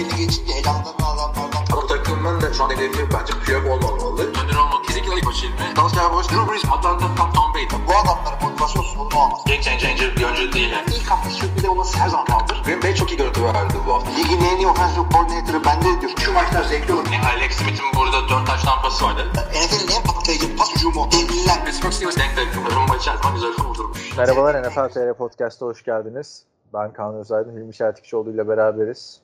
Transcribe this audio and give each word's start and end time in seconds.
belli 0.00 0.16
geçince 0.16 0.52
elanlarını 0.52 1.06
alanlardan. 1.06 1.62
Ama 1.72 1.86
takımın 1.86 2.40
da 2.40 2.52
şu 2.52 2.64
an 2.64 2.70
hedefi 2.70 3.08
bence 3.14 3.32
Piyok 3.44 3.64
olmamalı. 3.66 4.22
Önder 4.22 4.56
olmalı. 4.56 4.82
Kesinlikle 4.86 5.16
ilk 5.16 5.24
maçı 5.24 5.46
ilmi. 5.46 5.76
Dallas 5.76 5.94
Cowboys, 5.94 6.28
Drew 6.30 6.52
Brees, 6.52 6.64
Atlanta, 6.64 7.06
Tom, 7.16 7.32
Tom 7.32 7.54
Brady. 7.54 7.66
Bu 7.88 7.92
adamların 8.00 8.42
motivasyon 8.42 8.82
sorunu 8.82 9.16
olmaz. 9.22 9.40
Game 9.46 9.62
changer 9.62 10.16
bir 10.16 10.24
oyuncu 10.24 10.52
değil. 10.52 10.70
Yani. 10.72 10.86
İlk 10.96 11.10
hafta 11.10 11.30
sürpriz 11.30 11.64
olması 11.64 11.98
her 11.98 12.08
zaman 12.08 12.26
kaldır. 12.26 12.62
Green 12.64 12.82
Bay 12.82 12.94
çok 12.94 13.10
iyi 13.12 13.16
görüntü 13.16 13.44
verdi 13.44 13.74
bu 13.86 13.94
hafta. 13.94 14.10
Ligin 14.10 14.40
en 14.40 14.56
iyi 14.56 14.66
offensive 14.66 15.04
coordinator'ı 15.12 15.64
bende 15.64 16.00
diyor. 16.00 16.12
Şu 16.24 16.32
maçlar 16.32 16.64
zevkli 16.64 16.92
olur. 16.94 17.06
Yani 17.12 17.26
Alex 17.26 17.52
Smith'in 17.52 17.86
burada 17.96 18.28
4 18.28 18.46
taş 18.46 18.62
tampası 18.62 19.04
vardı. 19.04 19.22
NFL'in 19.34 19.96
en 19.96 20.02
patlayıcı 20.02 20.56
pas 20.56 20.74
hücumu. 20.74 21.08
Devliler. 21.12 21.64
Pittsburgh 21.64 21.92
Steelers 21.92 22.16
denk 22.16 22.36
denk. 22.36 22.74
Rumba 22.76 22.96
içerisinde 22.96 23.32
güzel 23.34 23.52
kurdurmuş. 23.52 24.16
Merhabalar 24.16 24.62
NFL 24.62 24.88
TR 24.94 25.14
Podcast'a 25.14 25.66
hoş 25.66 25.84
geldiniz. 25.84 26.44
Ben 26.74 26.92
Kaan 26.92 27.14
Özaydın, 27.14 27.56
Hilmi 27.56 27.74
Şertikçioğlu 27.74 28.30
ile 28.30 28.48
beraberiz. 28.48 29.20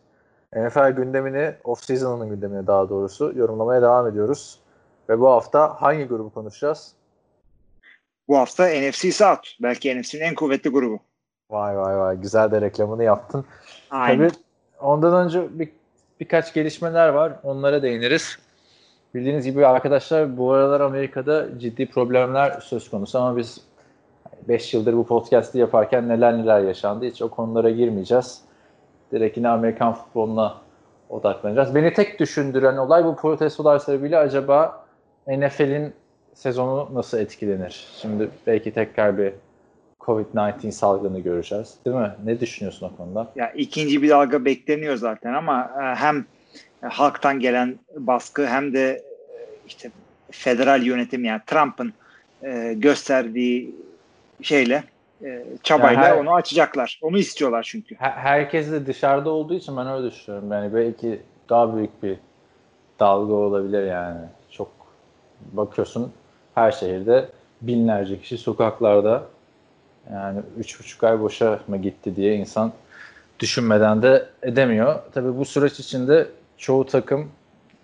NFL 0.55 0.91
gündemini, 0.91 1.55
off-season'ın 1.65 2.29
gündemini 2.29 2.67
daha 2.67 2.89
doğrusu 2.89 3.33
yorumlamaya 3.37 3.83
devam 3.83 4.07
ediyoruz. 4.07 4.59
Ve 5.09 5.21
bu 5.21 5.29
hafta 5.29 5.83
hangi 5.83 6.05
grubu 6.05 6.31
konuşacağız? 6.31 6.93
Bu 8.29 8.39
hafta 8.39 8.69
NFC 8.69 9.13
South. 9.13 9.49
Belki 9.63 10.01
NFC'nin 10.01 10.23
en 10.23 10.35
kuvvetli 10.35 10.71
grubu. 10.71 11.01
Vay 11.51 11.79
vay 11.79 11.99
vay 11.99 12.21
güzel 12.21 12.51
de 12.51 12.61
reklamını 12.61 13.05
yaptın. 13.05 13.45
Aynen. 13.91 14.29
Tabii 14.29 14.39
ondan 14.81 15.25
önce 15.25 15.59
bir, 15.59 15.69
birkaç 16.21 16.55
gelişmeler 16.55 17.09
var. 17.09 17.33
Onlara 17.43 17.83
değiniriz. 17.83 18.39
Bildiğiniz 19.15 19.45
gibi 19.45 19.67
arkadaşlar 19.67 20.37
bu 20.37 20.53
aralar 20.53 20.81
Amerika'da 20.81 21.59
ciddi 21.59 21.91
problemler 21.91 22.61
söz 22.61 22.91
konusu 22.91 23.19
ama 23.19 23.37
biz 23.37 23.61
5 24.49 24.75
yıldır 24.75 24.97
bu 24.97 25.07
podcast'i 25.07 25.59
yaparken 25.59 26.09
neler 26.09 26.39
neler 26.39 26.61
yaşandı 26.61 27.05
hiç 27.05 27.23
o 27.23 27.29
konulara 27.29 27.71
girmeyeceğiz. 27.71 28.46
Direkt 29.13 29.37
yine 29.37 29.49
Amerikan 29.49 29.95
futboluna 29.95 30.57
odaklanacağız. 31.09 31.75
Beni 31.75 31.93
tek 31.93 32.21
düşündüren 32.21 32.77
olay 32.77 33.05
bu 33.05 33.17
protestolar 33.17 33.79
sebebiyle 33.79 34.19
acaba 34.19 34.85
NFL'in 35.29 35.93
sezonu 36.35 36.89
nasıl 36.95 37.19
etkilenir? 37.19 37.87
Şimdi 38.01 38.31
belki 38.47 38.73
tekrar 38.73 39.19
bir 39.19 39.33
Covid-19 40.01 40.73
salgını 40.73 41.21
göreceğiz. 41.21 41.75
Değil 41.87 41.97
mi? 41.97 42.13
Ne 42.25 42.41
düşünüyorsun 42.41 42.91
o 42.95 42.97
konuda? 42.97 43.33
Ya 43.37 43.51
ikinci 43.51 44.03
bir 44.03 44.09
dalga 44.09 44.45
bekleniyor 44.45 44.97
zaten 44.97 45.35
ama 45.35 45.71
e, 45.83 45.95
hem 45.95 46.27
halktan 46.81 47.41
gelen 47.41 47.79
baskı 47.97 48.47
hem 48.47 48.73
de 48.73 48.91
e, 48.91 49.03
işte 49.67 49.91
federal 50.31 50.83
yönetim 50.83 51.25
yani 51.25 51.41
Trump'ın 51.47 51.93
e, 52.43 52.75
gösterdiği 52.77 53.75
şeyle 54.43 54.85
e, 55.25 55.45
çabayla 55.63 56.03
Ya 56.03 56.17
her- 56.17 56.21
onu 56.21 56.35
açacaklar. 56.35 56.99
Onu 57.03 57.19
istiyorlar 57.19 57.63
çünkü. 57.71 57.95
Her- 57.99 58.11
herkes 58.11 58.73
de 58.73 58.87
dışarıda 58.87 59.31
olduğu 59.31 59.55
için 59.55 59.77
ben 59.77 59.87
öyle 59.87 60.11
düşünüyorum. 60.11 60.53
Yani 60.53 60.75
belki 60.75 61.21
daha 61.49 61.77
büyük 61.77 62.03
bir 62.03 62.17
dalga 63.01 63.33
olabilir 63.33 63.87
yani. 63.87 64.21
Çok 64.51 64.69
bakıyorsun 65.53 66.13
her 66.55 66.73
şehirde 66.73 67.29
binlerce 67.63 68.21
kişi 68.21 68.39
sokaklarda 68.39 69.23
yani 70.13 70.41
üç 70.59 70.81
buçuk 70.81 71.05
ay 71.05 71.21
boşa 71.21 71.61
mı 71.69 71.77
gitti 71.77 72.17
diye 72.17 72.35
insan 72.35 72.73
düşünmeden 73.41 74.03
de 74.03 74.27
edemiyor. 74.43 75.03
Tabii 75.15 75.39
bu 75.39 75.45
süreç 75.45 75.81
içinde 75.81 76.27
çoğu 76.57 76.87
takım 76.87 77.31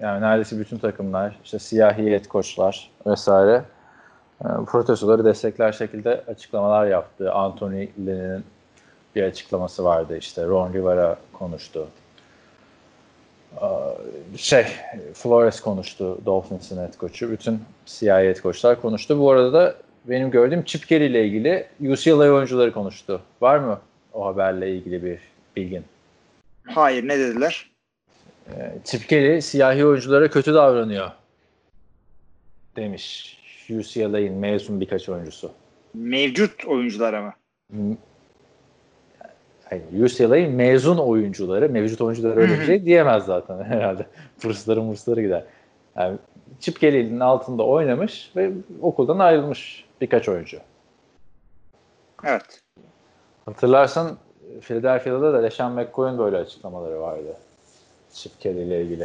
yani 0.01 0.21
neredeyse 0.21 0.59
bütün 0.59 0.79
takımlar 0.79 1.37
işte 1.45 1.59
siyahi 1.59 2.03
heyet 2.03 2.29
koçlar 2.29 2.91
vesaire 3.07 3.63
protestoları 4.67 5.25
destekler 5.25 5.73
şekilde 5.73 6.25
açıklamalar 6.29 6.87
yaptı. 6.87 7.33
Anthony 7.33 7.89
Lynn'in 7.99 8.45
bir 9.17 9.23
açıklaması 9.23 9.85
vardı 9.85 10.19
işte 10.19 10.47
Ron 10.47 10.73
Rivera 10.73 11.19
konuştu. 11.33 11.89
Ee, 13.57 13.67
Şey, 14.37 14.67
Flores 15.15 15.61
konuştu, 15.61 16.19
Dolphins'in 16.27 16.77
head 16.77 16.97
koçu. 16.97 17.31
Bütün 17.31 17.61
CIA 17.87 18.19
head 18.19 18.41
koçlar 18.41 18.81
konuştu. 18.81 19.19
Bu 19.19 19.31
arada 19.31 19.53
da 19.53 19.75
benim 20.05 20.31
gördüğüm 20.31 20.65
Chip 20.65 20.89
Kelly 20.89 21.07
ile 21.07 21.27
ilgili 21.27 21.67
UCLA 21.81 22.33
oyuncuları 22.33 22.73
konuştu. 22.73 23.21
Var 23.41 23.59
mı 23.59 23.81
o 24.13 24.27
haberle 24.27 24.71
ilgili 24.71 25.05
bir 25.05 25.19
bilgin? 25.57 25.85
Hayır 26.65 27.09
ne 27.09 27.19
dediler? 27.19 27.71
Ee, 28.49 28.73
Chip 28.85 29.09
Kelly 29.09 29.43
siyahi 29.43 29.87
oyunculara 29.87 30.31
kötü 30.31 30.55
davranıyor 30.55 31.11
demiş. 32.77 33.39
UCLA'in 33.71 34.33
mezun 34.35 34.81
birkaç 34.81 35.09
oyuncusu. 35.09 35.51
Mevcut 35.95 36.65
oyuncular 36.67 37.15
ama. 37.15 37.35
M- 37.71 37.97
Hayır, 39.65 40.03
UCLA'in 40.05 40.53
mezun 40.53 40.99
oyuncuları, 40.99 41.69
mevcut 41.69 42.01
oyuncuları 42.01 42.41
öyle 42.41 42.61
bir 42.61 42.65
şey 42.67 42.85
diyemez 42.85 43.25
zaten 43.25 43.63
herhalde. 43.65 44.07
Fırsları 44.39 44.83
mursları 44.83 45.23
gider. 45.23 45.45
Yani 45.97 46.19
Chip 46.61 46.81
Kelly'nin 46.81 47.21
altında 47.21 47.67
oynamış 47.67 48.31
ve 48.37 48.51
okuldan 48.83 49.19
ayrılmış 49.19 49.85
birkaç 50.01 50.29
oyuncu. 50.29 50.59
Evet. 52.25 52.61
Hatırlarsan 53.45 54.17
Philadelphia'da 54.61 55.33
da 55.33 55.39
LeSean 55.43 55.73
McCoy'un 55.73 56.19
böyle 56.19 56.37
açıklamaları 56.37 57.01
vardı. 57.01 57.37
Chip 58.13 58.41
Kelly 58.41 58.63
ile 58.63 58.83
ilgili. 58.83 59.05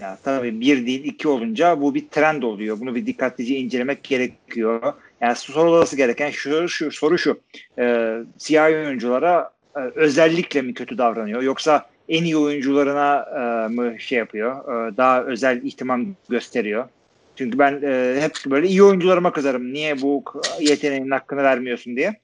Ya 0.00 0.18
tabii 0.24 0.60
bir 0.60 0.86
değil 0.86 1.04
iki 1.04 1.28
olunca 1.28 1.80
bu 1.80 1.94
bir 1.94 2.08
trend 2.08 2.42
oluyor. 2.42 2.80
Bunu 2.80 2.94
bir 2.94 3.06
dikkatlice 3.06 3.56
incelemek 3.56 4.04
gerekiyor. 4.04 4.92
Yani 5.20 5.36
sorulması 5.36 5.96
gereken 5.96 6.30
şu, 6.30 6.68
şu 6.68 6.90
soru 6.90 7.18
şu. 7.18 7.40
E, 7.78 8.16
siyahi 8.38 8.74
oyunculara 8.74 9.50
e, 9.76 9.80
özellikle 9.80 10.62
mi 10.62 10.74
kötü 10.74 10.98
davranıyor 10.98 11.42
yoksa 11.42 11.86
en 12.08 12.24
iyi 12.24 12.36
oyuncularına 12.36 13.26
e, 13.36 13.68
mı 13.68 14.00
şey 14.00 14.18
yapıyor? 14.18 14.64
E, 14.64 14.96
daha 14.96 15.24
özel 15.24 15.62
ihtimam 15.62 16.06
gösteriyor. 16.28 16.88
Çünkü 17.36 17.58
ben 17.58 17.82
e, 17.82 18.20
hep 18.20 18.32
böyle 18.46 18.68
iyi 18.68 18.82
oyuncularıma 18.82 19.32
kızarım. 19.32 19.72
Niye 19.72 20.02
bu 20.02 20.24
yeteneğin 20.60 21.10
hakkını 21.10 21.42
vermiyorsun 21.42 21.96
diye. 21.96 22.20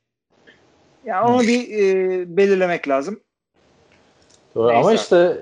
Ya 1.04 1.24
onu 1.24 1.42
bir 1.42 1.68
e, 1.70 2.36
belirlemek 2.36 2.88
lazım. 2.88 3.20
Doğru. 4.54 4.68
Neyse. 4.68 4.80
Ama 4.80 4.94
işte 4.94 5.38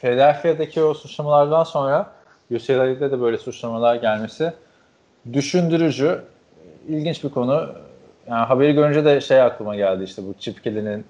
Philadelphia'daki 0.00 0.82
o 0.82 0.94
suçlamalardan 0.94 1.64
sonra 1.64 2.12
UCLA'de 2.50 3.10
de 3.10 3.20
böyle 3.20 3.38
suçlamalar 3.38 3.94
gelmesi 3.94 4.52
düşündürücü, 5.32 6.22
ilginç 6.88 7.24
bir 7.24 7.28
konu. 7.28 7.68
Yani 8.28 8.44
haberi 8.46 8.72
görünce 8.72 9.04
de 9.04 9.20
şey 9.20 9.42
aklıma 9.42 9.76
geldi 9.76 10.04
işte 10.04 10.22
bu 10.22 10.34
Chip 10.38 10.64
Kelly'nin 10.64 11.04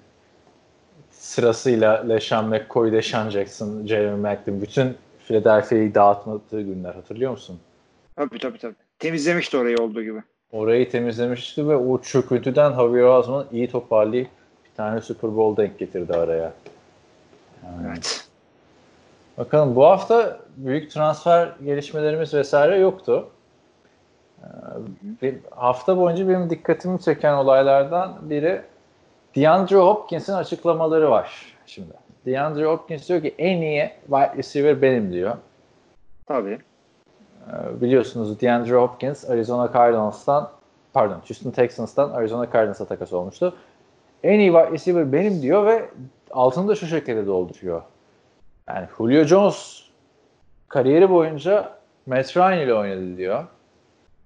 sırasıyla 1.11 2.03
LeSean 2.09 2.45
McCoy, 2.45 2.91
DeSean 2.91 3.29
Jackson, 3.29 3.85
Jeremy 3.85 4.21
Maclin 4.21 4.61
bütün 4.61 4.97
Philadelphia'yı 5.27 5.95
dağıtmadığı 5.95 6.61
günler 6.61 6.95
hatırlıyor 6.95 7.31
musun? 7.31 7.59
Tabii 8.15 8.39
tabii 8.39 8.57
tabii. 8.57 8.75
Temizlemişti 8.99 9.57
orayı 9.57 9.77
olduğu 9.77 10.03
gibi. 10.03 10.23
Orayı 10.51 10.91
temizlemişti 10.91 11.69
ve 11.69 11.75
o 11.75 12.01
çöküntüden 12.01 12.71
Javier 12.71 13.03
Osman 13.03 13.45
iyi 13.51 13.69
toparlayıp 13.69 14.27
bir 14.65 14.75
tane 14.77 15.01
Super 15.01 15.35
Bowl 15.35 15.61
denk 15.61 15.79
getirdi 15.79 16.13
araya. 16.13 16.53
Yani 17.63 17.87
Evet. 17.87 18.30
Bakalım 19.41 19.75
bu 19.75 19.85
hafta 19.85 20.39
büyük 20.57 20.91
transfer 20.91 21.53
gelişmelerimiz 21.65 22.33
vesaire 22.33 22.77
yoktu. 22.77 23.29
Ee, 24.43 24.47
bir 25.21 25.35
hafta 25.51 25.97
boyunca 25.97 26.29
benim 26.29 26.49
dikkatimi 26.49 26.99
çeken 26.99 27.33
olaylardan 27.33 28.17
biri 28.21 28.61
DeAndre 29.35 29.75
Hopkins'in 29.75 30.33
açıklamaları 30.33 31.11
var 31.11 31.55
şimdi. 31.65 31.93
DeAndre 32.25 32.65
Hopkins 32.65 33.09
diyor 33.09 33.21
ki 33.21 33.35
en 33.37 33.61
iyi 33.61 33.89
wide 34.01 34.37
receiver 34.37 34.81
benim 34.81 35.13
diyor. 35.13 35.37
Tabii. 36.25 36.59
Ee, 37.47 37.81
biliyorsunuz 37.81 38.41
DeAndre 38.41 38.75
Hopkins 38.75 39.29
Arizona 39.29 39.73
Cardinals'tan 39.73 40.49
pardon 40.93 41.21
Houston 41.27 41.51
Texans'tan 41.51 42.09
Arizona 42.09 42.51
Cardinals'a 42.53 42.85
takas 42.85 43.13
olmuştu. 43.13 43.55
En 44.23 44.39
iyi 44.39 44.51
wide 44.51 44.71
receiver 44.71 45.11
benim 45.11 45.41
diyor 45.41 45.65
ve 45.65 45.89
altını 46.31 46.67
da 46.67 46.75
şu 46.75 46.87
şekilde 46.87 47.27
dolduruyor. 47.27 47.81
Yani 48.67 48.87
Julio 48.97 49.23
Jones 49.23 49.83
kariyeri 50.67 51.09
boyunca 51.09 51.77
Matt 52.05 52.37
Ryan 52.37 52.59
ile 52.59 52.73
oynadı 52.73 53.17
diyor. 53.17 53.45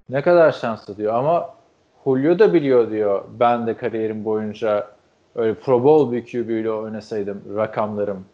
Ne 0.09 0.21
kadar 0.21 0.51
şanslı 0.51 0.97
diyor 0.97 1.13
ama 1.13 1.55
Julio 2.03 2.39
da 2.39 2.53
biliyor 2.53 2.91
diyor 2.91 3.25
ben 3.39 3.67
de 3.67 3.77
kariyerim 3.77 4.25
boyunca 4.25 4.87
öyle 5.35 5.53
Pro 5.53 5.83
Bowl 5.83 6.11
bir 6.11 6.25
QB 6.25 6.49
ile 6.49 6.71
oynasaydım 6.71 7.43
rakamlarım 7.55 8.25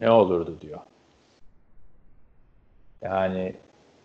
ne 0.00 0.10
olurdu 0.10 0.56
diyor. 0.60 0.80
Yani 3.02 3.54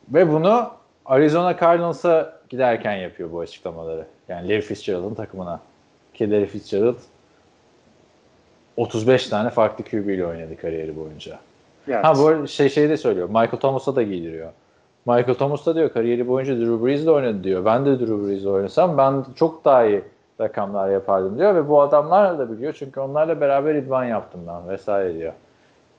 ve 0.09 0.31
bunu 0.31 0.71
Arizona 1.05 1.57
Cardinals'a 1.59 2.39
giderken 2.49 2.95
yapıyor 2.95 3.31
bu 3.31 3.39
açıklamaları. 3.39 4.05
Yani 4.27 4.49
Larry 4.49 4.61
Fitzgerald'ın 4.61 5.13
takımına. 5.13 5.59
Ki 6.13 6.31
Larry 6.31 6.45
Fitzgerald 6.45 6.97
35 8.77 9.27
tane 9.27 9.49
farklı 9.49 9.83
QB 9.83 10.09
ile 10.09 10.25
oynadı 10.25 10.57
kariyeri 10.61 10.95
boyunca. 10.95 11.39
Evet. 11.87 12.05
Ha 12.05 12.17
bu 12.17 12.27
arada 12.27 12.47
şey 12.47 12.69
şeyi 12.69 12.89
de 12.89 12.97
söylüyor. 12.97 13.27
Michael 13.27 13.59
Thomas'a 13.59 13.95
da 13.95 14.03
giydiriyor. 14.03 14.51
Michael 15.05 15.33
Thomas 15.33 15.65
da 15.65 15.75
diyor 15.75 15.93
kariyeri 15.93 16.27
boyunca 16.27 16.57
Drew 16.57 16.85
Brees'le 16.85 17.07
oynadı 17.07 17.43
diyor. 17.43 17.65
Ben 17.65 17.85
de 17.85 17.99
Drew 17.99 18.27
Brees'le 18.27 18.45
oynasam 18.45 18.97
ben 18.97 19.25
çok 19.35 19.65
daha 19.65 19.85
iyi 19.85 20.01
rakamlar 20.41 20.89
yapardım 20.89 21.37
diyor 21.37 21.55
ve 21.55 21.69
bu 21.69 21.81
adamlar 21.81 22.39
da 22.39 22.51
biliyor 22.51 22.73
çünkü 22.79 22.99
onlarla 22.99 23.41
beraber 23.41 23.75
idman 23.75 24.05
yaptım 24.05 24.41
ben 24.47 24.69
vesaire 24.69 25.13
diyor. 25.13 25.33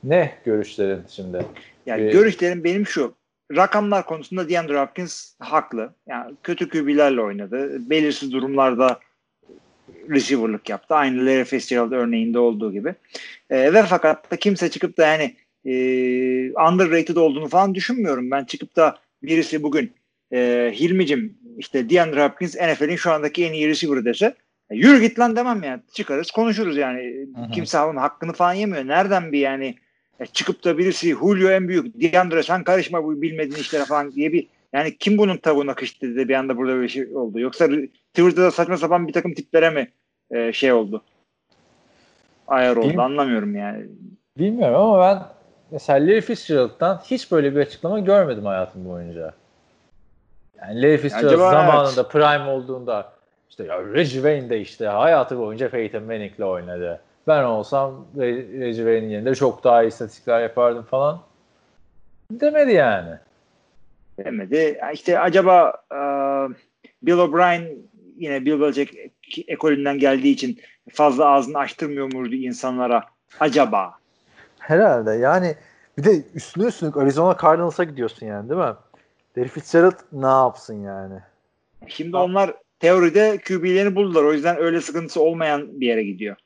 Ne 0.04 0.32
görüşlerin 0.44 1.02
şimdi? 1.08 1.46
Yani 1.86 2.02
Ee, 2.02 2.10
görüşlerim 2.10 2.64
benim 2.64 2.86
şu. 2.86 3.12
Rakamlar 3.56 4.06
konusunda 4.06 4.48
DeAndre 4.48 4.80
Hopkins 4.80 5.32
haklı. 5.38 5.90
Yani 6.06 6.34
kötü 6.42 6.68
QB'lerle 6.68 7.20
oynadı. 7.20 7.90
Belirsiz 7.90 8.32
durumlarda 8.32 8.98
receiver'lık 10.10 10.68
yaptı. 10.68 10.94
Aynı 10.94 11.26
Larry 11.26 11.44
Fitzgerald 11.44 11.92
örneğinde 11.92 12.38
olduğu 12.38 12.72
gibi. 12.72 12.94
Ee, 13.50 13.72
ve 13.74 13.82
fakat 13.82 14.30
da 14.30 14.36
kimse 14.36 14.70
çıkıp 14.70 14.98
da 14.98 15.06
yani 15.06 15.34
e, 15.64 15.72
underrated 16.52 17.16
olduğunu 17.16 17.48
falan 17.48 17.74
düşünmüyorum. 17.74 18.30
Ben 18.30 18.44
çıkıp 18.44 18.76
da 18.76 18.98
birisi 19.22 19.62
bugün 19.62 19.92
e, 20.32 20.72
Hilmi'cim 20.80 21.38
işte 21.58 21.90
DeAndre 21.90 22.24
Hopkins 22.24 22.56
NFL'in 22.56 22.96
şu 22.96 23.12
andaki 23.12 23.44
en 23.44 23.52
iyi 23.52 23.68
receiver'ı 23.68 24.04
dese 24.04 24.34
e, 24.70 24.76
yürü 24.76 25.00
git 25.00 25.18
lan 25.18 25.36
demem 25.36 25.62
yani. 25.62 25.82
Çıkarız 25.92 26.30
konuşuruz 26.30 26.76
yani. 26.76 27.26
Hı 27.36 27.42
hı. 27.42 27.50
Kimse 27.50 27.80
onun 27.80 27.96
hakkını 27.96 28.32
falan 28.32 28.52
yemiyor. 28.52 28.86
Nereden 28.86 29.32
bir 29.32 29.38
yani 29.38 29.74
e, 30.20 30.26
çıkıp 30.26 30.64
da 30.64 30.78
birisi 30.78 31.10
Julio 31.10 31.50
en 31.50 31.68
büyük 31.68 32.00
DeAndre 32.00 32.42
sen 32.42 32.64
karışma 32.64 33.04
bu 33.04 33.22
bilmediğin 33.22 33.60
işlere 33.60 33.84
falan 33.84 34.12
diye 34.12 34.32
bir 34.32 34.46
yani 34.72 34.96
kim 34.98 35.18
bunun 35.18 35.36
tavuğuna 35.36 35.74
kıştı 35.74 36.16
dedi 36.16 36.28
bir 36.28 36.34
anda 36.34 36.56
burada 36.56 36.82
bir 36.82 36.88
şey 36.88 37.16
oldu. 37.16 37.40
Yoksa 37.40 37.68
Twitter'da 38.18 38.50
saçma 38.50 38.76
sapan 38.76 39.08
bir 39.08 39.12
takım 39.12 39.34
tiplere 39.34 39.70
mi 39.70 39.88
e, 40.30 40.52
şey 40.52 40.72
oldu? 40.72 41.02
Ayar 42.48 42.70
oldu 42.76 42.80
Bilmiyorum. 42.80 43.00
anlamıyorum 43.00 43.56
yani. 43.56 43.86
Bilmiyorum 44.38 44.76
ama 44.76 45.00
ben 45.00 45.22
mesela 45.70 46.06
Larry 46.06 46.20
Fitzgerald'dan 46.20 47.00
hiç 47.04 47.32
böyle 47.32 47.54
bir 47.56 47.60
açıklama 47.60 47.98
görmedim 47.98 48.44
hayatım 48.44 48.88
boyunca. 48.88 49.34
Yani 50.60 50.82
Larry 50.82 50.96
Fitzgerald 50.98 51.26
Acaba 51.26 51.50
zamanında 51.50 52.08
prime 52.08 52.50
olduğunda 52.50 53.12
işte 53.50 53.64
ya 53.64 53.82
Reggie 53.84 54.12
Wayne 54.12 54.50
de 54.50 54.60
işte 54.60 54.86
hayatı 54.86 55.38
boyunca 55.38 55.70
Peyton 55.70 56.02
Manning'le 56.02 56.40
oynadı. 56.44 57.00
Ben 57.26 57.44
olsam 57.44 58.06
Re- 58.16 58.60
Reggie 58.60 58.76
Wayne'in 58.76 59.10
yerinde 59.10 59.34
çok 59.34 59.64
daha 59.64 59.82
iyi 59.82 59.88
istatistikler 59.88 60.40
yapardım 60.40 60.82
falan. 60.82 61.20
Demedi 62.30 62.72
yani. 62.72 63.14
demedi. 64.18 64.80
İşte 64.92 65.20
acaba 65.20 65.72
e, 65.92 65.98
Bill 67.02 67.18
O'Brien 67.18 67.68
yine 68.18 68.44
Bill 68.44 68.60
Belichick 68.60 68.94
ekolünden 69.48 69.98
geldiği 69.98 70.32
için 70.32 70.60
fazla 70.92 71.26
ağzını 71.26 71.58
açtırmıyor 71.58 72.12
muydu 72.12 72.34
insanlara? 72.34 73.04
Acaba? 73.40 73.94
Herhalde 74.58 75.10
yani 75.10 75.54
bir 75.98 76.04
de 76.04 76.22
üstüne 76.34 76.66
üstlük 76.66 76.96
Arizona 76.96 77.36
Cardinals'a 77.42 77.84
gidiyorsun 77.84 78.26
yani 78.26 78.48
değil 78.48 78.60
mi? 78.60 78.74
Larry 79.38 79.48
Fitzgerald 79.48 79.98
ne 80.12 80.26
yapsın 80.26 80.74
yani? 80.74 81.20
Şimdi 81.88 82.16
onlar 82.16 82.54
teoride 82.80 83.38
QB'lerini 83.48 83.94
buldular. 83.94 84.24
O 84.24 84.32
yüzden 84.32 84.56
öyle 84.56 84.80
sıkıntısı 84.80 85.20
olmayan 85.20 85.80
bir 85.80 85.86
yere 85.86 86.02
gidiyor. 86.02 86.36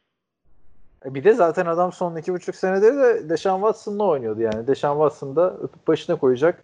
E 1.06 1.14
Bir 1.14 1.24
de 1.24 1.32
zaten 1.32 1.66
adam 1.66 1.92
son 1.92 2.16
iki 2.16 2.32
buçuk 2.32 2.56
senedir 2.56 2.96
de 2.96 3.28
Deshaun 3.28 3.60
Watson'la 3.60 4.04
oynuyordu 4.04 4.40
yani. 4.40 4.66
Deshaun 4.66 5.08
Watson'da 5.08 5.54
öpüp 5.54 5.88
başına 5.88 6.16
koyacak 6.16 6.62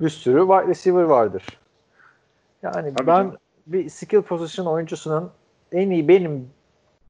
bir 0.00 0.08
sürü 0.08 0.40
wide 0.40 0.68
receiver 0.68 1.02
vardır. 1.02 1.44
Yani 2.62 2.94
Tabii 2.94 3.06
ben 3.06 3.16
canım. 3.16 3.36
Bir 3.66 3.88
skill 3.88 4.22
position 4.22 4.66
oyuncusunun 4.66 5.30
en 5.72 5.90
iyi 5.90 6.08
benim 6.08 6.50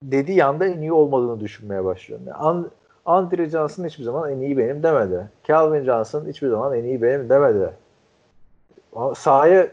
dediği 0.02 0.44
anda 0.44 0.66
en 0.66 0.80
iyi 0.80 0.92
olmadığını 0.92 1.40
düşünmeye 1.40 1.84
başlıyorum. 1.84 2.26
Yani 2.28 2.36
And- 2.38 2.64
Andre 3.06 3.48
Johnson 3.50 3.84
hiçbir 3.84 4.04
zaman 4.04 4.32
en 4.32 4.40
iyi 4.40 4.58
benim 4.58 4.82
demedi. 4.82 5.28
Calvin 5.48 5.84
Johnson 5.84 6.26
hiçbir 6.26 6.48
zaman 6.48 6.78
en 6.78 6.84
iyi 6.84 7.02
benim 7.02 7.28
demedi. 7.28 7.70
Sahaya 9.14 9.68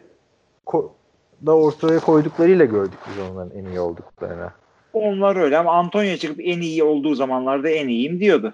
da 1.45 1.56
ortaya 1.57 2.00
koyduklarıyla 2.00 2.66
gördük 2.66 3.00
biz 3.10 3.30
onların 3.31 3.57
en 3.57 3.66
iyi 3.66 3.80
olduklarını. 3.80 4.50
Onlar 4.94 5.36
öyle 5.36 5.57
ama 5.57 5.72
Antonio 5.72 6.16
çıkıp 6.16 6.39
en 6.39 6.62
iyi 6.62 6.83
olduğu 6.83 7.16
zamanlarda 7.16 7.69
en 7.69 7.88
iyiyim 7.88 8.19
diyordu. 8.19 8.54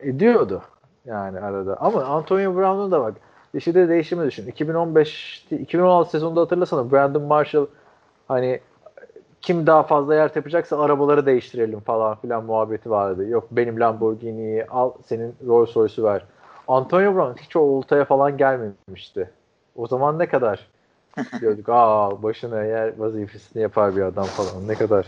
ediyordu 0.00 0.62
yani 1.04 1.40
arada. 1.40 1.76
Ama 1.80 2.04
Antonio 2.04 2.56
Brown'un 2.56 2.90
da 2.90 3.00
bak 3.00 3.14
işi 3.54 3.74
de 3.74 3.88
değişimi 3.88 4.26
düşün. 4.26 4.46
2015 4.46 5.46
2016 5.50 6.10
sezonunda 6.10 6.40
hatırlasana 6.40 6.92
Brandon 6.92 7.22
Marshall 7.22 7.66
hani 8.28 8.60
kim 9.40 9.66
daha 9.66 9.82
fazla 9.82 10.14
yer 10.14 10.30
yapacaksa 10.34 10.80
arabaları 10.80 11.26
değiştirelim 11.26 11.80
falan 11.80 12.14
filan 12.14 12.44
muhabbeti 12.44 12.90
vardı. 12.90 13.28
Yok 13.28 13.48
benim 13.50 13.80
Lamborghini'yi 13.80 14.66
al 14.66 14.92
senin 15.06 15.34
Rolls 15.46 15.76
Royce'u 15.76 16.04
ver. 16.04 16.24
Antonio 16.68 17.14
Brown 17.14 17.42
hiç 17.42 17.56
o 17.56 17.60
oltaya 17.60 18.04
falan 18.04 18.36
gelmemişti. 18.36 19.30
O 19.76 19.86
zaman 19.86 20.18
ne 20.18 20.28
kadar 20.28 20.68
diyorduk 21.40 21.68
aa 21.68 22.22
başına 22.22 22.64
yer 22.64 22.98
vazifesini 22.98 23.62
yapar 23.62 23.96
bir 23.96 24.02
adam 24.02 24.24
falan 24.24 24.68
ne 24.68 24.74
kadar 24.74 25.06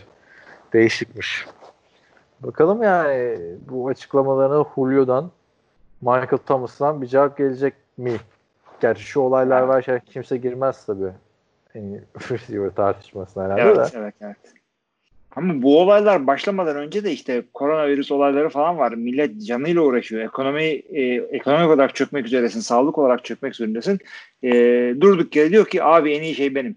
değişikmiş. 0.72 1.46
Bakalım 2.40 2.82
yani 2.82 3.38
bu 3.70 3.88
açıklamalarına 3.88 4.64
Julio'dan 4.74 5.30
Michael 6.00 6.38
Thomas'tan 6.46 7.02
bir 7.02 7.06
cevap 7.06 7.38
gelecek 7.38 7.74
mi? 7.96 8.16
Gerçi 8.80 9.02
şu 9.02 9.20
olaylar 9.20 9.58
Evet. 9.58 9.68
varken 9.68 10.00
kimse 10.06 10.36
girmez 10.36 10.86
tabii. 10.86 11.12
İyi 11.74 12.00
receiver 12.30 12.70
tartışmasına 12.70 13.44
herhalde 13.44 13.62
Evet, 13.62 13.76
de. 13.76 13.98
evet, 13.98 14.14
evet. 14.20 14.36
Ama 15.36 15.62
bu 15.62 15.80
olaylar 15.80 16.26
başlamadan 16.26 16.76
önce 16.76 17.04
de 17.04 17.12
işte 17.12 17.42
koronavirüs 17.54 18.12
olayları 18.12 18.48
falan 18.48 18.78
var. 18.78 18.92
Millet 18.92 19.46
canıyla 19.46 19.82
uğraşıyor. 19.82 20.22
Ekonomi 20.22 20.62
e, 20.62 21.02
ekonomik 21.14 21.70
olarak 21.70 21.94
çökmek 21.94 22.26
üzeresin, 22.26 22.60
sağlık 22.60 22.98
olarak 22.98 23.24
çökmek 23.24 23.56
zorundasın. 23.56 23.98
E, 24.42 24.50
durduk 25.00 25.36
yere 25.36 25.50
diyor 25.50 25.66
ki 25.66 25.82
abi 25.84 26.12
en 26.12 26.22
iyi 26.22 26.34
şey 26.34 26.54
benim. 26.54 26.76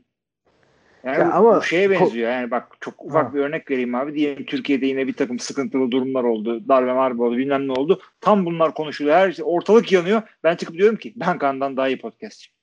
Yani 1.03 1.19
Ya 1.19 1.27
bu, 1.27 1.33
ama 1.33 1.55
bu 1.57 1.61
şeye 1.61 1.89
benziyor. 1.89 2.31
Yani 2.31 2.51
bak 2.51 2.67
çok 2.79 3.05
ufak 3.05 3.29
Ha. 3.29 3.33
bir 3.33 3.39
örnek 3.39 3.71
vereyim 3.71 3.95
abi. 3.95 4.15
Diyelim 4.15 4.45
Türkiye'de 4.45 4.85
yine 4.85 5.07
bir 5.07 5.13
takım 5.13 5.39
sıkıntılı 5.39 5.91
durumlar 5.91 6.23
oldu. 6.23 6.67
Darbe 6.67 6.93
marbe 6.93 7.23
oldu. 7.23 7.37
Bilmem 7.37 7.67
ne 7.67 7.71
oldu. 7.71 7.99
Tam 8.21 8.45
bunlar 8.45 8.73
konuşuluyor. 8.73 9.15
Her 9.15 9.31
şey, 9.31 9.45
ortalık 9.47 9.91
yanıyor. 9.91 10.21
Ben 10.43 10.55
çıkıp 10.55 10.75
diyorum 10.75 10.95
ki 10.95 11.13
ben 11.15 11.37
Kaan'dan 11.37 11.77
daha 11.77 11.87
iyi 11.87 11.99
podcastçiyim. 11.99 12.55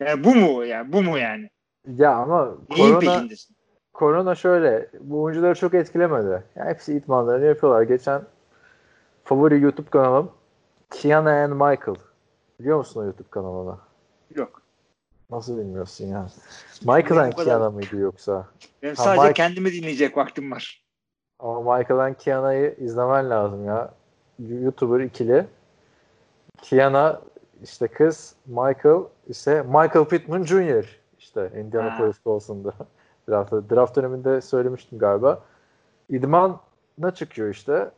Yani 0.00 0.24
bu 0.24 0.34
mu? 0.34 0.64
Yani 0.64 0.92
bu 0.92 1.02
mu 1.02 1.18
yani? 1.18 1.50
Ya 1.96 2.14
ama 2.14 2.54
Neyin 2.70 2.92
korona, 2.92 2.98
peşindesin? 2.98 3.56
korona 3.92 4.34
şöyle 4.34 4.88
bu 5.00 5.22
oyuncuları 5.22 5.54
çok 5.54 5.74
etkilemedi. 5.74 6.42
Yani 6.56 6.70
hepsi 6.70 6.92
idmanlarını 6.94 7.46
yapıyorlar. 7.46 7.82
Geçen 7.82 8.22
favori 9.24 9.60
YouTube 9.60 9.90
kanalım 9.90 10.30
Kiana 10.90 11.30
and 11.44 11.52
Michael. 11.52 11.96
Biliyor 12.60 12.78
musun 12.78 13.00
o 13.00 13.04
YouTube 13.04 13.28
kanalını? 13.30 13.76
Yok. 14.34 14.62
Nasıl 15.30 15.58
bilmiyorsun 15.58 16.06
ya? 16.06 16.26
Michael 16.80 17.32
Kiana 17.32 17.70
mıydı 17.70 17.96
yoksa? 17.96 18.46
Benim 18.82 18.94
Ha, 18.94 19.04
sadece 19.04 19.22
Mike- 19.22 19.32
kendimi 19.32 19.72
dinleyecek 19.72 20.16
vaktim 20.16 20.50
var. 20.52 20.84
Ama 21.38 21.78
Michael 21.78 22.00
and 22.00 22.14
Kiana'yı 22.14 22.76
izlemen 22.78 23.30
lazım 23.30 23.64
ya. 23.64 23.94
YouTuber 24.38 25.00
ikili. 25.00 25.46
Kiana 26.62 27.20
işte 27.62 27.88
kız, 27.88 28.34
Michael 28.46 29.00
ise 29.26 29.62
Michael 29.62 30.04
Pittman 30.04 30.42
Jr. 30.42 31.00
işte 31.18 31.50
Indianapolis 31.60 32.22
Colts'unda. 32.24 32.74
Draft, 33.28 33.52
draft 33.52 33.96
döneminde 33.96 34.40
söylemiştim 34.40 34.98
galiba. 34.98 35.42
İdmana 36.10 36.60
çıkıyor 37.14 37.48
işte. 37.48 37.90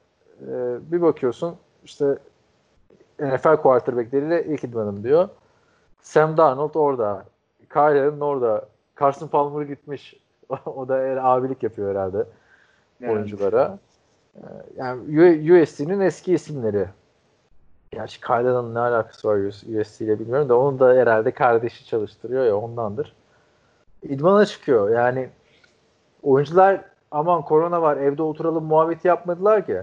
Ee, 0.42 0.76
bir 0.92 1.02
bakıyorsun 1.02 1.56
işte 1.85 2.18
NFL 3.18 3.56
quarterbackleriyle 3.56 4.45
ilk 4.45 4.64
idmanım 4.64 5.04
diyor. 5.04 5.28
Sam 6.06 6.36
Darnold 6.36 6.75
orada. 6.75 7.25
Kyle 7.72 7.82
Allen 7.82 8.20
orada. 8.20 8.68
Carson 9.00 9.28
Palmer 9.28 9.62
gitmiş. 9.66 10.14
o 10.66 10.88
da 10.88 11.02
el- 11.06 11.34
abilik 11.34 11.62
yapıyor 11.62 11.90
herhalde 11.90 12.25
Yani. 13.00 13.12
oyunculara. 13.12 13.78
Ee, 14.36 14.40
Yani 14.76 15.00
USC'nin 15.62 16.00
eski 16.00 16.34
isimleri. 16.34 16.88
Gerçi 17.90 18.20
Kyle'ın 18.20 18.75
ne 18.75 18.78
alakası 18.78 19.28
var 19.28 19.36
USC 19.80 20.04
ile 20.04 20.18
bilmiyorum 20.18 20.48
da 20.48 20.58
onu 20.58 20.78
da 20.78 20.94
herhalde 20.94 21.30
kardeşi 21.30 21.86
çalıştırıyor 21.86 22.44
ya 22.44 22.56
ondandır. 22.56 23.14
İdmana 24.02 24.46
çıkıyor. 24.46 24.90
Yani 24.90 25.28
oyuncular 26.22 26.80
aman 27.10 27.42
korona 27.42 27.82
var 27.82 27.96
evde 27.96 28.22
oturalım 28.22 28.64
muhabbeti 28.64 29.08
yapmadılar 29.08 29.66
ki. 29.66 29.82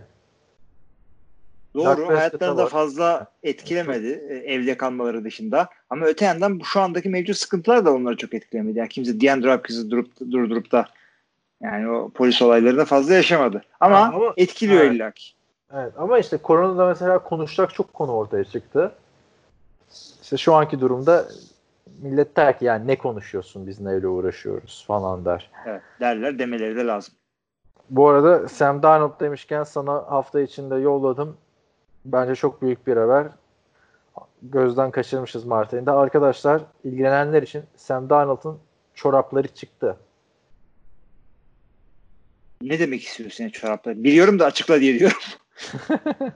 Doğru. 1.75 2.07
Hayatlarını 2.07 2.57
da 2.57 2.65
fazla 2.65 3.27
etkilemedi 3.43 4.25
e, 4.29 4.33
evde 4.35 4.77
kalmaları 4.77 5.23
dışında. 5.23 5.67
Ama 5.89 6.05
öte 6.05 6.25
yandan 6.25 6.61
şu 6.63 6.79
andaki 6.81 7.09
mevcut 7.09 7.37
sıkıntılar 7.37 7.85
da 7.85 7.93
onları 7.93 8.17
çok 8.17 8.33
etkilemedi. 8.33 8.79
Yani 8.79 8.89
kimse 8.89 9.21
DeAndre 9.21 9.53
Hopkins'i 9.53 9.91
durup, 9.91 10.19
durdurup 10.31 10.71
da 10.71 10.85
yani 11.61 11.89
o 11.89 12.09
polis 12.09 12.41
olaylarını 12.41 12.85
fazla 12.85 13.13
yaşamadı. 13.13 13.63
Ama, 13.79 13.99
Ha, 13.99 14.11
ama- 14.15 14.33
etkiliyor 14.37 14.81
Evet. 14.81 14.93
illa 14.95 15.11
ki. 15.11 15.23
Evet 15.73 15.93
ama 15.97 16.19
işte 16.19 16.37
koronada 16.37 16.87
mesela 16.87 17.19
konuşacak 17.19 17.73
çok 17.73 17.93
konu 17.93 18.11
ortaya 18.11 18.43
çıktı. 18.43 18.91
İşte 20.23 20.37
şu 20.37 20.53
anki 20.53 20.79
durumda 20.79 21.25
millet 22.01 22.37
der 22.37 22.59
ki 22.59 22.65
yani 22.65 22.87
ne 22.87 22.97
konuşuyorsun 22.97 23.67
biz 23.67 23.79
neyle 23.81 24.07
uğraşıyoruz 24.07 24.83
falan 24.87 25.25
der. 25.25 25.51
Evet, 25.65 25.81
derler 25.99 26.39
demeleri 26.39 26.75
de 26.75 26.85
lazım. 26.85 27.13
Bu 27.89 28.07
arada 28.09 28.47
Sam 28.47 28.83
Darnold 28.83 29.19
demişken 29.19 29.63
sana 29.63 29.93
hafta 29.93 30.41
içinde 30.41 30.75
yolladım. 30.75 31.37
Bence 32.05 32.35
çok 32.35 32.61
büyük 32.61 32.87
bir 32.87 32.97
haber. 32.97 33.27
Gözden 34.41 34.91
kaçırmışız 34.91 35.45
Mart 35.45 35.73
ayında. 35.73 35.97
Arkadaşlar 35.97 36.61
ilgilenenler 36.83 37.43
için 37.43 37.63
Sam 37.75 38.09
Darnold'un 38.09 38.59
çorapları 38.93 39.47
çıktı. 39.47 39.97
Ne 42.61 42.79
demek 42.79 43.03
istiyorsun 43.03 43.43
yani 43.43 43.51
çoraplar? 43.51 44.03
Biliyorum 44.03 44.39
da 44.39 44.45
açıkla 44.45 44.79
diye 44.79 44.99
diyorum. 44.99 45.17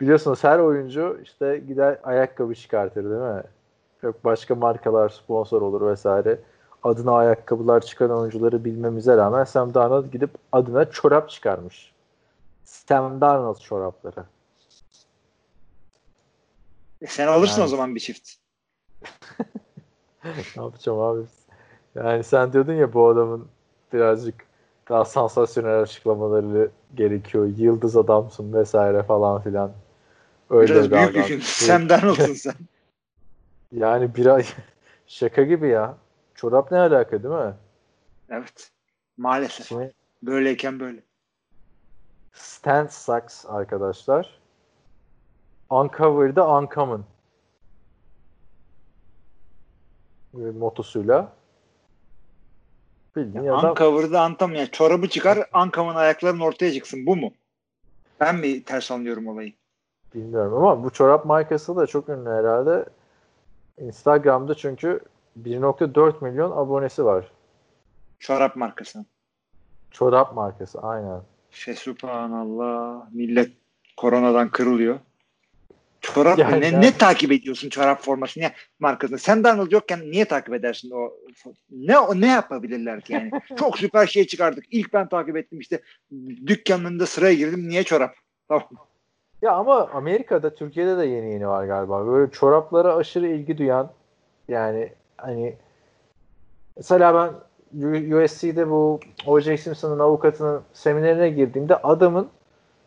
Biliyorsunuz 0.00 0.44
her 0.44 0.58
oyuncu 0.58 1.20
işte 1.22 1.62
gider 1.68 1.98
ayakkabı 2.02 2.54
çıkartır 2.54 3.04
değil 3.04 3.22
mi? 3.22 3.42
Yok 4.02 4.24
başka 4.24 4.54
markalar 4.54 5.08
sponsor 5.08 5.62
olur 5.62 5.90
vesaire. 5.90 6.38
Adına 6.82 7.12
ayakkabılar 7.16 7.80
çıkaran 7.80 8.18
oyuncuları 8.18 8.64
bilmemize 8.64 9.16
rağmen 9.16 9.44
Sam 9.44 9.74
Darnold 9.74 10.12
gidip 10.12 10.30
adına 10.52 10.90
çorap 10.90 11.30
çıkarmış. 11.30 11.92
Sam 12.66 13.20
Darnold 13.20 13.58
çorapları. 13.58 14.24
E 17.00 17.06
sen 17.06 17.26
alırsın 17.26 17.60
Yani. 17.60 17.66
o 17.66 17.68
zaman 17.68 17.94
bir 17.94 18.00
çift. 18.00 18.30
ne 20.24 20.62
yapacağım 20.62 20.98
abi? 20.98 21.26
Yani 21.94 22.24
sen 22.24 22.52
diyordun 22.52 22.72
ya 22.72 22.92
bu 22.92 23.08
adamın 23.08 23.48
birazcık 23.92 24.34
daha 24.88 25.04
sansasyonel 25.04 25.80
açıklamaları 25.80 26.70
gerekiyor. 26.94 27.52
Yıldız 27.56 27.96
adamsın 27.96 28.52
vesaire 28.52 29.02
falan 29.02 29.42
filan. 29.42 29.72
Öyle 30.50 30.74
Biraz 30.74 30.90
büyük 30.90 31.14
düşün. 31.14 31.40
Sam 31.40 31.88
Darnold'sun 31.88 32.34
sen. 32.34 32.54
Yani 33.72 34.14
bir 34.14 34.26
ay 34.26 34.44
şaka 35.06 35.42
gibi 35.42 35.68
ya. 35.68 35.96
Çorap 36.34 36.72
ne 36.72 36.78
alaka 36.78 37.22
değil 37.22 37.34
mi? 37.34 37.54
Evet. 38.30 38.70
Maalesef. 39.16 39.66
Şimdi 39.66 39.92
Böyleyken 40.22 40.80
böyle. 40.80 41.05
Stand 42.36 42.88
Sucks 42.88 43.46
arkadaşlar. 43.46 44.40
Uncover'da 45.70 46.48
Uncommon. 46.50 47.04
Motosuyla. 50.32 51.32
Bildiğin 53.16 53.46
adam 53.46 53.70
Uncover'da 53.70 54.20
antam 54.22 54.54
ya 54.54 54.70
çorabı 54.70 55.08
çıkar 55.08 55.38
Uncover'ın 55.64 55.96
ayaklarının 55.96 56.40
ortaya 56.40 56.72
çıksın. 56.72 57.06
Bu 57.06 57.16
mu? 57.16 57.32
Ben 58.20 58.36
mi 58.36 58.64
ters 58.64 58.90
anlıyorum 58.90 59.26
olayı? 59.26 59.52
bilmiyorum 60.16 60.54
ama 60.54 60.84
bu 60.84 60.90
çorap 60.90 61.24
markası 61.24 61.76
da 61.76 61.86
çok 61.86 62.08
ünlü 62.08 62.30
herhalde. 62.30 62.86
Instagram'da 63.78 64.54
çünkü 64.54 65.00
1.4 65.42 66.24
milyon 66.24 66.50
abonesi 66.50 67.04
var. 67.04 67.32
Çorap 68.18 68.56
markası. 68.56 69.04
Çorap 69.90 70.34
markası 70.34 70.80
aynen. 70.80 71.20
Fesubhanallah. 71.56 73.12
Millet 73.12 73.50
koronadan 73.96 74.48
kırılıyor. 74.48 74.98
Çorap 76.00 76.38
Yani 76.38 76.60
ne, 76.60 76.80
ne 76.80 76.92
takip 76.92 77.32
ediyorsun 77.32 77.68
çorap 77.68 78.02
formasını 78.02 78.44
ya 78.44 78.52
markasını? 78.78 79.18
Sen 79.18 79.44
Darnold 79.44 79.72
yokken 79.72 80.00
niye 80.00 80.24
takip 80.24 80.54
edersin 80.54 80.90
o 80.90 81.12
ne 81.70 81.98
o 81.98 82.20
ne 82.20 82.26
yapabilirler 82.26 83.00
ki 83.00 83.12
yani? 83.12 83.30
Çok 83.58 83.78
süper 83.78 84.06
şey 84.06 84.26
çıkardık. 84.26 84.64
İlk 84.70 84.92
ben 84.92 85.08
takip 85.08 85.36
ettim 85.36 85.60
işte 85.60 85.80
dükkanında 86.46 87.06
sıraya 87.06 87.34
girdim. 87.34 87.68
Niye 87.68 87.82
çorap? 87.82 88.14
Tamam. 88.48 88.68
Ya 89.42 89.52
ama 89.52 89.88
Amerika'da, 89.88 90.54
Türkiye'de 90.54 90.98
de 90.98 91.06
yeni 91.06 91.32
yeni 91.32 91.48
var 91.48 91.64
galiba. 91.64 92.06
Böyle 92.06 92.32
çoraplara 92.32 92.96
aşırı 92.96 93.26
ilgi 93.26 93.58
duyan 93.58 93.90
yani 94.48 94.92
hani 95.16 95.56
mesela 96.76 97.14
ben 97.14 97.34
USC'de 97.74 98.70
bu 98.70 99.00
O.J. 99.26 99.56
Simpson'ın 99.56 99.98
avukatının 99.98 100.62
seminerine 100.72 101.30
girdiğimde 101.30 101.76
adamın 101.76 102.28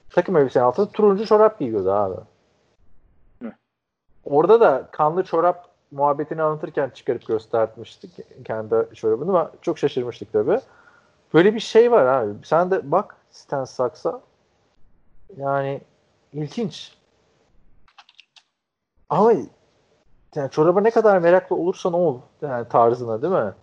takım 0.10 0.38
elbisenin 0.38 0.66
altında 0.66 0.92
turuncu 0.92 1.26
çorap 1.26 1.60
giyiyordu 1.60 1.92
abi. 1.92 2.16
Hı. 3.44 3.52
Orada 4.26 4.62
da 4.62 4.88
kanlı 4.92 5.24
çorap 5.24 5.70
muhabbetini 5.92 6.42
anlatırken 6.42 6.90
çıkarıp 6.90 7.28
göstermiştik 7.28 8.12
kendi 8.46 8.96
çorabını 8.96 9.30
ama 9.30 9.52
çok 9.62 9.80
şaşırmıştık 9.80 10.34
tabii. 10.34 10.60
Böyle 11.34 11.56
bir 11.56 11.60
şey 11.60 11.92
var 11.92 12.06
abi. 12.06 12.34
Sen 12.44 12.72
de 12.72 12.92
bak 12.92 13.16
Stan 13.32 13.66
Saks'a 13.66 14.22
yani 15.38 15.82
ilginç. 16.34 16.98
Ama 19.10 19.34
yani 20.36 20.52
çoraba 20.52 20.82
ne 20.82 20.92
kadar 20.92 21.18
meraklı 21.18 21.56
olursan 21.56 21.94
ol 21.94 22.20
yani 22.42 22.68
tarzına 22.68 23.22
değil 23.22 23.34
mi? 23.34 23.54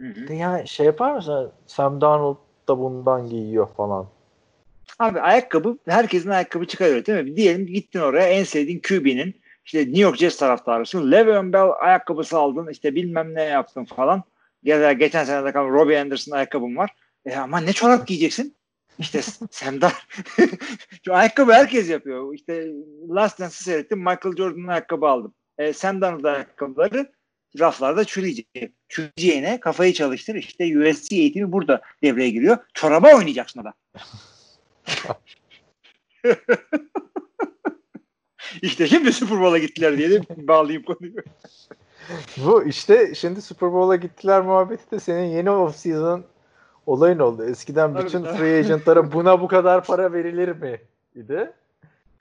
Hı 0.00 0.06
hı. 0.06 0.32
Yani 0.32 0.68
şey 0.68 0.86
yapar 0.86 1.14
mısın? 1.14 1.52
Sam 1.66 2.00
Darnold 2.00 2.36
da 2.68 2.78
bundan 2.78 3.28
giyiyor 3.28 3.68
falan. 3.76 4.08
Abi 4.98 5.20
ayakkabı 5.20 5.78
herkesin 5.88 6.30
ayakkabı 6.30 6.66
çıkarıyor 6.66 7.06
değil 7.06 7.24
mi? 7.24 7.36
Diyelim 7.36 7.66
gittin 7.66 8.00
oraya 8.00 8.28
en 8.28 8.44
sevdiğin 8.44 8.80
QB'nin 8.88 9.42
işte 9.64 9.78
New 9.78 10.00
York 10.00 10.16
Jets 10.16 10.36
taraftarısın. 10.36 11.12
Le'Veon 11.12 11.52
Bell 11.52 11.70
ayakkabısı 11.80 12.38
aldın 12.38 12.68
işte 12.70 12.94
bilmem 12.94 13.34
ne 13.34 13.42
yaptın 13.42 13.84
falan. 13.84 14.22
Ya 14.62 14.80
da 14.80 14.92
geçen 14.92 15.24
sene 15.24 15.44
de 15.44 15.52
kalan 15.52 15.68
Robbie 15.68 16.00
Anderson 16.00 16.32
ayakkabım 16.32 16.76
var. 16.76 16.90
E 17.26 17.36
ama 17.36 17.60
ne 17.60 17.72
çorap 17.72 18.06
giyeceksin? 18.06 18.56
İşte 18.98 19.22
Sam 19.50 19.80
Dar. 19.80 20.06
Şu 21.04 21.14
ayakkabı 21.14 21.52
herkes 21.52 21.90
yapıyor. 21.90 22.34
İşte 22.34 22.66
Last 23.08 23.40
Dance'ı 23.40 23.62
seyrettim. 23.62 23.98
Michael 23.98 24.36
Jordan'ın 24.36 24.68
ayakkabı 24.68 25.06
aldım. 25.06 25.34
E, 25.58 25.72
Sam 25.72 26.00
Darnold 26.00 26.24
ayakkabıları 26.24 27.12
raflarda 27.58 28.04
çürüyecek. 28.04 28.46
Çürüyeceğine 28.88 29.60
kafayı 29.60 29.92
çalıştır. 29.92 30.34
İşte 30.34 30.78
USC 30.78 31.16
eğitimi 31.16 31.52
burada 31.52 31.80
devreye 32.02 32.30
giriyor. 32.30 32.58
Çoraba 32.74 33.16
oynayacaksın 33.16 33.60
adam. 33.60 33.72
İşte 38.62 38.88
şimdi 38.88 39.12
Super 39.12 39.40
Bowl'a 39.40 39.58
gittiler 39.58 39.98
diye 39.98 40.10
de 40.10 40.20
bağlayayım 40.36 40.82
konuyu. 40.82 41.14
Bu 42.36 42.64
işte 42.64 43.14
şimdi 43.14 43.42
Super 43.42 43.72
Bowl'a 43.72 43.96
gittiler 43.96 44.42
muhabbeti 44.42 44.90
de 44.90 45.00
senin 45.00 45.24
yeni 45.24 45.48
off-season 45.48 46.22
olayın 46.86 47.18
oldu. 47.18 47.44
Eskiden 47.44 47.94
Tabii, 47.94 48.06
bütün 48.06 48.24
tabii. 48.24 48.38
free 48.38 48.58
agentlara 48.58 49.12
buna 49.12 49.40
bu 49.40 49.48
kadar 49.48 49.84
para 49.84 50.12
verilir 50.12 50.48
mi 50.48 50.80
idi. 51.14 51.52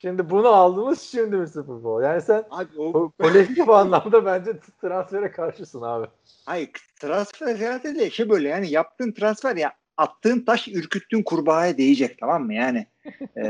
Şimdi 0.01 0.29
bunu 0.29 0.47
aldınız 0.47 1.01
şimdi 1.01 1.35
mi 1.35 1.47
Super 1.47 1.83
Bowl? 1.83 2.03
Yani 2.03 2.21
sen 2.21 2.43
Abi 2.51 2.69
o 2.77 2.91
ko- 2.91 3.11
kolektif 3.19 3.69
anlamda 3.69 4.25
bence 4.25 4.51
transfere 4.81 5.31
karşısın 5.31 5.81
abi. 5.81 6.07
hayır 6.45 6.69
transfer 6.99 7.55
ziyade 7.55 7.95
de 7.95 8.09
şey 8.09 8.29
böyle 8.29 8.49
yani 8.49 8.71
yaptığın 8.71 9.11
transfer 9.11 9.55
ya 9.55 9.73
attığın 9.97 10.45
taş 10.45 10.67
ürküttüğün 10.67 11.23
kurbağaya 11.23 11.77
değecek 11.77 12.17
tamam 12.19 12.45
mı 12.45 12.53
yani 12.53 12.87
e, 13.37 13.45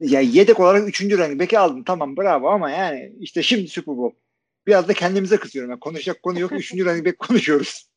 ya 0.00 0.20
yedek 0.20 0.60
olarak 0.60 0.88
üçüncü 0.88 1.18
running 1.18 1.40
back'i 1.40 1.58
aldın 1.58 1.82
tamam 1.82 2.16
bravo 2.16 2.48
ama 2.48 2.70
yani 2.70 3.12
işte 3.20 3.42
şimdi 3.42 3.68
Super 3.68 3.96
Bowl 3.96 4.16
biraz 4.66 4.88
da 4.88 4.92
kendimize 4.92 5.36
kızıyorum 5.36 5.70
yani 5.70 5.80
konuşacak 5.80 6.22
konu 6.22 6.40
yok 6.40 6.52
üçüncü 6.52 6.84
running 6.84 7.06
back 7.06 7.18
konuşuyoruz 7.18 7.90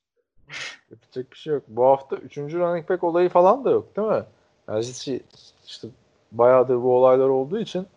Yapacak 0.91 1.31
bir 1.31 1.37
şey 1.37 1.53
yok. 1.53 1.63
Bu 1.67 1.85
hafta 1.85 2.15
3. 2.15 2.37
running 2.37 2.89
back 2.89 3.03
olayı 3.03 3.29
falan 3.29 3.65
da 3.65 3.69
yok 3.69 3.95
değil 3.97 4.07
mi? 4.07 4.23
Yani 4.67 4.85
işte 5.67 5.87
bayağıdır 6.31 6.75
bu 6.75 6.95
olaylar 6.95 7.27
olduğu 7.27 7.59
için 7.59 7.87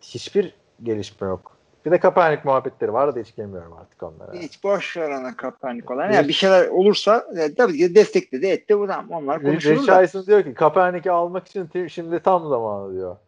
hiçbir 0.00 0.54
gelişme 0.82 1.26
yok. 1.26 1.56
Bir 1.86 1.90
de 1.90 2.00
Kaepernick 2.00 2.44
muhabbetleri 2.44 2.92
var 2.92 3.14
da 3.14 3.20
hiç 3.20 3.36
gelmiyorum 3.36 3.72
artık 3.72 4.02
onlara. 4.02 4.32
hiç 4.32 4.64
boş 4.64 4.96
ver 4.96 5.10
ana 5.10 5.36
Kaepernick 5.36 5.90
olan 5.90 6.12
yani 6.12 6.28
bir 6.28 6.32
şeyler 6.32 6.68
olursa 6.68 7.26
e, 7.36 7.54
tabii 7.54 7.78
ki 7.78 7.94
destekledi 7.94 8.46
etti 8.46 8.78
bu 8.78 8.86
zaman 8.86 9.08
onlar 9.10 9.42
konuşulur 9.42 9.86
da 9.86 10.02
Eisen 10.02 10.26
diyor 10.26 10.44
ki 10.44 10.54
Kaepernick'i 10.54 11.10
almak 11.10 11.46
için 11.48 11.88
şimdi 11.88 12.20
tam 12.20 12.48
zamanı 12.48 12.92
diyor. 12.92 13.10
abi 13.10 13.18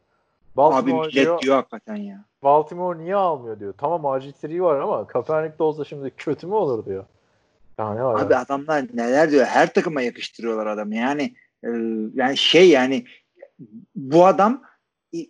Baltimore 0.57 1.00
millet 1.00 1.12
diyor, 1.12 1.40
diyor 1.40 1.57
hakikaten 1.57 1.97
ya 1.97 2.25
Baltimore 2.42 2.99
niye 2.99 3.16
almıyor 3.16 3.61
diyor. 3.61 3.75
Tamam 3.78 4.02
RG3 4.02 4.62
var 4.62 4.81
ama 4.81 5.07
Kaepernick 5.07 5.59
de 5.59 5.62
olsa 5.62 5.85
şimdi 5.85 6.11
kötü 6.16 6.47
mü 6.47 6.54
olur 6.54 6.87
diyor. 6.87 7.04
Ya 7.78 7.95
ne 7.95 8.04
var 8.04 8.21
Abi 8.21 8.33
ya? 8.33 8.40
adamlar 8.40 8.85
neler 8.95 9.31
diyor. 9.31 9.47
Her 9.47 9.75
takıma 9.75 10.02
yakıştırıyorlar 10.02 10.66
adamı. 10.66 10.95
Yani 10.95 11.35
e, 11.64 11.69
yani 12.14 12.37
şey 12.37 12.69
yani 12.69 13.04
bu 13.95 14.26
adam 14.26 14.62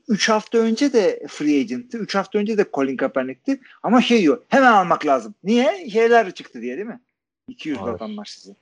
3 0.09 0.29
hafta 0.29 0.59
önce 0.59 0.93
de 0.93 1.27
free 1.29 1.61
agent'tı. 1.61 1.99
3 1.99 2.15
hafta 2.15 2.39
önce 2.39 2.59
de 2.59 2.67
Colin 2.73 2.97
Kaepernick'ti. 2.97 3.61
Ama 3.83 4.03
şey 4.03 4.21
diyor. 4.21 4.43
Hemen 4.49 4.73
almak 4.73 5.07
lazım. 5.07 5.35
Niye? 5.45 5.91
Şeyler 5.91 6.31
çıktı 6.35 6.61
diye 6.63 6.77
değil 6.77 6.87
mi? 6.89 7.01
200 7.49 7.79
Evet. 7.85 7.95
adamlar 7.95 8.25
sizi. 8.25 8.57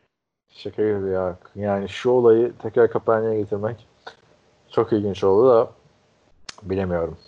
Şaka 0.48 0.82
gibi 0.82 1.10
ya. 1.10 1.38
Yani 1.54 1.88
şu 1.88 2.10
olayı 2.10 2.52
tekrar 2.62 2.90
Kaepernick'e 2.90 3.40
getirmek 3.40 3.86
çok 4.70 4.92
ilginç 4.92 5.24
oldu 5.24 5.48
da 5.50 5.70
bilemiyorum. 6.62 7.18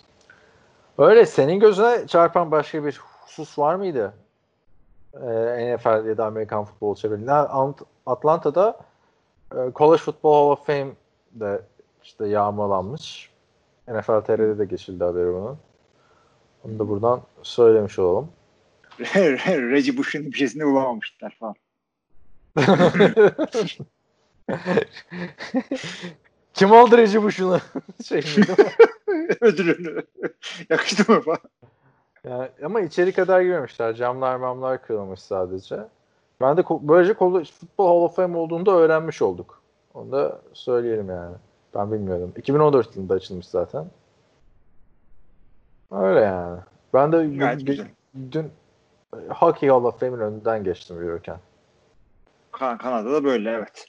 Öyle 0.97 1.25
senin 1.25 1.59
gözüne 1.59 2.07
çarpan 2.07 2.51
başka 2.51 2.85
bir 2.85 2.99
husus 3.21 3.59
var 3.59 3.75
mıydı? 3.75 4.13
Ee, 5.13 5.75
NFL 5.75 6.05
ya 6.07 6.17
da 6.17 6.25
Amerikan 6.25 6.65
futbol 6.65 6.95
çevrelinde. 6.95 7.31
Ant- 7.31 7.85
Atlanta'da 8.05 8.79
e, 9.51 9.57
College 9.75 10.01
Football 10.01 10.33
Hall 10.33 10.51
of 10.51 10.65
Fame 10.65 10.91
de 11.31 11.61
işte 12.03 12.27
yağmalanmış. 12.27 13.29
NFL 13.87 14.21
TR'de 14.21 14.57
de 14.57 14.65
geçildi 14.65 15.03
haberi 15.03 15.33
bunun. 15.33 15.57
Onu 16.63 16.79
da 16.79 16.89
buradan 16.89 17.21
söylemiş 17.43 17.99
olalım. 17.99 18.31
Reggie 19.47 19.97
Bush'un 19.97 20.25
bir 20.25 20.37
şeysini 20.37 20.65
bulamamışlar 20.65 21.37
falan. 21.39 21.55
Kim 26.53 26.71
oldu 26.71 26.97
Reggie 26.97 27.23
Bush'unu? 27.23 27.59
şey? 28.05 28.23
Ödülünü. 29.41 30.03
Yakıştı 30.69 31.11
mı 31.11 31.21
falan? 31.21 31.39
Yani, 32.23 32.49
ama 32.65 32.81
içeri 32.81 33.11
kadar 33.11 33.41
girmemişler. 33.41 33.93
Camlar 33.93 34.35
mamlar 34.35 34.81
kırılmış 34.81 35.19
sadece. 35.19 35.79
Ben 36.41 36.57
de 36.57 36.63
böylece 36.69 37.13
Football 37.13 37.87
Hall 37.87 38.01
of 38.01 38.15
Fame 38.15 38.37
olduğunu 38.37 38.65
da 38.65 38.71
öğrenmiş 38.71 39.21
olduk. 39.21 39.61
Onu 39.93 40.11
da 40.11 40.41
söyleyelim 40.53 41.09
yani. 41.09 41.35
Ben 41.75 41.91
bilmiyordum. 41.91 42.33
2014 42.37 42.95
yılında 42.95 43.13
açılmış 43.13 43.45
zaten. 43.47 43.85
Öyle 45.91 46.19
yani. 46.19 46.59
Ben 46.93 47.11
de 47.11 47.37
Gayet 47.37 47.65
dün, 47.67 47.87
dün 48.31 48.51
Hockey 49.29 49.69
Hall 49.69 49.83
of 49.83 49.99
Fame'in 49.99 50.19
önünden 50.19 50.63
geçtim 50.63 51.01
yürürken. 51.01 51.37
Kan- 52.51 52.77
Kanada'da 52.77 53.23
böyle 53.23 53.51
evet. 53.51 53.85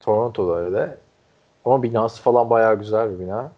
Toronto'da 0.00 0.56
öyle. 0.58 0.96
Ama 1.64 1.82
binası 1.82 2.22
falan 2.22 2.50
bayağı 2.50 2.78
güzel 2.78 3.10
bir 3.10 3.18
bina. 3.18 3.52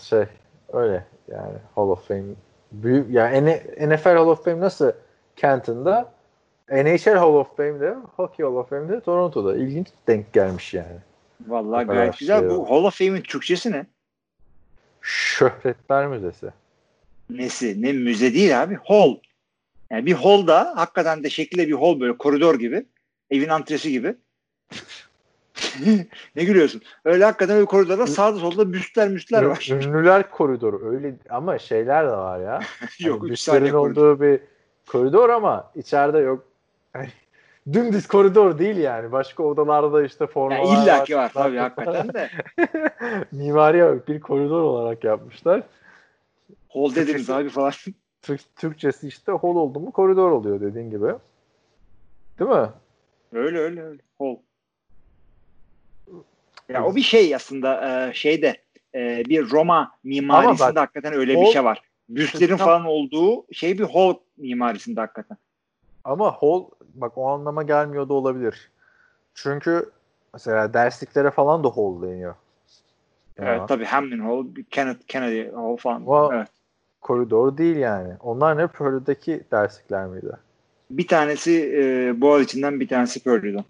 Şey 0.00 0.24
öyle 0.72 1.06
yani 1.28 1.54
Hall 1.74 1.88
of 1.88 2.08
Fame 2.08 2.24
büyük 2.72 3.10
yani 3.10 3.62
NFL 3.80 4.16
Hall 4.16 4.26
of 4.26 4.44
Fame 4.44 4.60
nasıl 4.60 4.92
Canton'da 5.36 6.12
NHL 6.70 7.14
Hall 7.14 7.34
of 7.34 7.56
Fame'de 7.56 7.96
Hockey 8.16 8.46
Hall 8.46 8.54
of 8.54 8.70
Fame'de 8.70 9.00
Toronto'da 9.00 9.56
ilginç 9.56 9.88
denk 10.06 10.32
gelmiş 10.32 10.74
yani. 10.74 10.98
Vallahi 11.46 11.84
O 11.84 11.88
gayet 11.88 12.18
güzel. 12.18 12.40
şey 12.40 12.48
Bu. 12.50 12.70
Hall 12.70 12.84
of 12.84 12.98
Fame'in 12.98 13.22
Türkçesi 13.22 13.72
ne? 13.72 13.86
Şöhretler 15.00 16.06
Müzesi. 16.06 16.46
Nesi? 17.30 17.82
Ne 17.82 17.92
müze 17.92 18.34
değil 18.34 18.62
abi. 18.62 18.78
Hall. 18.84 19.14
Yani 19.90 20.06
bir 20.06 20.12
hall 20.12 20.46
da 20.46 20.72
hakikaten 20.76 21.24
de 21.24 21.30
şekilde 21.30 21.68
bir 21.68 21.72
hall 21.72 22.00
böyle 22.00 22.16
koridor 22.18 22.58
gibi. 22.58 22.86
Evin 23.30 23.48
antresi 23.48 23.90
gibi. 23.90 24.14
ne 26.36 26.44
gülüyorsun? 26.44 26.82
Öyle 27.04 27.24
hakikaten 27.24 27.60
bir 27.60 27.66
koridorda 27.66 28.06
sağda 28.06 28.38
solda 28.38 28.72
büstler 28.72 29.08
müstler 29.08 29.42
var. 29.42 29.68
Ünlüler 29.70 30.30
koridoru 30.30 30.90
öyle 30.94 31.14
ama 31.30 31.58
şeyler 31.58 32.06
de 32.06 32.10
var 32.10 32.40
ya. 32.40 32.60
Yok 32.98 33.22
Hani 33.22 33.30
büstlerin 33.30 33.70
koridor. 33.70 34.06
olduğu 34.06 34.20
bir 34.22 34.40
koridor 34.86 35.28
ama 35.30 35.72
içeride 35.74 36.18
yok. 36.18 36.44
Dümdüz 37.72 38.06
koridor 38.08 38.58
değil 38.58 38.76
yani. 38.76 39.12
Başka 39.12 39.42
odalarda 39.42 40.04
işte 40.04 40.24
Ya 40.24 40.28
formalar 40.28 40.82
illa 40.84 41.04
ki 41.04 41.16
var 41.16 41.30
şunlar 41.30 41.44
tabii 41.44 41.56
hakikaten 41.56 42.14
de. 42.14 42.30
Mimari 43.32 43.82
bak 43.82 44.08
bir 44.08 44.20
koridor 44.20 44.62
olarak 44.62 45.04
yapmışlar. 45.04 45.62
Hall 46.68 46.94
dediniz 46.94 47.30
abi 47.30 47.48
falan. 47.48 47.72
Türk, 48.22 48.56
Türkçesi 48.56 49.08
işte 49.08 49.32
hol 49.32 49.56
oldu 49.56 49.80
mu 49.80 49.92
koridor 49.92 50.30
oluyor 50.30 50.60
dediğin 50.60 50.90
gibi. 50.90 51.12
Değil 52.38 52.50
mi? 52.50 52.68
Öyle 53.32 53.58
öyle 53.58 53.82
öyle. 53.82 54.02
Hall. 54.18 54.36
Ya 56.68 56.84
o 56.84 56.96
bir 56.96 57.02
şey 57.02 57.34
aslında 57.34 57.88
e, 58.08 58.14
şeyde 58.14 58.56
e, 58.94 59.22
bir 59.28 59.50
Roma 59.50 59.92
mimarisinde 60.04 60.74
bak, 60.74 60.76
hakikaten 60.76 61.12
öyle 61.12 61.34
hall- 61.34 61.42
bir 61.42 61.46
şey 61.46 61.64
var. 61.64 61.82
Büstlerin 62.08 62.56
falan 62.56 62.84
olduğu 62.84 63.52
şey 63.52 63.78
bir 63.78 63.84
hall 63.84 64.14
mimarisinde 64.36 65.00
hakikaten. 65.00 65.36
Ama 66.04 66.32
hol 66.32 66.70
bak 67.00 67.18
o 67.18 67.28
anlama 67.28 67.62
gelmiyor 67.62 68.08
da 68.08 68.14
olabilir. 68.14 68.70
Çünkü 69.34 69.90
mesela 70.34 70.74
dersliklere 70.74 71.30
falan 71.30 71.64
da 71.64 71.68
hol 71.68 72.02
deniyor. 72.02 72.34
Ya, 73.38 73.44
Evet 73.44 73.68
tabii 73.68 73.84
Hamlin 73.84 74.18
Hall, 74.20 74.44
Kennedy, 74.70 75.04
Kennedy 75.08 75.50
Hall 75.50 75.76
falan. 75.76 76.02
Wa- 76.02 76.36
Evet. 76.36 76.48
Koridor 77.00 77.58
değil 77.58 77.76
yani. 77.76 78.14
Onlar 78.20 78.58
ne 78.58 78.66
Purdue'daki 78.66 79.44
derslikler 79.52 80.06
miydi? 80.06 80.32
Bir 80.90 81.06
tanesi 81.06 81.72
e, 81.76 82.20
Boğaziçi'nden 82.20 82.80
bir 82.80 82.88
tanesi 82.88 83.22
Purdue'dan. 83.24 83.64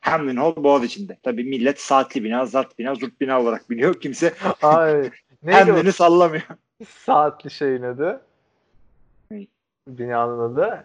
Hamlin 0.00 0.36
Hall 0.36 0.56
Boğaziçi'nde. 0.56 1.16
Tabii 1.22 1.44
millet 1.44 1.80
saatli 1.80 2.24
bina, 2.24 2.46
zat 2.46 2.78
bina, 2.78 2.94
zurt 2.94 3.20
bina 3.20 3.40
olarak 3.40 3.70
biliyor. 3.70 4.00
Kimse 4.00 4.34
Ay 4.62 5.10
Hamlin'i 5.46 5.92
sallamıyor. 5.92 6.42
o 6.82 6.84
saatli 6.84 7.50
şeyin 7.50 7.82
adı? 7.82 8.20
Binanın 9.88 10.38
adı 10.54 10.84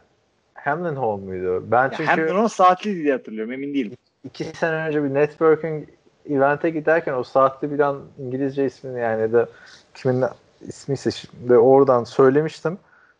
Hamlin 0.63 0.96
Hall 0.96 1.18
muydu? 1.18 1.63
Ben 1.71 1.84
Ya 1.84 1.91
çünkü 1.97 2.06
Hamlin 2.06 2.36
Hall 2.36 2.47
saatli 2.47 2.95
diye 2.95 3.13
hatırlıyorum 3.13 3.54
emin 3.54 3.74
değilim. 3.74 3.97
iki 4.24 4.43
sene 4.43 4.76
önce 4.76 5.04
bir 5.04 5.13
networking 5.13 5.89
event'e 6.30 6.69
giderken 6.69 7.13
o 7.13 7.24
saatli 7.24 7.71
bilen 7.71 7.95
İngilizce 8.19 8.65
ismini 8.65 9.00
yani 9.00 9.21
ya 9.21 9.34
da 9.34 9.50
kimin 9.93 10.26
ismiyse 10.62 11.12
şimdi 11.12 11.58
oradan 11.58 12.04
söylemiştim. 12.04 12.78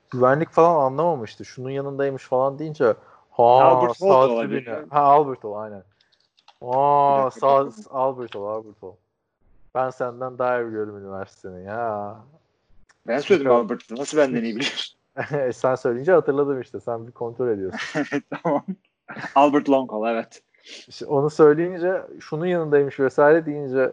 Güvenlik 0.10 0.49
falan 0.49 0.86
anlamamıştı. 0.86 1.45
Şunun 1.45 1.69
yanındaymış 1.69 2.23
falan 2.23 2.60
deyince 2.60 2.86
ha 3.32 3.43
Albert 3.43 4.01
Hall 4.01 4.27
saatli 4.27 4.69
ya. 4.69 4.86
Ha 4.89 5.01
Albert 5.01 5.43
Hall 5.43 5.54
aynen. 5.54 5.84
Aa 6.62 7.17
Bir 7.17 7.23
bakalım. 7.23 7.73
Albert 7.89 8.36
Hall 8.36 8.45
Albert 8.45 8.84
Hall. 8.84 8.93
Ben 9.75 9.89
senden 9.89 10.38
daha 10.38 10.62
iyi 10.62 10.67
biliyorum 10.67 10.97
üniversiteni 10.97 11.63
ya. 11.63 12.15
Ben 13.08 13.19
söyledim 13.19 13.49
Bakalım. 13.49 13.65
Albert'ı. 13.65 13.95
Nasıl 13.95 14.17
benden 14.17 14.43
iyi 14.43 14.56
biliyorsun? 14.56 15.00
Sen 15.54 15.76
söyleyince 15.76 16.12
hatırladım 16.12 16.62
işte. 16.62 16.80
Sen 16.80 17.08
bir 17.08 17.12
kontrol 17.12 17.47
ediyorsun. 17.47 18.04
tamam. 18.43 18.65
Albert 19.36 19.69
Long 19.69 19.91
Hall 19.91 20.15
evet. 20.15 20.43
İşte 20.63 21.06
onu 21.06 21.30
söyleyince 21.30 22.02
şunun 22.19 22.45
yanındaymış 22.45 23.00
vesaire 23.00 23.45
deyince 23.45 23.91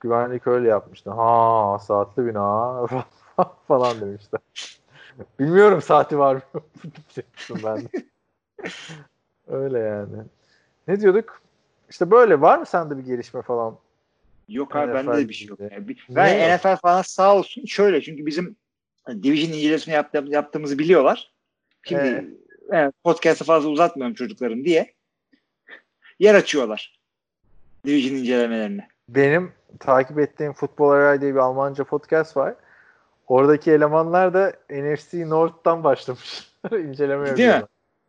güvenlik 0.00 0.46
öyle 0.46 0.68
yapmıştı. 0.68 1.10
Ha 1.10 1.78
saatli 1.78 2.26
bina 2.26 2.86
falan 3.68 4.00
demişti. 4.00 4.36
Bilmiyorum 5.38 5.82
saati 5.82 6.18
var 6.18 6.34
mı? 6.34 6.62
Ben 7.64 7.76
de. 7.76 7.88
öyle 9.48 9.78
yani. 9.78 10.16
Ne 10.88 11.00
diyorduk? 11.00 11.42
İşte 11.90 12.10
böyle 12.10 12.40
var 12.40 12.58
mı 12.58 12.66
sende 12.66 12.98
bir 12.98 13.04
gelişme 13.04 13.42
falan? 13.42 13.76
Yok 14.48 14.76
abi 14.76 14.94
bende 14.94 15.10
NFL 15.10 15.18
de 15.18 15.28
bir 15.28 15.34
şey 15.34 15.48
yok. 15.48 15.60
Yani 15.60 15.96
ben 16.08 16.50
yok? 16.50 16.60
NFL 16.60 16.76
falan 16.76 17.02
sağ 17.02 17.36
olsun 17.36 17.64
şöyle 17.64 18.02
çünkü 18.02 18.26
bizim 18.26 18.56
division 19.08 19.52
incelemesini 19.52 19.94
yaptığım, 19.94 20.26
yaptığımızı 20.26 20.78
biliyorlar. 20.78 21.32
Şimdi 21.82 22.02
Evet. 22.02 22.24
evet, 22.70 22.94
podcast'ı 23.04 23.44
fazla 23.44 23.68
uzatmıyorum 23.68 24.14
çocuklarım 24.14 24.64
diye 24.64 24.94
yer 26.18 26.34
açıyorlar. 26.34 27.00
Division 27.86 28.16
incelemelerine. 28.16 28.88
Benim 29.08 29.52
takip 29.80 30.18
ettiğim 30.18 30.52
Futbol 30.52 30.90
Aray 30.90 31.20
diye 31.20 31.34
bir 31.34 31.38
Almanca 31.38 31.84
podcast 31.84 32.36
var. 32.36 32.54
Oradaki 33.26 33.72
elemanlar 33.72 34.34
da 34.34 34.52
NFC 34.70 35.28
North'tan 35.28 35.84
başlamış. 35.84 36.52
İnceleme 36.72 37.26
Ciddi 37.26 37.46
mi? 37.46 37.62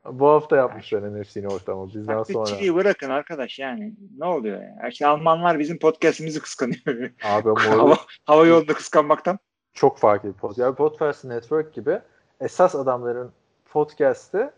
Bu 0.06 0.27
hafta 0.27 0.56
yapmışlar 0.56 1.21
NFC 1.21 1.43
North 1.43 1.69
ama 1.69 1.88
bizden 1.88 2.23
sonra. 2.23 2.45
Taklitçiliği 2.45 2.75
bırakın 2.75 3.10
arkadaş 3.10 3.60
yani. 3.60 3.93
Ne 4.17 4.25
oluyor 4.25 4.62
ya? 4.62 4.88
İşte 4.89 5.08
Almanlar 5.08 5.60
bizim 5.60 5.79
podcast'imizi 5.79 6.39
kıskanıyor. 6.39 7.12
Abi 7.23 7.49
hava, 7.60 7.97
hava 8.25 8.45
yolunda 8.45 8.73
kıskanmaktan. 8.73 9.39
Çok 9.73 9.97
farklı 9.97 10.29
bir 10.29 10.33
podcast. 10.33 10.59
Yani 10.59 10.75
Podcast 10.75 11.25
Network 11.25 11.73
gibi 11.73 11.99
esas 12.41 12.75
adamların 12.75 13.31
podcast'ı 13.65 14.51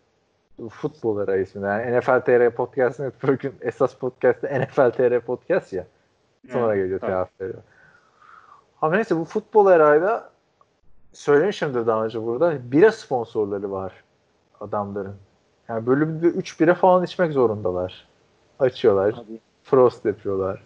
Futbol 0.69 1.17
Aray 1.17 1.41
isminde. 1.41 1.67
Yani 1.67 1.99
NFL 1.99 2.19
TR 2.19 2.49
Podcast 2.49 2.99
Network'ün 2.99 3.53
esas 3.61 3.93
podcast'ı 3.93 4.47
NFL 4.47 4.91
TR 4.91 5.19
Podcast 5.19 5.73
ya. 5.73 5.85
Sonra 6.51 6.73
Evet, 6.73 6.83
geliyor 6.83 6.99
telafi 6.99 7.31
ediyor. 7.39 7.63
Ama 8.81 8.95
neyse 8.95 9.17
bu 9.17 9.25
futbol 9.25 9.71
herayda 9.71 10.29
söylemişimdir 11.13 11.87
daha 11.87 12.05
önce 12.05 12.23
burada. 12.23 12.71
Bira 12.71 12.91
sponsorları 12.91 13.71
var 13.71 14.03
adamların. 14.59 15.15
Yani 15.69 15.87
bölümde 15.87 16.27
3 16.27 16.59
bira 16.59 16.73
falan 16.73 17.03
içmek 17.03 17.31
zorundalar. 17.31 18.07
Açıyorlar. 18.59 19.11
Tabii. 19.11 19.39
Frost 19.63 20.05
yapıyorlar. 20.05 20.63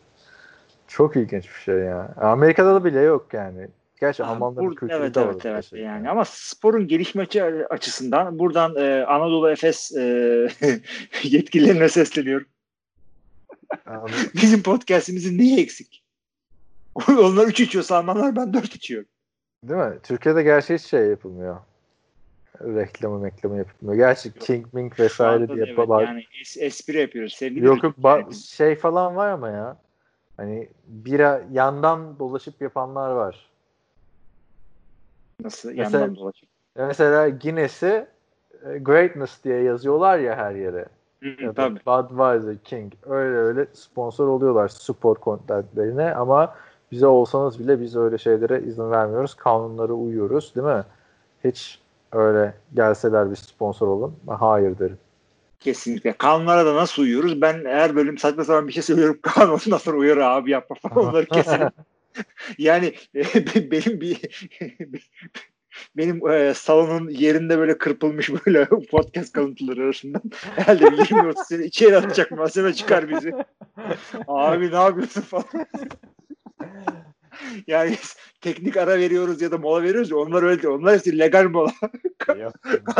Çok 0.87 1.15
ilginç 1.15 1.43
bir 1.43 1.59
şey 1.59 1.75
ya. 1.75 2.09
Amerika'da 2.17 2.75
da 2.75 2.85
bile 2.85 2.99
yok 2.99 3.33
yani. 3.33 3.67
Gerçi 3.99 4.23
Almanların 4.23 4.69
kültürü 4.69 4.97
evet 4.97 5.15
de 5.15 5.21
var. 5.21 5.31
evet 5.33 5.45
evet 5.45 5.65
şey. 5.65 5.79
yani 5.79 6.09
ama 6.09 6.25
sporun 6.25 6.87
gelişme 6.87 7.21
açı- 7.21 7.67
açısından 7.69 8.39
buradan 8.39 8.75
e, 8.75 9.05
Anadolu 9.05 9.49
Efes 9.49 9.91
e, 9.97 10.01
yetkililerine 11.23 11.89
sesleniyorum. 11.89 12.47
Bizim 14.41 14.63
podcast'imizin 14.63 15.37
neyi 15.37 15.59
eksik? 15.59 16.03
Onlar 17.09 17.47
3 17.47 17.59
içiyorsa 17.59 17.97
Almanlar 17.97 18.35
ben 18.35 18.53
4 18.53 18.75
içiyorum. 18.75 19.09
Değil 19.63 19.79
mi? 19.79 19.99
Türkiye'de 20.03 20.43
gerçi 20.43 20.73
hiç 20.73 20.81
şey 20.81 21.05
yapılmıyor. 21.05 21.57
Reklamı 22.61 23.19
meklamı 23.19 23.57
yapılmıyor. 23.57 23.97
Gerçi 23.97 24.33
King 24.33 24.73
Ming 24.73 24.99
vesaire 24.99 25.47
diye 25.47 25.57
evet, 25.57 25.67
yapıyorlar. 25.67 26.03
yani 26.03 26.23
es- 26.43 26.59
espri 26.59 26.99
yapıyoruz. 26.99 27.33
Sevgili 27.33 27.65
Yok 27.65 27.83
yok 27.83 27.97
ba- 27.97 28.55
şey 28.55 28.75
falan 28.75 29.15
var 29.15 29.29
ama 29.29 29.49
ya. 29.49 29.77
Hani 30.37 30.69
bira 30.87 31.41
yandan 31.51 32.19
dolaşıp 32.19 32.61
yapanlar 32.61 33.11
var. 33.11 33.48
Nasıl 35.43 35.73
Mesela- 35.73 35.99
yandan 36.05 36.33
Mesela 36.77 37.29
Guinness'i 37.29 38.07
e, 38.65 38.77
Greatness 38.77 39.43
diye 39.43 39.61
yazıyorlar 39.61 40.19
ya 40.19 40.35
her 40.35 40.55
yere. 40.55 40.85
Hı, 41.23 41.29
Ya 41.41 41.49
da 41.49 41.53
tabii. 41.53 41.79
Budweiser, 41.85 42.57
King 42.63 42.93
öyle 43.09 43.37
öyle 43.37 43.67
sponsor 43.73 44.27
oluyorlar 44.27 44.67
spor 44.67 45.15
kontentlerine 45.15 46.15
ama 46.15 46.55
bize 46.91 47.07
olsanız 47.07 47.59
bile 47.59 47.81
biz 47.81 47.95
öyle 47.95 48.17
şeylere 48.17 48.61
izin 48.61 48.91
vermiyoruz. 48.91 49.33
Kanunlara 49.33 49.93
uyuyoruz 49.93 50.55
değil 50.55 50.67
mi? 50.67 50.83
Hiç 51.43 51.79
öyle 52.11 52.53
gelseler 52.73 53.31
bir 53.31 53.35
sponsor 53.35 53.87
olun. 53.87 54.15
Hayır 54.27 54.79
derim. 54.79 54.97
Kesinlikle. 55.59 56.13
Kanunlara 56.13 56.65
da 56.65 56.75
nasıl 56.75 57.01
uyuyoruz? 57.01 57.41
Ben 57.41 57.65
her 57.65 57.95
bölüm 57.95 58.17
saçma 58.17 58.43
sapan 58.43 58.67
bir 58.67 58.73
şey 58.73 58.83
söylüyorum. 58.83 59.19
Kanun 59.21 59.59
nasıl 59.67 59.93
uyar 59.93 60.17
abi 60.17 60.51
yapma 60.51 60.75
falan 60.75 61.09
onları 61.09 61.25
keselim. 61.25 61.69
yani 62.57 62.93
e, 63.15 63.71
benim 63.71 64.01
bir 64.01 64.47
benim 65.97 66.29
e, 66.29 66.53
salonun 66.53 67.09
yerinde 67.09 67.57
böyle 67.57 67.77
kırpılmış 67.77 68.31
böyle 68.45 68.65
podcast 68.91 69.33
kalıntıları 69.33 69.83
arasından 69.83 70.21
herhalde 70.55 70.91
bir 70.91 70.97
20-30 70.97 71.45
sene 71.45 71.65
içeri 71.65 71.97
atacak 71.97 72.31
malzeme 72.31 72.73
çıkar 72.73 73.09
bizi. 73.09 73.33
Abi 74.27 74.71
ne 74.71 74.75
yapıyorsun 74.75 75.21
falan. 75.21 75.45
yani 77.67 77.97
teknik 78.41 78.77
ara 78.77 78.99
veriyoruz 78.99 79.41
ya 79.41 79.51
da 79.51 79.57
mola 79.57 79.83
veriyoruz 79.83 80.11
ya 80.11 80.17
onlar 80.17 80.43
öyle 80.43 80.63
değil. 80.63 80.73
Onlar 80.73 80.93
hepsi 80.93 81.19
legal 81.19 81.45
mola. 81.45 81.71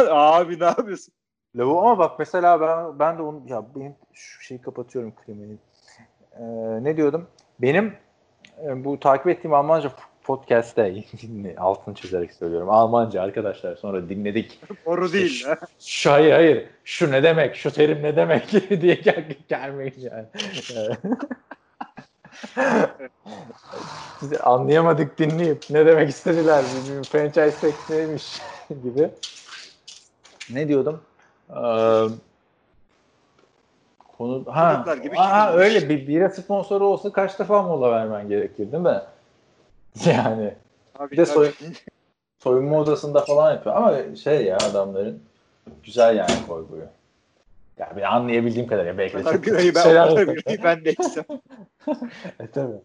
Abi 0.09 0.59
ne 0.59 0.65
yapıyorsun? 0.65 1.13
Lavu 1.55 1.79
ama 1.79 1.97
bak 1.97 2.19
mesela 2.19 2.61
ben 2.61 2.99
ben 2.99 3.17
de 3.17 3.21
onu 3.21 3.43
ya 3.47 3.65
benim 3.75 3.95
şu 4.13 4.41
şeyi 4.41 4.61
kapatıyorum 4.61 5.13
klimayı. 5.25 5.57
Ee, 6.39 6.43
ne 6.83 6.97
diyordum? 6.97 7.27
Benim 7.59 7.93
bu 8.63 8.99
takip 8.99 9.27
ettiğim 9.27 9.53
Almanca 9.53 9.91
podcast'te 10.23 11.03
altını 11.57 11.95
çizerek 11.95 12.33
söylüyorum. 12.33 12.69
Almanca 12.69 13.21
arkadaşlar 13.21 13.75
sonra 13.75 14.09
dinledik. 14.09 14.61
Doğru 14.85 15.13
değil. 15.13 15.29
Şu, 15.29 15.55
şu 15.79 16.11
hayır 16.11 16.31
hayır. 16.31 16.67
Şu 16.83 17.11
ne 17.11 17.23
demek? 17.23 17.55
Şu 17.55 17.71
terim 17.71 18.03
ne 18.03 18.15
demek 18.15 18.51
diye 18.81 18.95
gel, 18.95 19.25
gelmeyin 19.47 19.93
yani. 19.97 20.25
Anlayamadık 24.43 25.19
dinleyip 25.19 25.65
ne 25.69 25.85
demek 25.85 26.09
istediler 26.09 26.65
bizim 26.75 27.03
franchise 27.03 27.59
tag 27.61 27.73
neymiş 27.89 28.41
gibi. 28.83 29.09
Ne 30.49 30.67
diyordum? 30.67 31.01
Ee, 31.49 32.05
konu 34.19 34.45
ha, 34.47 34.95
gibi 35.03 35.15
ha 35.15 35.53
öyle 35.53 35.89
bir 35.89 36.07
bira 36.07 36.29
sponsoru 36.29 36.85
olsa 36.85 37.11
kaç 37.11 37.39
defa 37.39 37.61
mola 37.61 37.91
vermen 37.91 38.29
gerekir 38.29 38.71
değil 38.71 38.83
mi? 38.83 39.01
Yani 40.05 40.53
Abi, 40.99 41.11
Bir 41.11 41.17
de 41.17 41.25
soy- 41.25 41.51
soyunma 42.39 42.79
odasında 42.79 43.21
falan 43.21 43.53
yapıyor 43.53 43.75
ama 43.75 44.15
şey 44.15 44.45
ya 44.45 44.57
adamların 44.57 45.23
güzel 45.83 46.17
yani 46.17 46.47
koyguyu. 46.47 46.83
Ya 47.77 47.93
bir 47.97 48.15
anlayabildiğim 48.15 48.67
kadarıyla 48.67 48.97
belki 48.97 49.17
de 49.17 49.23
kadar 49.23 49.33
çok 49.33 49.45
birayı 49.45 49.75
ben, 49.75 49.81
şeyler 49.83 50.09
kadar 50.09 50.27
birayı 50.27 50.63
ben 50.63 50.85
de 50.85 50.91
içsem. 50.91 51.25
e 52.39 52.47
tabii. 52.53 52.77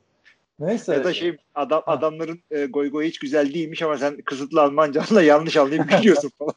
Neyse. 0.59 0.92
Ya 0.92 1.05
da 1.05 1.12
şey 1.12 1.37
adam, 1.55 1.83
adamların 1.87 2.42
e, 2.51 2.66
goy 2.66 2.90
goy 2.90 3.07
hiç 3.07 3.18
güzel 3.18 3.55
değilmiş 3.55 3.83
ama 3.83 3.99
sen 3.99 4.16
kısıtlı 4.16 4.62
Almancanla 4.62 5.23
yanlış 5.33 5.57
anlayıp 5.57 5.90
gülüyorsun 5.90 6.31
falan. 6.38 6.55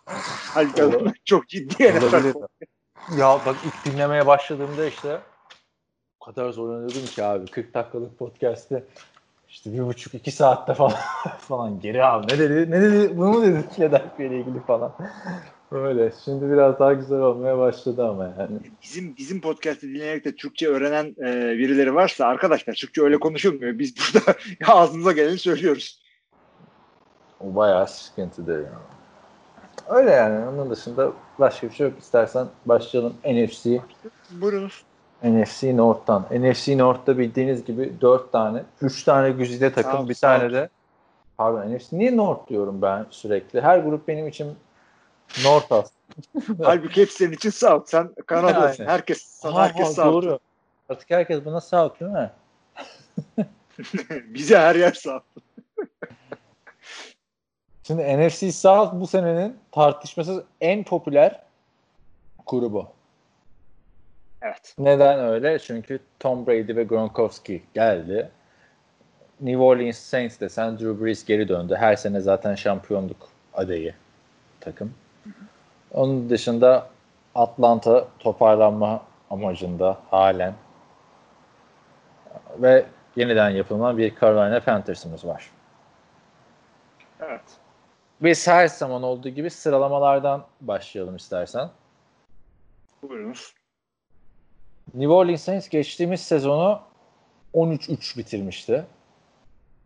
Halbuki 0.54 0.84
adamlar 0.84 1.18
çok 1.26 1.48
ciddi 1.48 1.88
Olabilir. 1.88 2.36
Ya 3.18 3.40
bak 3.46 3.56
ilk 3.66 3.94
dinlemeye 3.94 4.28
başladığımda 4.28 4.86
işte 4.86 5.20
o 6.20 6.26
kadar 6.26 6.50
zorlanıyordum 6.50 7.06
ki 7.06 7.24
abi 7.24 7.46
40 7.46 7.74
dakikalık 7.74 8.20
podcast'te 8.20 8.84
işte 9.50 9.74
bir 9.74 9.80
buçuk 9.80 10.14
iki 10.14 10.32
saatte 10.32 10.74
falan 10.74 10.94
falan 11.40 11.80
geri 11.80 12.04
al 12.04 12.24
ne 12.24 12.40
dedi 12.40 12.72
ne 12.72 12.82
dedi 12.82 13.18
bunu 13.18 13.32
mu 13.32 13.42
dedi 13.44 13.66
Philadelphia 13.76 14.24
ile 14.24 14.40
ilgili 14.40 14.60
falan 14.60 14.94
öyle 15.72 16.12
şimdi 16.26 16.52
biraz 16.52 16.80
daha 16.80 16.94
güzel 16.94 17.20
olmaya 17.20 17.58
başladı 17.58 18.08
ama 18.08 18.24
yani 18.40 18.60
Bizim 18.84 19.18
bizim 19.18 19.42
podcast'i 19.42 19.90
dinleyerek 19.90 20.26
de 20.26 20.36
Türkçe 20.36 20.68
öğrenen 20.68 21.06
e, 21.06 21.58
birileri 21.58 21.96
varsa 21.96 22.26
arkadaşlar 22.26 22.74
Türkçe 22.74 23.02
öyle 23.02 23.20
konuşulmuyor. 23.20 23.80
Biz 23.80 23.96
burada 23.98 24.38
ağzımıza 24.72 25.12
geleni 25.12 25.38
söylüyoruz. 25.38 26.02
o 27.40 27.56
bayağı 27.56 27.88
sıkıntıdır 27.88 28.58
yani. 28.58 28.97
Öyle 29.90 30.12
yani 30.12 30.48
onun 30.48 30.70
dışında 30.70 31.12
başka 31.40 31.70
bir 31.70 31.74
şey 31.74 31.88
yok 31.90 32.00
istersen 32.00 32.48
başlayalım 32.66 33.14
NFC 33.26 33.82
Buyurunuz. 34.32 34.84
NFC 35.24 35.78
North'tan. 35.78 36.26
NFC 36.32 36.78
North'ta 36.78 37.18
bildiğiniz 37.18 37.66
gibi 37.66 38.02
4 38.02 38.32
tane, 38.32 38.64
3 38.82 39.04
tane 39.04 39.32
güzide 39.32 39.74
takım, 39.74 39.92
South, 39.92 40.10
bir 40.10 40.16
tane 40.16 40.40
South. 40.44 40.54
de 40.54 40.70
pardon 41.38 41.76
NFC 41.76 41.98
niye 41.98 42.18
North 42.18 42.48
diyorum 42.50 42.82
ben 42.82 43.06
sürekli? 43.10 43.62
Her 43.62 43.80
grup 43.80 44.08
benim 44.08 44.28
için 44.28 44.56
North 45.44 45.72
aslında. 45.72 45.98
Halbuki 46.70 47.02
hepsi 47.02 47.18
senin 47.18 47.32
için 47.32 47.68
ol. 47.68 47.82
Sen 47.86 48.14
Kanada'sın. 48.26 48.84
Aynen. 48.84 48.92
Herkes 48.92 49.22
sana 49.22 49.56
Aha, 49.56 49.64
herkes 49.64 50.00
ol. 50.00 50.14
doğru. 50.14 50.40
Artık 50.90 51.10
herkes 51.10 51.46
buna 51.46 51.62
South 51.62 52.00
değil 52.00 52.12
mi? 52.12 52.32
Bize 54.34 54.58
her 54.58 54.76
yer 54.76 55.04
ol. 55.08 55.20
Şimdi 57.88 58.18
NFC 58.18 58.52
South 58.52 58.94
bu 58.94 59.08
senenin 59.08 59.58
tartışmasız 59.72 60.44
en 60.62 60.84
popüler 60.84 61.40
grubu. 62.48 62.88
Evet. 64.42 64.76
Neden 64.80 65.20
öyle? 65.20 65.60
Çünkü 65.60 66.00
Tom 66.20 66.48
Brady 66.48 66.76
ve 66.76 66.84
Gronkowski 66.84 67.64
geldi. 67.74 68.30
New 69.42 69.58
Orleans 69.58 69.98
Saints 69.98 70.40
desen 70.40 70.80
Drew 70.80 71.06
Brees 71.06 71.26
geri 71.26 71.48
döndü. 71.48 71.76
Her 71.80 71.96
sene 71.96 72.20
zaten 72.20 72.56
şampiyonluk 72.56 73.30
adayı 73.54 73.94
takım. 74.60 74.94
Onun 75.92 76.30
dışında 76.30 76.90
Atlanta 77.36 78.08
toparlanma 78.20 79.02
amacında 79.30 79.98
halen 80.10 80.54
ve 82.58 82.86
yeniden 83.16 83.50
yapılan 83.50 83.98
bir 83.98 84.16
Carolina 84.22 84.60
Panthers'ımız 84.60 85.26
var. 85.26 85.52
Evet. 87.20 87.67
Biz 88.22 88.48
her 88.48 88.68
zaman 88.68 89.04
olduğu 89.04 89.30
gibi 89.30 89.50
sıralamalardan 89.50 90.46
başlayalım 90.62 91.16
istersen. 91.16 91.70
Buyurunuz. 93.02 93.54
New 94.94 95.14
Orleans 95.14 95.42
Saints 95.42 95.70
geçtiğimiz 95.70 96.22
sezonu 96.22 96.80
13-3 97.54 98.18
bitirmişti. 98.18 98.86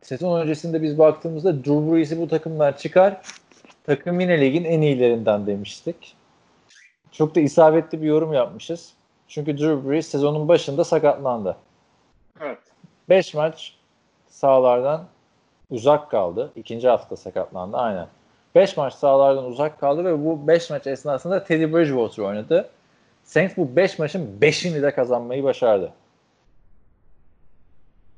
Sezon 0.01 0.41
öncesinde 0.41 0.81
biz 0.81 0.97
baktığımızda 0.97 1.55
Drew 1.55 1.91
Brees'i 1.91 2.21
bu 2.21 2.27
takımdan 2.27 2.73
çıkar. 2.73 3.21
Takım 3.83 4.19
yine 4.19 4.41
ligin 4.41 4.63
en 4.63 4.81
iyilerinden 4.81 5.47
demiştik. 5.47 6.15
Çok 7.11 7.35
da 7.35 7.39
isabetli 7.39 8.01
bir 8.01 8.07
yorum 8.07 8.33
yapmışız. 8.33 8.93
Çünkü 9.27 9.57
Drew 9.57 9.89
Brees 9.89 10.07
sezonun 10.07 10.47
başında 10.47 10.83
sakatlandı. 10.83 11.57
Evet. 12.41 12.59
5 13.09 13.33
maç 13.33 13.75
sahalardan 14.27 15.07
uzak 15.69 16.11
kaldı. 16.11 16.51
İkinci 16.55 16.87
hafta 16.87 17.15
sakatlandı 17.15 17.77
aynen. 17.77 18.07
5 18.55 18.77
maç 18.77 18.93
sahalardan 18.93 19.45
uzak 19.45 19.79
kaldı 19.79 20.05
ve 20.05 20.25
bu 20.25 20.47
5 20.47 20.69
maç 20.69 20.87
esnasında 20.87 21.43
Teddy 21.43 21.73
Bridgewater 21.73 22.23
oynadı. 22.23 22.69
Saints 23.23 23.57
bu 23.57 23.75
5 23.75 23.99
maçın 23.99 24.37
5'ini 24.41 24.81
de 24.81 24.91
kazanmayı 24.91 25.43
başardı. 25.43 25.93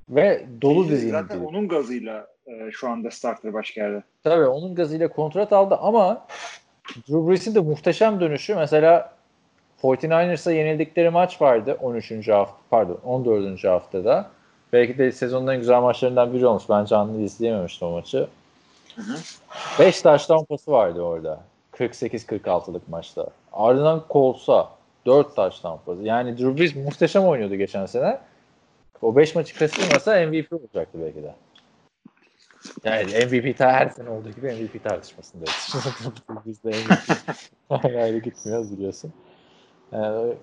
Ve 0.09 0.45
dolu 0.61 0.89
dizgin. 0.89 1.11
Zaten 1.11 1.39
onun 1.39 1.67
gazıyla 1.67 2.27
e, 2.47 2.71
şu 2.71 2.89
anda 2.89 3.11
starter 3.11 3.53
başka 3.53 3.81
yerde. 3.81 4.03
Tabii 4.23 4.45
onun 4.45 4.75
gazıyla 4.75 5.07
kontrat 5.07 5.53
aldı 5.53 5.75
ama 5.81 6.25
Drew 6.95 7.29
Brees'in 7.29 7.55
de 7.55 7.59
muhteşem 7.59 8.19
dönüşü 8.19 8.55
mesela 8.55 9.13
49ers'a 9.81 10.51
yenildikleri 10.51 11.09
maç 11.09 11.41
vardı 11.41 11.77
13. 11.81 12.27
hafta 12.27 12.55
pardon 12.69 12.99
14. 13.03 13.63
haftada. 13.63 14.29
Belki 14.73 14.97
de 14.97 15.11
sezonun 15.11 15.47
en 15.47 15.57
güzel 15.57 15.81
maçlarından 15.81 16.33
biri 16.33 16.45
olmuş. 16.45 16.63
Ben 16.69 16.85
canlı 16.85 17.21
izleyememiştim 17.21 17.87
o 17.87 17.91
maçı. 17.91 18.27
5 19.79 20.01
touchdown 20.01 20.43
pası 20.43 20.71
vardı 20.71 21.01
orada. 21.01 21.39
48-46'lık 21.73 22.89
maçta. 22.89 23.27
Ardından 23.53 24.03
Colts'a 24.09 24.69
4 25.05 25.35
touchdown 25.35 25.85
pası. 25.85 26.01
Yani 26.03 26.37
Drew 26.37 26.57
Brees 26.57 26.75
muhteşem 26.75 27.23
oynuyordu 27.23 27.55
geçen 27.55 27.85
sene. 27.85 28.19
O 29.01 29.15
5 29.15 29.35
maçı 29.35 29.59
kaçırmasa 29.59 30.25
MVP 30.25 30.53
olacaktı 30.53 30.97
belki 31.01 31.23
de. 31.23 31.35
Yani 32.83 33.25
MVP 33.25 33.59
her 33.59 33.89
sene 33.89 34.09
olduğu 34.09 34.29
gibi 34.29 34.53
MVP 34.53 34.83
tartışmasındayız. 34.83 35.75
Biz 36.45 36.63
de 36.63 36.69
MVP 37.69 37.85
ayrı 37.85 38.17
gitmiyoruz 38.17 38.77
biliyorsun. 38.77 39.13
Yani 39.91 40.33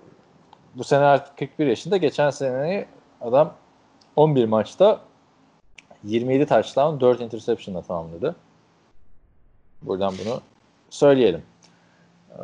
bu 0.75 0.83
sene 0.83 1.03
artık 1.03 1.37
41 1.37 1.67
yaşında. 1.67 1.97
Geçen 1.97 2.29
sene 2.29 2.85
adam 3.21 3.53
11 4.15 4.45
maçta 4.45 5.01
27 6.03 6.45
touchdown 6.45 6.99
4 6.99 7.21
interception'la 7.21 7.81
tamamladı. 7.81 8.35
Buradan 9.81 10.13
bunu 10.25 10.41
söyleyelim. 10.89 11.43
Ee, 12.29 12.41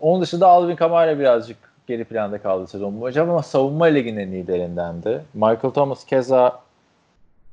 onun 0.00 0.22
dışında 0.22 0.48
Alvin 0.48 0.76
Kamara 0.76 1.18
birazcık 1.18 1.56
geri 1.86 2.04
planda 2.04 2.42
kaldı 2.42 2.66
sezon 2.66 3.00
boyunca 3.00 3.22
ama 3.22 3.42
savunma 3.42 3.84
liginin 3.84 4.32
liderindendi. 4.32 5.24
Michael 5.34 5.70
Thomas 5.74 6.04
keza 6.04 6.60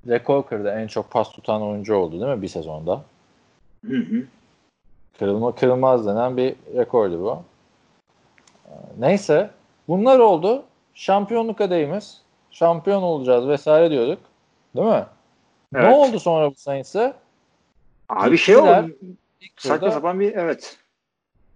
rekor 0.08 0.46
kırdı. 0.48 0.70
En 0.70 0.88
çok 0.88 1.12
pas 1.12 1.32
tutan 1.32 1.62
oyuncu 1.62 1.96
oldu 1.96 2.22
değil 2.22 2.36
mi 2.36 2.42
bir 2.42 2.48
sezonda? 2.48 3.02
Hı 3.86 3.98
hı. 3.98 4.24
Kırılma 5.20 5.56
kırılmaz 5.56 6.06
denen 6.06 6.38
bir 6.38 6.56
rekordu 6.76 7.22
bu. 7.22 7.38
Ee, 8.66 8.72
Neyse 9.00 9.50
bunlar 9.88 10.20
oldu. 10.20 10.64
Şampiyonluk 10.94 11.62
adayımız. 11.62 12.22
Şampiyon 12.52 13.04
olacağız 13.04 13.48
vesaire 13.48 13.92
diyorduk. 13.92 14.20
Değil 14.76 14.88
mi? 14.88 15.06
Ne 15.72 15.80
Evet. 15.80 15.96
oldu 15.96 16.20
sonra 16.20 16.52
bu 16.52 16.56
Saints'e? 16.56 17.14
Abi 18.10 18.38
şey 18.38 18.56
Gittiler. 18.56 18.84
oldu. 18.84 18.96
İlk 19.42 19.62
Saçma 19.62 19.92
sapan 19.92 20.20
bir 20.20 20.34
evet. 20.36 20.78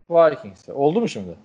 Vikings'e. 0.10 0.74
Oldu 0.74 1.02
mu 1.02 1.08
şimdi? 1.08 1.36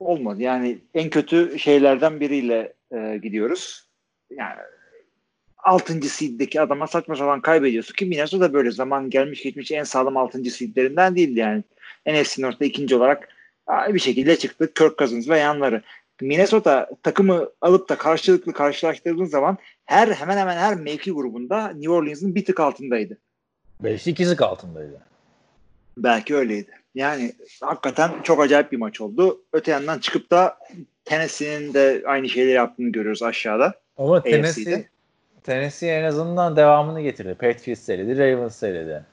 Olmadı. 0.00 0.42
Yani 0.42 0.78
en 0.94 1.10
kötü 1.10 1.58
şeylerden 1.58 2.20
biriyle 2.20 2.72
e, 2.92 3.18
gidiyoruz. 3.22 3.86
Yani 4.30 4.56
6. 5.58 6.02
seed'deki 6.02 6.60
adama 6.60 6.86
saçma 6.86 7.16
sapan 7.16 7.40
kaybediyorsun 7.40 7.94
ki 7.94 8.06
Minnesota 8.06 8.52
böyle 8.52 8.70
zaman 8.70 9.10
gelmiş 9.10 9.42
geçmiş 9.42 9.70
en 9.72 9.84
sağlam 9.84 10.16
6. 10.16 10.44
seed'lerinden 10.44 11.16
değildi 11.16 11.38
yani. 11.38 11.62
NFC 12.06 12.42
North'ta 12.42 12.64
ikinci 12.64 12.96
olarak 12.96 13.28
bir 13.88 13.98
şekilde 13.98 14.36
çıktı. 14.36 14.74
Kirk 14.74 14.98
Cousins 14.98 15.28
ve 15.28 15.38
yanları. 15.38 15.82
Minnesota 16.20 16.90
takımı 17.02 17.48
alıp 17.60 17.88
da 17.88 17.98
karşılıklı 17.98 18.52
karşılaştırdığın 18.52 19.24
zaman 19.24 19.58
her 19.84 20.08
hemen 20.08 20.36
hemen 20.36 20.56
her 20.56 20.74
mevki 20.74 21.10
grubunda 21.10 21.68
New 21.68 21.90
Orleans'ın 21.90 22.34
bir 22.34 22.44
tık 22.44 22.60
altındaydı. 22.60 23.18
5 23.80 24.06
ikizlik 24.06 24.42
altındaydı. 24.42 25.00
Belki 25.96 26.36
öyleydi. 26.36 26.70
Yani 26.94 27.32
hakikaten 27.60 28.10
çok 28.22 28.40
acayip 28.40 28.72
bir 28.72 28.76
maç 28.76 29.00
oldu. 29.00 29.40
Öte 29.52 29.70
yandan 29.70 29.98
çıkıp 29.98 30.30
da 30.30 30.58
Tennessee'nin 31.04 31.74
de 31.74 32.02
aynı 32.06 32.28
şeyleri 32.28 32.54
yaptığını 32.54 32.88
görüyoruz 32.88 33.22
aşağıda. 33.22 33.74
Ama 33.96 34.22
Tennessee, 34.22 34.88
Tennessee 35.42 35.90
en 35.90 36.04
azından 36.04 36.56
devamını 36.56 37.00
getirdi. 37.00 37.34
Patriots 37.34 37.80
seridi, 37.80 38.18
Ravens 38.18 38.56
seridi. 38.56 39.04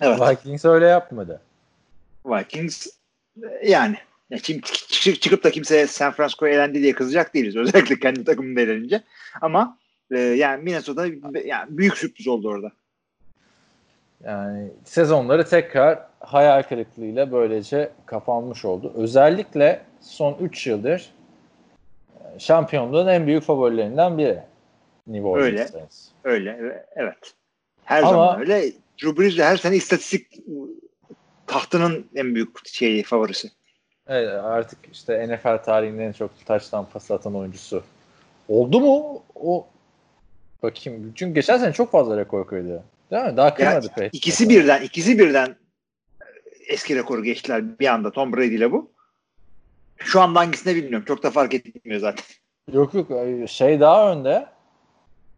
Evet. 0.00 0.20
Vikings 0.20 0.64
öyle 0.64 0.86
yapmadı. 0.86 1.40
Vikings 2.26 2.86
yani 3.64 3.96
ya 4.30 4.38
kim, 4.38 4.60
çıkıp 5.20 5.44
da 5.44 5.50
kimse 5.50 5.86
San 5.86 6.12
Francisco 6.12 6.46
elendi 6.46 6.82
diye 6.82 6.92
kızacak 6.92 7.34
değiliz. 7.34 7.56
Özellikle 7.56 7.98
kendi 7.98 8.24
takımında 8.24 8.60
elenince. 8.60 9.02
Ama 9.40 9.78
e, 10.10 10.18
yani 10.18 10.62
Minnesota 10.62 11.06
yani 11.44 11.78
büyük 11.78 11.96
sürpriz 11.96 12.28
oldu 12.28 12.48
orada. 12.48 12.72
Yani 14.24 14.70
sezonları 14.84 15.48
tekrar 15.48 15.98
hayal 16.20 16.62
kırıklığıyla 16.62 17.32
böylece 17.32 17.90
kapanmış 18.06 18.64
oldu. 18.64 18.92
Özellikle 18.96 19.82
son 20.00 20.36
3 20.40 20.66
yıldır 20.66 21.10
e, 22.20 22.38
şampiyonluğun 22.38 23.06
en 23.06 23.26
büyük 23.26 23.42
favorilerinden 23.42 24.18
biri. 24.18 24.38
New 25.06 25.28
Orleans 25.28 25.46
öyle, 25.46 25.66
Saints. 25.68 26.08
öyle, 26.24 26.84
evet. 26.96 27.34
Her 27.84 28.02
Ama, 28.02 28.10
zaman 28.10 28.40
öyle. 28.40 28.72
Drew 29.02 29.22
Brees 29.22 29.38
de 29.38 29.44
her 29.44 29.56
sene 29.56 29.76
istatistik 29.76 30.26
tahtının 31.46 32.06
en 32.14 32.34
büyük 32.34 32.68
şeyi 32.68 33.02
favorisi. 33.02 33.50
Evet, 34.08 34.28
artık 34.28 34.78
işte 34.92 35.28
NFL 35.28 35.64
tarihinin 35.64 35.98
en 35.98 36.12
çok 36.12 36.46
taçtan 36.46 36.86
pas 36.92 37.10
atan 37.10 37.34
oyuncusu. 37.34 37.82
Oldu 38.48 38.80
mu? 38.80 39.22
O 39.34 39.66
bakayım. 40.62 41.12
Çünkü 41.14 41.34
geçen 41.34 41.58
sene 41.58 41.72
çok 41.72 41.90
fazla 41.90 42.16
rekor 42.16 42.46
kırdı. 42.46 42.84
Değil 43.10 43.24
mi? 43.24 43.36
Daha 43.36 43.54
kırmadı 43.54 43.88
pek. 43.96 44.14
İkisi 44.14 44.46
mesela. 44.46 44.62
birden, 44.62 44.82
ikisi 44.82 45.18
birden 45.18 45.56
eski 46.68 46.96
rekoru 46.96 47.24
geçtiler 47.24 47.78
bir 47.78 47.86
anda 47.86 48.12
Tom 48.12 48.32
Brady 48.32 48.54
ile 48.54 48.72
bu. 48.72 48.90
Şu 49.96 50.20
anda 50.20 50.40
hangisine 50.40 50.74
bilmiyorum. 50.74 51.04
Çok 51.08 51.22
da 51.22 51.30
fark 51.30 51.54
etmiyor 51.54 52.00
zaten. 52.00 52.24
Yok 52.72 52.94
yok. 52.94 53.08
Şey 53.48 53.80
daha 53.80 54.12
önde. 54.12 54.46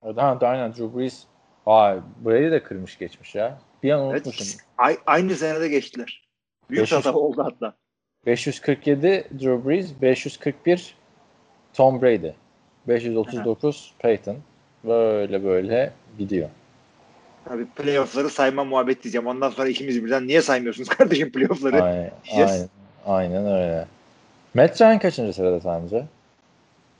Daha, 0.04 0.38
aynen 0.40 0.72
Drew 0.72 0.98
Brees. 0.98 1.24
Aa, 1.66 1.96
Brady 2.24 2.50
de 2.50 2.62
kırmış 2.62 2.98
geçmiş 2.98 3.34
ya. 3.34 3.58
Bir 3.82 3.90
an 3.90 4.00
unutmuşum. 4.00 4.46
Evet, 4.86 4.98
aynı 5.06 5.34
senede 5.34 5.68
geçtiler. 5.68 6.28
Büyük 6.70 6.82
500, 6.82 6.98
hata 7.06 7.18
oldu 7.18 7.44
hatta. 7.44 7.74
547 8.26 9.28
Drew 9.40 9.68
Brees, 9.68 10.02
541 10.02 10.94
Tom 11.74 12.02
Brady, 12.02 12.30
539 12.88 13.92
Aha. 13.94 13.98
Peyton. 13.98 14.36
Böyle 14.84 15.44
böyle 15.44 15.92
gidiyor. 16.18 16.48
Tabii 17.44 17.66
playoff'ları 17.66 18.30
sayma 18.30 18.64
muhabbet 18.64 19.02
diyeceğim. 19.02 19.26
Ondan 19.26 19.50
sonra 19.50 19.68
ikimiz 19.68 20.04
birden 20.04 20.26
niye 20.26 20.42
saymıyorsunuz 20.42 20.88
kardeşim 20.98 21.32
playoff'ları? 21.32 21.82
Aynen, 21.82 22.10
aynen, 22.32 22.68
aynen 23.06 23.46
öyle. 23.46 23.86
Matt 24.54 24.80
Ryan 24.80 24.98
kaçıncı 24.98 25.32
sırada 25.32 25.60
sence? 25.60 26.06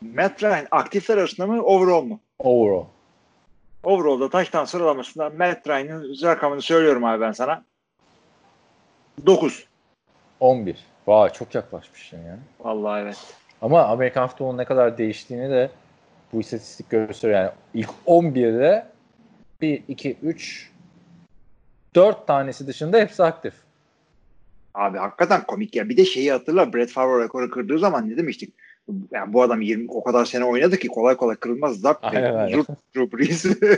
Matt 0.01 0.43
Ryan 0.43 0.67
aktifler 0.71 1.17
arasında 1.19 1.47
mı 1.47 1.63
overall 1.63 2.03
mu? 2.03 2.21
Overall. 2.39 2.85
Overall'da 3.85 4.31
taştan 4.31 4.65
sıralamasında 4.65 5.31
Matt 5.31 5.69
Ryan'ın 5.69 6.17
rakamını 6.23 6.63
söylüyorum 6.63 7.05
abi 7.05 7.21
ben 7.21 7.33
sana. 7.33 7.65
9. 9.27 9.65
11. 10.41 10.90
Vay 11.11 11.31
çok 11.31 11.55
yaklaşmışsın 11.55 12.17
ya. 12.17 12.39
Vallahi 12.61 13.03
evet. 13.03 13.35
Ama 13.63 13.83
Amerikan 13.83 14.29
futbolunun 14.29 14.59
ne 14.59 14.65
kadar 14.65 14.99
değiştiğini 14.99 15.51
de 15.51 15.71
bu 16.33 16.41
istatistik 16.41 16.91
gösteriyor. 16.91 17.39
Yani 17.39 17.51
ilk 17.75 17.91
11'de 18.07 18.87
1, 19.61 19.83
2, 19.89 20.17
3 20.23 20.71
4 21.95 22.27
tanesi 22.27 22.67
dışında 22.67 22.99
hepsi 22.99 23.23
aktif. 23.23 23.55
Abi 24.75 24.99
hakikaten 24.99 25.43
komik 25.43 25.77
ya. 25.77 25.89
Bir 25.89 25.97
de 25.97 26.05
şeyi 26.05 26.33
hatırla 26.33 26.73
Brett 26.73 26.91
Favre 26.91 27.25
rekoru 27.25 27.51
kırdığı 27.51 27.79
zaman 27.79 28.09
ne 28.09 28.17
demiştik? 28.17 28.55
Yani 29.11 29.33
bu 29.33 29.43
adam 29.43 29.61
20 29.61 29.87
o 29.91 30.05
kadar 30.05 30.25
sene 30.25 30.45
oynadı 30.45 30.77
ki 30.77 30.89
kolay 30.89 31.17
kolay 31.17 31.37
kırılmaz. 31.37 31.81
Zap 31.81 31.99
aynen, 32.03 32.35
aynen. 32.35 32.65
Drew 32.97 33.77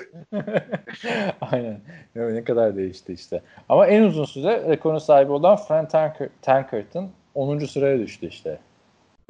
aynen. 1.41 1.81
Ne 2.15 2.45
kadar 2.45 2.77
değişti 2.77 3.13
işte. 3.13 3.43
Ama 3.69 3.87
en 3.87 4.03
uzun 4.03 4.25
süre 4.25 4.69
rekorun 4.69 4.99
sahibi 4.99 5.33
olan 5.33 5.57
Frank 5.57 5.91
Tanker, 5.91 6.29
Tankerton 6.43 7.11
10. 7.35 7.67
sıraya 7.67 7.99
düştü 7.99 8.29
işte. 8.29 8.61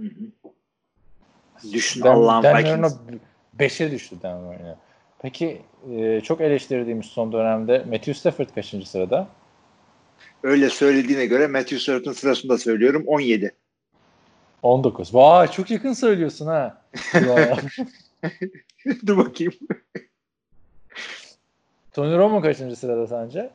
Hı 0.00 0.06
hı. 0.06 0.50
Düşün 1.72 2.00
Allah'ın 2.00 2.58
Vikings. 2.58 2.94
5'e 3.58 3.90
düştü 3.90 4.16
Denver'ın. 4.22 4.76
Peki 5.18 5.62
e, 5.90 6.20
çok 6.20 6.40
eleştirdiğimiz 6.40 7.06
son 7.06 7.32
dönemde 7.32 7.78
Matthew 7.78 8.14
Stafford 8.14 8.48
kaçıncı 8.54 8.90
sırada? 8.90 9.28
Öyle 10.42 10.70
söylediğine 10.70 11.26
göre 11.26 11.46
Matthew 11.46 11.78
Stafford'ın 11.78 12.12
sırasında 12.12 12.58
söylüyorum 12.58 13.04
17. 13.06 13.54
19. 14.62 15.14
Vay 15.14 15.50
çok 15.50 15.70
yakın 15.70 15.92
söylüyorsun 15.92 16.46
ha. 16.46 16.82
Dur 19.06 19.16
bakayım. 19.16 19.52
Tony 21.92 22.16
Romo 22.16 22.40
kaçıncı 22.40 22.76
sırada 22.76 23.06
sence? 23.06 23.50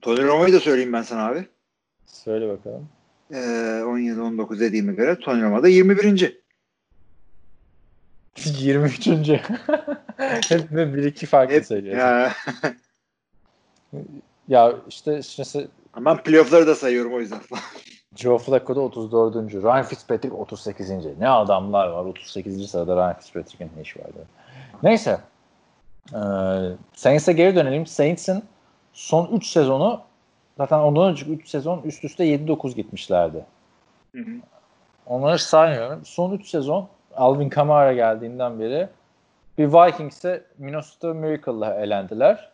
Tony 0.00 0.22
Romo'yu 0.22 0.52
da 0.52 0.60
söyleyeyim 0.60 0.92
ben 0.92 1.02
sana 1.02 1.26
abi. 1.26 1.46
Söyle 2.06 2.48
bakalım. 2.48 2.88
Ee, 3.32 3.36
17-19 3.36 4.60
dediğime 4.60 4.92
göre 4.92 5.18
Tony 5.18 5.42
Romo 5.42 5.62
da 5.62 5.68
21. 5.68 6.42
23. 8.36 9.06
Hep 10.48 10.70
bir 10.70 11.04
iki 11.04 11.26
farklı 11.26 11.54
Hep, 11.54 11.66
söylüyorsun. 11.66 12.00
Ya. 12.00 12.32
ya 14.48 14.74
işte 14.88 15.18
işte 15.18 15.66
ben 15.96 16.22
playoff'ları 16.22 16.66
da 16.66 16.74
sayıyorum 16.74 17.14
o 17.14 17.20
yüzden. 17.20 17.40
Joe 18.16 18.38
Flacco 18.38 18.76
da 18.76 18.80
34. 18.80 19.54
Ryan 19.54 19.82
Fitzpatrick 19.82 20.36
38. 20.36 20.90
Ne 21.18 21.28
adamlar 21.28 21.88
var 21.88 22.04
38. 22.04 22.70
sırada 22.70 22.96
Ryan 22.96 23.18
Fitzpatrick'in 23.18 23.70
ne 23.76 23.82
işi 23.82 23.98
vardı. 23.98 24.26
Neyse. 24.82 25.20
Ee, 26.14 26.18
Saints'e 26.94 27.32
geri 27.32 27.56
dönelim. 27.56 27.86
Saints'in 27.86 28.44
son 28.92 29.36
3 29.36 29.46
sezonu 29.46 30.00
zaten 30.56 30.78
ondan 30.78 31.10
önceki 31.10 31.30
3 31.30 31.48
sezon 31.48 31.82
üst 31.82 32.04
üste 32.04 32.24
7-9 32.24 32.74
gitmişlerdi. 32.74 33.44
Hı 34.14 34.18
hı. 34.18 34.30
Onları 35.06 35.38
saymıyorum. 35.38 36.04
Son 36.04 36.32
3 36.32 36.48
sezon 36.48 36.88
Alvin 37.16 37.48
Kamara 37.48 37.92
geldiğinden 37.92 38.60
beri 38.60 38.88
bir 39.58 39.72
Vikings'e 39.72 40.44
Minnesota 40.58 41.14
Miracle'la 41.14 41.74
elendiler. 41.74 42.52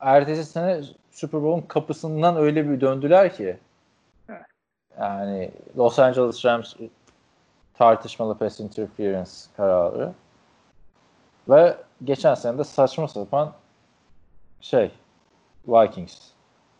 Ertesi 0.00 0.44
sene 0.44 0.80
Super 1.10 1.42
Bowl'un 1.42 1.60
kapısından 1.60 2.36
öyle 2.36 2.70
bir 2.70 2.80
döndüler 2.80 3.34
ki 3.34 3.56
yani 5.00 5.50
Los 5.76 5.98
Angeles 5.98 6.44
Rams 6.44 6.74
tartışmalı 7.74 8.38
pass 8.38 8.60
interference 8.60 9.30
kararı 9.56 10.12
ve 11.48 11.76
geçen 12.04 12.34
sene 12.34 12.58
de 12.58 12.64
saçma 12.64 13.08
sapan 13.08 13.52
şey 14.60 14.90
Vikings 15.68 16.18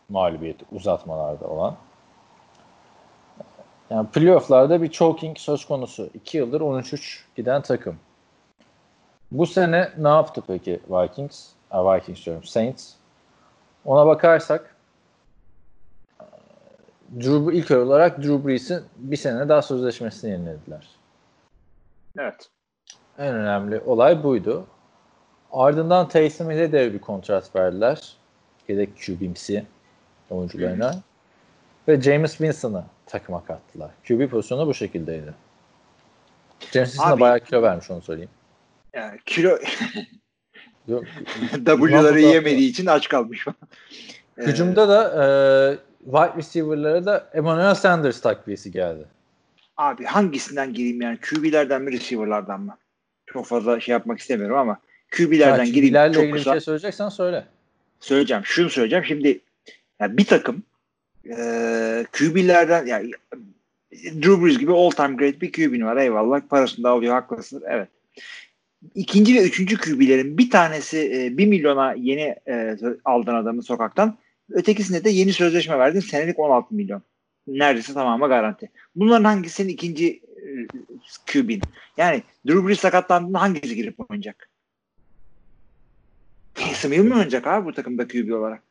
mağlubiyeti 0.09 0.65
uzatmalarda 0.71 1.47
olan. 1.47 1.75
Yani 3.89 4.07
playofflarda 4.07 4.81
bir 4.81 4.91
choking 4.91 5.37
söz 5.37 5.65
konusu. 5.65 6.09
2 6.13 6.37
yıldır 6.37 6.61
13-3 6.61 7.19
giden 7.35 7.61
takım. 7.61 7.97
Bu 9.31 9.45
sene 9.45 9.91
ne 9.97 10.07
yaptı 10.07 10.43
peki 10.47 10.79
Vikings? 10.89 11.49
Vikings 11.73 12.25
diyorum. 12.25 12.43
Saints. 12.43 12.93
Ona 13.85 14.05
bakarsak 14.05 14.75
Drew, 17.19 17.57
ilk 17.57 17.71
olarak 17.71 18.17
Drew 18.17 18.47
Brees'in 18.47 18.83
bir 18.97 19.17
sene 19.17 19.49
daha 19.49 19.61
sözleşmesini 19.61 20.31
yenilediler. 20.31 20.87
Evet. 22.19 22.49
En 23.17 23.35
önemli 23.35 23.79
olay 23.79 24.23
buydu. 24.23 24.65
Ardından 25.51 26.07
Taysom 26.07 26.49
Hill'e 26.49 26.71
de 26.71 26.93
bir 26.93 26.99
kontrat 26.99 27.55
verdiler. 27.55 28.17
Yedek 28.67 28.89
QB'msi 29.05 29.65
oyuncularına. 30.29 31.01
Ve 31.87 32.01
James 32.01 32.31
Winston'ı 32.31 32.83
takıma 33.05 33.45
kattılar. 33.45 33.91
QB 34.07 34.29
pozisyonu 34.29 34.67
bu 34.67 34.73
şekildeydi. 34.73 35.33
James 36.59 36.91
Winston 36.91 37.19
bayağı 37.19 37.39
kilo 37.39 37.61
vermiş 37.61 37.91
onu 37.91 38.01
söyleyeyim. 38.01 38.29
Yani 38.93 39.19
kilo 39.25 39.57
W'ları 41.65 42.19
yemediği 42.19 42.69
için 42.69 42.85
aç 42.85 43.09
kalmış. 43.09 43.45
Hücumda 44.37 44.89
da 44.89 45.03
e, 45.03 45.25
wide 46.05 46.37
receiver'lara 46.37 47.05
da 47.05 47.29
Emmanuel 47.33 47.75
Sanders 47.75 48.21
takviyesi 48.21 48.71
geldi. 48.71 49.05
Abi 49.77 50.05
hangisinden 50.05 50.73
gireyim 50.73 51.01
yani? 51.01 51.17
QB'lerden 51.17 51.81
mi 51.81 51.91
receiver'lardan 51.91 52.61
mı? 52.61 52.77
çok 53.25 53.45
fazla 53.45 53.79
şey 53.79 53.93
yapmak 53.93 54.19
istemiyorum 54.19 54.57
ama 54.57 54.79
QB'lerden 55.17 55.65
Ya, 55.65 55.71
gireyim. 55.71 55.93
QB'lerle 55.93 56.13
Çok 56.13 56.23
ilgili 56.23 56.33
bir 56.33 56.39
kısa 56.39 56.51
şey 56.51 56.59
söyleyeceksen 56.59 57.09
söyle. 57.09 57.45
Söyleyeceğim. 58.03 58.43
Şunu 58.45 58.69
söyleyeceğim. 58.69 59.05
Şimdi 59.05 59.39
ya 59.99 60.17
bir 60.17 60.25
takım 60.25 60.63
e, 61.25 61.35
QB'lerden 62.11 62.85
yani 62.85 63.11
Drew 63.93 64.45
Brees 64.45 64.57
gibi 64.57 64.71
all 64.71 64.89
time 64.89 65.15
great 65.15 65.41
bir 65.41 65.51
QB'nin 65.51 65.85
var. 65.85 65.97
Eyvallah. 65.97 66.41
Parasını 66.41 66.83
da 66.83 66.89
alıyor. 66.89 67.13
Haklısın. 67.13 67.63
Evet. 67.67 67.87
İkinci 68.95 69.35
ve 69.35 69.43
üçüncü 69.43 69.77
QB'lerin 69.77 70.37
bir 70.37 70.49
tanesi 70.49 70.97
e, 70.97 71.37
1 71.37 71.47
milyona 71.47 71.93
yeni 71.93 72.35
e, 72.47 72.77
aldın 73.05 73.35
adamı 73.35 73.63
sokaktan. 73.63 74.17
Ötekisine 74.51 75.03
de 75.03 75.09
yeni 75.09 75.33
sözleşme 75.33 75.79
verdin. 75.79 75.99
Senelik 75.99 76.39
16 76.39 76.75
milyon. 76.75 77.01
Neredeyse 77.47 77.93
tamamı 77.93 78.27
garanti. 78.27 78.69
Bunların 78.95 79.23
hangisi 79.23 79.55
senin 79.55 79.69
ikinci 79.69 80.07
e, 80.07 80.67
QB'in? 81.31 81.61
Yani 81.97 82.23
Drew 82.47 82.67
Brees 82.67 82.79
sakatlandığında 82.79 83.41
hangisi 83.41 83.75
girip 83.75 84.11
oynayacak? 84.11 84.49
Taysom 86.55 86.91
Hill 86.91 87.03
mi 87.03 87.13
oynayacak 87.13 87.47
abi 87.47 87.65
bu 87.65 87.73
takımda 87.73 88.07
QB 88.07 88.31
olarak? 88.31 88.63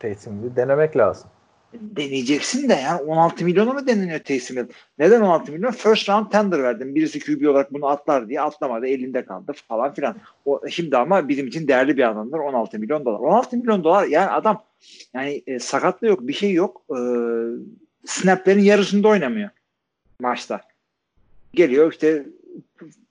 Taysom 0.00 0.56
denemek 0.56 0.96
lazım. 0.96 1.30
deneyeceksin 1.72 2.68
de 2.68 2.74
yani 2.74 3.00
16 3.00 3.44
milyona 3.44 3.72
mı 3.72 3.86
deneniyor 3.86 4.18
Taysom 4.18 4.56
Hill? 4.56 4.66
Neden 4.98 5.20
16 5.20 5.52
milyon? 5.52 5.70
First 5.70 6.08
round 6.08 6.30
tender 6.30 6.62
verdim. 6.62 6.94
Birisi 6.94 7.20
QB 7.20 7.48
olarak 7.48 7.72
bunu 7.72 7.86
atlar 7.86 8.28
diye 8.28 8.40
atlamadı. 8.40 8.86
Elinde 8.86 9.24
kaldı 9.24 9.52
falan 9.68 9.94
filan. 9.94 10.16
O, 10.44 10.60
şimdi 10.68 10.96
ama 10.96 11.28
bizim 11.28 11.46
için 11.46 11.68
değerli 11.68 11.96
bir 11.96 12.10
adamdır. 12.10 12.38
16 12.38 12.78
milyon 12.78 13.04
dolar. 13.04 13.18
16 13.18 13.56
milyon 13.56 13.84
dolar 13.84 14.06
yani 14.06 14.30
adam 14.30 14.64
yani 15.14 15.42
e, 15.46 15.58
sakatlığı 15.58 16.06
yok. 16.06 16.20
Bir 16.28 16.32
şey 16.32 16.52
yok. 16.52 16.82
E, 16.90 16.98
snaplerin 18.04 18.62
yarısında 18.62 19.08
oynamıyor 19.08 19.50
maçta. 20.20 20.60
Geliyor 21.54 21.92
işte 21.92 22.26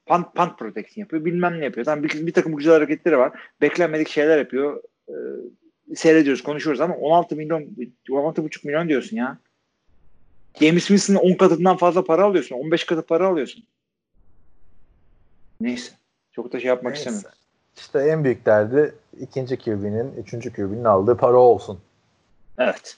punt, 0.06 0.36
punt 0.36 0.60
protection 0.60 1.02
yapıyor. 1.02 1.26
Bilmem 1.26 1.60
ne 1.60 1.66
yapıyor. 1.66 1.86
Tamam, 1.86 2.04
bir, 2.04 2.28
bir 2.28 2.34
takım 2.34 2.56
güzel 2.56 2.74
hareketleri 2.74 3.18
var. 3.18 3.40
Beklenmedik 3.62 4.10
şeyler 4.10 4.38
yapıyor. 4.38 4.84
E, 5.10 5.16
seyrediyoruz, 5.96 6.44
konuşuyoruz 6.44 6.82
ama 6.82 6.96
16 6.96 7.36
milyon 7.36 7.62
16,5 8.10 8.68
milyon 8.68 8.90
diyorsun 8.90 9.18
ya. 9.18 9.38
James 10.60 10.88
Winston'ın 10.88 11.18
10 11.18 11.34
katından 11.34 11.78
fazla 11.78 12.04
para 12.04 12.24
alıyorsun. 12.24 12.56
15 12.56 12.84
katı 12.86 13.02
para 13.02 13.28
alıyorsun. 13.28 13.64
Neyse. 15.62 15.92
Çok 16.32 16.54
da 16.54 16.60
şey 16.60 16.68
yapmak 16.68 16.94
Neyse. 16.94 17.10
istemiyorum. 17.10 17.40
İşte 17.78 18.00
en 18.00 18.24
büyük 18.24 18.46
derdi 18.46 18.96
ikinci 19.20 19.58
QB'nin, 19.58 20.14
üçüncü 20.24 20.54
QB'nin 20.54 20.84
aldığı 20.84 21.18
para 21.18 21.38
olsun. 21.38 21.80
Evet. 22.58 22.96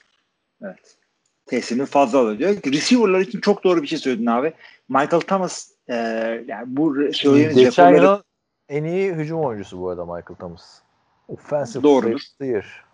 Evet. 0.62 0.96
Teslimini 1.46 1.86
fazla 1.86 2.18
alıyor. 2.18 2.56
Receiver'lar 2.66 3.20
için 3.20 3.40
çok 3.40 3.64
doğru 3.64 3.82
bir 3.82 3.86
şey 3.86 3.98
söyledin 3.98 4.26
abi. 4.26 4.52
Michael 4.88 5.20
Thomas 5.20 5.70
e, 5.88 5.94
yani 6.46 6.64
bu 6.66 7.12
söylediğiniz 7.12 7.56
Geçen 7.56 7.92
rekorları 7.92 8.12
yıl 8.12 8.22
en 8.68 8.84
iyi 8.84 9.12
hücum 9.12 9.40
oyuncusu 9.40 9.80
bu 9.80 9.88
arada 9.88 10.04
Michael 10.04 10.36
Thomas. 10.38 10.78
Offensive 11.28 11.82
Doğrudur. 11.82 12.20
Player 12.38 12.86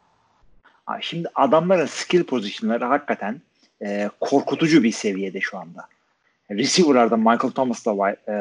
Şimdi 1.01 1.29
adamların 1.35 1.87
skill 1.87 2.25
pozisyonları 2.25 2.85
hakikaten 2.85 3.41
e, 3.83 4.11
korkutucu 4.21 4.83
bir 4.83 4.93
seviyede 4.93 5.41
şu 5.41 5.59
anda. 5.59 5.89
Receiver'larda 6.51 7.17
Michael 7.17 7.53
Thomas'la 7.53 8.11
e, 8.11 8.35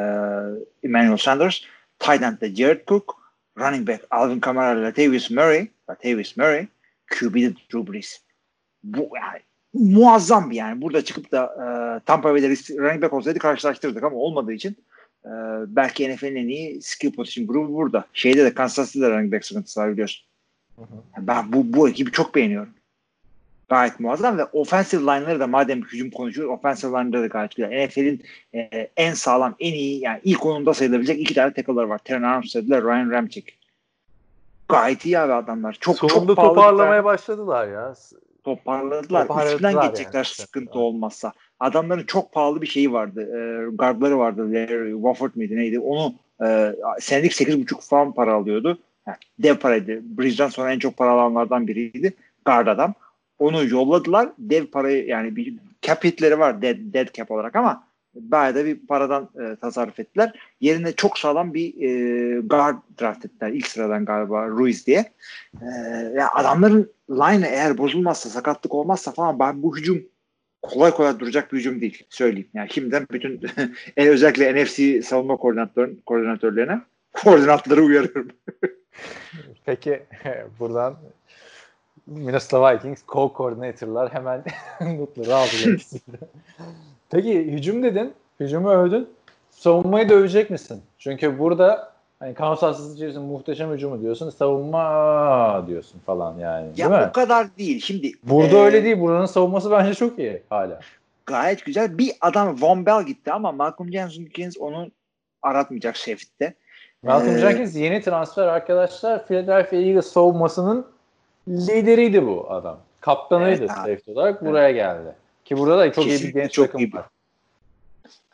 Emmanuel 0.83 1.17
Sanders, 1.17 1.61
tight 1.99 2.21
end'de 2.21 2.55
Jared 2.55 2.87
Cook, 2.87 3.15
running 3.57 3.87
back 3.87 4.07
Alvin 4.11 4.39
Kamara 4.39 4.73
ile 4.73 4.83
Latavius 4.83 5.31
Murray, 5.31 5.67
Latavius 5.89 6.37
Murray, 6.37 6.67
QB'de 7.07 7.55
Drew 7.73 7.93
Brees. 7.93 8.21
Bu 8.83 9.09
yani 9.15 9.39
muazzam 9.73 10.49
bir 10.49 10.55
yani. 10.55 10.81
Burada 10.81 11.05
çıkıp 11.05 11.31
da 11.31 11.43
e, 11.45 11.65
Tampa 12.05 12.33
Bay'de 12.33 12.49
running 12.49 13.03
back 13.03 13.13
olsaydı 13.13 13.39
karşılaştırdık 13.39 14.03
ama 14.03 14.15
olmadığı 14.17 14.53
için 14.53 14.77
e, 15.25 15.31
belki 15.67 16.15
NFL'in 16.15 16.35
en 16.35 16.47
iyi 16.47 16.81
skill 16.81 17.15
position 17.15 17.47
grubu 17.47 17.73
burada. 17.73 18.05
Şeyde 18.13 18.45
de 18.45 18.53
Kansas 18.53 18.91
City'de 18.91 19.09
running 19.09 19.33
back 19.33 19.45
sıkıntısı 19.45 19.79
var 19.79 19.91
biliyorsun. 19.91 20.25
Ben 21.17 21.53
bu, 21.53 21.73
bu 21.73 21.89
ekibi 21.89 22.11
çok 22.11 22.35
beğeniyorum. 22.35 22.73
Gayet 23.69 23.99
muazzam 23.99 24.37
ve 24.37 24.45
offensive 24.45 25.01
line'ları 25.01 25.39
da 25.39 25.47
madem 25.47 25.81
hücum 25.81 26.09
konuşuyoruz 26.09 26.53
offensive 26.53 26.91
line'ları 26.91 27.23
da 27.23 27.27
gayet 27.27 27.55
güzel. 27.55 27.85
NFL'in 27.85 28.23
e, 28.55 28.89
en 28.97 29.13
sağlam, 29.13 29.55
en 29.59 29.73
iyi 29.73 30.03
yani 30.03 30.19
ilk 30.23 30.45
onunda 30.45 30.73
sayılabilecek 30.73 31.19
iki 31.19 31.33
tane 31.33 31.53
tackle'lar 31.53 31.83
var. 31.83 31.97
Terran 31.97 32.23
Armstead 32.23 32.63
ile 32.63 32.81
Ryan 32.81 33.11
Ramchick. 33.11 33.57
Gayet 34.69 35.05
iyi 35.05 35.19
abi 35.19 35.33
adamlar. 35.33 35.77
Çok 35.79 35.97
Sonunda 35.97 36.35
çok 36.35 36.45
toparlamaya 36.45 37.03
başladılar 37.03 37.67
ya. 37.67 37.93
Toparladılar. 38.43 39.27
Toparladılar 39.27 39.71
yani. 39.71 39.89
geçecekler 39.89 40.23
sıkıntı 40.23 40.71
Evet. 40.71 40.75
olmazsa. 40.75 41.33
Adamların 41.59 42.05
çok 42.05 42.33
pahalı 42.33 42.61
bir 42.61 42.67
şeyi 42.67 42.93
vardı. 42.93 43.21
E, 43.21 43.69
guardları 43.75 44.19
vardı. 44.19 44.53
Larry 44.53 44.91
Wofford 44.91 45.31
mıydı 45.35 45.55
neydi? 45.55 45.79
Onu 45.79 46.15
e, 46.45 46.75
senelik 46.99 47.31
8,5 47.31 47.89
falan 47.89 48.13
para 48.13 48.33
alıyordu. 48.33 48.79
Yani 49.07 49.17
dev 49.39 49.55
paraydı. 49.55 50.01
Bridge'den 50.03 50.49
sonra 50.49 50.73
en 50.73 50.79
çok 50.79 50.97
para 50.97 51.11
alanlardan 51.11 51.67
biriydi. 51.67 52.13
Guard 52.45 52.67
adam. 52.67 52.93
Onu 53.39 53.65
yolladılar. 53.67 54.29
Dev 54.37 54.65
parayı 54.65 55.07
yani 55.07 55.35
bir 55.35 55.55
cap 55.81 56.03
hitleri 56.03 56.39
var 56.39 56.61
dead, 56.61 56.77
dead 56.79 57.07
cap 57.13 57.31
olarak 57.31 57.55
ama 57.55 57.83
bayağı 58.15 58.55
da 58.55 58.65
bir 58.65 58.87
paradan 58.87 59.29
e, 59.39 59.55
tasarruf 59.55 59.99
ettiler. 59.99 60.39
Yerine 60.61 60.91
çok 60.91 61.17
sağlam 61.17 61.53
bir 61.53 61.81
e, 61.81 62.39
guard 62.39 62.77
draft 63.01 63.25
ettiler. 63.25 63.49
İlk 63.49 63.67
sıradan 63.67 64.05
galiba 64.05 64.47
Ruiz 64.47 64.87
diye. 64.87 65.11
E, 65.61 65.67
ya 66.15 66.29
adamların 66.33 66.91
line 67.09 67.47
eğer 67.47 67.77
bozulmazsa, 67.77 68.29
sakatlık 68.29 68.73
olmazsa 68.73 69.11
falan 69.11 69.39
ben 69.39 69.63
bu 69.63 69.77
hücum 69.77 70.03
kolay 70.61 70.91
kolay 70.91 71.19
duracak 71.19 71.53
bir 71.53 71.57
hücum 71.57 71.81
değil. 71.81 72.03
Söyleyeyim. 72.09 72.49
Yani 72.53 72.69
şimdiden 72.71 73.07
bütün 73.11 73.41
en 73.97 74.07
özellikle 74.07 74.63
NFC 74.63 75.01
savunma 75.01 75.37
koordinatör, 75.37 75.89
koordinatörlerine 76.05 76.81
koordinatları 77.13 77.81
uyarıyorum. 77.81 78.31
Peki 79.65 80.03
buradan 80.59 80.97
Minnesota 82.07 82.73
Vikings 82.73 83.03
co-coordinator'lar 83.07 84.13
hemen 84.13 84.43
notları 84.99 85.35
aldılar 85.35 85.73
ikisi 85.73 85.95
de. 85.95 86.17
Peki 87.11 87.51
hücum 87.51 87.83
dedin. 87.83 88.13
Hücumu 88.39 88.69
övdün. 88.69 89.09
Savunmayı 89.49 90.09
da 90.09 90.13
övecek 90.13 90.49
misin? 90.49 90.81
Çünkü 90.99 91.39
burada 91.39 91.91
hani 92.19 92.33
Kansas 92.33 92.97
City 92.97 93.19
muhteşem 93.19 93.71
hücumu 93.71 94.01
diyorsun. 94.01 94.29
Savunma 94.29 95.63
diyorsun 95.67 95.99
falan 96.05 96.39
yani. 96.39 96.67
Ya 96.67 96.89
değil 96.89 97.01
mi? 97.01 97.07
o 97.09 97.11
kadar 97.11 97.57
değil. 97.57 97.81
Şimdi 97.81 98.11
Burada 98.23 98.57
e, 98.57 98.61
öyle 98.61 98.83
değil. 98.83 98.99
Buranın 98.99 99.25
savunması 99.25 99.71
bence 99.71 99.93
çok 99.93 100.19
iyi 100.19 100.43
hala. 100.49 100.79
Gayet 101.25 101.65
güzel. 101.65 101.97
Bir 101.97 102.11
adam 102.21 102.61
Von 102.61 102.85
Bell 102.85 103.03
gitti 103.03 103.31
ama 103.31 103.51
Malcolm 103.51 103.91
Jenkins 103.91 104.57
onu 104.59 104.91
aratmayacak 105.41 105.97
safety'de. 105.97 106.53
Malcolm 107.03 107.35
Ee, 107.35 107.39
Jenkins 107.39 107.75
yeni 107.75 108.01
transfer 108.01 108.47
arkadaşlar. 108.47 109.27
Philadelphia 109.27 109.77
Eagles 109.77 110.07
savunmasının 110.07 110.85
lideriydi 111.47 112.27
bu 112.27 112.51
adam. 112.51 112.79
Kaptanıydı 113.01 113.59
Evet 113.59 113.71
safety 113.71 114.11
olarak 114.11 114.45
buraya 114.45 114.71
geldi. 114.71 115.15
Ki 115.51 115.57
burada 115.57 115.77
da 115.77 115.93
çok 115.93 116.05
iyi 116.05 116.07
bir 116.07 116.11
Kesinlikle 116.11 116.41
genç 116.41 116.51
çok 116.51 116.65
takım 116.65 116.81
iyi 116.81 116.93
var. 116.93 117.05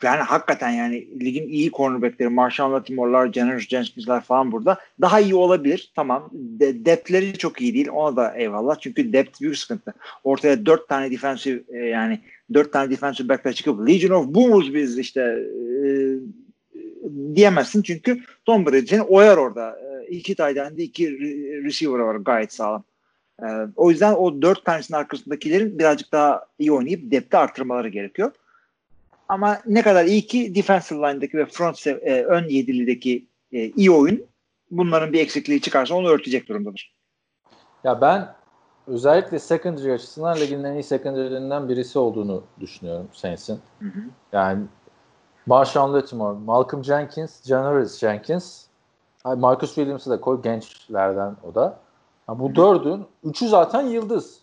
Yani 0.02 0.20
hakikaten 0.20 0.70
yani 0.70 1.20
ligin 1.20 1.48
iyi 1.48 1.70
cornerbackleri 1.70 2.28
Marshall 2.28 2.72
Latimore'lar, 2.72 3.32
Janoris 3.32 3.68
Jenkins'ler 3.68 4.20
falan 4.20 4.52
burada. 4.52 4.78
Daha 5.00 5.20
iyi 5.20 5.34
olabilir. 5.34 5.92
Tamam. 5.96 6.30
De, 6.32 6.84
depthleri 6.84 7.38
çok 7.38 7.60
iyi 7.60 7.74
değil. 7.74 7.88
Ona 7.88 8.16
da 8.16 8.36
eyvallah. 8.36 8.76
Çünkü 8.80 9.12
depth 9.12 9.40
büyük 9.40 9.58
sıkıntı. 9.58 9.94
Ortaya 10.24 10.66
dört 10.66 10.88
tane 10.88 11.10
defensive 11.10 11.62
e, 11.68 11.76
yani 11.78 12.20
dört 12.54 12.72
tane 12.72 12.90
defensive 12.90 13.28
back'ler 13.28 13.52
çıkıp 13.52 13.88
Legion 13.88 14.10
of 14.10 14.34
Boomers 14.34 14.74
biz 14.74 14.98
işte 14.98 15.20
e, 15.84 15.88
diyemezsin 17.34 17.82
çünkü 17.82 18.20
Tom 18.44 18.66
Brady 18.66 18.86
seni 18.86 19.02
oyar 19.02 19.36
orada. 19.36 19.78
E, 19.80 20.06
iki 20.06 20.34
tight 20.34 20.56
end'de 20.56 20.82
iki 20.82 21.08
re- 21.08 21.64
receiver 21.64 21.98
var 21.98 22.16
gayet 22.16 22.52
sağlam. 22.52 22.84
E, 23.42 23.46
o 23.76 23.90
yüzden 23.90 24.14
o 24.14 24.42
dört 24.42 24.64
tanesinin 24.64 24.98
arkasındakilerin 24.98 25.78
birazcık 25.78 26.12
daha 26.12 26.46
iyi 26.58 26.72
oynayıp 26.72 27.10
depth'i 27.10 27.36
arttırmaları 27.36 27.88
gerekiyor. 27.88 28.32
Ama 29.28 29.58
ne 29.66 29.82
kadar 29.82 30.04
iyi 30.04 30.26
ki 30.26 30.54
defensive 30.54 30.98
line'daki 30.98 31.38
ve 31.38 31.46
front 31.46 31.86
e, 31.86 32.24
ön 32.24 32.48
yedilideki 32.48 33.26
e, 33.52 33.66
iyi 33.66 33.90
oyun 33.90 34.22
bunların 34.70 35.12
bir 35.12 35.20
eksikliği 35.20 35.60
çıkarsa 35.60 35.94
onu 35.94 36.08
örtecek 36.08 36.48
durumdadır. 36.48 36.94
Ya 37.84 38.00
ben 38.00 38.34
özellikle 38.86 39.38
secondary 39.38 39.92
açısından 39.92 40.40
ligin 40.40 40.64
en 40.64 40.74
iyi 40.74 40.82
secondary'lerinden 40.82 41.68
birisi 41.68 41.98
olduğunu 41.98 42.44
düşünüyorum 42.60 43.08
Saints'in. 43.12 43.60
Yani 44.32 44.64
Marshawn 45.46 45.92
Lattimore, 45.92 46.38
Malcolm 46.38 46.84
Jenkins, 46.84 47.46
Janoris 47.46 47.98
Jenkins, 47.98 48.64
Marcus 49.24 49.74
Williams'ı 49.74 50.10
da 50.10 50.20
koy 50.20 50.42
gençlerden 50.42 51.36
o 51.42 51.54
da. 51.54 51.78
Ha, 52.28 52.38
bu 52.38 52.54
dördün, 52.54 53.06
üçü 53.24 53.48
zaten 53.48 53.82
yıldız. 53.82 54.40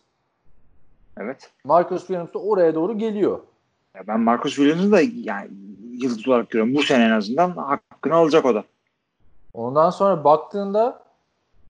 Evet. 1.17 1.51
Marcus 1.63 1.99
Williams 1.99 2.33
da 2.33 2.39
oraya 2.39 2.75
doğru 2.75 2.97
geliyor. 2.97 3.39
Ya 3.95 4.07
ben 4.07 4.19
Marcus 4.19 4.55
Williams'ı 4.55 4.91
da 4.91 5.01
yani 5.01 5.49
yıldız 5.91 6.27
olarak 6.27 6.49
görüyorum. 6.49 6.75
Bu 6.75 6.83
sene 6.83 7.03
en 7.03 7.11
azından 7.11 7.51
hakkını 7.51 8.15
alacak 8.15 8.45
o 8.45 8.55
da. 8.55 8.63
Ondan 9.53 9.89
sonra 9.89 10.23
baktığında 10.23 11.03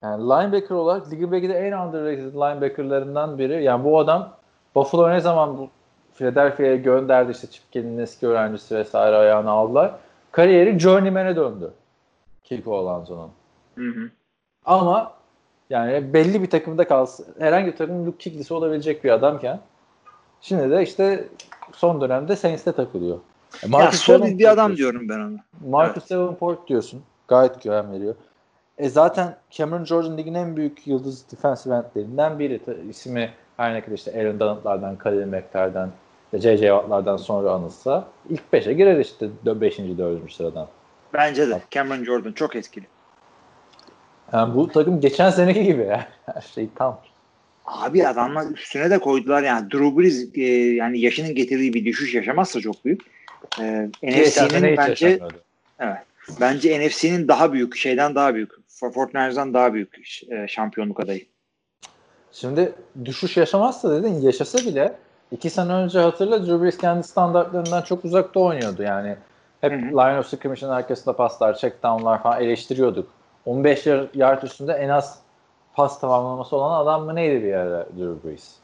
yani 0.03 0.23
linebacker 0.23 0.75
olarak 0.75 1.11
ligin 1.11 1.31
belki 1.31 1.49
de 1.49 1.53
en 1.53 1.71
underrated 1.71 2.33
linebackerlarından 2.33 3.37
biri. 3.37 3.63
Yani 3.63 3.83
bu 3.83 3.99
adam 3.99 4.33
Buffalo 4.75 5.09
ne 5.09 5.19
zaman 5.19 5.57
bu 5.57 5.69
Philadelphia'ya 6.13 6.75
gönderdi 6.75 7.31
işte 7.31 7.47
Chip 7.47 7.71
Kelly'nin 7.71 7.97
eski 7.97 8.27
öğrencisi 8.27 8.75
vesaire 8.75 9.15
ayağını 9.15 9.49
aldılar. 9.49 9.95
Kariyeri 10.31 10.79
journeyman'e 10.79 11.35
döndü. 11.35 11.73
Kiko 12.43 12.77
Alonso'nun. 12.77 13.31
Hı 13.75 13.99
hı. 13.99 14.09
Ama 14.65 15.15
yani 15.69 16.13
belli 16.13 16.41
bir 16.41 16.49
takımda 16.49 16.87
kalsın. 16.87 17.25
Herhangi 17.39 17.67
bir 17.67 17.75
takımın 17.75 18.05
Luke 18.05 18.23
Kuechly'si 18.23 18.53
olabilecek 18.53 19.03
bir 19.03 19.09
adamken 19.09 19.59
şimdi 20.41 20.69
de 20.71 20.83
işte 20.83 21.27
son 21.73 22.01
dönemde 22.01 22.35
Saints'te 22.35 22.71
takılıyor. 22.71 23.17
E, 23.17 23.19
Ya 23.63 23.69
Marcus 23.69 23.99
solid 24.01 24.39
bir 24.39 24.51
adam 24.51 24.75
diyorsun. 24.77 24.77
diyorum 24.77 25.09
ben 25.09 25.19
ona. 25.19 25.43
Marcus 25.71 25.97
Evet. 25.97 26.09
Davenport 26.09 26.67
diyorsun. 26.67 27.01
Gayet 27.27 27.63
güven 27.63 27.91
veriyor. 27.91 28.15
E 28.77 28.89
zaten 28.89 29.35
Cameron 29.51 29.85
Jordan 29.85 30.17
ligin 30.17 30.33
en 30.33 30.57
büyük 30.57 30.87
yıldız 30.87 31.31
defensive 31.31 31.75
endlerinden 31.75 32.39
biri. 32.39 32.59
İsmi 32.89 33.29
her 33.57 33.73
ne 33.73 33.81
kadar 33.81 33.95
işte 33.97 34.19
Aaron 34.21 34.39
Donald'lardan, 34.39 34.97
Khalil 34.97 35.25
Mack'lerden, 35.25 35.89
J.J. 36.33 36.57
Watt'lardan 36.67 37.17
sonra 37.17 37.51
anılsa 37.51 38.07
ilk 38.29 38.41
5'e 38.53 38.73
girer 38.73 38.99
işte 38.99 39.29
5. 39.45 39.77
4. 39.79 40.31
sıradan. 40.33 40.67
Bence 41.13 41.49
de. 41.49 41.61
Cameron 41.71 42.03
Jordan 42.03 42.31
çok 42.31 42.55
etkili. 42.55 42.85
Yani 44.35 44.55
bu 44.55 44.67
takım 44.67 45.01
geçen 45.01 45.29
seneki 45.29 45.63
gibi 45.63 45.81
ya. 45.81 46.07
Her 46.25 46.41
şey 46.41 46.69
tam. 46.75 47.01
Abi 47.65 48.07
adamlar 48.07 48.45
üstüne 48.51 48.89
de 48.89 48.99
koydular 48.99 49.43
yani 49.43 49.71
Drew 49.71 49.97
Brees 49.97 50.27
e, 50.35 50.41
yani 50.73 50.99
yaşının 50.99 51.35
getirdiği 51.35 51.73
bir 51.73 51.85
düşüş 51.85 52.13
yaşamazsa 52.13 52.61
çok 52.61 52.85
büyük. 52.85 53.01
E, 53.59 53.89
NFC'nin 54.03 54.77
bence 54.77 55.07
yaşanmıyordu. 55.07 55.37
bence 56.39 56.87
NFC'nin 56.87 57.27
daha 57.27 57.53
büyük 57.53 57.75
şeyden 57.75 58.15
daha 58.15 58.35
büyük. 58.35 58.51
Fortnite'dan 58.67 59.53
daha 59.53 59.73
büyük 59.73 59.97
e, 60.31 60.47
şampiyonluk 60.47 60.99
adayı. 60.99 61.25
Şimdi 62.31 62.73
düşüş 63.05 63.37
yaşamazsa 63.37 63.91
dedin 63.91 64.21
yaşasa 64.21 64.59
bile 64.59 64.95
iki 65.31 65.49
sene 65.49 65.73
önce 65.73 65.99
hatırla 65.99 66.47
Drew 66.47 66.61
Brees 66.63 66.77
kendi 66.77 67.07
standartlarından 67.07 67.81
çok 67.81 68.05
uzakta 68.05 68.39
oynuyordu. 68.39 68.83
Yani 68.83 69.15
hep 69.61 69.71
Hı 69.71 69.75
hı. 69.75 69.81
line 69.81 70.19
of 70.19 70.27
scrimmage'in 70.27 70.69
arkasında 70.69 71.15
paslar, 71.15 71.57
check 71.57 71.83
down'lar 71.83 72.23
falan 72.23 72.41
eleştiriyorduk. 72.41 73.14
15 73.45 73.85
yar- 73.85 74.07
yard 74.13 74.43
üstünde 74.43 74.73
en 74.73 74.89
az 74.89 75.19
pas 75.73 75.99
tamamlaması 75.99 76.55
olan 76.55 76.81
adam 76.83 77.03
mı 77.05 77.15
neydi 77.15 77.43
bir 77.43 77.53
ara 77.53 77.85
Drew 77.85 78.29
Brees? 78.29 78.55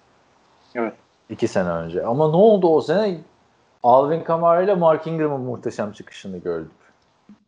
Evet. 0.76 0.94
İki 1.30 1.48
sene 1.48 1.70
önce. 1.70 2.06
Ama 2.06 2.30
ne 2.30 2.36
oldu 2.36 2.68
o 2.68 2.82
sene? 2.82 3.18
Alvin 3.84 4.22
Kamara 4.24 4.62
ile 4.62 4.76
Mark 4.76 5.08
Ingram'ın 5.08 5.42
muhteşem 5.42 5.92
çıkışını 5.92 6.38
gördük. 6.38 6.72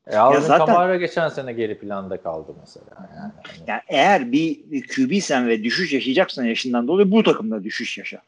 E, 0.08 0.18
Alvin 0.18 0.40
zaten- 0.40 0.66
Kamara 0.66 0.96
geçen 0.96 1.30
sene 1.30 1.54
geri 1.54 1.80
planda 1.80 2.22
kaldı 2.22 2.52
mesela. 2.62 2.86
Yani. 3.00 3.08
Hani- 3.22 3.34
Yani 3.68 3.82
eğer 3.88 4.32
bir 4.32 4.60
QB'sen 4.88 5.48
ve 5.48 5.64
düşüş 5.64 5.94
yaşayacaksan 5.94 6.44
yaşından 6.44 6.88
dolayı 6.88 7.12
bu 7.12 7.24
takımda 7.24 7.64
düşüş 7.64 7.98
yaşa. 7.98 8.22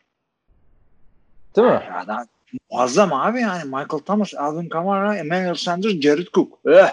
Değil 1.55 1.67
mi? 1.67 1.83
Ya 1.95 2.07
da 2.07 2.25
muazzam 2.71 3.13
abi 3.13 3.41
yani 3.41 3.63
Michael 3.63 4.01
Thomas, 4.05 4.33
Alvin 4.35 4.69
Kamara, 4.69 5.17
Emmanuel 5.17 5.55
Sanders, 5.55 5.93
Jared 5.93 6.27
Cook. 6.33 6.59
Eh. 6.67 6.91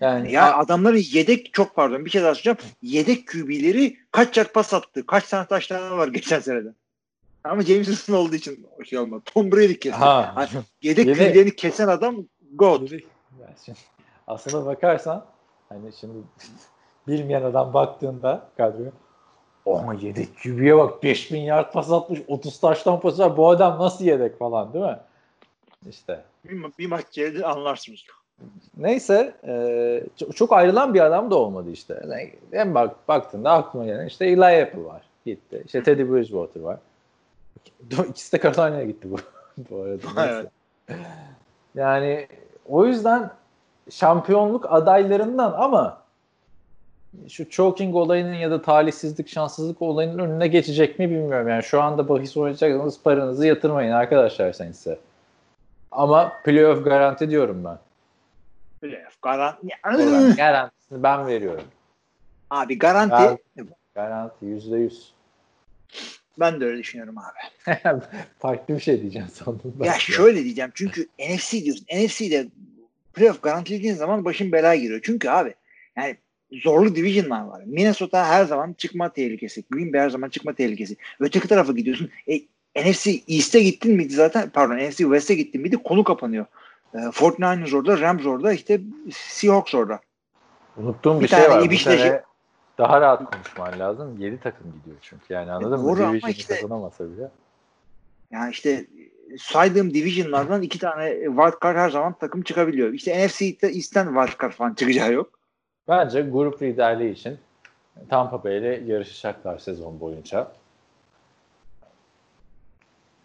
Yani 0.00 0.32
Ya 0.32 0.56
adamların 0.56 1.02
yedek 1.12 1.54
çok 1.54 1.74
pardon 1.74 2.04
bir 2.04 2.10
kez 2.10 2.22
daha 2.22 2.34
söyleyeceğim. 2.34 2.58
Yedek 2.82 3.28
QB'leri 3.28 3.96
kaç 4.10 4.36
yard 4.36 4.52
pas 4.52 4.74
attı? 4.74 5.06
Kaç 5.06 5.28
tane 5.28 5.46
taştan 5.46 5.98
var 5.98 6.08
geçen 6.08 6.40
senede? 6.40 6.68
Ama 7.44 7.62
James 7.62 7.86
Winston 7.86 8.14
olduğu 8.14 8.34
için 8.34 8.66
şey 8.84 8.98
olmadı. 8.98 9.22
Tom 9.24 9.52
Brady 9.52 9.74
kesti. 9.78 9.98
ha. 9.98 10.32
Hani 10.34 10.48
yedek 10.82 11.06
Yedek- 11.06 11.16
QB'lerini 11.32 11.56
kesen 11.56 11.88
adam 11.88 12.16
God. 12.52 12.90
Yani 12.90 13.76
aslına 14.26 14.66
bakarsan 14.66 15.26
hani 15.68 15.92
şimdi 16.00 16.14
bilmeyen 17.08 17.42
adam 17.42 17.74
baktığında 17.74 18.48
kadroya 18.56 18.90
ama 19.66 19.94
yedek 19.94 20.28
QB'ye 20.42 20.76
bak 20.76 21.02
5000 21.02 21.40
yard 21.40 21.72
pas 21.72 21.90
atmış 21.90 22.20
30 22.28 22.60
taştan 22.60 23.00
pas 23.00 23.18
var 23.18 23.36
bu 23.36 23.48
adam 23.50 23.78
nasıl 23.78 24.04
yedek 24.04 24.38
falan 24.38 24.72
değil 24.72 24.84
mi? 24.84 24.98
İşte 25.88 26.24
Bir, 26.44 26.62
ma- 26.62 26.78
bir 26.78 26.86
maç 26.86 27.04
geldi 27.12 27.46
anlarsınız. 27.46 28.00
Neyse 28.76 29.34
e, 29.46 30.02
çok, 30.34 30.52
ayrılan 30.52 30.94
bir 30.94 31.00
adam 31.00 31.30
da 31.30 31.36
olmadı 31.36 31.70
işte. 31.70 32.00
Yani 32.02 32.32
hem 32.50 32.74
bak 32.74 33.08
baktığında 33.08 33.52
aklıma 33.52 33.86
gelen 33.86 34.06
işte 34.06 34.26
Eli 34.26 34.44
Apple 34.44 34.84
var 34.84 35.02
gitti. 35.26 35.62
İşte 35.66 35.82
Teddy 35.82 36.02
Bridgewater 36.02 36.60
var. 36.60 36.78
İkisi 38.08 38.32
de 38.32 38.42
Carolina'ya 38.42 38.84
gitti 38.84 39.10
bu, 39.10 39.16
bu 39.70 39.82
arada. 39.82 40.06
Neyse. 40.16 40.50
Yani 41.74 42.26
o 42.68 42.86
yüzden 42.86 43.30
şampiyonluk 43.90 44.72
adaylarından 44.72 45.52
ama 45.52 46.04
şu 47.28 47.50
choking 47.50 47.94
olayının 47.94 48.34
ya 48.34 48.50
da 48.50 48.62
talihsizlik, 48.62 49.28
şanssızlık 49.28 49.82
olayının 49.82 50.18
önüne 50.18 50.48
geçecek 50.48 50.98
mi 50.98 51.10
bilmiyorum. 51.10 51.48
Yani 51.48 51.62
şu 51.62 51.82
anda 51.82 52.08
bahis 52.08 52.36
oynayacaksanız 52.36 53.02
paranızı 53.02 53.46
yatırmayın 53.46 53.92
arkadaşlar 53.92 54.52
sen 54.52 54.70
ise. 54.70 54.98
Ama 55.92 56.32
playoff 56.44 56.84
garanti 56.84 57.30
diyorum 57.30 57.64
ben. 57.64 57.78
Playoff 58.84 59.22
garanti. 59.22 59.66
Oradan 59.86 60.36
garantisini 60.36 61.02
ben 61.02 61.26
veriyorum. 61.26 61.64
Abi 62.50 62.78
garanti. 62.78 63.42
Garanti 63.94 64.46
yüzde 64.46 64.76
yüz. 64.76 65.12
Ben 66.40 66.60
de 66.60 66.64
öyle 66.64 66.78
düşünüyorum 66.78 67.14
abi. 67.18 67.76
Farklı 68.38 68.74
bir 68.74 68.80
şey 68.80 69.00
diyeceğim 69.00 69.28
sandım. 69.28 69.74
ben. 69.80 69.84
Ya 69.84 69.92
şöyle 69.98 70.44
diyeceğim 70.44 70.70
çünkü 70.74 71.08
NFC 71.18 71.64
diyorsun. 71.64 71.86
NFC'de 71.96 72.46
playoff 73.14 73.42
garantilediğin 73.42 73.94
zaman 73.94 74.24
başın 74.24 74.52
belaya 74.52 74.80
giriyor. 74.80 75.00
Çünkü 75.04 75.28
abi 75.28 75.54
yani 75.96 76.16
zorlu 76.52 76.96
divisionlar 76.96 77.44
var. 77.44 77.62
Minnesota 77.66 78.26
her 78.26 78.44
zaman 78.44 78.72
çıkma 78.72 79.12
tehlikesi. 79.12 79.64
Green 79.70 79.92
Bay 79.92 80.00
her 80.00 80.10
zaman 80.10 80.28
çıkma 80.28 80.54
tehlikesi. 80.54 80.96
Öteki 81.20 81.48
tarafa 81.48 81.72
gidiyorsun. 81.72 82.10
E, 82.28 82.40
NFC 82.76 83.20
East'e 83.28 83.62
gittin 83.62 83.96
miydi 83.96 84.14
zaten? 84.14 84.50
Pardon 84.50 84.76
NFC 84.76 84.96
West'e 84.96 85.34
gittin 85.34 85.62
miydi? 85.62 85.76
Konu 85.84 86.04
kapanıyor. 86.04 86.46
E, 86.94 86.98
49ers 86.98 87.76
orada, 87.76 88.00
Rams 88.00 88.26
orada, 88.26 88.52
işte 88.52 88.80
Seahawks 89.12 89.74
orada. 89.74 90.00
Unuttuğum 90.76 91.16
bir, 91.16 91.24
Bir 91.24 91.28
şey 91.28 91.50
var. 91.50 91.62
İbiş 91.62 91.86
de- 91.86 91.98
sene 91.98 92.22
daha 92.78 93.00
rahat 93.00 93.30
konuşman 93.30 93.78
lazım. 93.78 94.16
7 94.20 94.40
takım 94.40 94.72
gidiyor 94.72 94.96
çünkü 95.00 95.34
yani 95.34 95.52
anladın 95.52 95.80
mı? 95.80 95.88
doğru 95.88 96.02
ama 96.02 96.12
Division'ı 96.12 96.32
işte- 96.32 96.54
kazanamasa 96.54 97.04
bile. 97.04 97.30
Yani 98.30 98.50
işte 98.50 98.70
e, 98.70 98.86
saydığım 99.38 99.94
divisionlardan 99.94 100.62
iki 100.62 100.78
tane 100.78 101.10
wild 101.24 101.62
card 101.62 101.76
her 101.76 101.90
zaman 101.90 102.12
takım 102.12 102.42
çıkabiliyor. 102.42 102.92
İşte 102.92 103.26
NFC 103.26 103.44
East'ten 103.62 104.14
wild 104.14 104.40
card 104.42 104.52
falan 104.52 104.74
çıkacağı 104.74 105.12
yok. 105.12 105.30
Bence 105.88 106.22
grup 106.22 106.62
liderliği 106.62 107.12
için 107.12 107.38
Tampa 108.10 108.44
Bay 108.44 108.58
ile 108.58 108.82
yarışacaklar 108.86 109.58
sezon 109.58 110.00
boyunca. 110.00 110.52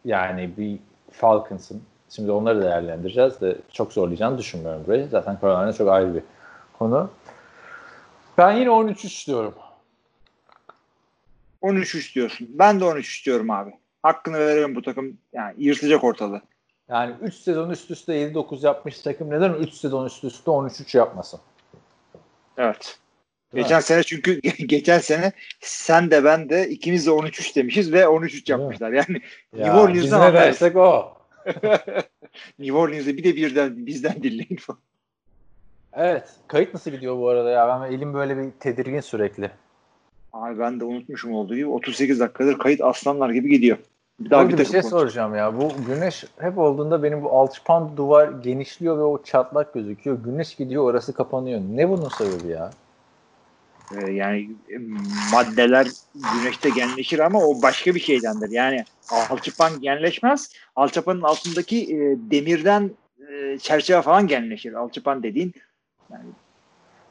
Yani 0.05 0.51
bir 0.57 0.79
Falcons'ın 1.11 1.81
şimdi 2.09 2.31
onları 2.31 2.61
değerlendireceğiz 2.61 3.41
de 3.41 3.55
çok 3.71 3.93
zorlayacağını 3.93 4.37
düşünmüyorum 4.37 4.83
burayı. 4.87 5.07
Zaten 5.11 5.37
Carolina 5.41 5.73
çok 5.73 5.89
ayrı 5.89 6.15
bir 6.15 6.23
konu. 6.79 7.09
Ben 8.37 8.51
yine 8.51 8.69
13-3 8.69 9.27
diyorum. 9.27 9.53
13-3 11.61 12.15
diyorsun. 12.15 12.47
Ben 12.51 12.79
de 12.79 12.85
13 12.85 13.17
istiyorum 13.17 13.49
abi. 13.49 13.71
Hakkını 14.03 14.39
veririm 14.39 14.75
bu 14.75 14.81
takım. 14.81 15.17
Yani 15.33 15.53
yırtacak 15.57 16.03
ortalığı. 16.03 16.41
Yani 16.89 17.15
3 17.21 17.33
sezon 17.33 17.69
üst 17.69 17.91
üste 17.91 18.13
7-9 18.13 18.65
yapmış 18.65 18.99
takım 18.99 19.29
neden 19.29 19.53
3 19.53 19.73
sezon 19.73 20.05
üst 20.05 20.23
üste 20.23 20.51
13-3 20.51 20.97
yapmasın? 20.97 21.39
Evet. 22.57 22.97
Değil 23.53 23.63
mi? 23.63 23.67
Geçen 23.67 23.79
sene 23.79 24.03
çünkü 24.03 24.39
geçen 24.65 24.99
sene 24.99 25.31
sen 25.61 26.11
de 26.11 26.23
ben 26.23 26.49
de 26.49 26.69
ikimiz 26.69 27.05
de 27.05 27.09
13-3 27.09 27.55
demişiz 27.55 27.93
ve 27.93 28.01
13-3 28.01 28.55
mi? 28.55 28.61
yapmışlar. 28.61 28.91
Yani 28.91 29.21
Ya, 29.57 29.65
New 29.65 29.79
Orleans'dan 29.79 30.27
biz 30.27 30.33
ne 30.33 30.33
dersek 30.33 30.75
o. 30.75 31.18
New 32.59 32.77
Orleans'ı 32.77 33.17
bir 33.17 33.23
de 33.23 33.35
birden 33.35 33.85
bizden 33.85 34.23
dinleyin 34.23 34.57
falan. 34.59 34.79
Evet. 35.93 36.29
Kayıt 36.47 36.73
nasıl 36.73 36.91
gidiyor 36.91 37.17
bu 37.17 37.29
arada 37.29 37.49
ya? 37.49 37.67
Ben 37.67 37.91
elim 37.91 38.13
böyle 38.13 38.37
bir 38.37 38.51
tedirgin 38.59 38.99
sürekli. 38.99 39.51
Abi 40.33 40.59
ben 40.59 40.79
de 40.79 40.83
unutmuşum 40.83 41.33
olduğu 41.33 41.55
gibi 41.55 41.67
38 41.67 42.19
dakikadır 42.19 42.57
kayıt 42.57 42.81
aslanlar 42.81 43.29
gibi 43.29 43.49
gidiyor. 43.49 43.77
Bir 44.19 44.29
daha 44.29 44.49
bir 44.49 44.57
bir 44.57 44.65
şey 44.65 44.83
soracağım 44.83 45.35
ya. 45.35 45.57
Bu 45.57 45.71
güneş 45.87 46.25
hep 46.39 46.57
olduğunda 46.57 47.03
benim 47.03 47.23
bu 47.23 47.31
alçıpan 47.31 47.97
duvar 47.97 48.27
genişliyor 48.27 48.97
ve 48.97 49.01
o 49.01 49.23
çatlak 49.23 49.73
gözüküyor. 49.73 50.23
Güneş 50.23 50.55
gidiyor 50.55 50.83
orası 50.83 51.13
kapanıyor. 51.13 51.61
Ne 51.71 51.89
bunun 51.89 52.09
sebebi 52.09 52.51
ya? 52.51 52.71
Ee, 53.91 54.11
yani 54.11 54.41
e, 54.69 54.77
maddeler 55.33 55.87
güneşte 56.33 56.69
genleşir 56.69 57.19
ama 57.19 57.39
o 57.39 57.61
başka 57.61 57.95
bir 57.95 57.99
şeydendir. 57.99 58.49
Yani 58.49 58.83
alçıpan 59.29 59.81
genleşmez. 59.81 60.53
Alçıpanın 60.75 61.21
altındaki 61.21 61.83
e, 61.83 62.17
demirden 62.31 62.91
e, 63.31 63.57
çerçeve 63.57 64.01
falan 64.01 64.27
genleşir. 64.27 64.73
Alçıpan 64.73 65.23
dediğin 65.23 65.53
yani 66.11 66.29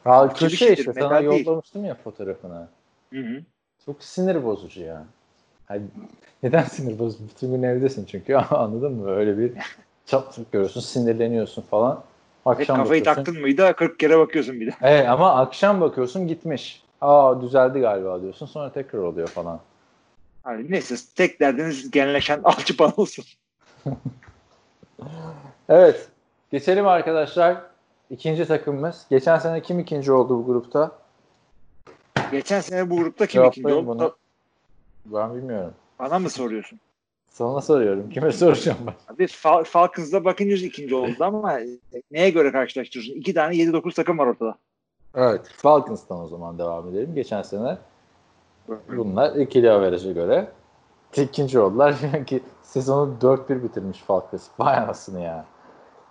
Ha, 0.04 0.32
köşe 0.32 0.74
işte. 0.74 0.92
Sana 0.92 1.30
değil. 1.30 1.46
yollamıştım 1.46 1.84
ya 1.84 1.94
fotoğrafını. 1.94 2.68
hı 3.12 3.20
hı. 3.20 3.42
Çok 3.84 4.04
sinir 4.04 4.44
bozucu 4.44 4.80
ya. 4.80 5.04
Hayır, 5.66 5.82
neden 6.42 6.62
sinir 6.64 6.98
bozucu? 6.98 7.24
Bütün 7.28 7.50
gün 7.50 7.62
evdesin 7.62 8.04
çünkü 8.04 8.34
anladın 8.50 8.92
mı? 8.92 9.10
Öyle 9.10 9.38
bir 9.38 9.52
çatlak 10.06 10.52
görüyorsun, 10.52 10.80
sinirleniyorsun 10.80 11.62
falan. 11.62 12.04
Akşam 12.50 12.76
kafayı 12.76 13.00
bakıyorsun. 13.00 13.24
taktın 13.24 13.40
mıydı 13.42 13.74
40 13.76 13.98
kere 13.98 14.18
bakıyorsun 14.18 14.60
bir 14.60 14.66
de. 14.66 14.74
Evet 14.82 15.08
ama 15.08 15.34
akşam 15.34 15.80
bakıyorsun 15.80 16.28
gitmiş. 16.28 16.82
Aa 17.00 17.40
düzeldi 17.40 17.80
galiba 17.80 18.20
diyorsun. 18.22 18.46
Sonra 18.46 18.72
tekrar 18.72 18.98
oluyor 18.98 19.28
falan. 19.28 19.60
Hani 20.42 20.70
neyse 20.70 20.94
tek 21.16 21.40
derdiniz 21.40 21.90
genleşen 21.90 22.40
alçıpan 22.44 22.92
olsun. 22.96 23.24
Evet. 25.68 26.08
Geçelim 26.52 26.86
arkadaşlar. 26.86 27.56
ikinci 28.10 28.44
takımımız. 28.46 29.06
Geçen 29.10 29.38
sene 29.38 29.62
kim 29.62 29.78
ikinci 29.78 30.12
oldu 30.12 30.38
bu 30.38 30.46
grupta? 30.46 30.90
Geçen 32.32 32.60
sene 32.60 32.90
bu 32.90 32.96
grupta 32.96 33.26
kim 33.26 33.44
ikinci 33.44 33.56
Cevaplayın 33.56 33.86
oldu? 33.88 34.14
bunu. 35.06 35.18
Ben 35.18 35.34
bilmiyorum. 35.34 35.74
Bana 35.98 36.18
mı 36.18 36.30
soruyorsun? 36.30 36.80
Sana 37.30 37.60
soruyorum. 37.60 38.10
Kime 38.10 38.32
soracağım 38.32 38.78
ben? 38.86 39.14
Abi 39.14 39.24
Fal- 39.26 39.64
Falcons'da 39.64 40.24
Buccaneers 40.24 40.62
ikinci 40.62 40.94
oldu 40.94 41.14
ama 41.24 41.58
neye 42.10 42.30
göre 42.30 42.52
karşılaştırıyorsun? 42.52 43.14
İki 43.20 43.34
tane 43.34 43.54
7-9 43.54 43.94
takım 43.94 44.18
var 44.18 44.26
ortada. 44.26 44.58
Evet. 45.14 45.48
Falcons'tan 45.56 46.20
o 46.20 46.28
zaman 46.28 46.58
devam 46.58 46.88
edelim. 46.88 47.14
Geçen 47.14 47.42
sene 47.42 47.78
bunlar 48.88 49.36
ikili 49.36 49.70
averaja 49.70 50.12
göre 50.12 50.48
ikinci 51.16 51.58
oldular. 51.60 51.94
ki 52.26 52.40
sezonu 52.62 53.14
4-1 53.20 53.62
bitirmiş 53.62 53.98
Falcons. 53.98 54.48
Vay 54.58 54.76
anasını 54.76 55.20
ya. 55.20 55.44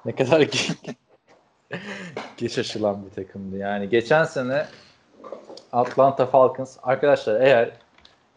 Ne 0.05 0.15
kadar 0.15 0.41
ge- 0.41 0.95
geç 2.37 2.57
aşılan 2.57 3.05
bir 3.05 3.09
takımdı. 3.25 3.57
Yani 3.57 3.89
geçen 3.89 4.23
sene 4.23 4.65
Atlanta 5.71 6.25
Falcons 6.25 6.77
arkadaşlar 6.83 7.41
eğer 7.41 7.71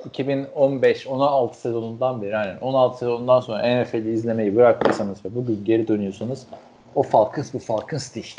2015-16 0.09 1.55
sezonundan 1.55 2.23
beri 2.23 2.31
yani 2.31 2.59
16 2.61 2.99
sezonundan 2.99 3.41
sonra 3.41 3.83
NFL'i 3.83 4.13
izlemeyi 4.13 4.57
bırakmasanız 4.57 5.25
ve 5.25 5.35
bugün 5.35 5.65
geri 5.65 5.89
dönüyorsanız 5.89 6.47
o 6.95 7.03
Falcons 7.03 7.55
bu 7.55 7.59
Falcons 7.59 8.15
değil. 8.15 8.37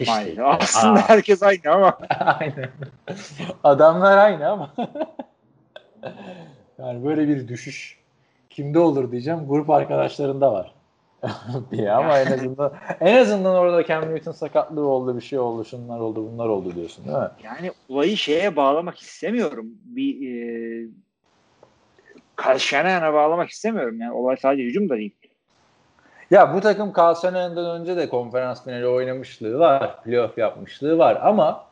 Hiç 0.00 0.08
Aynen. 0.08 0.26
değil. 0.26 0.38
Aslında 0.44 1.00
Aa. 1.00 1.08
herkes 1.08 1.42
aynı 1.42 1.70
ama. 1.70 1.98
Aynen. 2.40 2.68
Adamlar 3.64 4.18
aynı 4.18 4.48
ama. 4.48 4.70
yani 6.78 7.04
böyle 7.04 7.28
bir 7.28 7.48
düşüş 7.48 7.98
kimde 8.50 8.78
olur 8.78 9.12
diyeceğim. 9.12 9.48
Grup 9.48 9.70
arkadaşlarında 9.70 10.52
var. 10.52 10.74
diye 11.70 11.92
ama 11.92 12.18
en 12.18 12.32
azından 12.32 12.72
en 13.00 13.16
azından 13.16 13.54
orada 13.54 13.86
Cam 13.86 14.14
Newton 14.14 14.32
sakatlığı 14.32 14.86
oldu, 14.86 15.16
bir 15.16 15.22
şey 15.22 15.38
oldu, 15.38 15.64
şunlar 15.64 16.00
oldu, 16.00 16.32
bunlar 16.32 16.48
oldu 16.48 16.74
diyorsun 16.74 17.04
değil 17.04 17.18
mi? 17.18 17.30
Yani 17.42 17.72
olayı 17.88 18.16
şeye 18.16 18.56
bağlamak 18.56 18.98
istemiyorum. 18.98 19.66
Bir 19.84 20.14
e, 20.14 20.88
Kyle 22.42 22.58
Shanahan'a 22.58 23.14
bağlamak 23.14 23.50
istemiyorum. 23.50 24.00
Yani 24.00 24.12
olay 24.12 24.36
sadece 24.36 24.62
hücum 24.62 24.88
da 24.88 24.96
değil. 24.96 25.14
Ya 26.30 26.54
bu 26.54 26.60
takım 26.60 26.92
Carl 26.98 27.14
Shanahan'dan 27.14 27.80
önce 27.80 27.96
de 27.96 28.08
konferans 28.08 28.64
finali 28.64 28.86
oynamışlığı 28.86 29.58
var. 29.58 30.02
Playoff 30.02 30.38
yapmışlığı 30.38 30.98
var 30.98 31.18
ama 31.22 31.64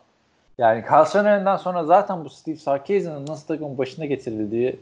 yani 0.59 0.85
Carl 0.91 1.05
Shanahan'dan 1.05 1.57
sonra 1.57 1.85
zaten 1.85 2.25
bu 2.25 2.31
Steve 2.31 2.57
Sarkisian'ın 2.57 3.27
nasıl 3.27 3.47
takımın 3.47 3.79
başına 3.79 4.05
getirildiği 4.05 4.81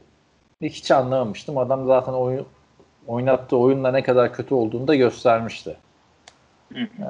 hiç 0.62 0.90
anlamamıştım. 0.90 1.58
Adam 1.58 1.86
zaten 1.86 2.12
oyun, 2.12 2.46
oynattığı 3.06 3.56
oyunla 3.56 3.90
ne 3.90 4.02
kadar 4.02 4.32
kötü 4.32 4.54
olduğunu 4.54 4.88
da 4.88 4.94
göstermişti. 4.94 5.76
Hı. 6.72 6.78
Ee, 6.78 7.06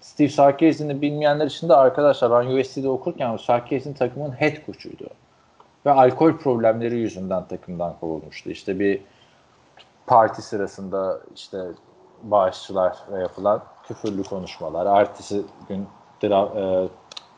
Steve 0.00 0.28
Sarkisian'ı 0.28 1.02
bilmeyenler 1.02 1.46
için 1.46 1.68
de 1.68 1.74
arkadaşlar 1.74 2.30
ben 2.30 2.50
USC'de 2.50 2.88
okurken 2.88 3.36
Sarkisian 3.36 3.94
takımın 3.94 4.30
head 4.30 4.66
coach'uydu. 4.66 5.08
Ve 5.86 5.90
alkol 5.90 6.36
problemleri 6.36 6.98
yüzünden 6.98 7.44
takımdan 7.44 7.94
kovulmuştu. 8.00 8.50
İşte 8.50 8.78
bir 8.78 9.00
parti 10.06 10.42
sırasında 10.42 11.20
işte 11.34 11.58
bağışçılar 12.22 12.96
yapılan 13.20 13.62
küfürlü 13.88 14.22
konuşmalar, 14.22 15.00
ertesi 15.00 15.42
gün 15.68 15.86
e, 16.22 16.88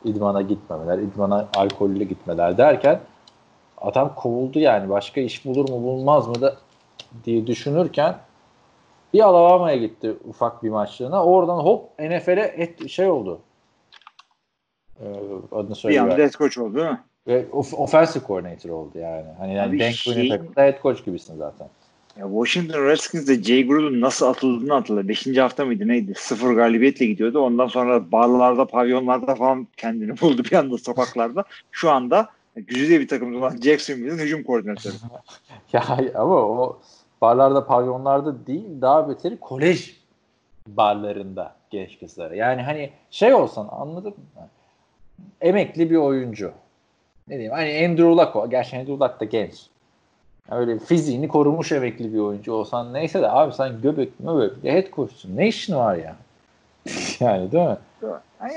idmana 0.05 0.43
gitmemeler, 0.43 0.99
idmana 0.99 1.47
alkollü 1.57 2.05
gitmeler 2.05 2.59
derken 2.59 3.01
adam 3.79 4.15
kovuldu 4.15 4.59
yani 4.59 4.91
başka 4.91 5.21
iş 5.21 5.45
bulur 5.45 5.69
mu 5.69 5.83
bulmaz 5.83 6.29
mı 6.29 6.41
da 6.41 6.57
diye 7.25 7.47
düşünürken 7.47 8.19
bir 9.15 9.21
Alabama'ya 9.21 9.77
gitti 9.77 10.15
ufak 10.25 10.63
bir 10.63 10.71
maçlığına. 10.71 11.25
Oradan 11.25 11.59
hop 11.59 11.99
NFL'e 11.99 12.55
et, 12.57 12.89
şey 12.91 13.09
oldu. 13.09 13.41
Ee, 15.01 15.05
adını 15.53 15.71
Bir 15.71 15.75
söyleyeyim. 15.75 16.05
anda 16.05 16.17
head 16.17 16.33
coach 16.33 16.59
oldu 16.59 16.75
değil 16.75 16.87
mi? 16.87 17.01
Ve 17.27 17.47
of- 17.53 17.75
offensive 17.75 18.25
coordinator 18.27 18.71
oldu 18.71 18.99
yani. 18.99 19.27
Hani 19.39 19.55
yani 19.55 19.79
denk 19.79 19.95
şey- 19.95 20.15
şey... 20.15 20.29
takımda 20.29 20.63
head 20.63 20.83
coach 20.83 21.05
gibisin 21.05 21.37
zaten. 21.37 21.69
Ya 22.19 22.27
Washington 22.27 22.85
Redskins'de 22.87 23.43
Jay 23.43 23.67
Gruden 23.67 24.01
nasıl 24.01 24.27
atıldığını 24.27 24.73
hatırla. 24.73 25.09
Beşinci 25.09 25.41
hafta 25.41 25.65
mıydı 25.65 25.89
neydi? 25.89 26.15
Sıfır 26.17 26.53
galibiyetle 26.55 27.07
gidiyordu. 27.07 27.41
Ondan 27.41 27.67
sonra 27.67 28.13
barlarda, 28.13 28.67
pavyonlarda 28.67 29.35
falan 29.35 29.69
kendini 29.77 30.11
buldu 30.21 30.43
bir 30.45 30.53
anda 30.53 30.79
sokaklarda. 30.79 31.45
Şu 31.71 31.91
anda 31.91 32.29
güzide 32.57 33.01
bir 33.01 33.09
takımda 33.09 33.39
olan 33.39 33.57
Jacksonville'in 33.57 34.19
hücum 34.19 34.43
koordinatörü. 34.43 34.95
Ya 35.73 35.83
ama 36.15 36.35
o 36.35 36.79
barlarda, 37.21 37.67
pavyonlarda 37.67 38.47
değil, 38.47 38.81
daha 38.81 39.09
beteri 39.09 39.41
kolej 39.41 39.97
barlarında 40.67 41.55
genç 41.71 41.99
kızlara. 41.99 42.35
Yani 42.35 42.63
hani 42.63 42.91
şey 43.11 43.35
olsan 43.35 43.69
anladın 43.71 44.11
mı? 44.11 44.49
Emekli 45.41 45.91
bir 45.91 45.97
oyuncu. 45.97 46.53
Ne 47.29 47.35
diyeyim? 47.35 47.53
Hani 47.53 47.87
Andrew 47.87 48.23
Luck 48.23 48.37
o. 48.37 48.51
Gerçi 48.51 48.77
Andrew 48.77 49.05
Luck 49.05 49.21
da 49.21 49.25
genç. 49.25 49.55
Öyle 50.51 50.79
fiziğini 50.79 51.29
korumuş 51.29 51.73
emekli 51.73 52.15
bir 52.15 52.19
oyuncu 52.19 52.53
olsan 52.53 52.95
neyse 52.95 53.23
de 53.23 53.31
abi 53.31 53.53
sen 53.55 53.81
göbek 53.83 54.21
möbek 54.21 54.65
bir 54.65 54.73
head 54.73 54.91
coach'sun. 54.93 55.37
Ne 55.37 55.49
işin 55.49 55.77
var 55.77 55.97
ya? 55.97 56.17
yani 57.21 57.53
değil 57.53 57.69
mi? 57.69 57.77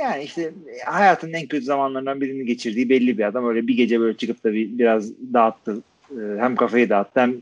Yani 0.01 0.24
işte 0.24 0.53
hayatının 0.86 1.34
en 1.34 1.47
kötü 1.47 1.66
zamanlarından 1.66 2.22
birini 2.22 2.45
geçirdiği 2.45 2.89
belli 2.89 3.18
bir 3.18 3.24
adam. 3.24 3.47
Öyle 3.47 3.68
bir 3.68 3.78
gece 3.78 3.99
böyle 3.99 4.18
çıkıp 4.18 4.43
da 4.43 4.53
bir, 4.53 4.78
biraz 4.78 5.12
dağıttı. 5.34 5.82
Ee, 6.12 6.38
Hem 6.39 6.55
kafayı 6.55 6.89
dağıttı 6.89 7.20
hem 7.20 7.30
mi? 7.30 7.41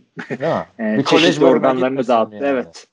e, 0.99 1.03
çeşitli 1.03 1.45
organlarını 1.45 2.07
dağıttı. 2.07 2.35
yani. 2.35 2.45
Evet. 2.47 2.87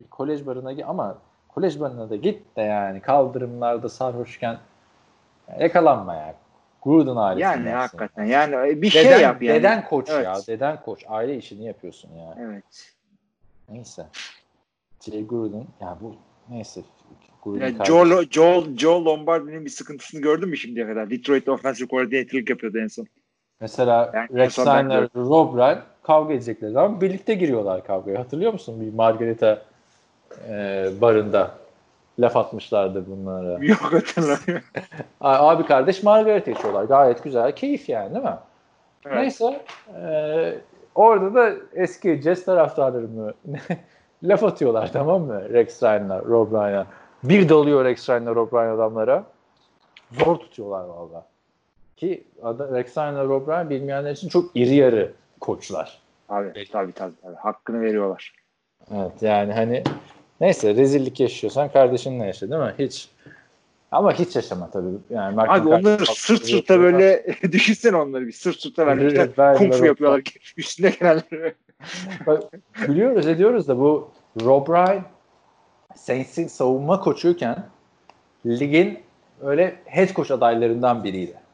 Bir 0.00 0.06
kolej 0.08 0.46
barına 0.46 0.72
git 0.72 0.84
ama 0.88 1.18
kolej 1.48 1.80
barına 1.80 2.10
da 2.10 2.16
git 2.16 2.56
de 2.56 2.62
yani 2.62 3.00
kaldırımlarda 3.00 3.88
sarhoşken 3.88 4.58
yakalanma 5.60 6.14
ya. 6.14 6.34
Gruden 6.82 7.16
ailesi. 7.16 7.42
Yani 7.42 7.70
hakikaten. 7.70 8.24
Yani 8.24 8.82
bir 8.82 8.90
şey 8.90 9.04
deden, 9.04 9.20
yap 9.20 9.42
yani. 9.42 9.58
Deden 9.58 9.84
koç 9.88 10.08
Evet. 10.10 10.24
ya. 10.24 10.36
Deden 10.48 10.82
koç. 10.82 11.04
Aile 11.08 11.36
işini 11.36 11.64
yapıyorsun 11.64 12.10
ya. 12.14 12.36
Evet. 12.40 12.92
Neyse. 13.68 14.06
Jay 15.00 15.26
Gruden. 15.26 15.64
Ya 15.80 15.98
bu 16.00 16.16
neyse. 16.50 16.80
Gruden 17.44 17.66
Ya 17.66 17.78
kardeşi- 17.78 17.86
Joe, 17.86 18.22
Joe, 18.30 18.64
Joe 18.76 19.04
Lombardi'nin 19.04 19.64
bir 19.64 19.70
sıkıntısını 19.70 20.20
gördün 20.20 20.48
mü 20.48 20.56
şimdiye 20.56 20.86
kadar? 20.86 21.10
Detroit 21.10 21.48
Offensive 21.48 21.88
Coordinator'lık 21.88 22.50
yapıyordu 22.50 22.78
en 22.78 22.86
son. 22.88 23.06
Mesela 23.60 24.10
Yani 24.14 24.28
Rex 24.34 24.52
Steiner, 24.52 25.08
Rob 25.16 25.58
Ryan 25.58 25.78
kavga 26.02 26.34
edecekleri 26.34 26.72
zaman 26.72 27.00
birlikte 27.00 27.34
giriyorlar 27.34 27.84
kavgaya. 27.84 28.18
Hatırlıyor 28.18 28.52
musun? 28.52 28.80
Bir 28.80 28.94
Margarita 28.94 29.62
e, 30.48 30.88
barında 31.00 31.50
laf 32.18 32.36
atmışlardı 32.36 33.04
bunlara. 33.10 33.58
Yok 33.64 33.92
hatırlamıyorum. 33.92 34.68
Abi 35.20 35.66
kardeş 35.66 36.02
Margarita 36.02 36.50
içiyorlar. 36.50 36.84
Gayet 36.84 37.24
güzel. 37.24 37.52
Keyif 37.52 37.88
yani 37.88 38.14
değil 38.14 38.24
mi? 38.24 38.36
Evet. 39.06 39.16
Neyse. 39.16 39.60
e, 40.00 40.58
orada 40.94 41.34
da 41.34 41.52
eski 41.74 42.22
Jazz 42.22 42.44
taraftarlarını 42.44 43.34
laf 44.22 44.44
atıyorlar 44.44 44.92
tamam 44.92 45.22
mı? 45.22 45.48
Rex 45.52 45.82
Ryan'la, 45.82 46.22
Rob 46.22 46.52
Ryan'a. 46.52 46.86
Bir 47.24 47.48
dalıyor 47.48 47.84
Rex 47.84 48.10
Ryan'la, 48.10 48.34
Rob 48.34 48.52
Ryan 48.52 48.74
adamlara. 48.74 49.24
Zor 50.12 50.36
tutuyorlar 50.36 50.84
valla. 50.84 51.26
Ki 51.96 52.24
Rex 52.44 52.96
Ryan'la 52.96 53.24
Rob 53.24 53.48
Ryan 53.48 53.70
bilmeyenler 53.70 54.10
için 54.10 54.28
çok 54.28 54.50
iri 54.56 54.74
yarı 54.74 55.12
koçlar. 55.40 55.98
Abi 56.28 56.52
tabii 56.72 56.92
tabii 56.92 57.14
tabii. 57.22 57.36
Hakkını 57.36 57.80
veriyorlar. 57.80 58.34
Evet 58.94 59.22
yani 59.22 59.52
hani 59.52 59.82
neyse 60.40 60.74
rezillik 60.74 61.20
yaşıyorsan 61.20 61.68
kardeşinle 61.68 62.24
yaşa 62.24 62.50
değil 62.50 62.62
mi? 62.62 62.74
Hiç 62.78 63.08
ama 63.92 64.12
hiç 64.12 64.36
yaşama 64.36 64.70
tabii. 64.70 64.88
Yani 65.10 65.34
Mark 65.34 65.50
Abi 65.50 65.68
onları 65.68 66.06
sırt 66.06 66.44
sırta 66.44 66.80
böyle 66.80 67.26
düşünsene 67.52 67.96
onları 67.96 68.26
bir 68.26 68.32
sırt 68.32 68.60
sırta 68.60 68.86
vermişler. 68.86 69.56
Kung 69.58 69.74
fu 69.74 69.86
yapıyorlar 69.86 70.22
üstüne 70.56 70.90
gelenleri. 70.90 71.54
Bak, 72.26 72.42
Biliyoruz 72.88 73.26
ediyoruz 73.26 73.68
da 73.68 73.78
bu 73.78 74.10
Rob 74.40 74.68
Ryan 74.68 75.02
Saints'in 75.94 76.46
savunma 76.46 77.00
koçuyken 77.00 77.64
ligin 78.46 78.98
öyle 79.40 79.76
head 79.84 80.14
coach 80.14 80.30
adaylarından 80.30 81.04
biriydi. 81.04 81.45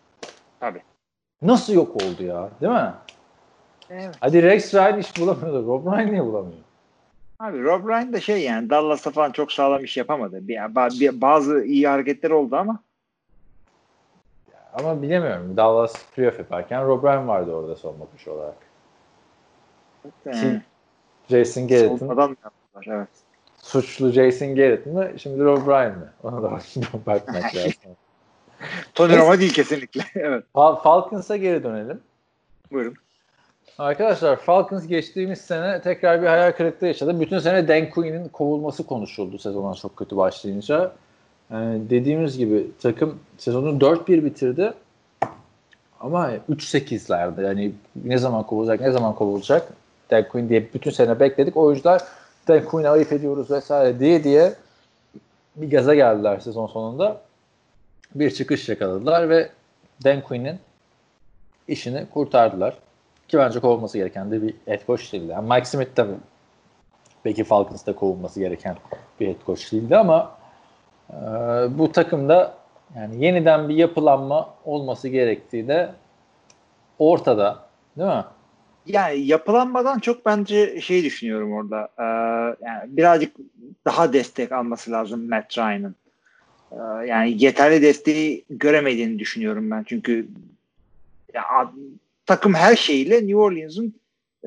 Tabii. 0.63 0.83
Nasıl 1.43 1.73
yok 1.73 1.97
oldu 1.97 2.23
ya 2.25 2.51
değil 2.61 2.73
mi? 2.73 2.93
Evet. 3.91 4.15
Hadi 4.21 4.43
Rex 4.43 4.75
Ryan 4.75 4.99
iş 4.99 5.19
bulamıyordu. 5.21 5.67
Rob 5.67 5.87
Ryan 5.87 6.13
niye 6.13 6.25
bulamıyor? 6.25 6.59
Abi 7.39 7.63
Rob 7.63 7.89
Ryan 7.89 8.13
da 8.13 8.21
şey 8.21 8.43
yani 8.43 8.71
Dallas'ta 8.71 9.11
falan 9.11 9.33
çok 9.33 9.53
sağlam 9.53 9.85
iş 9.85 9.97
yapamadı. 9.97 10.49
Bir, 10.49 10.59
bir- 11.01 11.21
bazı 11.21 11.65
iyi 11.65 11.89
hareketler 11.89 12.31
oldu 12.31 12.57
ama 12.57 12.83
Ama 14.75 15.03
bilemiyorum. 15.03 15.57
Dallas 15.57 16.07
playoff 16.17 16.39
yaparken 16.39 16.87
Rob 16.87 17.05
Ryan 17.05 17.29
vardı 17.29 17.53
orada 17.55 17.77
savunma 17.77 18.05
koçu 18.13 18.31
olarak. 18.33 18.57
e, 20.27 20.61
Jason 21.31 21.69
Garrett'ın 21.69 22.09
mı? 22.09 22.27
Evet. 22.87 23.09
suçlu 23.63 24.11
Jason 24.11 24.55
Garrett 24.55 24.87
mi? 24.87 25.13
Şimdi 25.19 25.45
Rob 25.45 25.67
Ryan 25.69 25.99
mı? 25.99 26.13
Ona 26.23 26.43
da 26.43 26.51
bakmak 27.07 27.45
lazım. 27.57 27.97
Tony. 28.95 29.17
Romo 29.17 29.39
değil 29.39 29.53
kesinlikle. 29.53 30.03
evet. 30.15 30.45
Fal- 30.55 30.83
Falcons'a 30.83 31.37
geri 31.37 31.63
dönelim. 31.63 32.01
Buyurun. 32.73 32.95
Arkadaşlar 33.79 34.37
Falcons 34.37 34.87
geçtiğimiz 34.87 35.41
sene 35.41 35.81
tekrar 35.81 36.23
bir 36.23 36.27
hayal 36.27 36.53
kırıklığı 36.53 36.87
yaşadı. 36.87 37.21
Bütün 37.21 37.39
sene 37.39 37.69
Dan 37.69 37.91
Quinn'in 37.91 38.29
kovulması 38.29 38.87
konuşuldu 38.87 39.39
sezona 39.39 39.75
çok 39.75 39.97
kötü 39.97 40.17
başlayınca. 40.17 40.93
Yani 41.51 41.91
dediğimiz 41.91 42.39
gibi 42.39 42.67
takım 42.83 43.19
sezonu 43.39 43.79
4-1 43.79 44.25
bitirdi. 44.25 44.73
Ama 46.01 46.31
3-8'lerde 46.51 47.47
yani 47.47 47.73
ne 48.05 48.19
zaman 48.19 48.47
kovulacak 48.47 48.81
ne 48.81 48.91
zaman 48.91 49.15
kovulacak 49.15 49.69
Dan 50.11 50.29
Quinn 50.29 50.49
diye 50.49 50.69
bütün 50.75 50.91
sene 50.91 51.21
bekledik. 51.21 51.57
Oyuncular 51.57 52.03
Dan 52.49 52.65
Quinn'i 52.65 52.89
ayıp 52.89 53.13
ediyoruz 53.13 53.51
vesaire 53.51 54.01
diye 54.01 54.25
diye 54.25 54.55
bir 55.57 55.71
gaza 55.71 55.95
geldiler 55.95 56.41
sezon 56.41 56.67
sonunda. 56.67 57.21
Bir 58.15 58.31
çıkış 58.31 58.69
yakaladılar 58.69 59.29
ve 59.29 59.51
Dan 60.05 60.21
Quinn'in 60.21 60.59
işini 61.69 62.07
kurtardılar. 62.11 62.79
Ki 63.29 63.39
bence 63.39 63.61
kovulması 63.61 63.99
gereken 63.99 64.31
de 64.31 64.43
bir 64.43 64.55
head 64.67 64.87
coach 64.87 65.13
değildi. 65.13 65.33
Yani 65.33 65.49
Mike 65.49 65.65
Smith 65.65 65.97
de 65.97 66.07
belki 67.25 67.45
Falcons'ta 67.45 67.95
kovulması 67.95 68.41
gereken 68.41 68.77
bir 69.21 69.29
head 69.29 69.47
coach 69.47 69.73
değildi 69.73 69.97
ama 69.97 70.37
e, 71.11 71.17
bu 71.79 71.93
takımda 71.93 72.55
yani 72.97 73.25
yeniden 73.25 73.69
bir 73.69 73.75
yapılanma 73.75 74.55
olması 74.65 75.09
gerektiği 75.09 75.69
de 75.69 75.93
ortada. 76.99 77.59
Değil 77.97 78.09
mi? 78.11 78.25
Yani 78.87 79.21
yapılanmadan 79.21 79.99
çok 79.99 80.27
bence 80.27 80.81
şey 80.81 81.05
düşünüyorum 81.05 81.53
orada. 81.53 81.89
Ee, 81.99 82.03
yani 82.67 82.97
birazcık 82.97 83.37
daha 83.85 84.13
destek 84.13 84.53
alması 84.53 84.91
lazım 84.91 85.29
Matt 85.29 85.59
Ryan'ın. 85.59 85.97
Ee, 86.73 87.07
yani 87.07 87.45
yeterli 87.45 87.83
desteği 87.83 88.45
göremediğini 88.51 89.19
düşünüyorum 89.19 89.71
ben. 89.71 89.85
Çünkü 89.89 90.27
ya, 91.35 91.45
takım 92.27 92.55
her 92.55 92.77
şeyle 92.77 93.17
New 93.17 93.37
Orleans'ın 93.37 93.95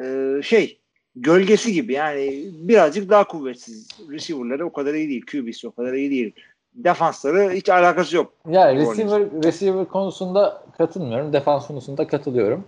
e, 0.03 0.41
şey 0.43 0.79
gölgesi 1.15 1.73
gibi 1.73 1.93
yani 1.93 2.45
birazcık 2.53 3.09
daha 3.09 3.27
kuvvetsiz. 3.27 3.87
Receiver'ları 4.09 4.65
o 4.65 4.73
kadar 4.73 4.93
iyi 4.93 5.09
değil. 5.09 5.25
QB'si 5.31 5.67
o 5.67 5.71
kadar 5.71 5.93
iyi 5.93 6.11
değil. 6.11 6.33
Defansları 6.73 7.51
hiç 7.51 7.69
alakası 7.69 8.15
yok. 8.15 8.33
Yani 8.49 8.79
receiver, 8.79 9.21
receiver 9.43 9.85
konusunda 9.85 10.63
katılmıyorum. 10.77 11.33
Defans 11.33 11.67
konusunda 11.67 12.07
katılıyorum. 12.07 12.63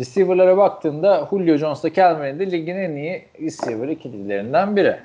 Receiver'lara 0.00 0.56
baktığında 0.56 1.28
Julio 1.30 1.56
Jones'la 1.56 1.92
Calvin'in 1.92 2.38
de 2.38 2.50
ligin 2.50 2.76
en 2.76 2.96
iyi 2.96 3.24
receiver 3.40 3.88
ikililerinden 3.88 4.76
biri. 4.76 4.96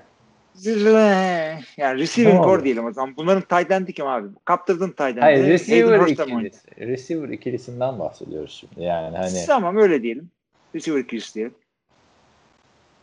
Yani 1.78 2.00
receiver 2.00 2.44
core 2.44 2.64
diyelim 2.64 2.86
o 2.86 2.92
zaman. 2.92 3.16
Bunların 3.18 3.42
tight 3.42 3.72
end'i 3.72 3.94
kim 3.94 4.08
abi? 4.08 4.28
Kaptırdın 4.46 4.90
tight 4.90 5.02
end'i. 5.02 5.20
Hayır 5.20 5.48
receiver 5.48 6.08
ikilisi. 6.08 6.60
Receiver 6.80 7.30
ikilisinden 7.30 8.00
bahsediyoruz 8.00 8.52
şimdi. 8.52 8.84
Yani 8.84 9.18
hani 9.18 9.46
Tamam 9.48 9.78
öyle 9.78 10.04
diyelim. 10.04 10.32
Receiver 10.76 11.00
ikilisi 11.00 11.36
diyelim. 11.36 11.56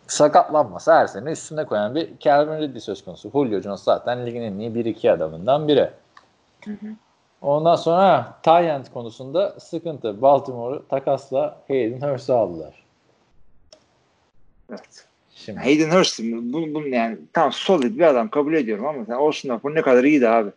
Sakatlanmasa 0.06 0.98
her 0.98 1.06
sene 1.06 1.30
üstüne 1.30 1.64
koyan 1.64 1.94
bir 1.94 2.10
Calvin 2.20 2.60
Ridley 2.60 2.80
söz 2.80 3.04
konusu. 3.04 3.30
Julio 3.30 3.60
Jones 3.60 3.82
zaten 3.82 4.26
ligin 4.26 4.42
en 4.42 4.58
iyi 4.58 4.70
1-2 4.70 5.10
adamından 5.10 5.68
biri. 5.68 5.90
Hı 6.64 6.70
hı. 6.70 6.86
Ondan 7.42 7.76
sonra 7.76 8.38
Tyent 8.42 8.92
konusunda 8.92 9.60
sıkıntı. 9.60 10.22
Baltimore'u 10.22 10.88
takasla 10.88 11.58
Hayden 11.68 12.12
Hurst'u 12.12 12.34
aldılar. 12.34 12.84
Evet. 14.70 15.05
Şimdi. 15.46 15.60
Hayden 15.60 15.90
Hurst 15.90 16.20
bunu, 16.22 16.74
bunu 16.74 16.88
yani 16.88 17.18
tam 17.32 17.52
solid 17.52 17.98
bir 17.98 18.04
adam 18.04 18.28
kabul 18.28 18.54
ediyorum 18.54 18.86
ama 18.86 19.04
sen 19.04 19.12
Austin 19.12 19.60
bu 19.62 19.74
ne 19.74 19.82
kadar 19.82 20.04
iyiydi 20.04 20.28
abi. 20.28 20.50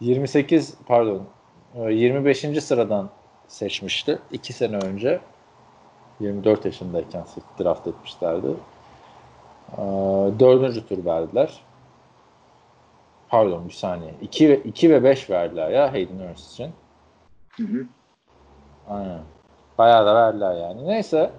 28 0.00 0.74
pardon 0.86 1.26
25. 1.74 2.44
E, 2.44 2.60
sıradan 2.60 3.10
seçmişti 3.48 4.18
2 4.32 4.52
sene 4.52 4.76
önce. 4.76 5.20
24 6.20 6.64
yaşındayken 6.64 7.24
draft 7.60 7.86
etmişlerdi. 7.86 8.46
E, 9.72 9.82
dördüncü 10.40 10.86
tur 10.86 11.04
verdiler. 11.04 11.60
Pardon 13.28 13.68
bir 13.68 13.74
saniye. 13.74 14.14
2 14.22 14.48
ve 14.48 14.56
2 14.58 14.90
ve 14.90 15.04
5 15.04 15.30
verdiler 15.30 15.70
ya 15.70 15.92
Hayden 15.92 16.30
Hurst 16.30 16.52
için. 16.52 16.72
Hı 17.56 17.62
hı. 17.62 17.86
Aynen. 18.88 19.20
Bayağı 19.78 20.06
da 20.06 20.14
verdiler 20.14 20.54
yani. 20.54 20.86
Neyse. 20.86 21.30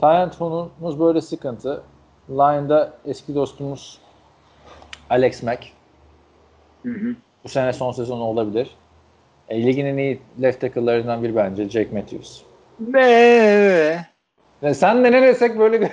Tyent 0.00 0.38
konumuz 0.38 1.00
böyle 1.00 1.20
sıkıntı. 1.20 1.82
Line'da 2.30 2.92
eski 3.04 3.34
dostumuz 3.34 3.98
Alex 5.10 5.42
Mack. 5.42 5.64
Hı 6.82 6.88
hı. 6.92 7.16
Bu 7.44 7.48
sene 7.48 7.72
son 7.72 7.92
sezonu 7.92 8.22
olabilir. 8.22 8.70
E, 9.48 9.66
ligin 9.66 9.86
en 9.86 9.96
iyi 9.96 10.20
left 10.42 10.60
tackle'larından 10.60 11.22
biri 11.22 11.36
bence 11.36 11.68
Jake 11.68 11.90
Matthews. 11.92 12.42
Be. 12.78 14.06
Yani 14.62 14.74
sen 14.74 15.04
de 15.04 15.12
ne 15.12 15.22
desek 15.22 15.58
böyle 15.58 15.80
bir 15.80 15.90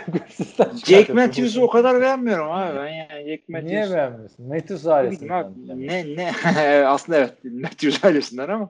Jake 0.85 1.13
Matthews'u 1.13 1.61
o 1.61 1.69
kadar 1.69 2.01
beğenmiyorum 2.01 2.51
abi 2.51 2.77
ben 2.77 2.87
yani 2.87 3.29
Jake 3.29 3.43
Matthews. 3.47 3.71
Niye 3.71 3.91
beğenmiyorsun? 3.91 4.47
Matthews 4.47 4.87
ailesinden. 4.87 5.53
Ne 5.67 6.15
ne 6.15 6.87
aslında 6.87 7.17
evet 7.17 7.33
Matthews 7.43 8.05
ailesinden 8.05 8.49
ama. 8.49 8.69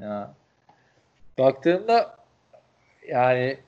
Ya. 0.00 0.34
Baktığında 1.38 2.16
yani 3.08 3.58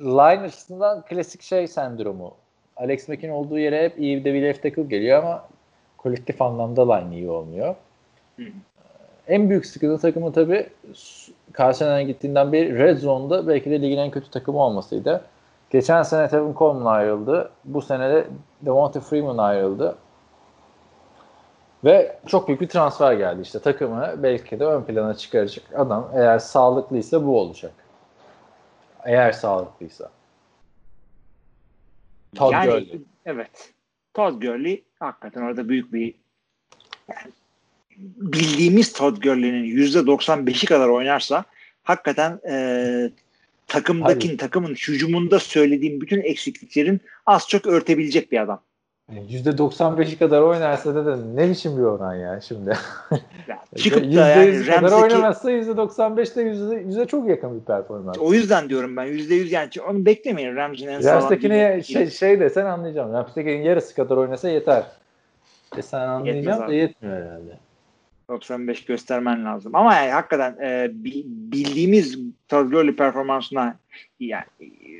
line 0.00 0.42
açısından 0.42 1.02
klasik 1.02 1.42
şey 1.42 1.66
sendromu. 1.66 2.34
Alex 2.76 3.08
Mack'in 3.08 3.30
olduğu 3.30 3.58
yere 3.58 3.84
hep 3.84 3.98
iyi 3.98 4.24
de 4.24 4.34
bir 4.34 4.42
left 4.42 4.62
tackle 4.62 4.82
geliyor 4.82 5.22
ama 5.22 5.44
kolektif 5.96 6.42
anlamda 6.42 6.94
line 6.94 7.16
iyi 7.16 7.30
olmuyor. 7.30 7.74
Hı. 8.36 8.42
En 9.28 9.50
büyük 9.50 9.66
sıkıntı 9.66 10.02
takımı 10.02 10.32
tabii 10.32 10.68
Carlsen'e 11.58 12.04
gittiğinden 12.04 12.52
beri 12.52 12.78
Red 12.78 12.98
Zone'da 12.98 13.48
belki 13.48 13.70
de 13.70 13.82
ligin 13.82 13.98
en 13.98 14.10
kötü 14.10 14.30
takımı 14.30 14.58
olmasıydı. 14.58 15.24
Geçen 15.70 16.02
sene 16.02 16.28
Tevin 16.28 16.54
Coleman 16.54 16.86
ayrıldı. 16.86 17.50
Bu 17.64 17.82
sene 17.82 18.10
de 18.10 18.26
Devonta 18.62 19.00
Freeman 19.00 19.38
ayrıldı. 19.38 19.96
Ve 21.84 22.18
çok 22.26 22.48
büyük 22.48 22.60
bir 22.60 22.68
transfer 22.68 23.12
geldi 23.12 23.42
işte 23.42 23.58
takımı 23.58 24.22
belki 24.22 24.60
de 24.60 24.64
ön 24.64 24.82
plana 24.82 25.14
çıkaracak 25.14 25.64
adam 25.76 26.08
eğer 26.14 26.38
sağlıklıysa 26.38 27.26
bu 27.26 27.40
olacak. 27.40 27.72
Eğer 29.04 29.32
sağlıklıysa. 29.32 30.10
Todd 32.34 32.52
yani, 32.52 32.70
Gurley. 32.70 33.00
Evet. 33.26 33.72
Todd 34.14 34.42
Gurley 34.42 34.84
hakikaten 34.98 35.42
orada 35.42 35.68
büyük 35.68 35.92
bir 35.92 36.14
yani 37.08 37.32
bildiğimiz 37.98 38.92
Todd 38.92 39.22
Gurley'nin 39.22 39.76
%95'i 39.76 40.66
kadar 40.66 40.88
oynarsa 40.88 41.44
hakikaten 41.82 42.40
e, 42.48 43.10
takımdaki 43.66 44.26
Hayır. 44.26 44.38
takımın 44.38 44.74
hücumunda 44.74 45.38
söylediğim 45.38 46.00
bütün 46.00 46.20
eksikliklerin 46.20 47.00
az 47.26 47.48
çok 47.48 47.66
örtebilecek 47.66 48.32
bir 48.32 48.40
adam. 48.40 48.60
%95'i 49.12 50.18
kadar 50.18 50.42
oynarsa 50.42 50.94
da, 50.94 51.06
da 51.06 51.16
ne 51.16 51.50
biçim 51.50 51.76
bir 51.76 51.82
oran 51.82 52.14
ya 52.14 52.40
şimdi. 52.40 52.76
Ya, 53.48 53.58
çıkıp 53.76 54.04
da 54.04 54.28
yani 54.28 54.64
kadar 54.66 55.02
oynamazsa 55.02 55.50
%95'te 55.50 56.42
%100'e 56.42 56.82
%100'e 56.82 57.06
çok 57.06 57.28
yakın 57.28 57.60
bir 57.60 57.64
performans. 57.64 58.18
O 58.18 58.32
yüzden 58.32 58.68
diyorum 58.68 58.96
ben 58.96 59.06
%100 59.06 59.54
yani 59.54 59.70
onu 59.88 60.06
beklemeyin 60.06 60.56
Rams'in 60.56 60.88
en 60.88 61.00
sağlam. 61.00 61.16
Rams'tekini 61.16 61.84
şey, 61.84 62.10
şey 62.10 62.40
desen 62.40 62.66
anlayacağım. 62.66 63.12
Rams'tekinin 63.12 63.62
yarısı 63.62 63.94
kadar 63.94 64.16
oynasa 64.16 64.48
yeter. 64.48 64.84
E 65.76 65.82
sen 65.82 66.00
anlayacağım 66.00 66.68
da 66.68 66.72
yetmiyor 66.72 67.16
herhalde. 67.16 67.58
95 68.28 68.84
göstermen 68.84 69.44
lazım. 69.44 69.74
Ama 69.74 69.94
yani 69.94 70.10
hakikaten 70.10 70.56
e, 70.62 70.90
bildiğimiz 71.52 72.18
Todd 72.48 72.70
Gurley 72.70 72.96
performansına 72.96 73.76
yani 74.20 74.44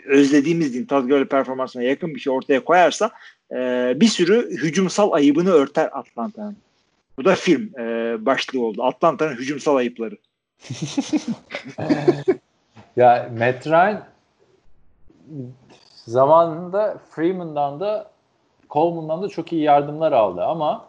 özlediğimiz 0.06 0.74
din 0.74 0.84
Todd 0.84 1.08
Gurley 1.08 1.24
performansına 1.24 1.82
yakın 1.82 2.14
bir 2.14 2.20
şey 2.20 2.32
ortaya 2.32 2.64
koyarsa 2.64 3.10
e, 3.52 3.92
bir 4.00 4.06
sürü 4.06 4.50
hücumsal 4.50 5.12
ayıbını 5.12 5.50
örter 5.50 5.90
Atlanta'nın. 5.92 6.56
Bu 7.18 7.24
da 7.24 7.34
film 7.34 7.78
e, 7.78 8.16
başlığı 8.26 8.64
oldu. 8.64 8.82
Atlanta'nın 8.82 9.34
hücumsal 9.34 9.76
ayıpları. 9.76 10.16
ya 12.96 13.30
Matt 13.38 13.66
Ryan 13.66 14.04
zamanında 16.04 16.98
Freeman'dan 17.10 17.80
da 17.80 18.10
Coleman'dan 18.70 19.22
da 19.22 19.28
çok 19.28 19.52
iyi 19.52 19.62
yardımlar 19.62 20.12
aldı 20.12 20.44
ama 20.44 20.88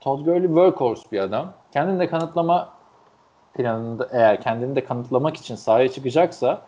Todd 0.00 0.24
Gurley 0.24 0.46
workhorse 0.46 1.10
bir 1.12 1.20
adam. 1.20 1.52
Kendini 1.72 2.00
de 2.00 2.08
kanıtlama 2.08 2.72
planında 3.54 4.08
eğer 4.12 4.40
kendini 4.40 4.76
de 4.76 4.84
kanıtlamak 4.84 5.36
için 5.36 5.54
sahaya 5.54 5.88
çıkacaksa 5.88 6.62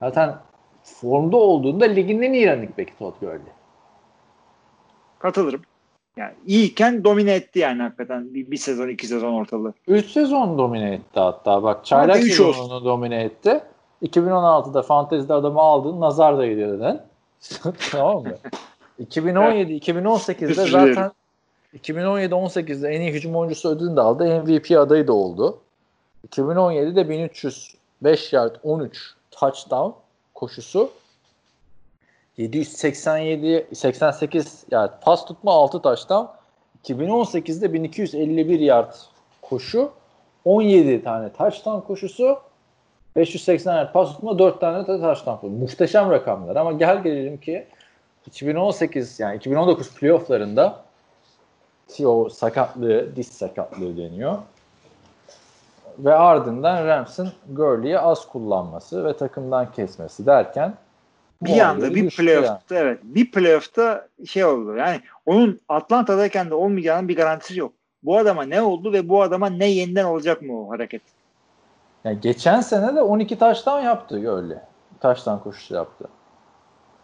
zaten 0.00 0.36
formda 0.82 1.36
olduğunda 1.36 1.84
ligin 1.84 2.22
en 2.22 2.32
iyi 2.32 2.52
running 2.52 2.78
back'i 2.78 2.98
Todd 2.98 3.14
Gurley. 3.20 3.55
Katılırım. 5.18 5.62
Yani 6.16 6.34
iyiyken 6.46 7.04
domine 7.04 7.34
etti 7.34 7.58
yani 7.58 7.82
hakikaten 7.82 8.34
bir, 8.34 8.50
bir 8.50 8.56
sezon 8.56 8.88
iki 8.88 9.06
sezon 9.06 9.32
ortalığı. 9.32 9.74
Üç 9.88 10.10
sezon 10.10 10.58
domine 10.58 10.94
etti 10.94 11.20
hatta 11.20 11.62
bak 11.62 11.84
çaylak 11.84 12.22
sezonunu 12.22 12.84
domine 12.84 13.22
etti. 13.22 13.60
2016'da 14.02 14.82
fantezide 14.82 15.34
adamı 15.34 15.60
aldın 15.60 16.00
nazar 16.00 16.38
da 16.38 16.46
gidiyor 16.46 16.80
dedin. 16.80 17.00
tamam 17.90 18.22
mı? 18.22 18.34
2017-2018'de 19.04 20.66
zaten 20.66 21.12
2017-18'de 21.78 22.88
en 22.88 23.00
iyi 23.00 23.12
hücum 23.12 23.36
oyuncusu 23.36 23.68
ödülünü 23.68 23.96
de 23.96 24.00
aldı. 24.00 24.42
MVP 24.42 24.70
adayı 24.70 25.06
da 25.06 25.12
oldu. 25.12 25.58
2017'de 26.28 27.08
1305 27.08 28.32
yard 28.32 28.56
13 28.62 29.14
touchdown 29.30 29.90
koşusu 30.34 30.90
787 32.38 33.66
88 33.72 34.64
yard 34.70 35.02
pas 35.02 35.24
tutma 35.24 35.52
6 35.52 35.82
touchdown 35.82 36.26
2018'de 36.84 37.72
1251 37.72 38.60
yard 38.60 38.94
koşu 39.42 39.90
17 40.44 41.02
tane 41.02 41.32
touchdown 41.32 41.80
koşusu 41.80 42.38
580 43.16 43.76
yard 43.76 43.92
pas 43.92 44.12
tutma 44.12 44.38
4 44.38 44.60
tane 44.60 44.86
de 44.86 45.00
touchdown 45.00 45.40
koşu. 45.40 45.52
Muhteşem 45.52 46.10
rakamlar 46.10 46.56
ama 46.56 46.72
gel 46.72 47.02
gelelim 47.02 47.40
ki 47.40 47.66
2018 48.26 49.20
yani 49.20 49.36
2019 49.36 49.94
playofflarında 49.94 50.84
ki 51.88 52.06
o 52.06 52.28
sakatlığı, 52.28 53.16
diş 53.16 53.26
sakatlığı 53.26 53.96
deniyor. 53.96 54.38
Ve 55.98 56.14
ardından 56.14 56.86
Rams'ın 56.86 57.32
Gurley'i 57.50 57.98
az 57.98 58.28
kullanması 58.28 59.04
ve 59.04 59.16
takımdan 59.16 59.72
kesmesi 59.72 60.26
derken 60.26 60.74
bir 61.42 61.60
anda 61.60 61.94
bir 61.94 62.10
playoff'ta 62.10 62.74
evet 62.74 62.98
bir 63.02 63.30
playoff'ta 63.30 64.08
şey 64.26 64.44
oldu. 64.44 64.76
Yani 64.76 65.00
onun 65.26 65.60
Atlanta'dayken 65.68 66.50
de 66.50 66.54
olmayacağının 66.54 67.08
bir 67.08 67.16
garantisi 67.16 67.60
yok. 67.60 67.72
Bu 68.02 68.18
adama 68.18 68.42
ne 68.42 68.62
oldu 68.62 68.92
ve 68.92 69.08
bu 69.08 69.22
adama 69.22 69.50
ne 69.50 69.66
yeniden 69.66 70.04
olacak 70.04 70.42
mı 70.42 70.66
o 70.66 70.70
hareket? 70.70 71.02
Yani 72.04 72.20
geçen 72.20 72.60
sene 72.60 72.94
de 72.94 73.02
12 73.02 73.38
taştan 73.38 73.80
yaptı 73.80 74.20
Gurley. 74.20 74.56
Taştan 75.00 75.42
koşusu 75.42 75.74
yaptı. 75.74 76.08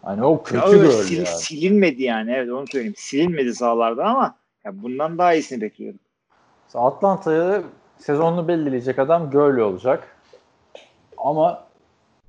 Hani 0.03 0.25
o 0.25 0.43
kötü 0.43 0.57
Ya 0.57 0.67
öyle 0.67 0.87
sil- 0.99 1.15
yani. 1.15 1.27
Silinmedi 1.27 2.03
yani 2.03 2.31
evet 2.31 2.51
onu 2.51 2.67
söyleyeyim. 2.67 2.95
Silinmedi 2.97 3.55
sahalarda 3.55 4.05
ama 4.05 4.35
ya 4.65 4.83
bundan 4.83 5.17
daha 5.17 5.33
iyisini 5.33 5.61
bekliyorum. 5.61 5.99
Atlanta'yı 6.73 7.63
sezonunu 7.97 8.47
belirleyecek 8.47 8.99
adam 8.99 9.31
Gurley 9.31 9.63
olacak. 9.63 10.17
Ama 11.17 11.63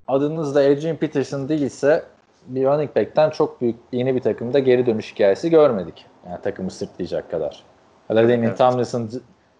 adınız 0.08 0.54
da 0.54 0.60
Adrian 0.60 0.96
Peterson 0.96 1.48
değilse 1.48 2.04
bir 2.46 2.64
running 2.64 2.96
back'ten 2.96 3.30
çok 3.30 3.60
büyük 3.60 3.76
yeni 3.92 4.14
bir 4.14 4.20
takımda 4.20 4.58
geri 4.58 4.86
dönüş 4.86 5.14
hikayesi 5.14 5.50
görmedik. 5.50 6.06
Yani 6.26 6.42
takımı 6.42 6.70
sırtlayacak 6.70 7.30
kadar. 7.30 7.62
Ladainian 8.10 8.42
Evet. 8.42 8.58
Tomlinson 8.58 9.10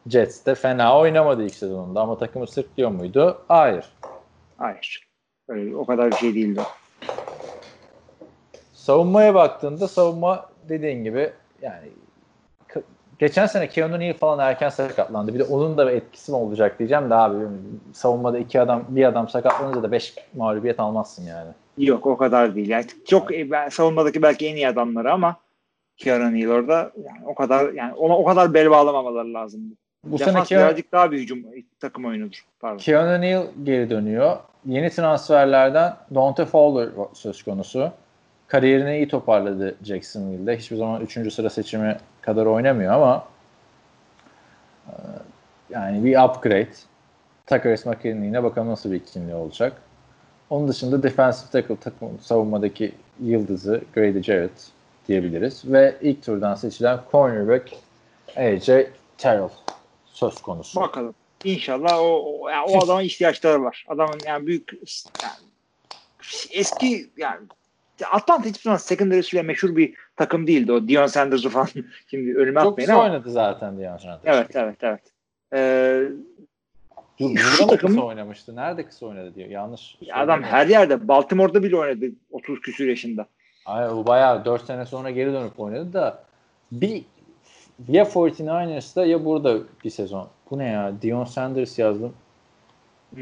Jets'te 0.07 0.55
fena 0.55 0.99
oynamadı 0.99 1.45
ilk 1.45 1.55
sezonunda 1.55 2.01
ama 2.01 2.19
takımı 2.19 2.47
sırtlıyor 2.47 2.91
muydu? 2.91 3.39
Hayır. 3.49 3.85
Hayır. 4.59 5.09
Öyle, 5.49 5.77
o 5.77 5.87
kadar 5.87 6.11
bir 6.11 6.17
şey 6.17 6.35
değildi. 6.35 6.61
Savunmaya 8.73 9.35
baktığında 9.35 9.89
savunma 9.89 10.51
dediğin 10.69 11.05
gibi 11.05 11.33
yani 11.63 11.89
geçen 13.27 13.47
sene 13.47 13.69
Keanu 13.69 14.01
Neal 14.01 14.15
falan 14.15 14.39
erken 14.39 14.69
sakatlandı. 14.69 15.35
Bir 15.35 15.39
de 15.39 15.45
onun 15.45 15.79
da 15.79 15.87
bir 15.87 15.93
etkisi 15.93 16.31
mi 16.31 16.37
olacak 16.37 16.79
diyeceğim 16.79 17.11
de 17.11 17.15
abi 17.15 17.37
savunmada 17.93 18.39
iki 18.39 18.61
adam 18.61 18.85
bir 18.89 19.05
adam 19.05 19.29
sakatlanınca 19.29 19.83
da 19.83 19.93
beş 19.93 20.15
mağlubiyet 20.35 20.81
almazsın 20.81 21.27
yani. 21.27 21.51
Yok 21.79 22.07
o 22.07 22.17
kadar 22.17 22.55
değil. 22.55 22.69
Yani 22.69 22.85
çok 23.09 23.31
savunmadaki 23.71 24.23
belki 24.23 24.47
en 24.47 24.57
iyi 24.57 24.69
adamları 24.69 25.13
ama 25.13 25.37
Kieran 25.97 26.35
Neal 26.35 26.51
orada 26.51 26.91
yani 26.97 27.27
o 27.27 27.35
kadar 27.35 27.73
yani 27.73 27.95
ona 27.95 28.19
o 28.19 28.25
kadar 28.25 28.55
bel 28.55 28.71
bağlamamaları 28.71 29.35
lazım. 29.35 29.61
Bu 30.05 30.19
Defans 30.19 30.35
sene 30.35 30.45
Keanu, 30.45 30.65
birazcık 30.65 30.93
daha 30.93 31.13
bir 31.13 31.19
hücum 31.19 31.45
takım 31.81 32.05
oyunudur. 32.05 32.45
Pardon. 32.61 32.79
Keanu 32.79 33.21
Neal 33.21 33.45
geri 33.63 33.91
dönüyor. 33.91 34.37
Yeni 34.67 34.91
transferlerden 34.91 35.97
Dante 36.15 36.45
Fowler 36.45 36.89
söz 37.13 37.43
konusu. 37.43 37.91
Kariyerini 38.47 38.97
iyi 38.97 39.09
toparladı 39.09 39.77
Jacksonville'de. 39.83 40.57
Hiçbir 40.57 40.77
zaman 40.77 41.01
3. 41.01 41.33
sıra 41.33 41.51
seçimi 41.51 41.97
kadar 42.25 42.47
oynamıyor 42.47 42.93
ama 42.93 43.29
e, 44.87 44.93
yani 45.71 46.05
bir 46.05 46.25
upgrade. 46.25 46.75
Takaris 47.47 47.87
McKinney'ine 47.87 48.43
bakalım 48.43 48.69
nasıl 48.69 48.93
bir 48.93 48.97
ikili 48.97 49.35
olacak. 49.35 49.83
Onun 50.51 50.69
dışında 50.69 51.03
defensive 51.03 51.51
tackle 51.51 51.77
takım 51.77 52.21
savunmadaki 52.21 52.95
yıldızı 53.21 53.83
Grady 53.95 54.23
Jarrett 54.23 54.71
diyebiliriz. 55.09 55.73
Ve 55.73 55.97
ilk 56.01 56.23
turdan 56.23 56.55
seçilen 56.55 57.01
cornerback 57.13 57.73
AJ 58.37 58.67
Terrell 59.19 59.49
söz 60.07 60.43
konusu. 60.43 60.81
Bakalım. 60.81 61.15
İnşallah 61.45 61.99
o, 61.99 62.41
o, 62.41 62.49
yani 62.49 62.67
o 62.67 62.85
adama 62.85 63.03
ihtiyaçları 63.03 63.63
var. 63.63 63.87
Adamın 63.89 64.19
yani 64.27 64.47
büyük 64.47 64.73
yani 65.23 65.35
eski 66.51 67.11
yani 67.17 67.41
Atlanta 68.13 68.49
hiçbir 68.49 68.63
zaman 68.63 68.77
secondary'siyle 68.77 69.43
meşhur 69.43 69.77
bir 69.77 69.95
takım 70.17 70.47
değildi 70.47 70.73
o. 70.73 70.89
Dion 70.89 71.07
Sanders'ı 71.07 71.49
falan 71.49 71.69
şimdi 72.11 72.35
önüme 72.37 72.61
Çok 72.61 72.73
atmayın 72.73 72.91
ama. 72.91 73.03
oynadı 73.03 73.31
zaten 73.31 73.79
Deion 73.79 73.97
Sanders. 73.97 74.21
Evet 74.25 74.57
evet 74.57 74.77
evet. 74.83 75.01
Ee, 75.55 76.03
Dur, 77.21 77.37
Şu 77.37 77.67
takım- 77.67 77.89
kısa 77.91 78.03
oynamıştı? 78.03 78.57
Nerede 78.57 78.87
kısa 78.87 79.07
oynadı 79.07 79.35
diyor. 79.35 79.49
Yanlış. 79.49 79.99
adam 80.03 80.17
söylemiyorum. 80.19 80.43
her 80.45 80.67
yerde 80.67 81.09
Baltimore'da 81.09 81.63
bile 81.63 81.77
oynadı 81.77 82.07
30 82.31 82.61
küsür 82.61 82.89
yaşında. 82.89 83.27
Ay, 83.67 83.89
o 83.89 84.07
bayağı 84.07 84.45
4 84.45 84.65
sene 84.65 84.87
sonra 84.87 85.11
geri 85.11 85.33
dönüp 85.33 85.61
oynadı 85.61 85.93
da 85.93 86.25
bir 86.73 87.05
ya 87.89 88.05
49ers'da 88.05 89.07
ya 89.07 89.25
burada 89.25 89.59
bir 89.85 89.91
sezon. 89.91 90.29
Bu 90.51 90.59
ne 90.59 90.67
ya? 90.67 90.93
Dion 91.03 91.25
Sanders 91.25 91.79
yazdım. 91.79 92.13
Hı. 93.15 93.21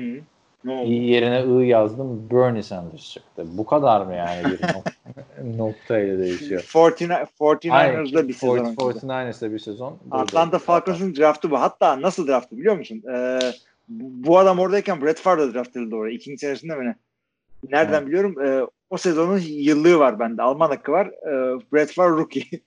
Ne 0.65 0.85
yerine 0.89 1.65
I 1.65 1.69
yazdım. 1.69 2.31
Bernie 2.31 2.63
Sanders 2.63 3.11
çıktı. 3.11 3.45
Bu 3.47 3.67
kadar 3.67 4.07
mı 4.07 4.15
yani 4.15 4.45
bir 4.45 4.59
nok- 4.59 5.59
noktayla 5.59 6.19
değişiyor? 6.19 6.61
49 6.73 7.71
49ers'da 7.71 8.29
bir 8.29 8.33
sezon. 8.35 8.59
oynadı. 8.59 8.75
49ers'da 8.81 9.53
bir 9.53 9.59
sezon. 9.59 9.99
Atlanta 10.11 10.59
Falcons'un 10.59 11.17
draftı 11.17 11.51
bu. 11.51 11.61
Hatta 11.61 12.03
nasıl 12.03 12.27
draftı 12.29 12.59
biliyor 12.59 12.77
musun? 12.77 13.03
Ee, 13.15 13.39
bu 13.89 14.39
adam 14.39 14.59
oradayken 14.59 15.03
Brett 15.03 15.21
Favre 15.21 15.55
draft 15.55 15.77
edildi 15.77 15.95
oraya. 15.95 16.15
İkinci 16.15 16.39
senesinde 16.39 16.75
mi 16.77 16.85
ne? 16.87 16.97
Nereden 17.71 17.99
Evet. 17.99 18.07
biliyorum? 18.07 18.35
Ee, 18.45 18.67
o 18.91 18.97
sezonun 18.97 19.41
yıllığı 19.45 19.99
var 19.99 20.19
bende. 20.19 20.43
Alman 20.43 20.69
hakkı 20.69 20.93
var. 20.93 21.07
Ee, 21.07 21.61
Brett 21.73 21.93
Favre 21.93 22.11
rookie. 22.17 22.45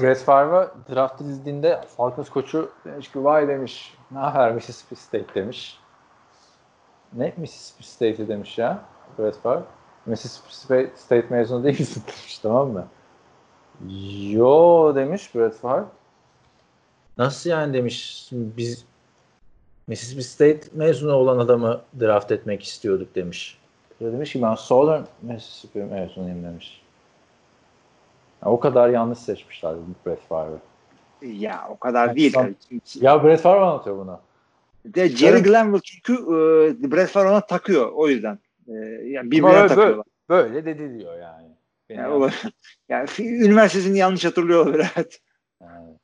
Brett 0.00 0.18
Favre 0.18 0.68
draft 0.94 1.20
edildiğinde 1.22 1.80
Falcons 1.96 2.30
koçu 2.30 2.70
demiş 2.84 3.12
ki 3.12 3.24
vay 3.24 3.48
demiş 3.48 3.94
ne 4.10 4.18
Mississippi 4.52 4.96
State 5.00 5.34
demiş. 5.34 5.78
Ne 7.16 7.32
Mississippi 7.36 7.86
State'i 7.86 8.28
demiş 8.28 8.58
ya 8.58 8.82
Brett 9.18 9.36
Favre. 9.36 9.62
Mississippi 10.06 10.54
State, 10.96 11.26
mezunu 11.30 11.64
değil 11.64 11.80
misin 11.80 12.02
demiş 12.06 12.38
tamam 12.38 12.70
mı? 12.70 12.86
Yo 14.30 14.94
demiş 14.94 15.34
Brett 15.34 15.54
Favre. 15.54 15.84
Nasıl 17.18 17.50
yani 17.50 17.74
demiş 17.74 18.28
biz 18.32 18.84
Mississippi 19.86 20.24
State 20.24 20.60
mezunu 20.72 21.12
olan 21.12 21.38
adamı 21.38 21.80
draft 22.00 22.32
etmek 22.32 22.62
istiyorduk 22.62 23.14
demiş. 23.14 23.58
Ya 24.00 24.12
demiş 24.12 24.32
ki 24.32 24.42
ben 24.42 24.54
Southern 24.54 25.02
Mississippi 25.22 25.78
mezunuyum 25.78 26.44
demiş. 26.44 26.82
Ya 28.42 28.50
o 28.50 28.60
kadar 28.60 28.88
yanlış 28.88 29.18
seçmişler 29.18 29.74
Brett 30.06 30.20
Favre'ı. 30.28 30.58
ya 31.22 31.68
o 31.70 31.78
kadar 31.78 32.16
değil. 32.16 32.32
Son-. 32.32 32.54
Ya 33.00 33.24
Brett 33.24 33.40
Favre 33.40 33.60
anlatıyor 33.60 33.98
bunu. 33.98 34.20
De 34.84 35.08
Jerry 35.08 35.42
Glanville 35.42 35.80
çünkü 35.80 36.12
e, 36.12 36.92
Brett 36.92 37.08
Favre 37.10 37.28
ona 37.28 37.40
takıyor. 37.40 37.92
O 37.92 38.08
yüzden. 38.08 38.38
E, 38.68 38.72
yani 39.04 39.30
birbirine 39.30 39.52
böyle, 39.52 39.68
takıyorlar. 39.68 40.06
böyle, 40.28 40.54
böyle 40.54 40.64
dedi 40.64 40.98
diyor 40.98 41.18
yani. 41.18 41.48
Yani, 41.88 42.30
yani 42.88 43.06
fi- 43.06 43.46
üniversitesini 43.46 43.98
yanlış 43.98 44.24
hatırlıyor 44.24 44.66
olabilir. 44.66 44.86
Evet. 44.96 45.20
yani. 45.62 45.94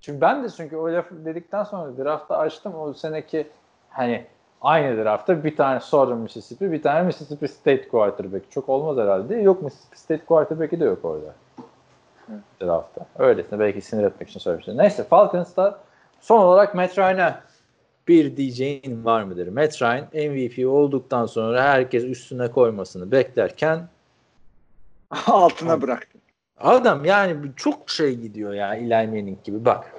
Çünkü 0.00 0.20
ben 0.20 0.44
de 0.44 0.48
çünkü 0.56 0.76
o 0.76 0.92
lafı 0.92 1.24
dedikten 1.24 1.64
sonra 1.64 2.04
draftı 2.04 2.36
açtım. 2.36 2.74
O 2.74 2.94
seneki 2.94 3.46
hani 3.88 4.26
aynı 4.60 5.04
draftta 5.04 5.44
bir 5.44 5.56
tane 5.56 5.80
Southern 5.80 6.18
Mississippi, 6.18 6.72
bir 6.72 6.82
tane 6.82 7.02
Mississippi 7.02 7.48
State 7.48 7.88
quarterback. 7.88 8.50
Çok 8.50 8.68
olmaz 8.68 8.96
herhalde. 8.96 9.36
Yok 9.36 9.62
Mississippi 9.62 9.98
State 9.98 10.24
quarterback'i 10.24 10.80
de 10.80 10.84
yok 10.84 11.04
orada. 11.04 11.34
Draftta. 12.62 13.06
Öylesine 13.18 13.58
belki 13.58 13.80
sinir 13.80 14.04
etmek 14.04 14.28
için 14.28 14.40
söylemişler. 14.40 14.76
Neyse 14.76 15.04
Falcons'ta 15.04 15.80
son 16.20 16.40
olarak 16.40 16.74
Matt 16.74 16.98
Ryan'a 16.98 17.40
bir 18.08 18.36
diyeceğin 18.36 19.04
var 19.04 19.22
mıdır? 19.22 19.48
Matt 19.48 19.82
Ryan 19.82 20.04
MVP 20.30 20.68
olduktan 20.68 21.26
sonra 21.26 21.62
herkes 21.62 22.04
üstüne 22.04 22.50
koymasını 22.50 23.12
beklerken 23.12 23.88
Altına 25.26 25.82
bıraktı. 25.82 26.18
Adam 26.60 27.04
yani 27.04 27.36
çok 27.56 27.90
şey 27.90 28.14
gidiyor 28.14 28.54
ya 28.54 28.74
Eli 28.74 29.06
Manning 29.06 29.44
gibi. 29.44 29.64
Bak. 29.64 29.94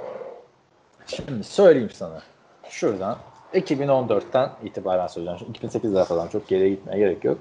Şimdi 1.08 1.44
söyleyeyim 1.44 1.90
sana. 1.94 2.22
Şuradan 2.70 3.18
2014'ten 3.54 4.52
itibaren 4.64 5.08
söyleyeceğim. 5.08 5.56
Şimdi 5.62 5.78
2008'de 5.78 6.04
falan 6.04 6.28
çok 6.28 6.48
geriye 6.48 6.70
gitmeye 6.70 6.98
gerek 6.98 7.24
yok. 7.24 7.38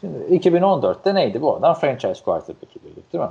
Şimdi 0.00 0.18
2014'te 0.18 1.14
neydi 1.14 1.42
bu 1.42 1.56
adam? 1.56 1.74
Franchise 1.74 2.24
quarterback'i 2.24 2.82
diyorduk 2.82 3.12
değil 3.12 3.24
mi? 3.24 3.30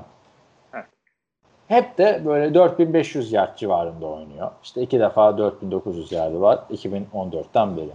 Hep 1.73 1.97
de 1.97 2.21
böyle 2.25 2.53
4500 2.53 3.31
yard 3.31 3.57
civarında 3.57 4.05
oynuyor. 4.05 4.51
İşte 4.63 4.81
iki 4.81 4.99
defa 4.99 5.37
4900 5.37 6.11
yardı 6.11 6.41
var 6.41 6.59
2014'ten 6.71 7.77
beri. 7.77 7.89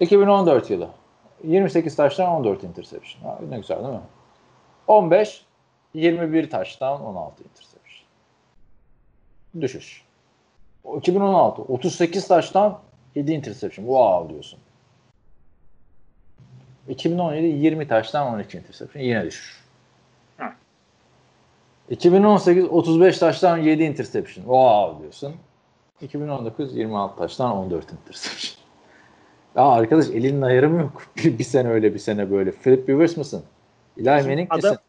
2014 0.00 0.70
yılı. 0.70 0.88
28 1.44 1.96
taştan 1.96 2.28
14 2.28 2.64
interception. 2.64 3.22
Ha, 3.22 3.38
ne 3.48 3.56
güzel 3.56 3.78
değil 3.78 3.88
mi? 3.88 4.00
15 4.86 5.44
21 5.94 6.50
taştan 6.50 7.02
16 7.02 7.44
interception. 7.44 8.06
Düşüş. 9.60 10.04
O 10.84 10.98
2016 10.98 11.62
38 11.62 12.28
taştan 12.28 12.78
7 13.14 13.32
interception. 13.32 13.84
Wow 13.86 14.32
diyorsun. 14.32 14.58
2017 16.88 17.46
20 17.46 17.88
taştan 17.88 18.34
12 18.34 18.58
interception 18.58 19.02
yine 19.02 19.24
düşüş. 19.24 19.59
Ha. 21.90 21.94
2018 21.94 22.64
35 22.64 23.18
taştan 23.18 23.56
7 23.58 23.82
interception. 23.82 24.44
Wow 24.44 25.02
diyorsun. 25.02 25.34
2019 26.00 26.76
26 26.76 27.16
taştan 27.16 27.50
14 27.56 27.84
interception. 27.92 28.60
Ya 29.56 29.62
arkadaş 29.62 30.08
elinin 30.08 30.42
ayarı 30.42 30.68
mı 30.70 30.80
yok? 30.80 31.02
bir, 31.16 31.38
bir 31.38 31.44
sene 31.44 31.68
öyle 31.68 31.94
bir 31.94 31.98
sene 31.98 32.30
böyle. 32.30 32.50
Philip 32.52 32.88
Rivers 32.88 33.16
mısın? 33.16 33.42
Eli 33.98 34.04
Manning 34.04 34.46
Adam, 34.50 34.70
misin? 34.70 34.84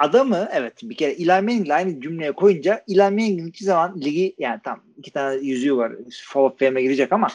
Adamı 0.00 0.48
evet 0.52 0.72
bir 0.82 0.94
kere 0.94 1.12
Eli 1.12 1.26
Manning'le 1.26 1.70
aynı 1.70 2.00
cümleye 2.00 2.32
koyunca 2.32 2.84
Eli 2.88 2.98
Manning'in 2.98 3.48
hiçbir 3.48 3.66
zaman 3.66 4.00
ligi 4.00 4.34
yani 4.38 4.60
tam 4.64 4.80
iki 4.98 5.10
tane 5.10 5.40
yüzüğü 5.40 5.76
var 5.76 5.92
Fall 6.24 6.40
of 6.44 6.58
Fame'e 6.58 6.82
girecek 6.82 7.12
ama 7.12 7.28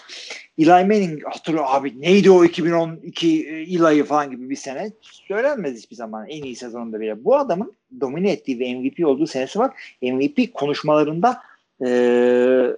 Eli 0.58 0.70
Manning 0.70 1.24
hatırlıyor 1.26 1.66
abi 1.68 2.02
neydi 2.02 2.32
o 2.32 2.46
2012 2.46 3.48
Eli'yi 3.48 4.04
falan 4.04 4.32
gibi 4.32 4.50
bir 4.50 4.56
sene 4.56 4.92
söylenmez 5.02 5.78
hiçbir 5.78 5.96
zaman 5.96 6.28
en 6.28 6.44
iyi 6.44 6.56
sezonunda 6.56 7.00
bile. 7.00 7.24
Bu 7.26 7.38
adamın 7.38 7.74
domine 8.02 8.32
ettiği 8.32 8.60
ve 8.60 8.76
MVP 8.76 9.08
olduğu 9.08 9.28
senesi 9.28 9.60
var. 9.60 9.72
MVP 10.02 10.54
konuşmalarında 10.54 11.42
eee 11.82 12.76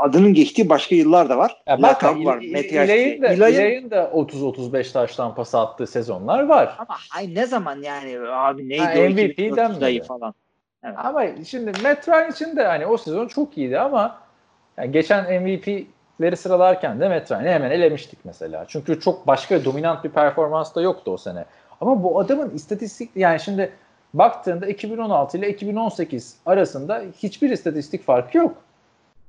adının 0.00 0.34
geçtiği 0.34 0.68
başka 0.68 0.94
yıllar 0.94 1.28
da 1.28 1.38
var. 1.38 1.62
Ya 1.66 1.82
var. 1.82 2.38
İl- 2.40 2.74
Yaşlı. 2.74 2.92
İlay'ın 2.94 3.22
da, 3.22 3.32
İlay'ın- 3.32 3.54
İlay'ın 3.54 3.90
da 3.90 4.10
30-35 4.14 4.92
taştan 4.92 5.34
pas 5.34 5.54
attığı 5.54 5.86
sezonlar 5.86 6.42
var. 6.42 6.76
Ama 6.78 6.96
ay 7.16 7.34
ne 7.34 7.46
zaman 7.46 7.82
yani 7.82 8.18
abi 8.28 8.68
neydi 8.68 8.82
Ha, 8.82 8.92
o 8.96 9.02
MVP 9.02 9.24
2030 9.32 9.56
denmedi. 9.56 9.80
dayı 9.80 10.02
falan. 10.02 10.34
Ama 10.96 11.22
şimdi 11.46 11.72
Matt 11.82 12.08
Ryan 12.08 12.30
için 12.30 12.56
de 12.56 12.64
hani 12.66 12.86
o 12.86 12.96
sezon 12.96 13.28
çok 13.28 13.58
iyiydi 13.58 13.78
ama 13.78 14.18
yani 14.76 14.92
geçen 14.92 15.42
MVP'leri 15.42 16.36
sıralarken 16.36 17.00
de 17.00 17.08
Matt 17.08 17.30
Ryan'ı 17.30 17.48
hemen 17.48 17.70
elemiştik 17.70 18.18
mesela. 18.24 18.64
Çünkü 18.68 19.00
çok 19.00 19.26
başka 19.26 19.64
dominant 19.64 20.04
bir 20.04 20.10
performans 20.10 20.74
da 20.74 20.80
yoktu 20.82 21.10
o 21.10 21.16
sene. 21.16 21.44
Ama 21.80 22.02
bu 22.02 22.20
adamın 22.20 22.50
istatistik 22.50 23.10
yani 23.16 23.40
şimdi 23.40 23.72
baktığında 24.14 24.66
2016 24.66 25.38
ile 25.38 25.48
2018 25.50 26.36
arasında 26.46 27.02
hiçbir 27.18 27.50
istatistik 27.50 28.04
farkı 28.04 28.38
yok. 28.38 28.54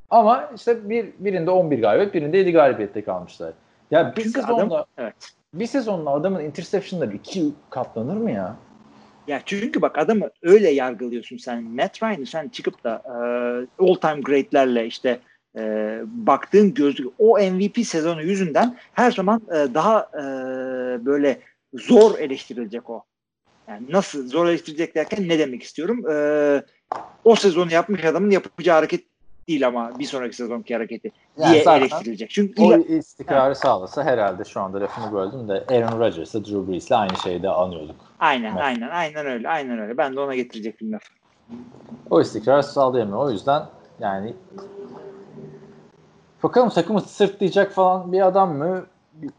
Ama 0.10 0.50
işte 0.56 0.90
bir 0.90 1.06
birinde 1.20 1.52
11 1.52 1.80
galibiyet, 1.82 2.14
birinde 2.14 2.38
7 2.38 2.52
galibiyette 2.52 3.04
kalmışlar. 3.04 3.54
Ya 3.92 4.14
bir 4.16 4.24
Çünkü 4.24 4.42
sezonla 4.42 4.64
adam- 4.64 4.86
evet. 4.98 5.16
bir 5.54 5.66
sezonla 5.66 6.10
adamın 6.10 6.40
interception'ları 6.44 7.14
iki 7.14 7.54
katlanır 7.70 8.18
mı 8.18 8.32
ya? 8.32 8.56
Ya 9.28 9.42
çünkü 9.46 9.82
bak 9.82 9.98
adamı 9.98 10.30
öyle 10.42 10.70
yargılıyorsun 10.70 11.38
sen. 11.38 11.64
Matt 11.64 12.04
Ryan'ı 12.04 12.26
sen 12.26 12.50
çıkıp 12.50 12.84
da 12.84 13.02
e, 13.06 13.14
all 13.84 13.96
time 13.96 14.22
greatlerle 14.22 14.86
işte 14.86 15.20
e, 15.58 16.00
baktığın 16.06 16.74
gözlük 16.74 17.14
o 17.20 17.40
MVP 17.40 17.86
sezonu 17.86 18.22
yüzünden 18.24 18.78
her 18.94 19.12
zaman 19.12 19.42
e, 19.50 19.74
daha 19.74 20.10
e, 20.14 20.22
böyle 21.06 21.40
zor 21.74 22.20
eleştirilecek 22.20 22.90
o. 22.90 23.04
Yani 23.68 23.86
nasıl 23.90 24.28
zor 24.28 24.48
eleştirilecek 24.48 24.96
derken 24.96 25.30
ne 25.30 25.40
demek 25.40 25.64
istiyorum? 25.64 26.10
E, 26.12 26.16
o 27.24 27.36
sezonu 27.36 27.74
yapmış 27.74 28.06
adamın 28.06 28.32
yapacağı 28.32 28.76
hareket 28.76 29.04
değil 29.48 29.68
ama 29.68 30.00
bir 30.00 30.06
sonraki 30.06 30.36
sezonki 30.36 30.74
hareketi 30.76 31.12
Yani 31.38 31.52
diye 31.54 31.76
eleştirilecek. 31.78 32.30
Çünkü 32.30 32.62
O 32.62 32.66
illa- 32.74 32.98
istikrarı 32.98 33.56
sağlasa 33.56 34.04
herhalde 34.04 34.44
şu 34.44 34.62
anda 34.62 34.80
lafını 34.82 35.14
böldüm 35.14 35.48
de 35.48 35.66
Aaron 35.70 36.00
Rodgers'la 36.00 36.46
Drew 36.46 36.72
Brees'le 36.72 36.92
aynı 36.92 37.18
şeyde 37.18 37.50
anıyorduk. 37.50 37.96
aynen 38.20 38.52
Evet. 38.52 38.64
aynen 38.64 38.90
aynen 38.90 39.26
öyle 39.26 39.50
aynen 39.50 39.80
öyle. 39.80 39.98
Ben 39.98 40.16
de 40.16 40.20
ona 40.20 40.36
getirecektim 40.36 40.92
lafı. 40.92 41.06
O 42.10 42.22
istikrarı 42.22 42.64
sağlayamıyor. 42.64 43.18
O 43.20 43.32
yüzden 43.32 43.64
yani 44.00 44.34
bakalım 46.44 46.70
takımı 46.70 47.02
sırtlayacak 47.02 47.72
falan 47.72 48.12
bir 48.12 48.28
adam 48.28 48.58
mı? 48.58 48.86
Bir, 49.14 49.30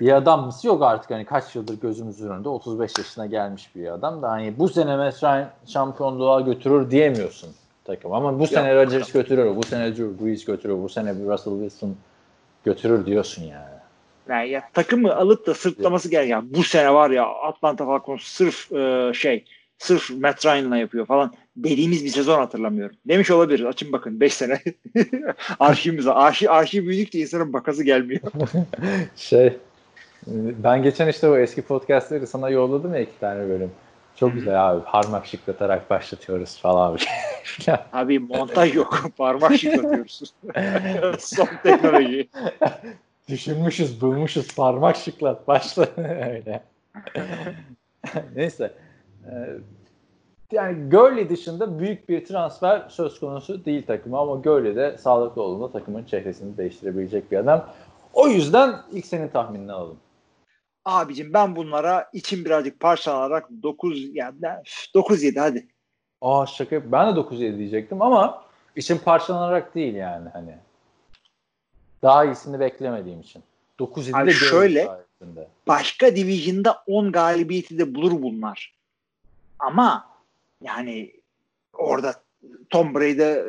bir 0.00 0.12
adam 0.12 0.44
mısı 0.46 0.66
yok 0.66 0.82
artık 0.82 1.10
hani 1.10 1.24
kaç 1.24 1.56
yıldır 1.56 1.80
gözümüzün 1.80 2.30
önünde 2.30 2.48
35 2.48 2.98
yaşına 2.98 3.26
gelmiş 3.26 3.76
bir 3.76 3.88
adam 3.94 4.22
da 4.22 4.30
hani 4.30 4.58
bu 4.58 4.68
sene 4.68 4.96
mesela 4.96 5.54
şampiyonluğa 5.66 6.40
götürür 6.40 6.90
diyemiyorsun 6.90 7.50
takım 7.94 8.12
ama 8.12 8.38
bu 8.38 8.46
sene 8.46 8.74
Rodgers 8.74 9.12
götürür, 9.12 9.56
bu 9.56 9.62
sene 9.62 9.96
Drew 9.96 10.24
Brees 10.24 10.44
götürür, 10.44 10.74
bu 10.82 10.88
sene 10.88 11.10
Russell 11.10 11.52
Wilson 11.52 11.96
götürür 12.64 13.06
diyorsun 13.06 13.42
yani. 13.42 13.80
Yani 14.28 14.50
ya 14.50 14.62
takımı 14.72 15.16
alıp 15.16 15.46
da 15.46 15.54
sırtlaması 15.54 16.10
gereken 16.10 16.54
bu 16.54 16.64
sene 16.64 16.94
var 16.94 17.10
ya 17.10 17.26
Atlanta 17.26 17.86
Falcons 17.86 18.22
sırf 18.22 18.72
e, 18.72 19.12
şey 19.14 19.44
sırf 19.78 20.10
Matt 20.10 20.46
Ryan'la 20.46 20.76
yapıyor 20.76 21.06
falan 21.06 21.32
dediğimiz 21.56 22.04
bir 22.04 22.10
sezon 22.10 22.38
hatırlamıyorum. 22.38 22.96
Demiş 23.08 23.30
olabilir. 23.30 23.64
Açın 23.64 23.92
bakın 23.92 24.20
5 24.20 24.34
sene 24.34 24.60
arşivimiz 25.60 26.06
var. 26.06 26.16
Arşiv, 26.16 26.50
arşiv 26.50 26.86
büyüdükçe 26.86 27.18
insanın 27.18 27.52
bakası 27.52 27.84
gelmiyor. 27.84 28.20
Şey 29.16 29.56
ben 30.26 30.82
geçen 30.82 31.08
işte 31.08 31.28
o 31.28 31.36
eski 31.36 31.62
podcastleri 31.62 32.26
sana 32.26 32.50
yolladım 32.50 32.94
ya 32.94 33.00
iki 33.00 33.18
tane 33.20 33.48
bölüm. 33.48 33.70
Çok 34.16 34.32
güzel 34.32 34.70
abi 34.70 34.84
parmak 34.84 35.26
şıklatarak 35.26 35.90
başlatıyoruz 35.90 36.58
falan. 36.58 36.98
Abi 37.92 38.18
montaj 38.18 38.74
yok. 38.74 39.00
Parmak 39.16 39.56
şıklatıyoruz. 39.56 40.34
Son 41.18 41.48
teknoloji. 41.62 42.28
Düşünmüşüz, 43.28 44.00
bulmuşuz, 44.00 44.54
parmak 44.54 44.96
şıklat, 44.96 45.48
başla 45.48 45.86
öyle. 45.96 46.62
Neyse. 48.36 48.74
Ee, 49.26 49.30
yani 50.52 50.88
Gurley 50.90 51.28
dışında 51.28 51.78
büyük 51.78 52.08
bir 52.08 52.24
transfer 52.24 52.88
söz 52.88 53.20
konusu 53.20 53.64
değil 53.64 53.86
takıma 53.86 54.20
ama 54.20 54.34
Gurley 54.34 54.76
de 54.76 54.98
sağlıklı 54.98 55.42
olduğunda 55.42 55.72
takımın 55.72 56.04
çehresini 56.04 56.56
değiştirebilecek 56.56 57.32
bir 57.32 57.36
adam. 57.36 57.66
O 58.12 58.28
yüzden 58.28 58.74
ilk 58.92 59.06
senin 59.06 59.28
tahminini 59.28 59.72
alalım. 59.72 59.96
Abicim 60.84 61.32
ben 61.32 61.56
bunlara 61.56 62.10
içim 62.12 62.44
birazcık 62.44 62.80
parçalanarak 62.80 63.48
9 63.62 64.14
yani 64.14 64.36
9 64.94 65.22
7 65.22 65.40
hadi. 65.40 65.66
Aa 66.20 66.46
şaka 66.46 66.74
yap- 66.74 66.84
Ben 66.86 67.16
de 67.16 67.20
9-7 67.20 67.58
diyecektim 67.58 68.02
ama 68.02 68.44
için 68.76 68.98
parçalanarak 68.98 69.74
değil 69.74 69.94
yani 69.94 70.28
hani. 70.28 70.54
Daha 72.02 72.24
iyisini 72.24 72.60
beklemediğim 72.60 73.20
için. 73.20 73.42
9-7 73.78 74.16
Abi 74.16 74.26
de 74.26 74.32
şöyle- 74.32 74.84
sayesinde. 74.86 75.48
başka 75.68 76.16
division'da 76.16 76.82
10 76.86 77.12
galibiyeti 77.12 77.78
de 77.78 77.94
bulur 77.94 78.22
bunlar. 78.22 78.74
Ama 79.58 80.08
yani 80.62 81.12
orada 81.72 82.14
Tom 82.70 82.94
Brady 82.94 83.22
e, 83.22 83.44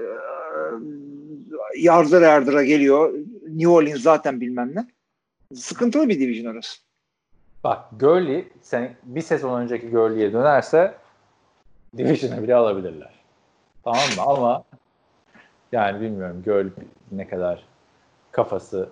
yardıra 1.78 2.26
yardıra 2.26 2.64
geliyor. 2.64 3.14
New 3.48 3.68
Orleans 3.68 4.02
zaten 4.02 4.42
bilmem 4.42 4.72
ne. 4.76 4.88
Sıkıntılı 5.56 6.10
bir 6.10 6.20
division 6.20 6.54
orası. 6.54 6.82
Bak 7.64 7.80
Gurley 8.00 8.48
sen 8.62 8.96
bir 9.04 9.22
sezon 9.22 9.62
önceki 9.62 9.90
Gurley'e 9.90 10.34
dönerse 10.34 10.94
Division'ı 11.98 12.44
bile 12.44 12.56
alabilirler. 12.56 13.14
Tamam 13.84 14.00
mı? 14.00 14.22
Ama 14.22 14.64
yani 15.72 16.02
bilmiyorum 16.02 16.42
Gurley 16.46 16.72
ne 17.12 17.28
kadar 17.28 17.64
kafası 18.32 18.90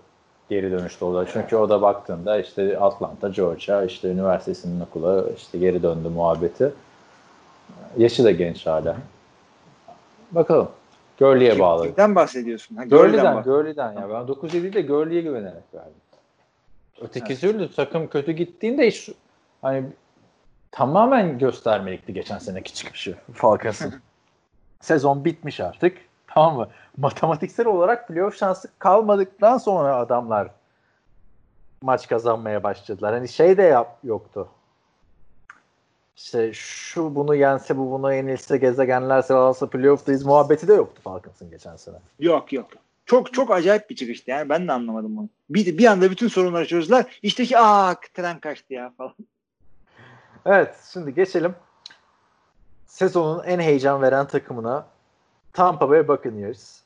geri 0.50 0.72
dönüşte 0.72 1.06
olacak. 1.06 1.34
Çünkü 1.34 1.56
o 1.56 1.70
da 1.70 1.82
baktığında 1.82 2.40
işte 2.40 2.80
Atlanta, 2.80 3.30
Georgia, 3.30 3.84
işte 3.84 4.08
üniversitesinin 4.08 4.82
okula 4.82 5.32
işte 5.32 5.58
geri 5.58 5.84
döndü 5.84 6.10
muhabbeti. 6.10 6.74
Yaşı 7.98 8.24
da 8.24 8.32
genç 8.32 8.68
hala. 8.68 8.98
Bakalım. 10.32 10.70
Gurley'e 11.20 11.60
bağlı. 11.60 11.84
Kimden 11.88 12.16
bahsediyorsun? 12.16 12.76
Ha, 12.76 12.86
Gurley'den 12.86 13.44
Gurley'den, 13.44 13.44
Gurley'den 13.44 13.92
ya. 13.92 14.10
Ben 14.10 14.16
9-7'yi 14.16 14.74
de 14.74 14.82
Gurley'e 14.82 15.22
güvenerek 15.22 15.64
verdim. 15.74 15.94
Öteki 17.02 17.39
türlü 17.39 17.72
takım 17.72 18.08
kötü 18.08 18.32
gittiğinde 18.32 18.88
hiç 18.88 19.10
hani 19.62 19.86
tamamen 20.72 21.39
göstermelikti 21.39 22.14
geçen 22.14 22.38
seneki 22.38 22.74
çıkışı 22.74 23.16
Falcons'ın. 23.34 23.93
Sezon 24.82 25.26
bitmiş 25.26 25.60
artık. 25.60 25.97
Tamam 26.28 26.56
mı? 26.56 26.70
Matematiksel 26.97 27.68
olarak 27.68 28.08
playoff 28.08 28.38
şansı 28.38 28.70
kalmadıktan 28.80 29.58
sonra 29.58 29.95
adamlar 29.95 30.52
maç 31.82 32.08
kazanmaya 32.08 32.64
başladılar. 32.64 33.14
Hani 33.14 33.28
şey 33.28 33.58
de 33.58 33.62
yap 33.62 33.97
yoktu. 34.04 34.47
İşte 36.16 36.54
şu 36.54 37.16
bunu 37.16 37.36
yense 37.36 37.78
bu 37.78 37.91
bunu 37.91 38.14
yenilse 38.14 38.58
gezegenler 38.58 39.22
sıralasa 39.22 39.70
playoff'tayız 39.70 40.26
muhabbeti 40.26 40.68
de 40.68 40.74
yoktu 40.74 41.02
Falcons'ın 41.04 41.50
geçen 41.50 41.76
sene. 41.76 41.95
Yok 42.20 42.54
yok. 42.54 42.68
Çok 43.10 43.34
çok 43.34 43.51
acayip 43.51 43.89
bir 43.89 43.95
çıkıştı 43.95 44.32
yani. 44.32 44.49
Ben 44.49 44.68
de 44.68 44.72
anlamadım 44.72 45.18
bunu. 45.18 45.30
Bir, 45.49 45.78
bir 45.78 45.86
anda 45.86 46.12
bütün 46.12 46.28
sorunları 46.28 46.68
çözdüler. 46.68 47.20
İşte 47.22 47.45
ki 47.45 47.57
aa 47.57 47.95
tren 48.14 48.39
kaçtı 48.39 48.74
ya 48.74 48.93
falan. 48.97 49.14
Evet 50.45 50.76
şimdi 50.93 51.14
geçelim 51.14 51.55
sezonun 52.86 53.43
en 53.43 53.60
heyecan 53.60 54.01
veren 54.01 54.28
takımına 54.28 54.86
Tampa 55.53 55.89
Bay 55.89 56.07
Buccaneers. 56.07 56.80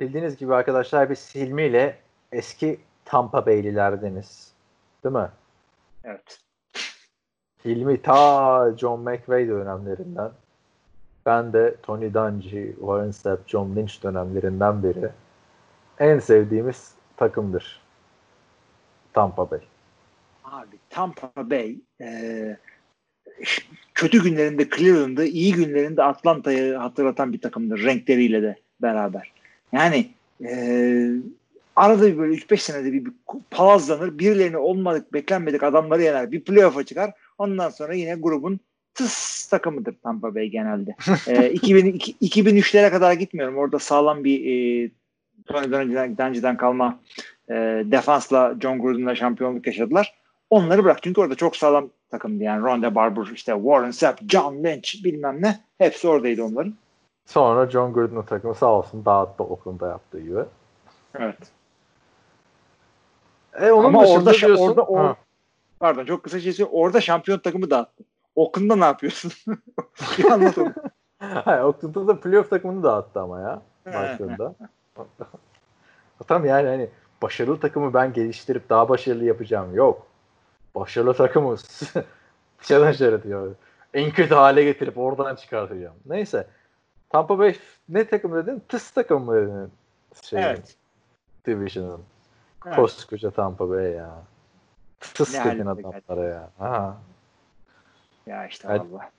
Bildiğiniz 0.00 0.36
gibi 0.36 0.54
arkadaşlar 0.54 1.10
biz 1.10 1.34
Hilmi 1.34 1.62
ile 1.62 1.98
eski 2.32 2.80
Tampa 3.04 3.46
Bay'lilerdeniz. 3.46 4.52
Değil 5.04 5.14
mi? 5.14 5.28
Evet. 6.04 6.40
Hilmi 7.64 8.02
ta 8.02 8.72
John 8.76 9.00
McVay 9.00 9.48
dönemlerinden. 9.48 10.30
Ben 11.26 11.52
de 11.52 11.76
Tony 11.82 12.14
Dungy, 12.14 12.72
Warren 12.72 13.10
Sapp, 13.10 13.48
John 13.48 13.76
Lynch 13.76 14.02
dönemlerinden 14.02 14.82
beri 14.82 15.10
en 16.00 16.18
sevdiğimiz 16.18 16.92
takımdır. 17.16 17.80
Tampa 19.12 19.50
Bay. 19.50 19.60
Abi 20.44 20.76
Tampa 20.90 21.32
Bay 21.36 21.76
e, 22.00 22.56
kötü 23.94 24.22
günlerinde 24.22 24.68
Cleveland'ı, 24.76 25.24
iyi 25.24 25.52
günlerinde 25.52 26.02
Atlanta'yı 26.02 26.74
hatırlatan 26.74 27.32
bir 27.32 27.40
takımdır 27.40 27.84
renkleriyle 27.84 28.42
de 28.42 28.56
beraber. 28.82 29.32
Yani 29.72 30.10
e, 30.44 30.52
arada 31.76 32.06
bir 32.06 32.18
böyle 32.18 32.34
3-5 32.34 32.56
senede 32.56 32.92
bir, 32.92 33.04
bir 33.04 33.12
palazlanır. 33.50 34.18
Birilerini 34.18 34.56
olmadık, 34.56 35.12
beklenmedik 35.12 35.62
adamları 35.62 36.02
yener. 36.02 36.32
Bir 36.32 36.44
playoff'a 36.44 36.84
çıkar. 36.84 37.12
Ondan 37.38 37.70
sonra 37.70 37.94
yine 37.94 38.14
grubun 38.14 38.60
tıs 38.94 39.46
takımıdır 39.48 39.96
Tampa 40.02 40.34
Bay 40.34 40.46
genelde. 40.46 40.96
e, 41.26 41.50
2000, 41.52 41.98
2003'lere 42.22 42.90
kadar 42.90 43.12
gitmiyorum. 43.12 43.56
Orada 43.56 43.78
sağlam 43.78 44.24
bir 44.24 44.40
e, 44.46 44.90
Tony 45.46 45.72
Dungy'den 46.18 46.56
kalma 46.56 46.98
e, 47.48 47.54
defansla 47.84 48.54
John 48.60 48.78
Gruden'la 48.78 49.14
şampiyonluk 49.14 49.66
yaşadılar. 49.66 50.14
Onları 50.50 50.84
bırak. 50.84 51.02
Çünkü 51.02 51.20
orada 51.20 51.34
çok 51.34 51.56
sağlam 51.56 51.88
takımdı. 52.10 52.44
Yani 52.44 52.62
Ronda 52.62 52.94
Barber, 52.94 53.26
işte 53.34 53.52
Warren 53.52 53.90
Sapp, 53.90 54.30
John 54.30 54.54
Lynch 54.54 55.04
bilmem 55.04 55.42
ne. 55.42 55.60
Hepsi 55.78 56.08
oradaydı 56.08 56.44
onların. 56.44 56.74
Sonra 57.26 57.70
John 57.70 57.92
Gruden'ın 57.92 58.22
takımı 58.22 58.54
sağ 58.54 58.66
olsun 58.66 59.04
dağıttı 59.04 59.44
Oakland'da 59.44 59.88
yaptığı 59.88 60.20
gibi. 60.20 60.40
Evet. 61.14 61.38
E 63.60 63.70
onun 63.70 63.84
Ama 63.84 64.06
orada, 64.06 64.32
diyorsun, 64.32 64.64
orada 64.64 64.82
o, 64.82 65.16
pardon 65.80 66.04
çok 66.04 66.22
kısa 66.22 66.40
şey 66.40 66.52
söyleyeyim. 66.52 66.78
Orada 66.78 67.00
şampiyon 67.00 67.38
takımı 67.38 67.70
dağıttı. 67.70 68.04
Oakland'da 68.36 68.76
ne 68.76 68.84
yapıyorsun? 68.84 69.32
bir 70.18 70.24
anlatalım. 70.24 70.74
Hayır, 71.18 71.60
Oakland'da 71.60 72.08
da 72.08 72.20
playoff 72.20 72.50
takımını 72.50 72.82
dağıttı 72.82 73.20
ama 73.20 73.40
ya. 73.40 73.62
Başlarında. 73.86 74.54
Tam 76.26 76.44
yani 76.44 76.68
hani 76.68 76.88
başarılı 77.22 77.60
takımı 77.60 77.94
ben 77.94 78.12
geliştirip 78.12 78.68
daha 78.68 78.88
başarılı 78.88 79.24
yapacağım. 79.24 79.74
Yok. 79.74 80.06
Başarılı 80.74 81.14
takımı 81.14 81.56
challenger 82.62 83.22
diyor. 83.22 83.54
En 83.94 84.10
kötü 84.10 84.34
hale 84.34 84.64
getirip 84.64 84.98
oradan 84.98 85.36
çıkartacağım. 85.36 85.96
Neyse. 86.06 86.46
Tampa 87.10 87.38
Bay 87.38 87.56
ne 87.88 88.08
takım 88.08 88.34
dedin? 88.34 88.62
Tıs 88.68 88.90
takım 88.90 89.24
mı 89.24 89.34
dedin? 89.36 89.72
Şey, 90.22 90.44
evet. 90.44 90.76
Division'ın. 91.46 92.00
Evet. 92.66 92.76
Koskoca 92.76 93.30
Tampa 93.30 93.70
Bay 93.70 93.90
ya. 93.90 94.22
Tıs 95.00 95.34
ne 95.34 95.44
dedin 95.44 95.66
adamlara 95.66 96.24
ya. 96.24 96.50
Ha. 96.58 96.96
Ya 98.26 98.46
işte 98.46 98.68
Allah. 98.68 99.10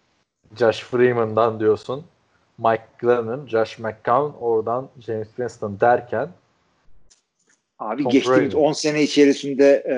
Josh 0.56 0.84
Freeman'dan 0.84 1.60
diyorsun. 1.60 2.06
Mike 2.64 2.84
Glennon, 3.00 3.48
Josh 3.48 3.80
McCown, 3.80 4.38
oradan 4.40 4.90
James 5.00 5.28
Winston 5.28 5.80
derken 5.80 6.30
Abi 7.80 8.04
Tom 8.04 8.12
geçtiğimiz 8.12 8.54
Brady. 8.54 8.66
10 8.66 8.74
sene 8.74 9.04
içerisinde 9.04 9.84
e, 9.88 9.96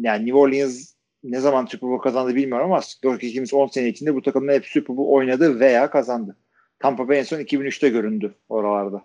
yani 0.00 0.26
New 0.26 0.38
Orleans 0.38 0.92
ne 1.24 1.40
zaman 1.40 1.66
Super 1.66 1.90
Bowl 1.90 2.02
kazandı 2.02 2.34
bilmiyorum 2.34 2.72
ama 2.72 2.80
geçtiğimiz 3.18 3.54
10 3.54 3.66
sene 3.66 3.88
içinde 3.88 4.14
bu 4.14 4.22
takımlar 4.22 4.54
hep 4.54 4.66
Super 4.66 4.96
Bowl 4.96 5.12
oynadı 5.12 5.60
veya 5.60 5.90
kazandı. 5.90 6.36
Tampa 6.78 7.08
Bay 7.08 7.18
en 7.18 7.22
son 7.22 7.38
2003'te 7.38 7.88
göründü 7.88 8.34
oralarda. 8.48 9.04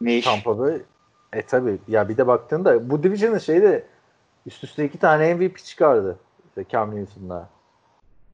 Ne 0.00 0.18
iş? 0.18 0.24
Tampa 0.24 0.58
Bay 0.58 0.80
e 1.32 1.42
tabi 1.42 1.78
ya 1.88 2.08
bir 2.08 2.16
de 2.16 2.26
baktığında 2.26 2.90
bu 2.90 3.02
division'ın 3.02 3.38
şeyde 3.38 3.84
üst 4.46 4.64
üste 4.64 4.84
iki 4.84 4.98
tane 4.98 5.34
MVP 5.34 5.58
çıkardı. 5.58 6.18
İşte 6.48 6.64
Cam 6.68 6.96
Newton'la 6.96 7.48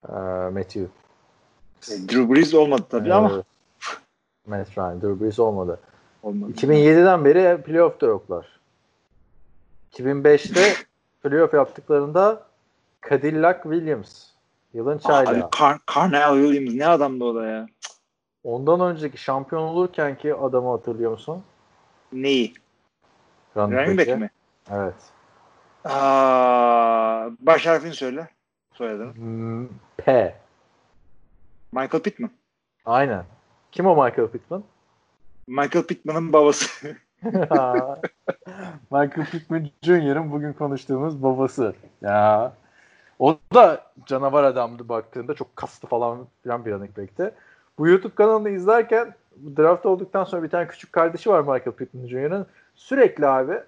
e, 0.08 0.12
Matthew. 0.50 0.86
E, 1.90 2.08
Drew 2.08 2.34
Brees 2.34 2.54
olmadı 2.54 2.82
tabii 2.90 3.14
ama. 3.14 3.42
Matt 4.46 4.78
Ryan, 4.78 5.02
Drew 5.02 5.24
Brees 5.24 5.38
olmadı. 5.38 5.80
olmadı. 6.22 6.52
2007'den 6.52 7.24
beri 7.24 7.62
playoff'ta 7.62 8.06
yoklar. 8.06 8.60
2005'te 9.92 10.74
playoff 11.22 11.54
yaptıklarında 11.54 12.46
Cadillac 13.10 13.62
Williams. 13.62 14.26
Yılın 14.74 14.98
çaylağı. 14.98 15.34
Abi 15.34 15.40
Car- 15.40 15.78
Carnell 15.94 16.42
Williams 16.42 16.74
ne 16.74 16.86
adamdı 16.86 17.24
o 17.24 17.34
da 17.34 17.46
ya. 17.46 17.66
Ondan 18.44 18.80
önceki 18.80 19.18
şampiyon 19.18 19.62
olurken 19.62 20.18
ki 20.18 20.34
adamı 20.34 20.70
hatırlıyor 20.70 21.10
musun? 21.10 21.42
Neyi? 22.12 22.54
Running 23.56 23.98
back 23.98 24.18
mi? 24.20 24.30
Evet. 24.70 24.94
Aa, 25.84 27.30
baş 27.40 27.66
harfini 27.66 27.94
söyle. 27.94 28.28
Soyadını. 28.74 29.12
P. 29.96 30.36
Michael 31.72 32.02
Pittman. 32.02 32.30
Aynen. 32.84 33.24
Kim 33.72 33.86
o 33.86 34.04
Michael 34.04 34.28
Pittman? 34.28 34.64
Michael 35.46 35.84
Pittman'ın 35.84 36.32
babası. 36.32 36.96
Michael 38.90 39.26
Pittman 39.30 39.68
Jr.'ın 39.82 40.32
bugün 40.32 40.52
konuştuğumuz 40.52 41.22
babası. 41.22 41.74
Ya 42.02 42.52
o 43.18 43.38
da 43.54 43.84
canavar 44.06 44.44
adamdı 44.44 44.88
baktığında 44.88 45.34
çok 45.34 45.56
kaslı 45.56 45.88
falan 45.88 46.26
filan 46.42 46.64
bir 46.64 46.72
running 46.72 46.98
back'ti. 46.98 47.30
Bu 47.78 47.88
YouTube 47.88 48.14
kanalını 48.14 48.50
izlerken 48.50 49.14
draft 49.56 49.86
olduktan 49.86 50.24
sonra 50.24 50.42
bir 50.42 50.50
tane 50.50 50.68
küçük 50.68 50.92
kardeşi 50.92 51.30
var 51.30 51.40
Michael 51.40 51.76
Pittman 51.76 52.06
Jr.'ın. 52.06 52.46
Sürekli 52.74 53.26
abi 53.26 53.60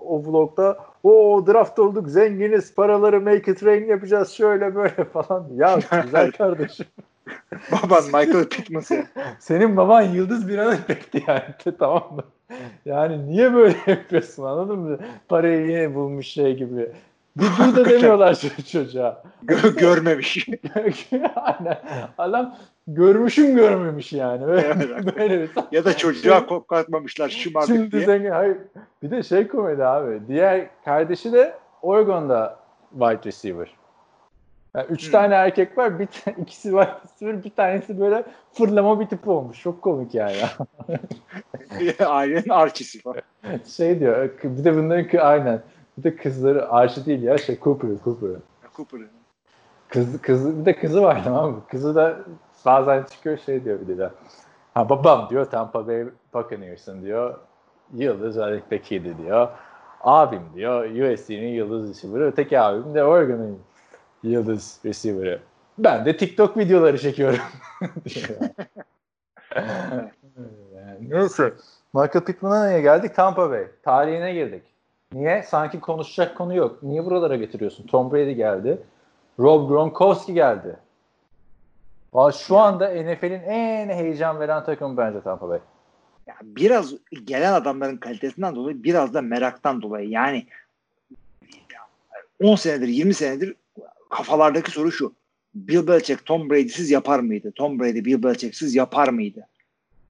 o 0.00 0.24
vlogda 0.24 0.78
o 1.02 1.44
draft 1.46 1.78
olduk 1.78 2.08
zenginiz 2.08 2.74
paraları 2.74 3.20
make 3.20 3.52
it 3.52 3.64
rain 3.64 3.84
yapacağız 3.84 4.30
şöyle 4.30 4.74
böyle 4.74 5.04
falan. 5.04 5.48
Ya 5.54 5.78
güzel 6.04 6.32
kardeşim. 6.32 6.86
Baban 7.72 8.04
Michael 8.04 8.48
Pittman 8.48 8.82
Senin 9.38 9.76
baban 9.76 10.02
yıldız 10.02 10.48
bir 10.48 10.58
running 10.58 10.88
back'ti 10.88 11.24
yani 11.28 11.76
tamam 11.78 12.14
mı? 12.14 12.24
Yani 12.84 13.26
niye 13.26 13.54
böyle 13.54 13.76
yapıyorsun 13.86 14.42
anladın 14.42 14.78
mı? 14.78 14.98
Parayı 15.28 15.70
yine 15.70 15.94
bulmuş 15.94 16.26
şey 16.26 16.56
gibi. 16.56 16.90
Bir 17.36 17.76
da 17.76 17.84
demiyorlar 17.84 18.42
çocuğa. 18.72 19.22
Gö- 19.46 19.78
görmemiş. 19.78 20.48
Aynen. 21.36 21.78
Adam 22.18 22.56
görmüşüm 22.86 23.56
görmemiş 23.56 24.12
yani. 24.12 24.46
Böyle, 24.46 24.78
böyle 25.16 25.42
bir 25.42 25.50
ya 25.72 25.84
da 25.84 25.96
çocuğa 25.96 26.46
koklatmamışlar 26.46 27.28
şımardık 27.28 27.76
Şimdi 27.76 27.92
diye. 27.92 28.06
Zengin, 28.06 28.30
hayır. 28.30 28.56
Bir 29.02 29.10
de 29.10 29.22
şey 29.22 29.48
komedi 29.48 29.84
abi. 29.84 30.20
Diğer 30.28 30.66
kardeşi 30.84 31.32
de 31.32 31.54
Oregon'da 31.82 32.58
wide 32.98 33.28
receiver. 33.28 33.68
Yani 34.76 34.86
üç 34.90 35.04
hmm. 35.04 35.12
tane 35.12 35.34
erkek 35.34 35.78
var. 35.78 35.98
Bir 35.98 36.08
ikisi 36.42 36.72
receiver, 36.72 37.44
bir 37.44 37.50
tanesi 37.50 38.00
böyle 38.00 38.24
fırlama 38.52 39.00
bir 39.00 39.06
tip 39.06 39.28
olmuş. 39.28 39.62
Çok 39.62 39.82
komik 39.82 40.14
yani. 40.14 40.36
Ailenin 42.06 42.48
arçisi 42.48 43.00
falan. 43.00 43.20
Şey 43.76 44.00
diyor. 44.00 44.30
Bir 44.44 44.64
de 44.64 44.76
bunların 44.76 45.18
aynen 45.18 45.62
bir 45.98 46.02
de 46.02 46.16
kızları 46.16 46.70
Archie 46.70 47.06
değil 47.06 47.22
ya 47.22 47.38
şey 47.38 47.58
Cooper. 47.62 47.90
Cooper. 48.04 48.30
Cooper. 48.76 49.00
Kız, 49.88 50.20
kız, 50.22 50.60
bir 50.60 50.64
de 50.64 50.76
kızı 50.76 51.02
var 51.02 51.20
tamam 51.24 51.50
mı? 51.50 51.62
Kızı 51.68 51.94
da 51.94 52.16
bazen 52.64 53.02
çıkıyor 53.02 53.38
şey 53.38 53.64
diyor 53.64 53.78
bir 53.88 53.98
de. 53.98 54.10
Ha 54.74 54.88
babam 54.88 55.28
diyor 55.30 55.44
Tampa 55.44 55.86
Bay 55.86 56.04
Buccaneers'ın 56.34 57.02
diyor. 57.02 57.38
Yıldız 57.94 58.38
Alec 58.38 58.62
Becky'di 58.70 59.18
diyor. 59.18 59.48
Abim 60.00 60.42
diyor 60.54 60.84
USC'nin 60.84 61.48
yıldız 61.48 61.88
receiver'ı. 61.90 62.26
Öteki 62.26 62.60
abim 62.60 62.94
de 62.94 63.04
Oregon'ın 63.04 63.58
yıldız 64.28 64.80
receiver'ı. 64.84 65.40
Ben 65.78 66.04
de 66.04 66.16
TikTok 66.16 66.56
videoları 66.56 66.98
çekiyorum. 66.98 67.40
neyse. 71.00 71.52
Michael 71.94 72.24
Pittman'a 72.24 72.66
neye 72.66 72.80
geldik? 72.80 73.14
Tampa 73.14 73.50
Bay. 73.50 73.66
Tarihine 73.82 74.34
girdik. 74.34 74.62
Niye? 75.12 75.42
Sanki 75.42 75.80
konuşacak 75.80 76.36
konu 76.36 76.54
yok. 76.54 76.82
Niye 76.82 77.04
buralara 77.04 77.36
getiriyorsun? 77.36 77.86
Tom 77.86 78.12
Brady 78.12 78.32
geldi. 78.32 78.78
Rob 79.40 79.68
Gronkowski 79.68 80.34
geldi. 80.34 80.76
Şu 82.38 82.58
anda 82.58 82.88
NFL'in 82.88 83.40
en 83.40 83.88
heyecan 83.88 84.40
veren 84.40 84.64
takımı 84.64 84.96
bence 84.96 85.20
Tampa 85.20 85.48
Bay. 85.48 85.60
Ya 86.26 86.34
biraz 86.42 86.94
gelen 87.24 87.52
adamların 87.52 87.96
kalitesinden 87.96 88.56
dolayı 88.56 88.84
biraz 88.84 89.14
da 89.14 89.22
meraktan 89.22 89.82
dolayı. 89.82 90.08
Yani 90.08 90.46
10 92.42 92.56
senedir 92.56 92.88
20 92.88 93.14
senedir 93.14 93.56
kafalardaki 94.10 94.70
soru 94.70 94.92
şu. 94.92 95.14
Bill 95.54 95.86
Belichick 95.86 96.26
Tom 96.26 96.50
Brady'siz 96.50 96.90
yapar 96.90 97.18
mıydı? 97.18 97.52
Tom 97.54 97.80
Brady 97.80 98.04
Bill 98.04 98.22
Belichick'siz 98.22 98.74
yapar 98.74 99.08
mıydı? 99.08 99.46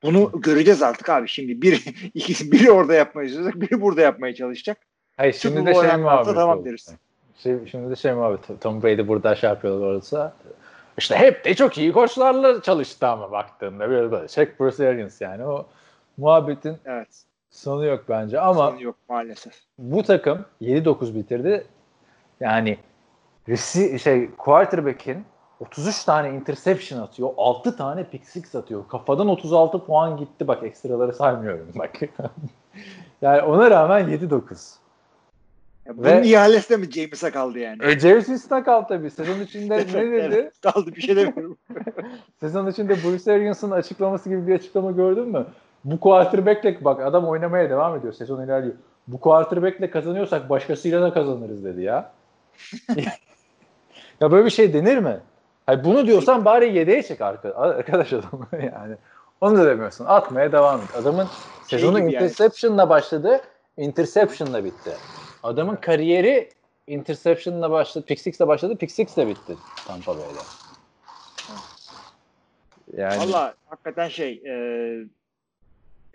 Bunu 0.03 0.31
göreceğiz 0.35 0.83
artık 0.83 1.09
abi. 1.09 1.29
Şimdi 1.29 1.63
bir 1.63 1.85
ikisi 2.15 2.53
biri 2.53 2.71
orada 2.71 2.95
yapmaya 2.95 3.29
çalışacak, 3.29 3.61
biri 3.61 3.81
burada 3.81 4.01
yapmaya 4.01 4.35
çalışacak. 4.35 4.79
Hayır 5.17 5.33
şimdi 5.33 5.57
Çünkü 5.57 5.71
de 5.71 5.75
şey 5.75 5.97
muhabbet 5.97 6.35
tamam 6.35 6.65
deriz. 6.65 6.95
Şey, 7.37 7.57
şimdi 7.71 7.91
de 7.91 7.97
şey 7.97 8.13
muhabbet. 8.13 8.61
Tom 8.61 8.83
Brady 8.83 9.09
burada 9.09 9.35
şey 9.35 9.51
yapıyorlar 9.51 9.87
olsa 9.87 10.37
işte 10.99 11.17
hep 11.17 11.45
de 11.45 11.55
çok 11.55 11.79
iyi 11.79 11.93
koçlarla 11.93 12.63
çalıştı 12.63 13.07
ama 13.07 13.33
baktığında 13.33 13.91
böyle 13.91 14.11
böyle. 14.13 14.29
Check 14.29 14.61
Bruce 14.61 14.89
Arians 14.89 15.21
yani 15.21 15.45
o 15.45 15.67
muhabbetin 16.17 16.77
evet. 16.85 17.25
sonu 17.51 17.85
yok 17.85 18.05
bence 18.09 18.41
ama 18.41 18.71
sonu 18.71 18.83
yok 18.83 18.97
maalesef. 19.09 19.55
Bu 19.79 20.03
takım 20.03 20.45
7-9 20.63 21.15
bitirdi. 21.15 21.67
Yani 22.41 22.79
şey 23.99 24.31
quarterback'in 24.39 25.25
33 25.61 26.05
tane 26.05 26.31
interception 26.37 27.01
atıyor. 27.01 27.31
6 27.37 27.77
tane 27.77 28.05
pick 28.05 28.27
six 28.27 28.55
atıyor. 28.55 28.89
Kafadan 28.89 29.29
36 29.29 29.85
puan 29.85 30.17
gitti. 30.17 30.49
Bak 30.49 30.63
ekstraları 30.63 31.13
saymıyorum 31.13 31.69
bak. 31.75 31.91
yani 33.23 33.43
ona 33.43 33.71
rağmen 33.71 34.09
7-9. 34.09 34.75
Bunun 35.95 36.23
ihalesi 36.23 36.71
de 36.71 36.77
mi 36.77 36.91
James'e 36.91 37.31
kaldı 37.31 37.59
yani? 37.59 37.85
E, 37.85 37.99
James 37.99 38.25
Winston'a 38.25 38.65
kaldı 38.65 38.87
tabii. 38.89 39.11
Sezon 39.11 39.41
içinde 39.41 39.77
ne 39.95 40.13
dedi? 40.13 40.51
Kaldı 40.63 40.97
bir 40.97 41.01
şey 41.01 41.17
demiyorum. 41.17 41.57
Sezon 42.41 42.67
içinde 42.67 42.97
Bruce 43.05 43.33
Arians'ın 43.33 43.71
açıklaması 43.71 44.29
gibi 44.29 44.47
bir 44.47 44.55
açıklama 44.55 44.91
gördün 44.91 45.29
mü? 45.29 45.47
Bu 45.85 46.01
quarterback'le 46.01 46.85
bak 46.85 47.03
adam 47.07 47.29
oynamaya 47.29 47.71
devam 47.71 47.97
ediyor. 47.97 48.13
Sezon 48.13 48.45
ilerliyor. 48.45 48.75
Bu 49.09 49.21
quarterback'le 49.21 49.91
kazanıyorsak 49.93 50.51
başkasıyla 50.51 51.03
da 51.03 51.13
kazanırız 51.13 51.65
dedi 51.65 51.83
ya. 51.83 52.13
Ya 54.21 54.31
böyle 54.33 54.45
bir 54.45 54.51
şey 54.51 54.73
denir 54.73 54.99
mi? 54.99 55.21
Hayır 55.67 55.85
bunu 55.85 56.07
diyorsan 56.07 56.45
bari 56.45 56.77
yedeğe 56.77 57.03
çek 57.03 57.21
arka, 57.21 57.55
arkadaş 57.55 58.13
adamı 58.13 58.49
yani. 58.53 58.97
Onu 59.41 59.59
da 59.59 59.67
demiyorsun. 59.67 60.05
Atmaya 60.05 60.53
devam 60.53 60.81
et. 60.81 60.97
Adamın 60.97 61.29
Şey 61.71 61.79
sezonu 61.79 62.01
gibi 62.01 62.13
yani. 62.13 62.25
interception'la 62.25 62.89
başladı. 62.89 63.41
Interception'la 63.77 64.65
bitti. 64.65 64.91
Adamın 65.43 65.77
kariyeri 65.77 66.49
interception'la 66.87 67.71
başladı. 67.71 68.05
Pick 68.07 68.21
six'le 68.21 68.41
başladı. 68.41 68.77
Pick 68.77 68.93
six'le 68.93 69.17
bitti 69.19 69.57
Tampa 69.87 70.13
Bay'de. 70.13 70.39
Yani 72.97 73.19
Valla 73.19 73.55
hakikaten 73.67 74.09
şey 74.09 74.43
e, 74.47 74.55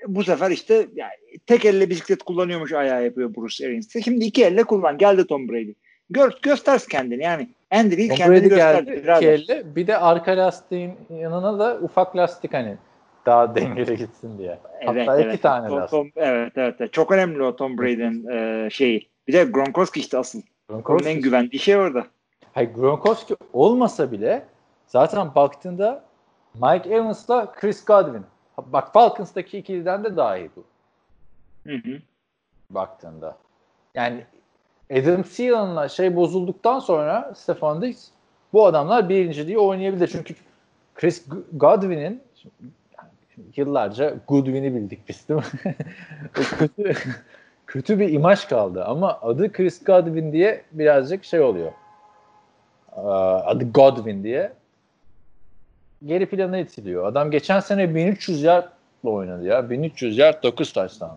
bu 0.07 0.23
sefer 0.23 0.51
işte 0.51 0.87
yani 0.95 1.11
tek 1.47 1.65
elle 1.65 1.89
bisiklet 1.89 2.23
kullanıyormuş 2.23 2.73
ayağı 2.73 3.03
yapıyor 3.03 3.35
Bruce 3.35 3.67
Arians. 3.67 3.87
Şimdi 4.03 4.25
iki 4.25 4.45
elle 4.45 4.63
kullan. 4.63 4.97
Geldi 4.97 5.27
Tom 5.27 5.49
Brady. 5.49 5.73
Gör, 6.09 6.33
göstersin 6.41 6.89
kendini 6.89 7.23
yani. 7.23 7.49
Andy 7.72 7.97
Reid 7.97 8.09
Tom 8.09 8.17
kendini 8.17 8.39
Brady 8.39 8.49
gösterdi. 8.49 8.86
geldi 8.86 9.03
birader. 9.03 9.34
iki 9.38 9.51
elle. 9.53 9.76
Bir 9.76 9.88
de 9.88 9.97
arka 9.97 10.38
lastiğin 10.38 10.93
yanına 11.09 11.59
da 11.59 11.78
ufak 11.82 12.15
lastik 12.15 12.53
hani 12.53 12.78
daha 13.26 13.55
dengeli 13.55 13.97
gitsin 13.97 14.38
diye. 14.38 14.59
Evet, 14.82 15.07
Hatta 15.07 15.22
evet. 15.22 15.34
iki 15.34 15.41
tane 15.41 15.67
Tom- 15.67 15.76
lastik. 15.82 15.99
Tom- 15.99 16.11
evet, 16.15 16.53
evet. 16.55 16.93
Çok 16.93 17.11
önemli 17.11 17.43
o 17.43 17.55
Tom 17.55 17.78
Brady'nin 17.78 18.28
e, 18.30 18.69
şeyi. 18.69 19.09
Bir 19.28 19.34
de 19.34 19.43
Gronkowski 19.43 19.99
işte 19.99 20.17
asıl. 20.17 20.41
Onun 20.69 20.78
en 20.78 20.84
Gronkowski, 20.84 21.22
güvendiği 21.22 21.59
şey 21.59 21.76
orada. 21.78 22.05
hayır, 22.53 22.74
Gronkowski 22.74 23.36
olmasa 23.53 24.11
bile 24.11 24.45
zaten 24.88 25.36
baktığında 25.36 26.03
Mike 26.53 26.89
Evans'la 26.89 27.51
Chris 27.51 27.86
Godwin. 27.86 28.26
Bak 28.57 28.93
Falcons'taki 28.93 29.57
ikiliden 29.57 30.03
de 30.03 30.15
daha 30.17 30.38
iyi 30.38 30.49
bu. 30.55 30.63
Hı 31.69 31.76
hı. 31.76 31.99
baktığında. 32.69 33.38
Yani 33.95 34.26
Adam 34.91 35.23
Thielen'la 35.23 35.89
şey 35.89 36.15
bozulduktan 36.15 36.79
sonra 36.79 37.33
Stefan 37.35 37.81
Diggs 37.81 38.07
bu 38.53 38.65
adamlar 38.65 39.09
birinciliği 39.09 39.57
oynayabilir. 39.57 40.07
Çünkü 40.07 40.35
Chris 40.95 41.25
Godwin'in 41.53 42.21
yıllarca 43.55 44.15
Goodwin'i 44.27 44.75
bildik 44.75 45.09
biz 45.09 45.29
değil 45.29 45.39
mi? 45.39 45.75
kötü, 46.33 46.93
kötü 47.67 47.99
bir 47.99 48.13
imaj 48.13 48.45
kaldı 48.45 48.85
ama 48.85 49.19
adı 49.21 49.51
Chris 49.51 49.83
Godwin 49.83 50.33
diye 50.33 50.61
birazcık 50.71 51.23
şey 51.23 51.39
oluyor. 51.39 51.71
Adı 53.45 53.71
Godwin 53.71 54.23
diye 54.23 54.53
geri 56.05 56.25
plana 56.25 56.57
itiliyor. 56.57 57.05
Adam 57.05 57.31
geçen 57.31 57.59
sene 57.59 57.95
1300 57.95 58.43
yardla 58.43 58.69
oynadı 59.03 59.45
ya. 59.45 59.69
1300 59.69 60.17
yard 60.17 60.43
9 60.43 60.73
touchdown. 60.73 61.15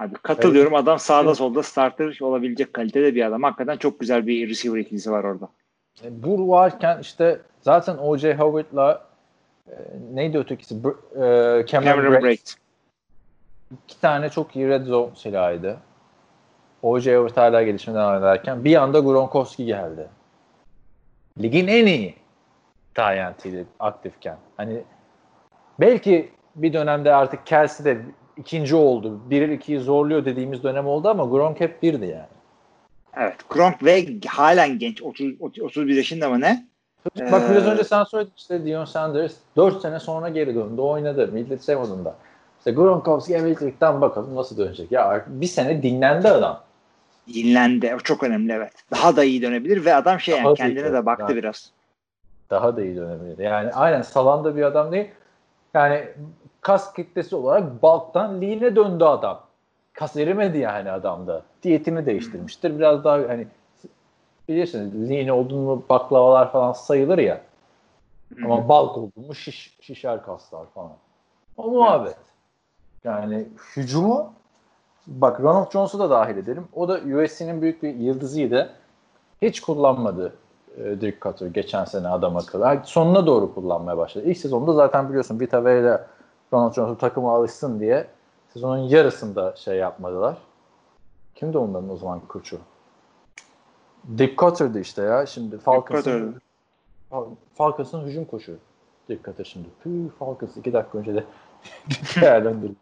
Abi 0.00 0.14
katılıyorum. 0.14 0.74
Adam 0.74 0.98
sağda 0.98 1.34
solda 1.34 1.62
starter 1.62 2.18
olabilecek 2.20 2.74
kalitede 2.74 3.14
bir 3.14 3.26
adam. 3.26 3.42
Hakikaten 3.42 3.76
çok 3.76 4.00
güzel 4.00 4.26
bir 4.26 4.48
receiver 4.48 4.78
ikilisi 4.78 5.10
var 5.10 5.24
orada. 5.24 5.48
E, 6.04 6.22
Bu 6.22 6.48
varken 6.48 6.98
işte 7.00 7.40
zaten 7.60 7.96
O.J. 7.98 8.34
Howard'la 8.34 9.06
e, 9.68 9.74
neydi 10.12 10.38
ötekisi? 10.38 10.74
Br- 10.74 11.60
e, 11.60 11.66
Cameron, 11.66 12.02
Cameron. 12.02 12.22
Braid. 12.22 12.46
İki 13.84 14.00
tane 14.00 14.30
çok 14.30 14.56
iyi 14.56 14.68
red 14.68 14.86
zone 14.86 15.10
silahıydı. 15.14 15.78
O.J. 16.82 17.16
Howard 17.16 17.36
hala 17.36 17.62
gelişmeden 17.62 18.18
ederken 18.18 18.64
bir 18.64 18.76
anda 18.76 19.00
Gronkowski 19.00 19.64
geldi. 19.64 20.08
Ligin 21.42 21.66
en 21.66 21.86
iyi 21.86 22.14
Tyent'iydi 22.94 23.66
aktifken. 23.78 24.36
Hani 24.56 24.82
belki 25.80 26.30
bir 26.56 26.72
dönemde 26.72 27.14
artık 27.14 27.46
Kelsey 27.46 27.86
de 27.86 28.02
ikinci 28.40 28.74
oldu. 28.74 29.20
1-2'yi 29.30 29.80
zorluyor 29.80 30.24
dediğimiz 30.24 30.62
dönem 30.62 30.86
oldu 30.86 31.08
ama 31.08 31.24
Gronk 31.24 31.60
hep 31.60 31.82
birdi 31.82 32.06
yani. 32.06 32.26
Evet. 33.16 33.36
Gronk 33.48 33.84
ve 33.84 34.06
halen 34.26 34.78
genç. 34.78 35.02
30, 35.02 35.40
31 35.40 35.96
yaşında 35.96 36.28
mı 36.28 36.40
ne? 36.40 36.66
Bak 37.32 37.50
biraz 37.50 37.66
Ee, 37.66 37.70
önce 37.70 37.84
sen 37.84 38.04
söyledin 38.04 38.32
işte 38.36 38.66
Dion 38.66 38.84
Sanders 38.84 39.34
4 39.56 39.82
sene 39.82 40.00
sonra 40.00 40.28
geri 40.28 40.54
döndü 40.54 40.80
oynadı. 40.80 41.30
Millet 41.32 41.64
sevmedin 41.64 42.08
İşte 42.58 42.70
Gronkowski 42.70 43.34
emeklilikten 43.34 44.00
bakalım 44.00 44.36
nasıl 44.36 44.56
dönecek. 44.56 44.92
Ya 44.92 45.24
bir 45.28 45.46
sene 45.46 45.82
dinlendi 45.82 46.28
adam. 46.28 46.60
Dinlendi. 47.34 47.94
O 47.94 47.98
çok 47.98 48.22
önemli 48.22 48.52
evet. 48.52 48.72
Daha 48.90 49.16
da 49.16 49.24
iyi 49.24 49.42
dönebilir 49.42 49.84
ve 49.84 49.94
adam 49.94 50.20
şey 50.20 50.34
Daha 50.34 50.42
yani 50.42 50.58
da 50.58 50.64
iyi 50.64 50.74
kendine 50.74 50.92
de 50.92 51.06
baktı 51.06 51.24
yani. 51.28 51.36
biraz. 51.36 51.70
Daha 52.50 52.76
da 52.76 52.82
iyi 52.82 52.96
dönebilir. 52.96 53.38
Yani 53.38 53.72
aynen 53.72 54.02
salanda 54.02 54.56
bir 54.56 54.62
adam 54.62 54.92
değil. 54.92 55.08
Yani 55.74 56.04
kas 56.60 56.92
kitlesi 56.92 57.36
olarak 57.36 57.82
bulktan 57.82 58.40
lean'e 58.40 58.76
döndü 58.76 59.04
adam. 59.04 59.40
Kas 59.92 60.16
erimedi 60.16 60.58
yani 60.58 60.90
adamda. 60.90 61.42
Diyetini 61.62 62.06
değiştirmiştir. 62.06 62.78
Biraz 62.78 63.04
daha 63.04 63.14
hani 63.14 63.46
bilirsiniz 64.48 65.10
lean 65.10 65.28
oldun 65.28 65.58
mu 65.58 65.84
baklavalar 65.88 66.52
falan 66.52 66.72
sayılır 66.72 67.18
ya. 67.18 67.40
Ama 68.44 68.68
bulk 68.68 68.98
oldun 68.98 69.26
mu 69.26 69.34
şiş, 69.34 69.76
şişer 69.80 70.22
kaslar 70.22 70.66
falan. 70.74 70.92
O 71.56 71.70
muhabbet. 71.70 72.16
Yani 73.04 73.48
hücumu 73.76 74.32
bak 75.06 75.40
Ronald 75.40 75.70
Jones'u 75.72 75.98
da 75.98 76.10
dahil 76.10 76.36
edelim. 76.36 76.68
O 76.74 76.88
da 76.88 76.94
USC'nin 76.94 77.62
büyük 77.62 77.82
bir 77.82 77.94
yıldızıydı. 77.94 78.70
Hiç 79.42 79.60
kullanmadı 79.60 80.32
e, 80.76 81.00
Dirk 81.00 81.22
Cutter 81.22 81.46
geçen 81.46 81.84
sene 81.84 82.08
adam 82.08 82.36
akıllı. 82.36 82.80
Sonuna 82.84 83.26
doğru 83.26 83.54
kullanmaya 83.54 83.98
başladı. 83.98 84.24
İlk 84.26 84.38
sezonda 84.38 84.72
zaten 84.72 85.08
biliyorsun 85.08 85.40
Vita 85.40 85.64
Vea 85.64 85.78
ile 85.78 86.00
Ronald 86.52 86.72
Jones'u 86.72 86.98
takıma 86.98 87.34
alışsın 87.34 87.80
diye 87.80 88.06
sezonun 88.52 88.78
yarısında 88.78 89.56
şey 89.56 89.76
yapmadılar. 89.76 90.36
Kimdi 91.34 91.58
onların 91.58 91.90
o 91.90 91.96
zaman 91.96 92.20
koçu? 92.20 92.58
Dick 94.18 94.38
Cutter'dı 94.38 94.80
işte 94.80 95.02
ya. 95.02 95.26
Şimdi 95.26 95.58
Falcons'ın 95.58 96.40
Falcons'ın 97.54 98.06
hücum 98.06 98.24
koşu. 98.24 98.56
Dick 99.08 99.24
Cutter 99.24 99.44
şimdi. 99.44 99.68
Püh 99.82 100.10
Falcons 100.18 100.56
iki 100.56 100.72
dakika 100.72 100.98
önce 100.98 101.14
de 101.14 101.24
değerlendirdim. 102.20 102.76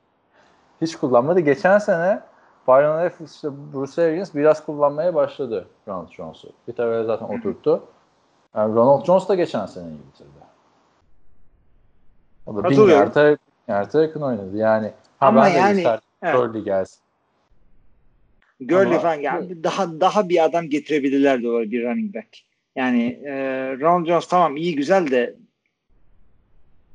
Hiç 0.80 0.96
kullanmadı. 0.96 1.40
Geçen 1.40 1.78
sene 1.78 2.22
Byron 2.68 2.98
Leftwich 2.98 3.30
işte 3.30 3.48
Bruce 3.72 4.02
Arians 4.02 4.34
biraz 4.34 4.66
kullanmaya 4.66 5.14
başladı 5.14 5.68
Ronald 5.88 6.10
Jones'u. 6.10 6.48
Bir 6.68 6.72
tabi 6.72 7.06
zaten 7.06 7.26
oturttu. 7.38 7.82
Yani 8.56 8.74
Ronald 8.74 9.04
Jones 9.04 9.28
da 9.28 9.34
geçen 9.34 9.66
sene 9.66 9.88
iyi 9.88 9.98
bitirdi. 10.12 10.30
O 12.46 12.56
da 12.56 12.70
bin 12.70 12.88
yarda, 12.88 13.37
yarda 13.68 14.02
yakın 14.02 14.20
oynadı. 14.20 14.56
Yani 14.56 14.92
Ama 15.20 15.44
ben 15.44 15.52
de 15.54 15.58
yani- 15.58 15.76
isterdim 15.78 16.04
evet. 16.22 16.36
Gurley 16.36 16.62
gelsin. 16.62 16.98
Gurley 18.60 18.86
Ama- 18.92 18.98
falan 18.98 19.14
yani 19.14 19.64
daha 19.64 20.00
daha 20.00 20.28
bir 20.28 20.44
adam 20.44 20.68
getirebilirlerdi 20.68 21.48
o 21.48 21.60
bir 21.60 21.84
running 21.84 22.14
back. 22.14 22.28
Yani 22.76 23.20
e, 23.24 23.32
Ronald 23.80 24.06
Jones 24.06 24.28
tamam 24.28 24.56
iyi 24.56 24.76
güzel 24.76 25.10
de 25.10 25.34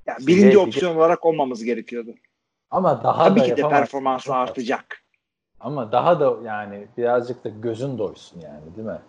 ya 0.05 0.17
birinci 0.19 0.57
opsiyon 0.57 0.95
olarak 0.95 1.25
olmamız 1.25 1.63
gerekiyordu. 1.63 2.11
Ama 2.71 3.03
daha 3.03 3.27
Tabii 3.27 3.39
da 3.39 3.43
ki 3.43 3.57
de 3.57 3.69
performansı 3.69 4.35
artacak. 4.35 5.03
Ama 5.59 5.91
daha 5.91 6.19
da 6.19 6.33
yani 6.45 6.87
birazcık 6.97 7.43
da 7.43 7.49
gözün 7.49 7.97
doysun 7.97 8.41
yani 8.41 8.75
değil 8.75 8.87
mi? 8.87 8.99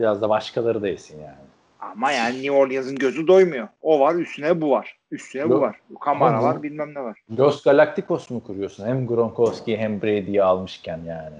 Biraz 0.00 0.22
da 0.22 0.28
başkaları 0.28 0.82
da 0.82 0.88
yesin 0.88 1.20
yani. 1.22 1.49
Ama 1.80 2.12
yani 2.12 2.34
New 2.34 2.50
Orleans'ın 2.50 2.96
gözü 2.96 3.26
doymuyor. 3.26 3.68
O 3.82 4.00
var 4.00 4.14
üstüne 4.14 4.60
bu 4.60 4.70
var. 4.70 4.98
Üstüne 5.10 5.50
bu 5.50 5.60
var. 5.60 5.80
Kamara 6.00 6.42
var 6.42 6.62
bilmem 6.62 6.94
ne 6.94 7.00
var. 7.00 7.18
Los 7.38 7.62
Galacticos 7.62 8.30
mu 8.30 8.42
kuruyorsun? 8.44 8.86
Hem 8.86 9.06
Gronkowski 9.06 9.76
hem 9.76 10.02
Brady'yi 10.02 10.42
almışken 10.42 11.00
yani. 11.06 11.36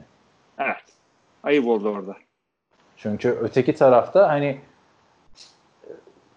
Evet. 0.58 0.84
Ayıp 1.42 1.66
oldu 1.66 1.90
orada. 1.90 2.16
Çünkü 2.96 3.38
öteki 3.40 3.74
tarafta 3.74 4.28
hani 4.28 4.60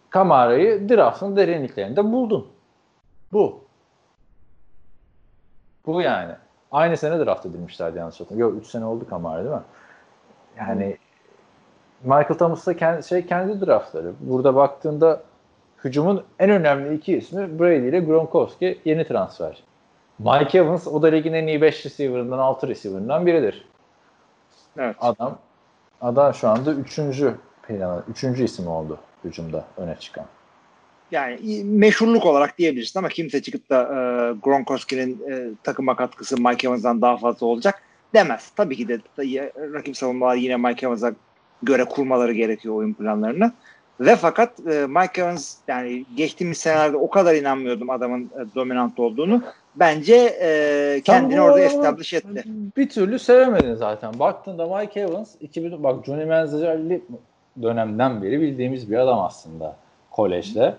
Kamara'yı 0.10 0.90
draftın 0.90 1.36
derinliklerinde 1.36 2.04
buldun. 2.04 2.48
Bu. 3.34 3.64
Bu 5.86 6.02
yani. 6.02 6.34
Aynı 6.72 6.98
sene 6.98 7.26
draft 7.26 7.46
edilmişlerdi 7.46 7.98
yanlış 7.98 8.20
hatırlamıyorum. 8.20 8.56
Yok 8.56 8.64
3 8.66 8.72
sene 8.72 8.86
oldu 8.86 9.10
Kamara 9.10 9.44
değil 9.44 9.56
mi? 9.56 9.62
Yani 10.58 10.98
Michael 12.04 12.38
Thomas'ta 12.38 12.78
kendi, 12.78 13.08
şey 13.08 13.26
kendi 13.26 13.66
draftları. 13.66 14.14
Burada 14.20 14.56
baktığında 14.56 15.24
hücumun 15.84 16.24
en 16.40 16.50
önemli 16.50 16.96
iki 16.96 17.18
ismi 17.18 17.60
Brady 17.60 17.90
ile 17.90 18.00
Gronkowski 18.00 18.80
yeni 18.86 19.08
transfer. 19.08 19.64
Mike 20.20 20.58
Evans 20.58 20.88
o 20.88 21.02
da 21.02 21.08
ligin 21.08 21.34
en 21.34 21.48
iyi 21.48 21.62
5 21.62 21.86
receiver'ından 21.86 22.38
6 22.38 22.68
receiver'ından 22.68 23.26
biridir. 23.26 23.66
Evet. 24.78 24.96
Adam 25.00 25.38
adam 26.02 26.34
şu 26.34 26.48
anda 26.48 26.74
3. 26.74 27.00
planı, 27.68 28.04
3. 28.24 28.40
isim 28.40 28.68
oldu 28.68 29.00
hücumda 29.24 29.66
öne 29.78 29.96
çıkan. 30.00 30.26
Yani 31.12 31.64
meşhurluk 31.64 32.26
olarak 32.26 32.58
diyebilirsin 32.58 33.00
ama 33.00 33.10
kimse 33.10 33.42
çıkıp 33.42 33.70
da 33.70 33.82
e, 33.82 33.96
Gronkowski'nin 34.44 35.32
e, 35.32 35.50
takıma 35.64 35.96
katkısı 35.96 36.38
Mike 36.42 36.68
Evans'dan 36.68 37.02
daha 37.02 37.18
fazla 37.18 37.48
olacak 37.48 37.82
demez. 38.14 38.52
Tabii 38.56 38.76
ki 38.76 38.88
de 38.88 39.00
rakip 39.58 39.98
savunmalar 39.98 40.36
yine 40.36 40.58
Mike 40.58 40.86
Evans'a 40.86 41.14
göre 41.66 41.86
kurmaları 41.86 42.34
gerekiyor 42.34 42.76
oyun 42.76 42.94
planlarını. 42.94 43.52
Ve 44.00 44.16
fakat 44.16 44.60
e, 44.60 44.86
Mike 44.88 45.22
Evans 45.22 45.56
yani 45.68 46.06
geçtiğimiz 46.18 46.58
senelerde 46.58 46.98
o 46.98 47.10
kadar 47.10 47.36
inanmıyordum 47.36 47.90
adamın 47.90 48.24
e, 48.24 48.56
dominant 48.56 49.00
olduğunu. 49.00 49.42
Bence 49.76 50.16
e, 50.42 51.02
kendini 51.04 51.42
orada 51.42 51.60
establish 51.60 52.14
etti. 52.14 52.44
Bir 52.78 52.90
türlü 52.90 53.20
sevemedin 53.20 53.76
zaten. 53.76 54.20
Baktığında 54.20 54.78
Mike 54.78 55.00
Evans 55.00 55.36
2000 55.40 55.84
bak 55.84 56.06
Johnny 56.06 56.26
Manziel'i 56.26 57.02
dönemden 57.62 58.22
beri 58.22 58.42
bildiğimiz 58.42 58.92
bir 58.92 58.98
adam 58.98 59.20
aslında 59.20 59.76
kolejde. 60.12 60.76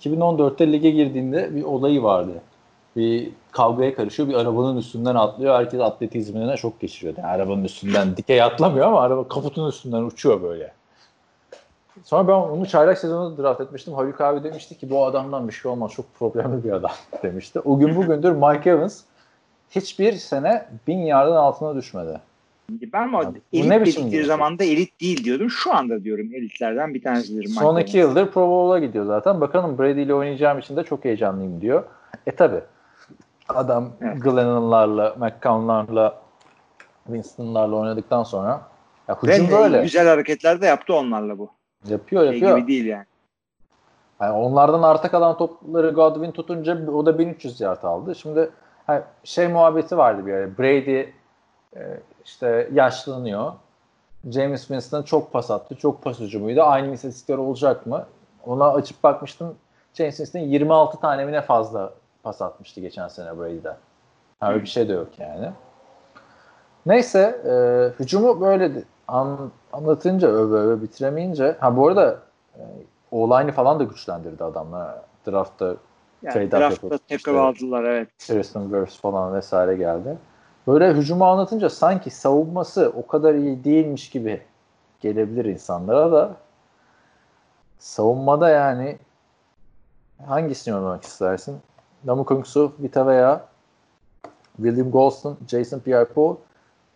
2014'te 0.00 0.72
lige 0.72 0.90
girdiğinde 0.90 1.56
bir 1.56 1.62
olayı 1.62 2.02
vardı. 2.02 2.42
Bir 2.96 3.30
kavgaya 3.52 3.94
karışıyor. 3.94 4.28
Bir 4.28 4.34
arabanın 4.34 4.76
üstünden 4.76 5.14
atlıyor. 5.14 5.58
Herkes 5.58 5.80
atletizmine 5.80 6.56
çok 6.56 6.80
geçiriyor. 6.80 7.14
Yani 7.16 7.26
arabanın 7.26 7.64
üstünden 7.64 8.16
dikey 8.16 8.42
atlamıyor 8.42 8.86
ama 8.86 9.00
araba 9.00 9.28
kaputun 9.28 9.68
üstünden 9.68 10.02
uçuyor 10.02 10.42
böyle. 10.42 10.72
Sonra 12.04 12.28
ben 12.28 12.32
onu 12.32 12.66
çaylak 12.66 12.98
sezonu 12.98 13.38
draft 13.38 13.60
etmiştim. 13.60 13.94
Haluk 13.94 14.20
abi 14.20 14.44
demişti 14.44 14.78
ki 14.78 14.90
bu 14.90 15.04
adamdan 15.04 15.48
bir 15.48 15.52
şey 15.52 15.70
olmaz. 15.70 15.92
Çok 15.92 16.14
problemli 16.14 16.64
bir 16.64 16.72
adam 16.72 16.90
demişti. 17.22 17.60
O 17.60 17.78
gün 17.78 17.96
bugündür 17.96 18.32
Mike 18.32 18.70
Evans 18.70 19.00
hiçbir 19.70 20.12
sene 20.12 20.66
bin 20.86 20.98
yardın 20.98 21.36
altına 21.36 21.76
düşmedi. 21.76 22.20
Ben 22.70 23.02
ama 23.02 23.22
yani, 23.22 23.36
elit 23.52 23.86
dedikleri 23.86 24.24
zamanda 24.24 24.64
elit 24.64 25.00
değil 25.00 25.24
diyordum. 25.24 25.50
Şu 25.50 25.74
anda 25.74 26.04
diyorum 26.04 26.30
elitlerden 26.34 26.94
bir 26.94 27.02
tanesidir. 27.02 27.46
Mike 27.46 27.60
Son 27.60 27.80
iki 27.80 27.98
yıldır 27.98 28.30
Pro 28.30 28.48
Bowl'a 28.48 28.78
gidiyor 28.78 29.06
zaten. 29.06 29.40
Bakalım 29.40 29.78
Brady 29.78 30.02
ile 30.02 30.14
oynayacağım 30.14 30.58
için 30.58 30.76
de 30.76 30.84
çok 30.84 31.04
heyecanlıyım 31.04 31.60
diyor. 31.60 31.84
E 32.26 32.32
tabi 32.32 32.56
adam 33.56 33.90
evet. 34.00 34.22
Glennon'larla, 34.22 35.14
McCown'larla, 35.18 36.14
Winston'larla 37.04 37.76
oynadıktan 37.76 38.22
sonra 38.22 38.60
ya 39.08 39.22
hücum 39.22 39.50
böyle. 39.50 39.82
Güzel 39.82 40.08
hareketler 40.08 40.60
de 40.60 40.66
yaptı 40.66 40.94
onlarla 40.94 41.38
bu. 41.38 41.48
Yapıyor 41.88 42.22
şey 42.22 42.32
yapıyor. 42.32 42.58
gibi 42.58 42.68
değil 42.68 42.86
yani. 42.86 43.06
yani. 44.20 44.32
Onlardan 44.32 44.82
arta 44.82 45.10
kalan 45.10 45.38
topları 45.38 45.90
Godwin 45.90 46.30
tutunca 46.30 46.90
o 46.90 47.06
da 47.06 47.18
1300 47.18 47.60
yard 47.60 47.82
aldı. 47.82 48.14
Şimdi 48.14 48.50
şey 49.24 49.48
muhabbeti 49.48 49.96
vardı 49.96 50.26
bir 50.26 50.32
ara. 50.32 50.58
Brady 50.58 51.00
e, 51.76 52.00
işte 52.24 52.68
yaşlanıyor. 52.72 53.52
James 54.30 54.60
Winston 54.60 55.02
çok 55.02 55.32
pas 55.32 55.50
attı. 55.50 55.74
Çok 55.74 56.02
pas 56.02 56.20
hücumuydu. 56.20 56.62
Aynı 56.62 56.94
istatistikler 56.94 57.38
olacak 57.38 57.86
mı? 57.86 58.06
Ona 58.46 58.72
açıp 58.72 59.02
bakmıştım. 59.02 59.54
James 59.94 60.16
Winston 60.16 60.40
26 60.40 61.00
tane 61.00 61.24
mi 61.24 61.32
ne 61.32 61.42
fazla 61.42 61.92
pas 62.22 62.42
atmıştı 62.42 62.80
geçen 62.80 63.08
sene 63.08 63.38
Brady'den. 63.38 63.76
Öyle 64.42 64.62
bir 64.62 64.66
şey 64.66 64.88
de 64.88 64.92
yok 64.92 65.08
yani. 65.18 65.50
Neyse 66.86 67.40
e, 67.46 67.52
hücumu 68.02 68.40
böyle 68.40 68.72
an, 69.08 69.50
anlatınca 69.72 70.28
öve 70.28 70.56
öve 70.56 70.82
bitiremeyince 70.82 71.56
ha 71.60 71.76
bu 71.76 71.88
arada 71.88 72.18
e, 72.56 72.60
o 73.10 73.52
falan 73.52 73.80
da 73.80 73.84
güçlendirdi 73.84 74.44
adamlar. 74.44 74.94
Draftta 75.26 75.74
yani 76.22 76.32
trade 76.32 76.50
draftta 76.50 76.88
tackle 76.88 77.16
işte, 77.16 77.38
aldılar 77.38 77.84
evet. 77.84 78.08
Harrison 78.28 78.72
Verse 78.72 79.00
falan 79.00 79.34
vesaire 79.34 79.76
geldi. 79.76 80.18
Böyle 80.66 80.94
hücumu 80.94 81.24
anlatınca 81.24 81.70
sanki 81.70 82.10
savunması 82.10 82.92
o 82.96 83.06
kadar 83.06 83.34
iyi 83.34 83.64
değilmiş 83.64 84.10
gibi 84.10 84.42
gelebilir 85.00 85.44
insanlara 85.44 86.12
da 86.12 86.36
savunmada 87.78 88.48
yani 88.48 88.98
hangisini 90.26 90.74
oynamak 90.74 91.04
istersin? 91.04 91.60
Namukungsu, 92.04 92.72
Vita 92.78 93.06
veya 93.06 93.44
William 94.56 94.90
Golston, 94.90 95.38
Jason 95.48 95.78
Pierre-Paul, 95.80 96.36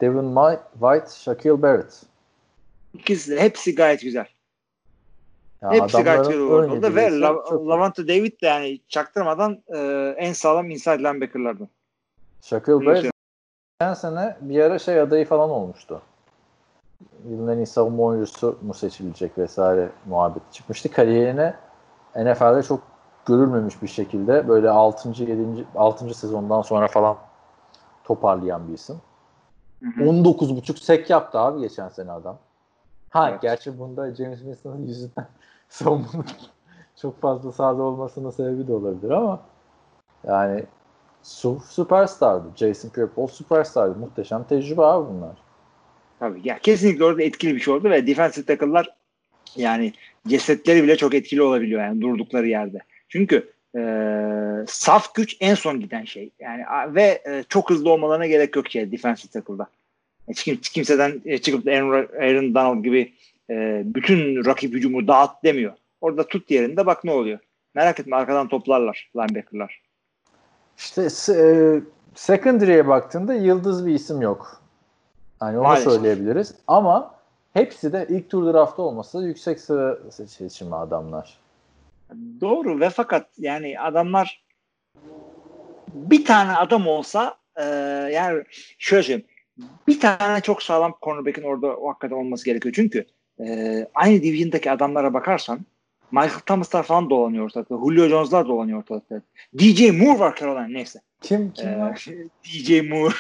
Devin 0.01 0.35
White, 0.73 1.11
Shaquille 1.11 1.63
Barrett. 1.63 2.03
İkisi 2.95 3.41
hepsi 3.41 3.75
gayet 3.75 4.01
güzel. 4.01 4.27
Ya 5.63 5.71
hepsi 5.71 6.03
gayet 6.03 6.27
güzel 6.27 6.41
orada 6.43 6.95
ve 6.95 7.21
La- 7.21 7.69
Lavante 7.69 8.09
David 8.09 8.41
de 8.43 8.47
yani 8.47 8.81
çaktırmadan 8.89 9.63
e, 9.75 9.79
en 10.19 10.33
sağlam 10.33 10.71
inside 10.71 10.99
linebacker'lardan. 10.99 11.69
Shaquille 12.43 12.87
Barrett 12.87 13.11
geçen 13.81 13.95
sene 13.95 14.37
bir 14.41 14.61
ara 14.61 14.79
şey 14.79 15.01
adayı 15.01 15.27
falan 15.27 15.51
olmuştu. 15.51 16.03
Yılın 17.29 17.53
en 17.53 17.57
iyi 17.57 17.67
savunma 17.67 18.03
oyuncusu 18.03 18.59
mu 18.63 18.75
seçilecek 18.75 19.39
vesaire 19.39 19.89
muhabbet 20.07 20.43
çıkmıştı. 20.53 20.91
Kariyerine 20.91 21.55
NFL'de 22.17 22.63
çok 22.63 22.81
görülmemiş 23.27 23.83
bir 23.83 23.89
şekilde 23.89 24.49
böyle 24.49 24.71
6. 24.71 25.23
7. 25.23 25.67
6. 25.75 26.15
sezondan 26.15 26.63
sonra 26.63 26.89
falan 26.89 27.17
toparlayan 28.05 28.69
bir 28.69 28.75
isim. 28.75 28.97
19.5 29.83 30.85
sek 30.85 31.11
yaptı 31.11 31.39
abi 31.39 31.61
geçen 31.61 31.89
sene 31.89 32.13
adam. 32.13 32.39
Ha 33.11 33.31
evet. 33.31 33.43
gerçi 33.43 33.79
bunda 33.79 34.15
James 34.15 34.39
Winston'ın 34.39 34.83
yüzünden 34.87 35.27
savunmanın 35.69 36.27
çok 36.97 37.21
fazla 37.21 37.53
sahada 37.53 37.83
olmasının 37.83 38.31
sebebi 38.31 38.69
de 38.69 38.73
olabilir 38.73 39.11
ama 39.11 39.41
yani 40.27 40.65
su 41.23 41.61
süperstardı. 41.69 42.49
Jason 42.57 42.89
Pierre-Paul 42.89 43.29
süperstardı. 43.29 43.99
Muhteşem 43.99 44.45
tecrübe 44.45 44.83
abi 44.83 45.09
bunlar. 45.15 45.37
Tabii 46.19 46.41
ya 46.45 46.59
kesinlikle 46.59 47.05
orada 47.05 47.23
etkili 47.23 47.55
bir 47.55 47.61
şey 47.61 47.75
oldu 47.75 47.91
ve 47.91 48.07
defensive 48.07 48.47
tackle'lar 48.47 48.89
yani 49.57 49.93
cesetleri 50.29 50.83
bile 50.83 50.97
çok 50.97 51.15
etkili 51.15 51.43
olabiliyor 51.43 51.81
yani 51.81 52.01
durdukları 52.01 52.49
yerde. 52.49 52.79
Çünkü 53.09 53.53
e, 53.77 53.81
saf 54.67 55.15
güç 55.15 55.37
en 55.41 55.55
son 55.55 55.81
giden 55.81 56.05
şey. 56.05 56.31
Yani 56.41 56.63
ve 56.95 57.23
e, 57.27 57.45
çok 57.49 57.71
hızlı 57.71 57.91
olmalarına 57.91 58.27
gerek 58.27 58.57
yok 58.57 58.71
şey 58.71 58.93
defensive 58.93 59.31
tackle'da. 59.33 59.67
Hiç, 60.29 60.45
kim, 60.45 60.57
kimseden 60.57 61.23
e, 61.25 61.39
çıkıp 61.39 61.69
Aaron, 61.69 62.09
Aaron 62.21 62.55
Donald 62.55 62.85
gibi 62.85 63.13
e, 63.51 63.83
bütün 63.85 64.45
rakip 64.45 64.75
hücumu 64.75 65.09
dağıt 65.09 65.31
demiyor. 65.45 65.73
Orada 66.01 66.27
tut 66.27 66.51
yerinde 66.51 66.87
bak 66.87 67.05
ne 67.05 67.11
oluyor. 67.11 67.39
Merak 67.75 68.01
etme 68.01 68.17
arkadan 68.17 68.49
toplarlar 68.49 69.11
linebacker'lar. 69.17 69.81
İşte 70.79 71.09
e, 71.33 71.81
secondary'e 72.15 72.89
baktığında 72.89 73.35
yıldız 73.35 73.87
bir 73.87 73.95
isim 73.95 74.23
yok. 74.23 74.63
Yani 75.43 75.59
onu 75.59 75.63
Maalesef. 75.63 75.93
söyleyebiliriz. 75.93 76.55
Ama 76.67 77.15
hepsi 77.53 77.93
de 77.93 78.07
ilk 78.09 78.31
tur 78.31 78.53
draftta 78.53 78.83
olması 78.83 79.19
yüksek 79.19 79.61
sıra 79.61 79.99
seçimi 80.11 80.75
adamlar. 80.75 81.39
Doğru 82.41 82.81
ve 82.81 82.91
fakat 82.91 83.29
yani 83.39 83.81
adamlar 83.81 84.45
bir 85.95 86.25
tane 86.25 86.53
adam 86.53 86.87
olsa 86.89 87.39
e, 87.57 87.65
yani 88.13 88.45
şöyle 88.79 89.03
söyleyeyim 89.03 89.29
bir 89.89 90.01
tane 90.01 90.41
çok 90.41 90.63
sağlam 90.63 90.95
cornerback'in 91.03 91.43
orada 91.43 91.77
o 91.77 91.89
hakikaten 91.89 92.17
olması 92.17 92.45
gerekiyor. 92.45 92.75
Çünkü 92.77 93.07
e, 93.41 93.87
aynı 93.95 94.23
division'daki 94.23 94.71
adamlara 94.71 95.15
bakarsan 95.15 95.61
Michael 96.15 96.41
Thomas'lar 96.41 96.83
falan 96.83 97.11
dolanıyor 97.11 97.45
ortalıkta. 97.45 97.75
Julio 97.75 98.09
Jones'lar 98.09 98.49
dolanıyor 98.49 98.79
ortalıkta. 98.79 99.23
DJ 99.59 99.91
Moore 99.91 100.19
var 100.19 100.37
Carolina 100.37 100.69
neyse. 100.69 101.01
Kim 101.21 101.53
kim 101.53 101.69
ee, 101.69 101.79
var? 101.79 102.07
DJ 102.45 102.89
Moore. 102.89 103.15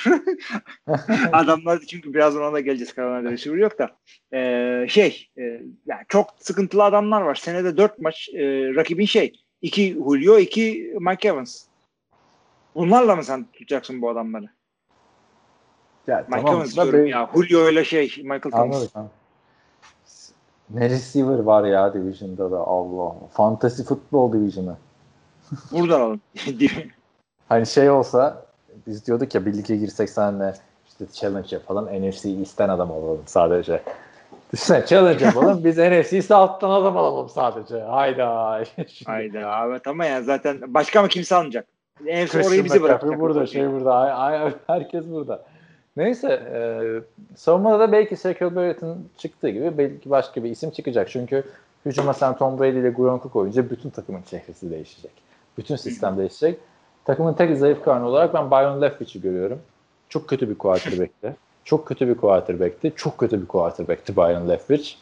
Adamlar 1.32 1.80
çünkü 1.80 2.14
birazdan 2.14 2.42
ona 2.42 2.52
da 2.52 2.60
geleceğiz 2.60 2.94
Carolina'da 2.96 3.30
receiver 3.30 3.58
yok 3.58 3.78
da. 3.78 3.90
Ee, 4.32 4.86
şey 4.88 5.28
e, 5.38 5.42
yani 5.86 6.02
çok 6.08 6.34
sıkıntılı 6.38 6.84
adamlar 6.84 7.22
var. 7.22 7.34
Senede 7.34 7.76
dört 7.76 7.98
maç 7.98 8.28
e, 8.34 8.42
rakibin 8.74 9.06
şey. 9.06 9.32
iki 9.62 9.92
Julio, 9.92 10.38
iki 10.38 10.94
Mike 11.00 11.28
Evans. 11.28 11.64
Bunlarla 12.74 13.16
mı 13.16 13.24
sen 13.24 13.44
tutacaksın 13.44 14.02
bu 14.02 14.10
adamları? 14.10 14.48
Ya, 16.06 16.26
Mike 16.28 16.40
tamam, 16.40 16.56
Evans 16.56 16.74
diyorum 16.74 17.04
be... 17.04 17.08
ya. 17.08 17.30
Julio 17.34 17.70
ile 17.70 17.84
şey 17.84 18.04
Michael 18.22 18.40
Thomas. 18.40 18.90
Anladım. 18.94 19.10
Ne 20.70 20.90
receiver 20.90 21.38
var 21.38 21.64
ya 21.64 21.94
Division'da 21.94 22.50
da 22.50 22.58
Allah. 22.58 23.14
Fantasy 23.32 23.82
Football 23.82 24.32
Division'ı. 24.32 24.76
Buradan 25.72 26.00
alın. 26.00 26.20
hani 27.48 27.66
şey 27.66 27.90
olsa 27.90 28.46
biz 28.86 29.06
diyorduk 29.06 29.34
ya 29.34 29.46
bir 29.46 29.54
lige 29.54 29.76
girsek 29.76 30.10
senle 30.10 30.54
işte 30.88 31.04
challenge 31.12 31.48
yapalım. 31.50 31.84
NFC 31.86 32.28
East'ten 32.28 32.68
adam 32.68 32.92
alalım 32.92 33.22
sadece. 33.26 33.82
Düşünsene 34.52 34.86
challenge 34.86 35.24
yapalım. 35.24 35.64
biz 35.64 35.78
NFC 35.78 36.34
alttan 36.34 36.70
adam 36.70 36.96
alalım 36.96 37.28
sadece. 37.28 37.80
Hayda. 37.80 38.64
Hayda. 39.06 39.66
Evet 39.66 39.86
ama 39.86 40.04
ya 40.04 40.22
zaten 40.22 40.74
başka 40.74 41.02
mı 41.02 41.08
kimse 41.08 41.34
almayacak? 41.34 41.66
NFC 42.00 42.46
orayı 42.46 42.64
bize 42.64 42.82
bırakacak. 42.82 43.20
Burada 43.20 43.46
şey 43.46 43.72
burada. 43.72 43.94
Ay, 43.94 44.36
ay, 44.36 44.52
herkes 44.66 45.04
burada. 45.06 45.42
Neyse 45.96 46.28
e, 46.28 46.58
savunmada 47.36 47.78
da 47.78 47.92
belki 47.92 48.16
Sergio 48.16 48.54
Barrett'ın 48.54 49.08
çıktığı 49.16 49.48
gibi 49.48 49.78
belki 49.78 50.10
başka 50.10 50.44
bir 50.44 50.50
isim 50.50 50.70
çıkacak. 50.70 51.08
Çünkü 51.10 51.44
hücuma 51.86 52.14
sen 52.14 52.36
Tom 52.36 52.58
Brady 52.58 52.78
ile 52.78 52.90
Gronku 52.90 53.30
koyunca 53.30 53.70
bütün 53.70 53.90
takımın 53.90 54.22
çehresi 54.22 54.70
değişecek. 54.70 55.12
Bütün 55.58 55.76
sistem 55.76 56.18
değişecek. 56.18 56.58
Takımın 57.04 57.34
tek 57.34 57.58
zayıf 57.58 57.84
karnı 57.84 58.06
olarak 58.06 58.34
ben 58.34 58.50
Byron 58.50 58.82
Leftwich'i 58.82 59.20
görüyorum. 59.20 59.60
Çok 60.08 60.28
kötü 60.28 60.50
bir 60.50 60.54
quarterback'ti. 60.54 61.36
Çok 61.64 61.86
kötü 61.86 62.08
bir 62.08 62.14
quarterback'ti. 62.14 62.92
Çok 62.96 63.18
kötü 63.18 63.40
bir 63.40 63.46
quarterback'ti 63.46 64.16
Byron 64.16 64.48
Leftwich. 64.48 64.94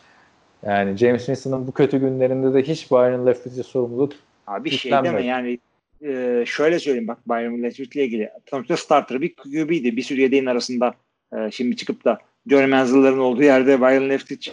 Yani 0.62 0.96
James 0.96 1.26
Winston'ın 1.26 1.66
bu 1.66 1.72
kötü 1.72 1.98
günlerinde 1.98 2.54
de 2.54 2.62
hiç 2.62 2.90
Byron 2.90 3.26
Leftwich'e 3.26 3.62
sorumluluk 3.62 4.12
Abi 4.46 4.70
şey 4.70 4.92
deme 4.92 5.24
yani 5.24 5.58
e, 6.02 6.44
şöyle 6.46 6.78
söyleyeyim 6.78 7.08
bak 7.08 7.18
Leftwich 7.62 7.96
ile 7.96 8.04
ilgili. 8.04 8.30
Sonuçta 8.50 8.76
starter 8.76 9.20
bir 9.20 9.34
QB'ydi. 9.36 9.96
Bir 9.96 10.02
sürü 10.02 10.20
yedeğin 10.20 10.46
arasında 10.46 10.94
Ee, 11.36 11.50
şimdi 11.50 11.76
çıkıp 11.76 12.04
da 12.04 12.18
Manziel'ların 12.66 13.18
olduğu 13.18 13.42
yerde 13.42 13.80
Byron 13.80 14.08
Leftwich 14.08 14.50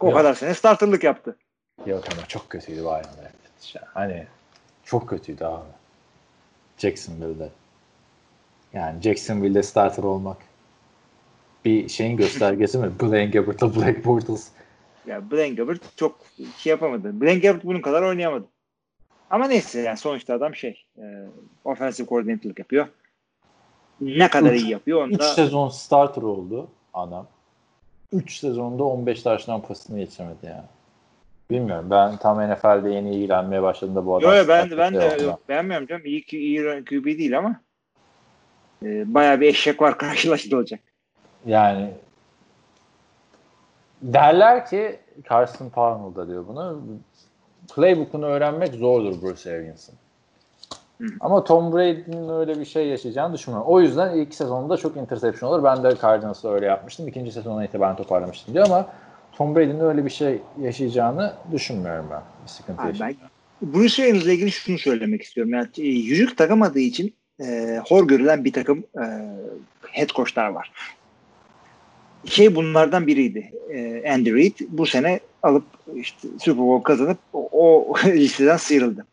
o 0.00 0.06
Yok. 0.06 0.16
kadar 0.16 0.34
sene 0.34 0.54
starterlık 0.54 1.04
yaptı. 1.04 1.36
Yok 1.86 2.04
ama 2.12 2.26
çok 2.26 2.50
kötüydü 2.50 2.84
Bayern 2.84 3.04
Leftwich. 3.04 3.76
ya. 3.76 3.82
Hani 3.94 4.26
çok 4.84 5.08
kötüydü 5.08 5.44
abi. 5.44 5.64
Jacksonville'de. 6.78 7.48
Yani 8.72 9.02
Jacksonville'de 9.02 9.62
starter 9.62 10.02
olmak 10.02 10.36
bir 11.64 11.88
şeyin 11.88 12.16
göstergesi 12.16 12.78
mi? 12.78 12.90
Blaine 13.02 13.30
Gabbert'la 13.30 13.76
Black 13.76 14.04
Bortles. 14.04 14.48
Ya 15.06 15.30
Blaine 15.30 15.54
Gabbert 15.54 15.96
çok 15.96 16.20
şey 16.58 16.70
yapamadı. 16.70 17.20
Blaine 17.20 17.38
Gabbert 17.38 17.64
bunun 17.64 17.80
kadar 17.80 18.02
oynayamadı. 18.02 18.44
Ama 19.30 19.48
neyse 19.48 19.80
yani 19.80 19.96
sonuçta 19.96 20.34
adam 20.34 20.54
şey 20.54 20.84
e, 20.98 21.04
offensive 21.64 22.08
coordinator'lık 22.08 22.58
yapıyor. 22.58 22.86
Ne 24.00 24.30
kadar 24.30 24.52
Üç- 24.52 24.62
iyi 24.62 24.70
yapıyor 24.70 25.08
3 25.08 25.14
onda 25.14 25.24
sezon 25.24 25.68
starter 25.68 26.22
oldu 26.22 26.68
adam. 26.94 27.26
3 28.12 28.38
sezonda 28.38 28.84
15 28.84 29.22
taştan 29.22 29.62
pasını 29.62 29.98
geçemedi 29.98 30.46
ya. 30.46 30.64
Bilmiyorum. 31.50 31.86
Ben 31.90 32.16
tam 32.16 32.50
NFL'de 32.50 32.90
yeni 32.90 33.14
ilgilenmeye 33.14 33.62
başladığımda 33.62 34.06
bu 34.06 34.16
adam 34.16 34.30
Yo, 34.30 34.36
yo, 34.36 34.48
ben 34.48 34.70
ben 34.70 34.94
de 34.94 35.14
oldu. 35.14 35.22
yok, 35.22 35.48
beğenmiyorum 35.48 35.86
canım. 35.86 36.02
İyi, 36.04 36.24
ki- 36.24 36.38
iyi 36.38 36.84
QB 36.84 37.04
değil 37.04 37.38
ama 37.38 37.60
e, 38.82 39.14
bayağı 39.14 39.40
bir 39.40 39.46
eşek 39.48 39.82
var 39.82 39.98
karşılaştırılacak. 39.98 40.80
Yani 41.46 41.90
derler 44.02 44.66
ki 44.66 45.00
Carson 45.30 45.68
Palmer 45.68 46.14
da 46.14 46.28
diyor 46.28 46.48
bunu. 46.48 46.82
Playbook'unu 47.74 48.26
öğrenmek 48.26 48.74
zordur 48.74 49.22
Bruce 49.22 49.50
Arians'ın. 49.50 49.94
Ama 51.20 51.44
Tom 51.44 51.72
Brady'nin 51.72 52.28
öyle 52.28 52.60
bir 52.60 52.64
şey 52.64 52.86
yaşayacağını 52.86 53.34
düşünmüyorum. 53.34 53.72
O 53.72 53.80
yüzden 53.80 54.16
ilk 54.16 54.34
sezonda 54.34 54.76
çok 54.76 54.96
interception 54.96 55.50
olur. 55.50 55.64
Ben 55.64 55.84
de 55.84 55.94
Cardinals'da 56.02 56.54
öyle 56.54 56.66
yapmıştım. 56.66 57.08
İkinci 57.08 57.32
sezona 57.32 57.64
itibaren 57.64 57.96
toparlamıştım 57.96 58.54
diyor 58.54 58.66
ama 58.66 58.86
Tom 59.32 59.56
Brady'nin 59.56 59.80
öyle 59.80 60.04
bir 60.04 60.10
şey 60.10 60.42
yaşayacağını 60.60 61.32
düşünmüyorum 61.52 62.06
ben. 62.10 62.22
Bir 62.44 62.48
sıkıntı 62.48 62.82
Abi 62.82 63.00
ben 63.00 63.14
Bruce 63.62 64.02
Arians'la 64.02 64.32
ilgili 64.32 64.50
şunu 64.50 64.78
söylemek 64.78 65.22
istiyorum. 65.22 65.52
Yani 65.52 65.68
e, 65.78 65.82
yüzük 65.82 66.38
takamadığı 66.38 66.78
için 66.78 67.14
e, 67.40 67.80
hor 67.88 68.08
görülen 68.08 68.44
bir 68.44 68.52
takım 68.52 68.78
e, 68.78 69.04
head 69.92 70.08
coachlar 70.08 70.48
var. 70.48 70.72
Şey 72.24 72.54
bunlardan 72.54 73.06
biriydi. 73.06 73.52
E, 73.70 74.12
Andy 74.12 74.34
Reid 74.34 74.54
bu 74.68 74.86
sene 74.86 75.20
alıp 75.42 75.64
işte 75.94 76.28
Super 76.40 76.66
Bowl 76.66 76.82
kazanıp 76.82 77.18
o, 77.32 77.94
listeden 78.04 78.56
sıyrıldı. 78.56 79.06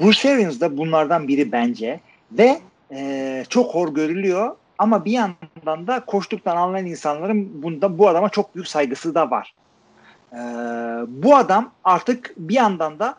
Bruce 0.00 0.32
Arians 0.32 0.60
da 0.60 0.76
bunlardan 0.76 1.28
biri 1.28 1.52
bence 1.52 2.00
ve 2.32 2.58
e, 2.92 3.44
çok 3.48 3.74
hor 3.74 3.94
görülüyor 3.94 4.56
ama 4.78 5.04
bir 5.04 5.12
yandan 5.12 5.86
da 5.86 6.04
koştuktan 6.04 6.56
anlayan 6.56 6.86
insanların 6.86 7.62
bunda 7.62 7.98
bu 7.98 8.08
adama 8.08 8.28
çok 8.28 8.54
büyük 8.54 8.68
saygısı 8.68 9.14
da 9.14 9.30
var. 9.30 9.54
E, 10.32 10.38
bu 11.08 11.36
adam 11.36 11.70
artık 11.84 12.34
bir 12.36 12.54
yandan 12.54 12.98
da 12.98 13.14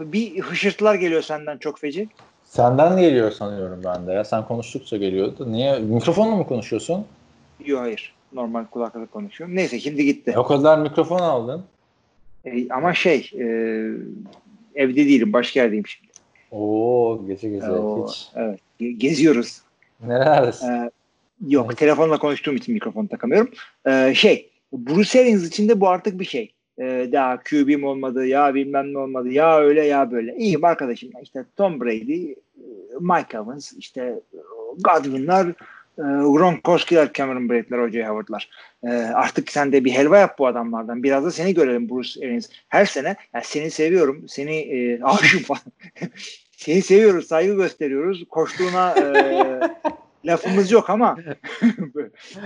bir 0.00 0.40
hışırtılar 0.40 0.94
geliyor 0.94 1.22
senden 1.22 1.58
çok 1.58 1.78
feci. 1.78 2.08
Senden 2.44 2.96
geliyor 2.96 3.30
sanıyorum 3.30 3.80
ben 3.84 4.06
de 4.06 4.12
ya. 4.12 4.24
Sen 4.24 4.44
konuştukça 4.44 4.96
geliyordu. 4.96 5.52
Niye? 5.52 5.78
Mikrofonla 5.78 6.36
mı 6.36 6.46
konuşuyorsun? 6.46 7.04
Yok 7.64 7.80
hayır. 7.80 8.14
Normal 8.32 8.64
kulaklık 8.64 9.12
konuşuyorum. 9.12 9.56
Neyse 9.56 9.80
şimdi 9.80 10.04
gitti. 10.04 10.30
E, 10.30 10.38
o 10.38 10.44
kadar 10.44 10.78
mikrofon 10.78 11.18
aldın. 11.18 11.64
E, 12.46 12.68
ama 12.70 12.94
şey 12.94 13.30
e, 13.34 13.44
evde 14.74 14.96
değilim. 14.96 15.32
Başka 15.32 15.60
yerdeyim 15.60 15.86
şimdi. 15.86 16.06
Oo 16.50 17.26
gece 17.26 17.48
gece 17.50 17.66
O, 17.70 18.08
hiç. 18.08 18.28
evet. 18.34 18.60
Ge- 18.80 18.90
Geziyoruz. 18.98 19.60
Nerelerdesin? 20.06 20.68
E, 20.68 20.90
yok. 21.48 21.66
Evet. 21.68 21.78
Telefonla 21.78 22.18
konuştuğum 22.18 22.56
için 22.56 22.74
mikrofon 22.74 23.06
takamıyorum. 23.06 23.50
E, 23.86 24.14
şey 24.14 24.50
Bruce 24.72 25.20
Arians 25.20 25.46
için 25.46 25.68
de 25.68 25.80
bu 25.80 25.88
artık 25.88 26.20
bir 26.20 26.24
şey. 26.24 26.52
E, 26.78 27.08
daha 27.12 27.42
QB'm 27.42 27.84
olmadı 27.84 28.26
ya 28.26 28.54
bilmem 28.54 28.94
ne 28.94 28.98
olmadı 28.98 29.28
ya 29.28 29.58
öyle 29.58 29.84
ya 29.84 30.10
böyle. 30.10 30.36
İyiyim 30.36 30.64
arkadaşım. 30.64 31.10
İşte 31.22 31.44
Tom 31.56 31.80
Brady, 31.80 32.30
e, 32.32 32.36
Mike 33.00 33.36
Evans, 33.36 33.72
işte 33.72 34.02
e, 34.34 34.38
Godwin'lar, 34.84 35.46
e, 35.98 36.02
Gronkowski'ler, 36.02 37.12
Cameron 37.12 37.48
Braid'ler, 37.48 37.78
O.J. 37.78 38.06
Howard'lar. 38.08 38.50
E, 38.84 38.88
artık 38.90 39.52
sen 39.52 39.72
de 39.72 39.84
bir 39.84 39.92
helva 39.92 40.18
yap 40.18 40.38
bu 40.38 40.46
adamlardan. 40.46 41.02
Biraz 41.02 41.24
da 41.24 41.30
seni 41.30 41.54
görelim 41.54 41.88
Bruce 41.90 42.26
Arians. 42.26 42.48
Her 42.68 42.86
sene 42.86 43.16
yani 43.34 43.44
seni 43.44 43.70
seviyorum, 43.70 44.28
seni 44.28 44.56
e, 44.56 45.00
aşığım 45.04 45.42
falan. 45.42 45.62
seni 46.56 46.82
seviyoruz, 46.82 47.26
saygı 47.26 47.54
gösteriyoruz. 47.56 48.24
Koştuğuna 48.28 48.94
e, 48.98 49.60
lafımız 50.24 50.70
yok 50.72 50.90
ama 50.90 51.16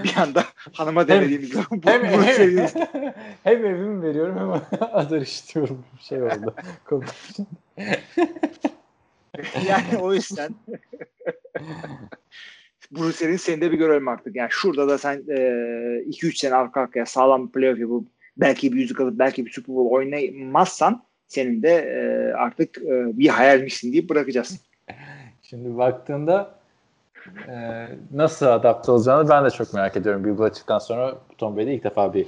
bir 0.05 0.17
anda 0.17 0.45
hanıma 0.73 1.09
demediğimiz 1.09 1.49
zaman 1.53 1.83
bu- 1.83 1.91
hem, 1.91 2.03
Bruce 2.03 2.67
hem, 2.93 3.13
hem 3.45 3.67
evimi 3.67 4.03
veriyorum 4.03 4.37
hem 4.71 4.81
adar 4.93 5.21
işliyorum. 5.21 5.85
Bir 5.99 6.03
şey 6.03 6.23
oldu. 6.23 6.55
Yani 9.69 9.99
o 10.01 10.15
yüzden 10.15 10.55
Bruce 12.91 13.27
Arians 13.27 13.43
seni 13.43 13.61
de 13.61 13.73
bir 13.73 13.79
görelim 13.79 14.09
artık. 14.09 14.37
Yani 14.37 14.49
şurada 14.51 14.89
da 14.89 14.99
sen 14.99 15.19
2-3 15.19 16.39
sene 16.39 16.55
arka 16.55 16.81
arkaya 16.81 17.07
sağlam 17.07 17.47
bir 17.47 17.53
playoff 17.53 17.79
yapıp 17.79 18.07
belki 18.37 18.73
bir 18.73 18.79
yüzük 18.79 19.01
alıp 19.01 19.19
belki 19.19 19.47
bir 19.47 19.51
Super 19.51 19.77
Bowl 19.77 19.95
oynamazsan 19.95 21.03
senin 21.27 21.63
de 21.63 21.69
e, 21.69 22.33
artık 22.35 22.79
e, 22.79 23.19
bir 23.19 23.29
hayalmişsin 23.29 23.93
deyip 23.93 24.11
bırakacağız. 24.11 24.61
Şimdi 25.43 25.79
baktığında 25.79 26.55
e, 27.49 27.87
nasıl 28.13 28.47
adapte 28.47 28.93
olacağını 28.93 29.29
ben 29.29 29.45
de 29.45 29.51
çok 29.51 29.75
merak 29.75 29.97
ediyorum. 29.97 30.25
Bill 30.25 30.39
Belichick'ten 30.39 30.79
sonra 30.79 31.19
Tom 31.39 31.57
Brady 31.57 31.75
ilk 31.75 31.85
defa 31.85 32.15
bir 32.15 32.27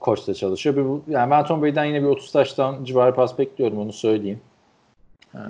koçla 0.00 0.34
çalışıyor. 0.34 0.76
Bir, 0.76 1.12
yani 1.12 1.30
ben 1.30 1.44
Tom 1.44 1.62
Brady'den 1.62 1.84
yine 1.84 2.02
bir 2.02 2.06
30 2.06 2.32
taştan 2.32 2.84
civarı 2.84 3.14
pas 3.14 3.38
bekliyorum 3.38 3.78
onu 3.78 3.92
söyleyeyim. 3.92 4.40
E, 5.34 5.40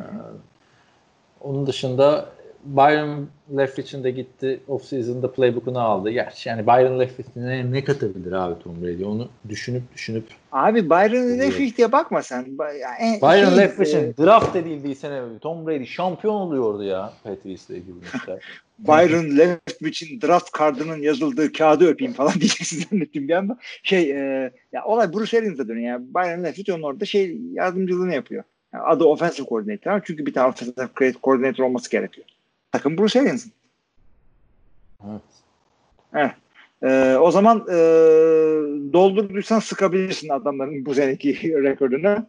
onun 1.40 1.66
dışında 1.66 2.28
Byron 2.64 3.28
Leftwich'in 3.56 4.04
de 4.04 4.10
gitti 4.10 4.60
off-season'da 4.68 5.32
playbook'unu 5.32 5.80
aldı. 5.80 6.10
Gerçi 6.10 6.48
yani 6.48 6.66
Byron 6.66 7.00
Leftwich 7.00 7.28
ne, 7.36 7.72
ne 7.72 7.84
katabilir 7.84 8.32
abi 8.32 8.62
Tom 8.62 8.82
Brady? 8.82 9.04
Onu 9.04 9.28
düşünüp 9.48 9.82
düşünüp 9.94 10.24
Abi 10.52 10.90
Byron 10.90 11.38
Leftwich 11.38 11.76
diye 11.76 11.92
bakma 11.92 12.22
sen. 12.22 12.44
Ba- 12.44 12.78
ya, 12.78 12.88
en- 13.00 13.20
Byron 13.20 13.48
şey, 13.48 13.58
Leftwich'in 13.58 13.98
e, 13.98 14.16
draft 14.16 14.56
edildiği 14.56 14.94
sene 14.94 15.22
Tom 15.40 15.66
Brady 15.66 15.86
şampiyon 15.86 16.34
oluyordu 16.34 16.82
ya 16.82 17.12
ilgili 17.26 17.54
işte. 18.14 18.38
Byron 18.78 19.36
Leftwich'in 19.38 20.20
draft 20.20 20.50
kardının 20.50 21.02
yazıldığı 21.02 21.52
kağıdı 21.52 21.86
öpeyim 21.88 22.12
falan 22.12 22.32
diyeceksin 22.40 22.84
zannettim 22.90 23.28
bir 23.28 23.34
anda. 23.34 23.58
Şey 23.82 24.10
e, 24.10 24.52
ya 24.72 24.84
olay 24.84 25.12
Bruce 25.12 25.38
Arians'a 25.38 25.68
dönüyor. 25.68 25.86
Yani 25.88 26.04
Byron 26.14 26.44
Leftwich 26.44 26.72
onun 26.74 26.82
orada 26.82 27.04
şey 27.04 27.38
yardımcılığını 27.52 28.14
yapıyor. 28.14 28.44
Yani 28.74 28.84
adı 28.84 29.04
offensive 29.04 29.46
coordinator 29.46 30.00
çünkü 30.04 30.26
bir 30.26 30.34
tane 30.34 30.48
offensive 30.48 31.12
coordinator 31.22 31.64
olması 31.64 31.90
gerekiyor. 31.90 32.26
Takım 32.72 32.98
Bruce 32.98 33.20
Arians'ın. 33.20 33.52
Evet. 36.14 36.32
Ee, 36.82 37.16
o 37.20 37.30
zaman 37.30 37.58
e, 37.68 37.74
doldurduysan 38.92 39.58
sıkabilirsin 39.58 40.28
adamların 40.28 40.86
bu 40.86 40.94
seneki 40.94 41.54
rekorunu. 41.62 42.26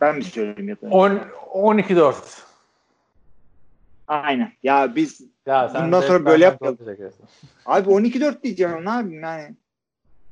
Ben 0.00 0.16
mi 0.16 0.24
söyleyeyim 0.24 0.68
ya 0.68 0.76
da? 0.76 0.94
10 0.94 1.20
12-4. 1.52 2.14
Aynen. 4.08 4.52
Ya 4.62 4.96
biz 4.96 5.20
Ya 5.46 5.68
sen 5.68 5.86
Bundan 5.86 6.00
sonra 6.00 6.26
böyle 6.26 6.56
korkacaksın. 6.56 7.26
abi 7.66 7.90
12-4 7.90 8.42
diyeceğim 8.42 8.84
ne 8.84 8.90
yapayım 8.90 9.22
yani. 9.22 9.54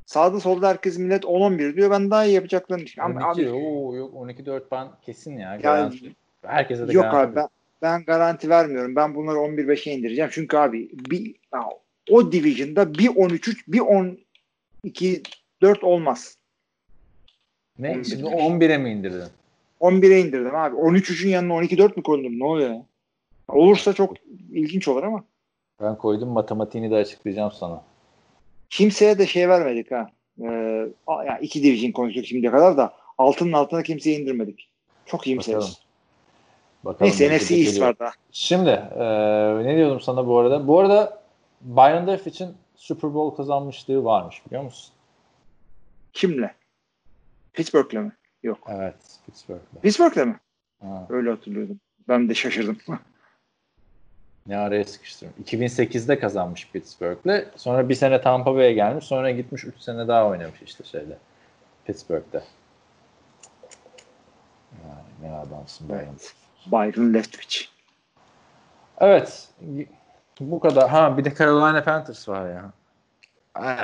Sağda 0.07 0.41
solda 0.41 0.69
herkes 0.69 0.99
millet 0.99 1.25
10-11 1.25 1.77
diyor. 1.77 1.91
Ben 1.91 2.11
daha 2.11 2.25
iyi 2.25 2.35
yapacaklarını 2.35 2.85
düşünüyorum. 2.87 3.17
Ama 3.17 3.33
12, 3.33 3.41
abi, 3.41 3.51
oo, 3.51 3.95
yok 3.95 4.15
12-4 4.15 4.63
ben 4.73 4.89
kesin 5.03 5.39
ya. 5.39 5.55
ya. 5.63 5.91
Herkese 6.43 6.89
de 6.89 6.93
yok 6.93 7.03
garanti 7.03 7.31
abi 7.31 7.37
ben, 7.37 7.49
ben 7.83 8.05
garanti 8.05 8.51
vermiyorum. 8.51 8.97
Ben 8.97 9.15
bunları 9.15 9.37
11-5'e 9.39 9.93
indireceğim. 9.93 10.31
Çünkü 10.33 10.57
abi 10.57 10.91
bir, 10.93 11.35
o 12.11 12.33
division'da 12.33 12.95
bir 12.95 13.09
13-3 13.09 13.57
bir 13.69 13.81
12-4 14.85 15.81
olmaz. 15.83 16.37
Ne? 17.79 17.91
11. 17.91 18.05
Şimdi 18.05 18.23
11'e 18.23 18.79
mi 18.79 18.91
indirdin? 18.91 19.29
11'e 19.81 20.21
indirdim 20.21 20.55
abi. 20.55 20.77
13-3'ün 20.77 21.31
yanına 21.31 21.53
12-4 21.53 21.97
mü 21.97 22.03
koydum? 22.03 22.39
Ne 22.39 22.45
oluyor 22.45 22.71
ya? 22.71 22.87
Olursa 23.49 23.93
çok 23.93 24.17
ilginç 24.53 24.89
olur 24.89 25.03
ama. 25.03 25.25
Ben 25.81 25.99
koydum 25.99 26.29
matematiğini 26.29 26.91
de 26.91 26.95
açıklayacağım 26.95 27.53
sana. 27.53 27.83
Kimseye 28.71 29.19
de 29.19 29.27
şey 29.27 29.49
vermedik 29.49 29.91
ha. 29.91 30.11
Ee, 30.41 30.45
yani 31.09 31.39
iki 31.41 31.63
division 31.63 31.93
konuştuk 31.93 32.27
şimdiye 32.27 32.53
kadar 32.53 32.77
da 32.77 32.95
altının 33.19 33.53
altına 33.53 33.83
kimseye 33.83 34.21
indirmedik. 34.21 34.69
Çok 35.07 35.27
iyimseriz. 35.27 35.88
Bakalım. 36.85 37.11
Neyse 37.11 37.37
NFC 37.37 37.55
East 37.55 37.81
var 37.81 37.99
daha. 37.99 38.13
Şimdi 38.33 38.71
e, 38.71 39.05
ne 39.65 39.77
diyordum 39.77 40.01
sana 40.01 40.27
bu 40.27 40.39
arada? 40.39 40.67
Bu 40.67 40.81
arada 40.81 41.23
Byron 41.61 42.07
Leftwich'in 42.07 42.57
Super 42.77 43.15
Bowl 43.15 43.37
kazanmışlığı 43.37 44.05
varmış 44.05 44.47
biliyor 44.47 44.63
musun? 44.63 44.95
Kimle? 46.13 46.55
Pittsburgh'le 47.53 47.93
mi? 47.93 48.13
Yok. 48.43 48.59
Evet. 48.69 48.95
Pittsburgh'da. 49.27 49.81
Pittsburgh'le 49.83 50.27
mi? 50.27 50.41
Ha. 50.83 51.07
Öyle 51.09 51.31
hatırlıyordum. 51.31 51.81
Ben 52.09 52.29
de 52.29 52.35
şaşırdım. 52.35 52.79
Ne 54.47 54.57
araya 54.57 54.85
sıkıştırdım. 54.85 55.35
2008'de 55.45 56.19
kazanmış 56.19 56.69
Pittsburgh'le. 56.73 57.45
Sonra 57.57 57.89
bir 57.89 57.95
sene 57.95 58.21
Tampa 58.21 58.55
Bay'e 58.55 58.73
gelmiş. 58.73 59.05
Sonra 59.05 59.31
gitmiş 59.31 59.65
3 59.65 59.81
sene 59.81 60.09
daha 60.09 60.27
oynamış 60.27 60.63
işte 60.63 60.85
şeyde. 60.85 61.19
Pittsburgh'te. 61.85 62.43
Yani 64.85 65.33
ne 65.33 65.37
adamsın. 65.37 65.89
Evet. 65.93 66.35
Byron 66.67 67.15
Leftwich. 67.15 67.65
Evet. 69.01 69.49
Bu 70.41 70.61
kadar. 70.61 70.89
Ha 70.89 71.19
bir 71.19 71.25
de 71.25 71.35
Carolina 71.39 71.85
Panthers 71.85 72.29
var 72.29 72.51
ya. 72.51 72.73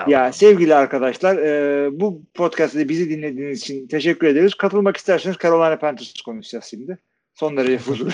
Ya 0.07 0.33
sevgili 0.33 0.75
arkadaşlar 0.75 1.37
e, 1.37 2.01
bu 2.01 2.23
podcast'te 2.35 2.89
bizi 2.89 3.11
dinlediğiniz 3.11 3.61
için 3.61 3.87
teşekkür 3.87 4.27
ederiz. 4.27 4.55
Katılmak 4.55 4.97
isterseniz 4.97 5.37
Carolina 5.43 5.79
Panthers 5.79 6.23
konuşacağız 6.23 6.65
şimdi. 6.65 6.99
Son 7.35 7.57
derece 7.57 7.79
fuzuli. 7.79 8.13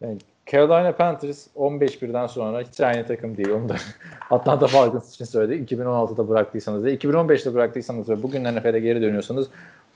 Yani 0.00 0.18
Carolina 0.52 0.92
Panthers 0.92 1.46
15-1'den 1.56 2.26
sonra 2.26 2.60
hiç 2.60 2.80
aynı 2.80 3.06
takım 3.06 3.36
değil. 3.36 3.50
Onu 3.50 3.68
da 3.68 3.76
Atlanta 4.30 4.66
Falcons 4.66 5.14
için 5.14 5.24
söyledi. 5.24 5.74
2016'da 5.74 6.28
bıraktıysanız 6.28 6.84
ve 6.84 6.94
2015'te 6.94 7.54
bıraktıysanız 7.54 8.08
ve 8.08 8.22
bugün 8.22 8.44
NFL'e 8.44 8.80
geri 8.80 9.02
dönüyorsanız 9.02 9.48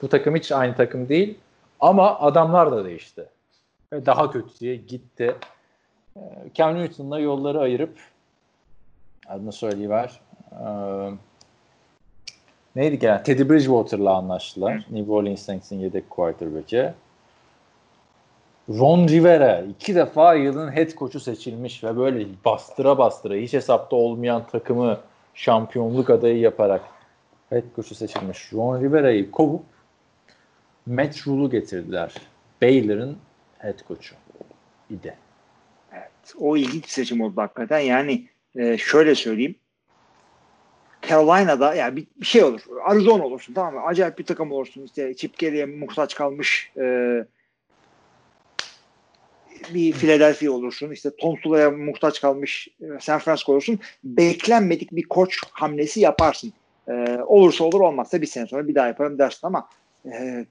bu 0.02 0.08
takım 0.08 0.36
hiç 0.36 0.52
aynı 0.52 0.76
takım 0.76 1.08
değil. 1.08 1.38
Ama 1.82 2.20
adamlar 2.20 2.72
da 2.72 2.84
değişti. 2.84 3.26
Ve 3.92 4.06
daha 4.06 4.30
kötüye 4.30 4.76
gitti. 4.76 5.36
Ee, 6.16 6.20
Cam 6.54 6.74
Newton'la 6.74 7.18
yolları 7.18 7.60
ayırıp 7.60 7.98
adını 9.28 9.52
söyleyiver. 9.52 10.20
Ee, 10.52 11.10
neydi 12.76 12.98
ki? 12.98 13.06
Yani 13.06 13.22
Teddy 13.22 13.48
Bridgewater'la 13.48 14.16
anlaştılar. 14.16 14.86
New 14.90 15.12
Orleans 15.12 15.42
Saints'in 15.42 15.78
yedek 15.78 16.10
quarterback'i. 16.10 16.94
Ron 18.68 19.08
Rivera 19.08 19.60
iki 19.60 19.94
defa 19.94 20.34
yılın 20.34 20.76
head 20.76 20.90
coach'u 20.90 21.20
seçilmiş 21.20 21.84
ve 21.84 21.96
böyle 21.96 22.26
bastıra 22.44 22.98
bastıra 22.98 23.34
hiç 23.34 23.52
hesapta 23.52 23.96
olmayan 23.96 24.46
takımı 24.46 24.98
şampiyonluk 25.34 26.10
adayı 26.10 26.38
yaparak 26.38 26.82
head 27.50 27.64
coach'u 27.76 27.94
seçilmiş. 27.94 28.52
Ron 28.52 28.80
Rivera'yı 28.80 29.30
kovup 29.30 29.71
Matt 30.86 31.26
Rule'u 31.26 31.50
getirdiler. 31.50 32.14
Baylor'ın 32.62 33.18
head 33.58 33.78
coach'u 33.88 34.14
idi. 34.90 35.16
Evet, 35.92 36.34
o 36.38 36.56
ilginç 36.56 36.88
seçim 36.88 37.20
oldu 37.20 37.40
hakikaten. 37.40 37.78
Yani 37.78 38.28
e, 38.56 38.78
şöyle 38.78 39.14
söyleyeyim. 39.14 39.54
Carolina'da 41.08 41.74
yani 41.74 41.96
bir, 41.96 42.06
bir 42.16 42.26
şey 42.26 42.44
olur. 42.44 42.60
Arizona 42.84 43.24
olursun 43.24 43.54
tamam 43.54 43.74
mı? 43.74 43.80
Acayip 43.80 44.18
bir 44.18 44.24
takım 44.24 44.52
olursun. 44.52 44.84
İşte 44.84 45.14
Chip 45.14 45.38
Kelly'e 45.38 45.66
muhtaç 45.66 46.14
kalmış 46.14 46.72
e, 46.76 46.84
bir 49.74 49.92
Philadelphia 49.92 50.50
olursun. 50.50 50.90
İşte 50.90 51.10
Tom 51.16 51.38
Sula'ya 51.38 51.70
muhtaç 51.70 52.20
kalmış 52.20 52.68
e, 52.80 52.86
San 53.00 53.18
Francisco 53.18 53.52
olursun. 53.52 53.78
Beklenmedik 54.04 54.92
bir 54.92 55.02
koç 55.02 55.40
hamlesi 55.50 56.00
yaparsın. 56.00 56.52
E, 56.88 57.18
olursa 57.26 57.64
olur 57.64 57.80
olmazsa 57.80 58.20
bir 58.20 58.26
sene 58.26 58.46
sonra 58.46 58.68
bir 58.68 58.74
daha 58.74 58.86
yaparım 58.86 59.18
dersin 59.18 59.46
ama 59.46 59.68
e, 60.04 60.46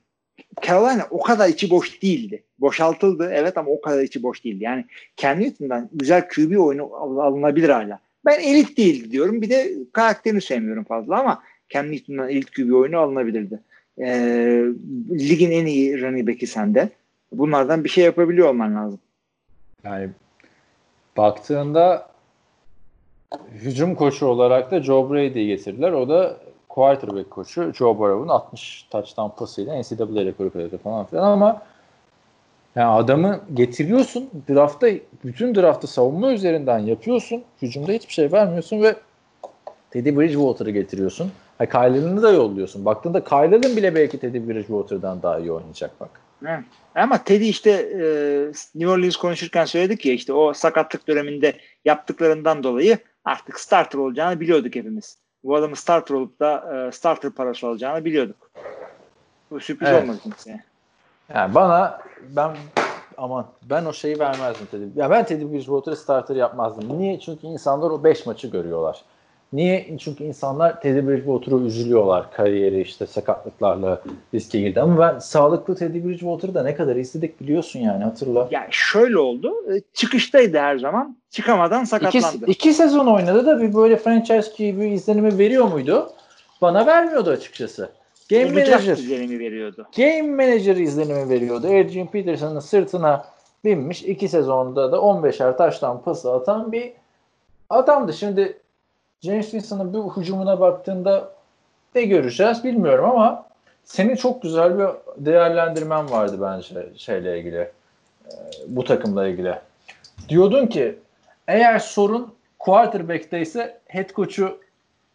Carolina 0.67 1.07
o 1.09 1.21
kadar 1.21 1.49
içi 1.49 1.69
boş 1.69 2.01
değildi. 2.01 2.43
Boşaltıldı 2.59 3.29
evet 3.33 3.57
ama 3.57 3.69
o 3.71 3.81
kadar 3.81 4.03
içi 4.03 4.23
boş 4.23 4.43
değildi. 4.43 4.63
Yani 4.63 4.85
Cam 5.17 5.39
Newton'dan 5.39 5.89
güzel 5.93 6.27
QB 6.29 6.59
oyunu 6.59 6.95
alınabilir 6.95 7.69
hala. 7.69 7.99
Ben 8.25 8.39
elit 8.39 8.77
değildi 8.77 9.11
diyorum. 9.11 9.41
Bir 9.41 9.49
de 9.49 9.71
karakterini 9.93 10.41
sevmiyorum 10.41 10.83
fazla 10.83 11.19
ama 11.19 11.43
Cam 11.69 11.91
Newton'dan 11.91 12.29
elit 12.29 12.51
QB 12.51 12.73
oyunu 12.73 12.97
alınabilirdi. 12.97 13.59
Ee, 13.99 14.63
ligin 15.11 15.51
en 15.51 15.65
iyi 15.65 16.01
running 16.01 16.27
back'i 16.27 16.47
sende. 16.47 16.89
Bunlardan 17.31 17.83
bir 17.83 17.89
şey 17.89 18.03
yapabiliyor 18.03 18.49
olman 18.49 18.75
lazım. 18.75 18.99
Yani 19.83 20.09
baktığında 21.17 22.11
hücum 23.53 23.95
koçu 23.95 24.25
olarak 24.25 24.71
da 24.71 24.83
Joe 24.83 25.09
Brady'yi 25.09 25.47
getirdiler. 25.47 25.91
O 25.91 26.09
da 26.09 26.37
quarterback 26.73 27.31
koçu 27.31 27.73
Joe 27.73 27.99
Burrow'un 27.99 28.27
60 28.27 28.83
touchdown 28.83 29.37
pasıyla 29.37 29.81
NCAA 29.81 30.25
rekoru 30.25 30.51
kırdı 30.51 30.77
falan 30.77 31.05
filan 31.05 31.31
ama 31.31 31.61
yani 32.75 32.91
adamı 32.91 33.39
getiriyorsun 33.53 34.29
draftta 34.49 34.87
bütün 35.23 35.55
draftı 35.55 35.87
savunma 35.87 36.31
üzerinden 36.31 36.79
yapıyorsun. 36.79 37.43
Hücumda 37.61 37.91
hiçbir 37.91 38.13
şey 38.13 38.31
vermiyorsun 38.31 38.81
ve 38.81 38.95
Teddy 39.91 40.17
Bridgewater'ı 40.17 40.71
getiriyorsun. 40.71 41.31
Ha, 41.57 41.65
Kyler'ını 41.65 42.21
da 42.21 42.31
yolluyorsun. 42.31 42.85
Baktığında 42.85 43.23
Kyler'ın 43.23 43.77
bile 43.77 43.95
belki 43.95 44.19
Teddy 44.19 44.37
Bridgewater'dan 44.37 45.21
daha 45.21 45.39
iyi 45.39 45.51
oynayacak 45.51 45.91
bak. 45.99 46.09
Hı. 46.43 46.63
Ama 46.95 47.23
Teddy 47.23 47.49
işte 47.49 47.71
e, 47.71 48.03
New 48.75 48.93
Orleans 48.93 49.15
konuşurken 49.15 49.65
söyledik 49.65 50.05
ya 50.05 50.13
işte 50.13 50.33
o 50.33 50.53
sakatlık 50.53 51.07
döneminde 51.07 51.53
yaptıklarından 51.85 52.63
dolayı 52.63 52.97
artık 53.25 53.59
starter 53.59 53.99
olacağını 53.99 54.39
biliyorduk 54.39 54.75
hepimiz. 54.75 55.17
Bu 55.43 55.55
adamın 55.55 55.75
starter 55.75 56.15
olup 56.15 56.39
da 56.39 56.73
e, 56.87 56.91
starter 56.91 57.31
parası 57.31 57.67
alacağını 57.67 58.05
biliyorduk. 58.05 58.51
Bu 59.51 59.59
sürpriz 59.59 59.89
evet. 59.89 60.03
olmadı 60.03 60.19
kimseye. 60.23 60.63
Yani 61.33 61.55
bana 61.55 62.01
ben 62.29 62.57
aman 63.17 63.45
ben 63.69 63.85
o 63.85 63.93
şeyi 63.93 64.19
vermezdim 64.19 64.65
Teddy. 64.65 64.99
Ya 64.99 65.09
ben 65.09 65.25
Teddy 65.25 65.53
Bridgewater'ı 65.53 65.95
starter 65.95 66.35
yapmazdım. 66.35 66.99
Niye? 66.99 67.19
Çünkü 67.19 67.47
insanlar 67.47 67.89
o 67.89 68.03
5 68.03 68.25
maçı 68.25 68.47
görüyorlar. 68.47 69.03
Niye? 69.53 69.97
Çünkü 69.99 70.23
insanlar 70.23 70.81
Teddy 70.81 71.07
Bridgewater'ı 71.07 71.55
üzülüyorlar. 71.65 72.31
Kariyeri 72.31 72.81
işte 72.81 73.07
sakatlıklarla 73.07 74.01
riske 74.33 74.59
girdi. 74.59 74.81
Ama 74.81 74.99
ben 74.99 75.19
sağlıklı 75.19 75.75
Teddy 75.75 76.07
Bridgewater'ı 76.07 76.53
da 76.53 76.63
ne 76.63 76.75
kadar 76.75 76.95
istedik 76.95 77.41
biliyorsun 77.41 77.79
yani 77.79 78.03
hatırla. 78.03 78.47
Yani 78.51 78.67
şöyle 78.71 79.17
oldu. 79.17 79.53
Çıkıştaydı 79.93 80.57
her 80.57 80.77
zaman. 80.77 81.17
Çıkamadan 81.29 81.83
sakatlandı. 81.83 82.37
İki, 82.37 82.51
iki 82.51 82.73
sezon 82.73 83.07
oynadı 83.07 83.45
da 83.45 83.61
bir 83.61 83.73
böyle 83.73 83.97
franchise 83.97 84.51
gibi 84.57 84.87
izlenimi 84.87 85.37
veriyor 85.37 85.67
muydu? 85.71 86.09
Bana 86.61 86.85
vermiyordu 86.85 87.29
açıkçası. 87.29 87.89
Game 88.29 88.45
Olacak 88.45 88.67
Manager 88.67 88.97
izlenimi 88.97 89.39
veriyordu. 89.39 89.87
Game 89.97 90.21
Manager 90.21 90.75
izlenimi 90.75 91.29
veriyordu. 91.29 91.67
Adrian 91.67 92.07
Peterson'ın 92.07 92.59
sırtına 92.59 93.25
binmiş. 93.65 94.03
iki 94.03 94.27
sezonda 94.27 94.91
da 94.91 94.97
15'er 94.97 95.57
taştan 95.57 96.01
pası 96.01 96.31
atan 96.33 96.71
bir 96.71 96.93
adamdı. 97.69 98.13
Şimdi 98.13 98.57
James 99.21 99.51
Winston'ın 99.51 99.93
bu 99.93 100.17
hücumuna 100.17 100.59
baktığında 100.59 101.31
ne 101.95 102.01
göreceğiz 102.01 102.63
bilmiyorum 102.63 103.05
ama 103.09 103.45
senin 103.83 104.15
çok 104.15 104.41
güzel 104.41 104.79
bir 104.79 104.87
değerlendirmen 105.17 106.11
vardı 106.11 106.37
bence 106.41 106.89
şeyle 106.97 107.39
ilgili. 107.39 107.71
Bu 108.67 108.83
takımla 108.83 109.27
ilgili. 109.27 109.55
Diyordun 110.29 110.67
ki 110.67 110.99
eğer 111.47 111.79
sorun 111.79 112.33
quarterback'te 112.59 113.41
ise 113.41 113.79
head 113.87 114.09
coach'u 114.09 114.59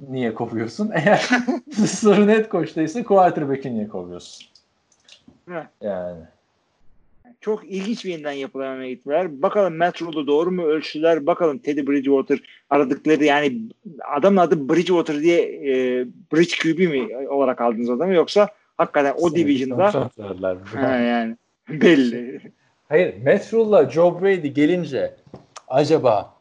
niye 0.08 0.34
kovuyorsun? 0.34 0.90
Eğer 0.94 1.28
sorun 1.86 2.28
head 2.28 2.50
coach'ta 2.50 2.82
ise 2.82 3.04
quarterback'i 3.04 3.74
niye 3.74 3.88
kovuyorsun? 3.88 4.46
Evet. 5.50 5.66
Yani. 5.80 6.18
Çok 7.46 7.64
ilginç 7.64 8.04
bir 8.04 8.10
yeniden 8.10 8.32
yapılamaya 8.32 8.90
gittiler. 8.90 9.42
Bakalım 9.42 9.76
Matt 9.76 10.02
Rule'u 10.02 10.26
doğru 10.26 10.50
mu 10.50 10.62
ölçtüler? 10.62 11.26
Bakalım 11.26 11.58
Teddy 11.58 11.86
Bridgewater 11.86 12.38
aradıkları 12.70 13.24
yani 13.24 13.58
adamın 14.16 14.36
adı 14.36 14.68
Bridgewater 14.68 15.20
diye 15.20 15.42
e, 15.42 16.04
Bridge 16.32 16.56
QB 16.62 16.78
mi 16.78 17.28
olarak 17.28 17.60
aldınız 17.60 17.90
adamı 17.90 18.14
yoksa 18.14 18.48
hakikaten 18.76 19.14
o 19.18 19.34
division'da 19.34 20.10
ha, 20.74 20.96
yani 20.96 21.36
belli. 21.68 22.40
Hayır 22.88 23.14
Matt 23.24 23.54
Rule'la 23.54 23.90
Joe 23.90 24.22
Brady 24.22 24.48
gelince 24.48 25.14
acaba 25.68 26.34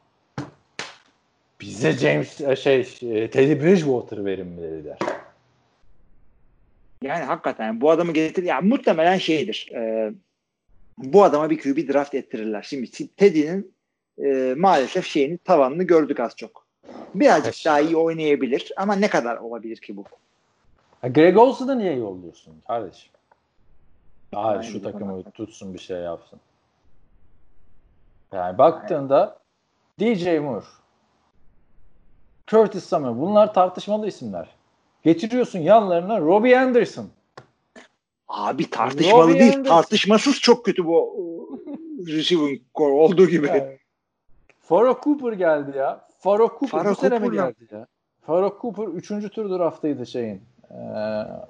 bize 1.62 1.92
James 1.92 2.60
şey 2.60 2.84
Teddy 3.28 3.64
Bridgewater 3.64 4.26
verin 4.26 4.48
mi 4.48 4.62
dediler. 4.62 4.98
Yani 7.02 7.24
hakikaten 7.24 7.82
bu 7.82 7.92
adamı 7.92 8.12
getir 8.12 8.44
yani 8.44 8.70
muhtemelen 8.70 9.18
şeydir. 9.18 9.70
E, 9.76 10.12
bu 10.98 11.24
adama 11.24 11.50
bir 11.50 11.60
QB 11.60 11.94
draft 11.94 12.16
ettirirler. 12.16 12.62
Şimdi 12.62 12.92
Teddy'nin 13.08 13.76
e, 14.24 14.54
maalesef 14.58 15.06
şeyini 15.06 15.38
tavanını 15.38 15.84
gördük 15.84 16.20
az 16.20 16.36
çok. 16.36 16.66
Birazcık 17.16 17.54
Eş. 17.54 17.66
daha 17.66 17.80
iyi 17.80 17.98
oynayabilir 17.98 18.72
ama 18.78 18.96
ne 18.96 19.10
kadar 19.10 19.38
olabilir 19.38 19.78
ki 19.78 19.98
bu? 19.98 20.04
Ha, 21.02 21.08
Greg 21.08 21.38
Olson'u 21.38 21.78
niye 21.78 21.94
yolluyorsun 21.94 22.54
kardeşim? 22.68 23.12
Daha 24.34 24.64
şu 24.64 24.82
takımı 24.82 25.24
tutsun 25.32 25.74
bir 25.74 25.80
şey 25.80 25.98
yapsın. 25.98 26.40
Yani 28.34 28.58
baktığında 28.58 29.40
DJ 30.00 30.26
Moore, 30.26 30.66
Curtis 32.48 32.84
Samuel 32.84 33.22
bunlar 33.22 33.54
tartışmalı 33.54 34.08
isimler. 34.08 34.50
Getiriyorsun 35.04 35.60
yanlarına 35.60 36.20
Robbie 36.20 36.58
Anderson. 36.58 37.08
Abi 38.28 38.70
tartışmalı 38.70 39.24
Robbie 39.24 39.40
değil. 39.40 39.54
Anderson. 39.54 39.76
Tartışmasız 39.76 40.40
çok 40.40 40.66
kötü 40.66 40.86
bu 40.86 41.16
receiving 42.08 42.62
core 42.76 42.94
olduğu 42.94 43.28
gibi. 43.28 43.48
Yani. 43.48 43.78
Faro 44.60 45.00
Cooper 45.04 45.34
geldi 45.34 45.78
ya. 45.78 46.08
Faro 46.20 46.48
Cooper 46.48 46.68
Faro 46.68 46.90
bu 46.92 46.96
sene 46.96 47.20
mi 47.20 47.32
geldi 47.32 47.68
ya? 47.72 47.88
Faro 48.22 48.58
Cooper 48.62 48.88
3. 48.88 49.08
tur 49.32 49.50
draftıydı 49.50 50.06
şeyin. 50.06 50.42
Ee, 50.72 50.76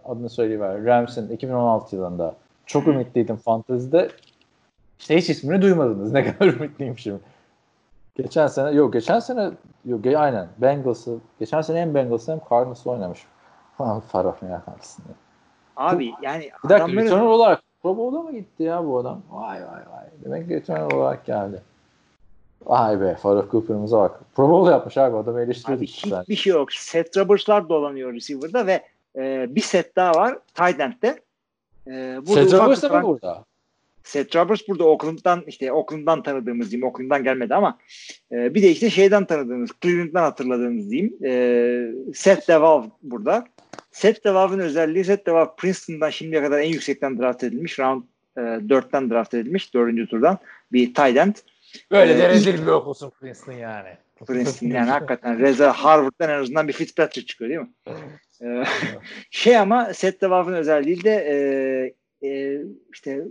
adını 0.06 0.30
söyleyiver. 0.30 0.86
Rams'in 0.86 1.30
2016 1.30 1.96
yılında. 1.96 2.36
Çok 2.66 2.88
ümitliydim 2.88 3.36
fantezide. 3.36 4.10
İşte 5.00 5.18
hiç 5.18 5.30
ismini 5.30 5.62
duymadınız. 5.62 6.12
Ne 6.12 6.26
kadar 6.34 6.54
ümitliymişim. 6.54 7.20
Geçen 8.16 8.48
sene 8.48 8.72
yok 8.72 8.94
geçen 8.94 9.20
sene 9.20 9.52
yok 9.86 10.06
aynen 10.06 10.48
Bengals'ı 10.58 11.18
geçen 11.40 11.62
sene 11.62 11.82
hem 11.82 11.96
Bengals'ı 11.96 12.32
hem 12.32 12.42
Cardinals'ı 12.50 12.90
oynamış. 12.90 13.26
Falan 13.78 14.00
Farah 14.00 14.44
ya 14.44 14.64
aslında. 14.80 15.10
Abi 15.76 16.14
yani 16.22 16.50
Bir 16.64 16.70
dakika 16.70 16.86
adamların 16.86 17.06
returner 17.06 17.26
olarak 17.26 17.62
Pro 17.84 17.98
Bowl'a 17.98 18.22
mı 18.22 18.32
gitti 18.32 18.64
ya 18.64 18.86
bu 18.86 18.98
adam? 18.98 19.22
Vay 19.32 19.62
vay 19.62 19.62
vay. 19.62 20.06
Demek 20.26 20.48
ki 20.48 20.56
returner 20.56 20.92
olarak 20.92 21.26
geldi. 21.26 21.62
Vay 22.66 23.02
be 23.02 23.16
Farah 23.16 23.52
Cooper'ımıza 23.52 24.00
bak. 24.00 24.20
Pro 24.36 24.50
Bowl 24.50 24.72
yapmış 24.72 24.98
abi 24.98 25.18
adamı 25.18 25.38
abi 25.38 25.44
eleştiriyorduk 25.44 25.90
sen. 25.90 26.22
hiçbir 26.22 26.36
şey 26.36 26.54
yok. 26.54 26.74
Seth 26.74 27.18
Roberts'lar 27.18 27.70
dolanıyor 27.70 28.14
receiver'da 28.14 28.68
ve 28.68 28.84
e, 29.16 29.56
bir 29.56 29.62
set 29.62 29.96
daha 29.96 30.12
var 30.12 30.40
tight 30.54 30.80
end'de. 30.80 31.20
E, 31.88 32.20
Seth 32.26 32.54
Roberts 32.54 32.84
mı 32.84 33.04
burada? 33.04 33.44
Seth 34.06 34.36
Roberts 34.36 34.68
burada 34.68 34.84
Oakland'dan 34.84 35.44
işte 35.48 35.72
Oakland'dan 35.72 36.24
tanıdığımız 36.24 36.72
diyeyim. 36.72 36.88
Oakland'dan 36.88 37.24
gelmedi 37.24 37.56
ama 37.56 37.78
e, 38.32 38.54
bir 38.54 38.64
de 38.64 38.72
işte 38.72 38.90
şeyden 38.90 39.26
tanıdığımız 39.26 39.70
Cleveland'dan 39.82 40.22
hatırladığımız 40.22 40.92
diyeyim. 40.92 41.18
E, 41.26 42.14
Seth 42.14 42.48
DeValve 42.50 42.88
burada. 43.02 43.46
Seth 43.92 44.26
DeValve'ın 44.26 44.60
özelliği 44.60 45.06
Seth 45.06 45.28
DeValve 45.28 45.50
Princeton'dan 45.58 46.10
şimdiye 46.10 46.44
kadar 46.44 46.60
en 46.60 46.70
yüksekten 46.70 47.20
draft 47.20 47.44
edilmiş. 47.44 47.80
Round 47.80 48.04
e, 48.38 48.42
4'ten 48.42 49.10
draft 49.10 49.34
edilmiş. 49.34 49.74
4. 49.74 50.10
turdan 50.10 50.38
bir 50.72 50.94
tight 50.94 51.18
end. 51.18 51.36
Böyle 51.92 52.14
Ee, 52.14 52.18
de 52.18 52.30
rezil 52.30 52.62
bir 52.62 52.72
okulsun 52.72 53.10
Princeton 53.10 53.54
yani. 53.54 53.90
Princeton 54.28 54.68
yani 54.68 54.90
hakikaten 54.90 55.40
Reza 55.40 55.74
Harvard'dan 55.74 56.30
en 56.30 56.42
azından 56.42 56.68
bir 56.68 56.74
Fitzpatrick 56.74 57.28
çıkıyor 57.28 57.50
değil 57.50 57.62
mi? 57.62 57.70
Ee, 58.42 58.64
şey 59.32 59.58
ama 59.58 59.94
Seth 59.94 60.22
DeValve'ın 60.22 60.56
özelliği 60.56 61.04
de 61.04 61.12
e, 61.12 62.28
e, 62.28 62.62
işte 62.94 63.24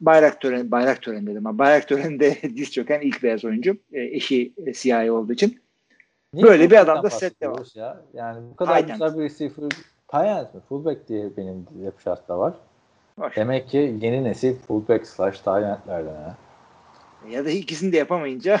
bayrak 0.00 0.40
töreni, 0.40 0.70
bayrak 0.70 1.02
töreni 1.02 1.26
dedim 1.26 1.46
ama 1.46 1.58
bayrak 1.58 1.88
töreninde 1.88 2.36
diz 2.56 2.72
çöken 2.72 3.00
ilk 3.00 3.22
beyaz 3.22 3.44
oyuncu. 3.44 3.76
E, 3.92 4.02
eşi 4.02 4.52
e, 4.66 4.74
siyahi 4.74 5.10
olduğu 5.10 5.32
için. 5.32 5.60
Niye 6.34 6.46
Böyle 6.46 6.70
bir 6.70 6.76
adam 6.76 7.02
da 7.02 7.10
set 7.10 7.42
de 7.42 7.50
var. 7.50 7.66
Ya. 7.74 8.00
Yani 8.14 8.50
bu 8.50 8.56
kadar 8.56 8.80
güzel 8.80 9.18
bir 9.18 9.22
receiver. 9.22 9.68
End 10.14 10.54
mi? 10.54 10.60
Fullback 10.68 11.08
diye 11.08 11.36
benim 11.36 11.66
hep 11.84 12.00
şartta 12.00 12.38
var. 12.38 12.54
Var. 13.18 13.32
Demek 13.36 13.68
ki 13.68 13.96
yeni 14.00 14.24
nesil 14.24 14.56
fullback 14.56 15.06
slash 15.06 15.38
tight 15.38 15.48
endlerden 15.48 16.14
ha. 16.14 16.36
Ya 17.30 17.44
da 17.44 17.50
ikisini 17.50 17.92
de 17.92 17.96
yapamayınca 17.96 18.60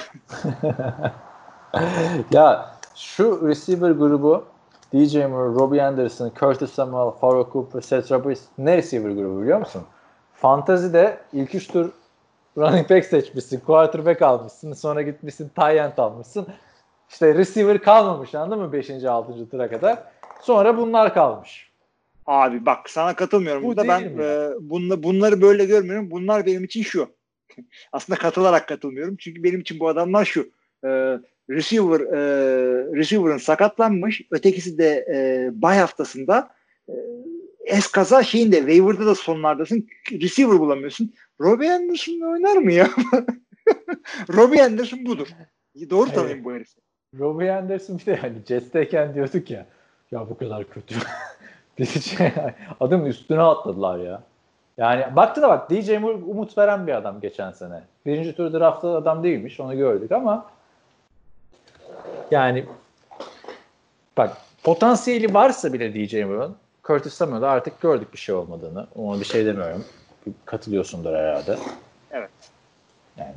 ya 2.32 2.76
şu 2.94 3.48
receiver 3.48 3.90
grubu 3.90 4.44
DJ 4.92 5.14
Moore, 5.14 5.54
Robbie 5.54 5.82
Anderson, 5.82 6.32
Curtis 6.40 6.70
Samuel, 6.70 7.10
Farrell 7.10 7.44
Cooper, 7.52 7.80
Seth 7.80 8.12
Roberts 8.12 8.42
ne 8.58 8.76
receiver 8.76 9.10
grubu 9.10 9.42
biliyor 9.42 9.58
musun? 9.58 9.82
Fantasy'de 10.40 11.18
ilk 11.32 11.54
üç 11.54 11.66
tur 11.66 11.90
running 12.58 12.90
back 12.90 13.06
seçmişsin, 13.06 13.60
quarterback 13.60 14.22
almışsın, 14.22 14.72
sonra 14.72 15.02
gitmişsin 15.02 15.48
tight 15.48 15.76
end 15.76 15.98
almışsın. 15.98 16.46
İşte 17.10 17.34
receiver 17.34 17.82
kalmamış 17.82 18.34
anladın 18.34 18.62
mı 18.62 18.72
5. 18.72 18.90
6. 18.90 19.50
tura 19.50 19.70
kadar. 19.70 19.98
Sonra 20.42 20.76
bunlar 20.76 21.14
kalmış. 21.14 21.70
abi 22.26 22.66
bak 22.66 22.90
sana 22.90 23.16
katılmıyorum. 23.16 23.62
Bu 23.62 23.66
Burada 23.66 23.88
ben 23.88 24.02
mi 24.02 24.22
e, 24.22 24.50
bunla, 24.60 25.02
bunları 25.02 25.42
böyle 25.42 25.64
görmüyorum. 25.64 26.10
Bunlar 26.10 26.46
benim 26.46 26.64
için 26.64 26.82
şu. 26.82 27.08
Aslında 27.92 28.18
katılarak 28.18 28.68
katılmıyorum. 28.68 29.16
Çünkü 29.16 29.44
benim 29.44 29.60
için 29.60 29.80
bu 29.80 29.88
adamlar 29.88 30.24
şu. 30.24 30.40
E, 30.84 30.88
receiver 31.50 32.00
e, 32.00 32.20
receiver'ın 32.96 33.38
sakatlanmış. 33.38 34.22
Ötekisi 34.30 34.78
de 34.78 35.06
e, 35.14 35.50
bay 35.62 35.78
haftasında 35.78 36.50
e, 36.88 36.94
eskaza 37.70 38.22
şeyinde 38.22 38.56
waiver'da 38.56 39.06
da 39.06 39.14
sonlardasın. 39.14 39.88
Receiver 40.12 40.58
bulamıyorsun. 40.58 41.14
Robbie 41.40 41.70
Anderson 41.70 42.20
oynar 42.20 42.56
mı 42.56 42.72
ya? 42.72 42.90
Robbie 44.36 44.62
Anderson 44.62 45.06
budur. 45.06 45.28
Doğru 45.90 46.10
Evet. 46.14 46.44
bu 46.44 46.52
herifi. 46.52 46.80
Robbie 47.18 47.52
Anderson 47.52 47.98
bir 47.98 48.06
de 48.06 48.16
hani 48.16 48.34
Jets'teyken 48.48 49.14
diyorduk 49.14 49.50
ya 49.50 49.66
ya 50.10 50.30
bu 50.30 50.38
kadar 50.38 50.70
kötü. 50.70 50.94
DJ, 51.78 52.14
Adamın 52.80 53.06
üstüne 53.06 53.40
atladılar 53.40 53.98
ya. 53.98 54.22
Yani 54.78 55.16
baktı 55.16 55.42
da 55.42 55.48
bak 55.48 55.70
DJ 55.70 55.88
Moore 55.88 56.14
umut 56.14 56.58
veren 56.58 56.86
bir 56.86 56.92
adam 56.92 57.20
geçen 57.20 57.50
sene. 57.50 57.82
Birinci 58.06 58.36
tur 58.36 58.52
draftlı 58.52 58.96
adam 58.96 59.22
değilmiş 59.22 59.60
onu 59.60 59.76
gördük 59.76 60.12
ama 60.12 60.46
yani 62.30 62.64
bak 64.16 64.36
potansiyeli 64.62 65.34
varsa 65.34 65.72
bile 65.72 65.94
DJ 65.94 66.14
Moore'un 66.14 66.56
Curtis 66.84 67.14
Samuel'da 67.14 67.50
artık 67.50 67.80
gördük 67.80 68.12
bir 68.12 68.18
şey 68.18 68.34
olmadığını. 68.34 68.86
Ona 68.96 69.20
bir 69.20 69.24
şey 69.24 69.46
demiyorum. 69.46 69.84
Katılıyorsundur 70.44 71.14
herhalde. 71.14 71.58
Evet. 72.10 72.30
Yani 73.16 73.34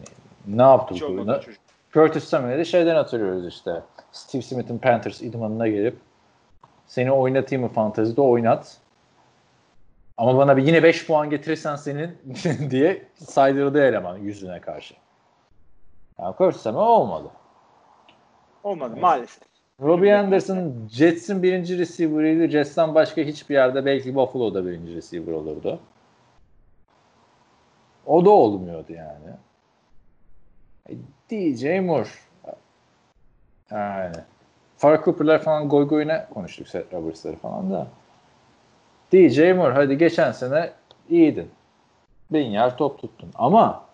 ne 0.47 0.61
yaptı 0.61 0.93
bu? 0.93 0.99
çocuk. 0.99 1.61
Curtis 1.93 2.23
Samuel'i 2.23 2.65
şeyden 2.65 2.95
hatırlıyoruz 2.95 3.47
işte. 3.47 3.81
Steve 4.11 4.41
Smith'in 4.41 4.77
Panthers 4.77 5.21
idmanına 5.21 5.67
gelip 5.67 5.97
seni 6.87 7.11
oynatayım 7.11 7.63
mı 7.63 7.69
fantezide 7.69 8.21
oynat. 8.21 8.77
Ama 10.17 10.37
bana 10.37 10.57
bir 10.57 10.63
yine 10.63 10.83
5 10.83 11.07
puan 11.07 11.29
getirirsen 11.29 11.75
senin 11.75 12.17
diye 12.69 13.07
saydırdı 13.15 13.83
eleman 13.83 14.17
yüzüne 14.17 14.61
karşı. 14.61 14.95
Yani 16.19 16.35
Curtis 16.37 16.61
Samuel 16.61 16.87
olmadı. 16.87 17.27
Olmadı 18.63 18.95
maalesef. 18.97 19.52
Robbie 19.81 20.15
Anderson 20.15 20.73
Jets'in 20.91 21.43
birinci 21.43 21.77
receiver'ıydı. 21.77 22.47
Jets'ten 22.47 22.95
başka 22.95 23.21
hiçbir 23.21 23.55
yerde 23.55 23.85
belki 23.85 24.15
Buffalo'da 24.15 24.65
birinci 24.65 24.95
receiver 24.95 25.33
olurdu. 25.33 25.79
O 28.05 28.25
da 28.25 28.29
olmuyordu 28.29 28.93
yani. 28.93 29.29
E, 30.89 30.93
DJ 31.29 31.63
Moore. 31.85 32.09
Yani. 33.71 34.15
Farrah 34.77 35.03
Cooper'lar 35.03 35.41
falan 35.41 35.69
goy 35.69 35.87
goyuna 35.87 36.29
konuştuk 36.29 36.67
Seth 36.67 36.93
Roberts'ları 36.93 37.35
falan 37.35 37.71
da. 37.71 37.87
DJ 39.13 39.39
Moore 39.39 39.73
hadi 39.73 39.97
geçen 39.97 40.31
sene 40.31 40.71
iyiydin. 41.09 41.49
Bin 42.31 42.45
yer 42.45 42.77
top 42.77 42.99
tuttun. 42.99 43.29
Ama 43.35 43.85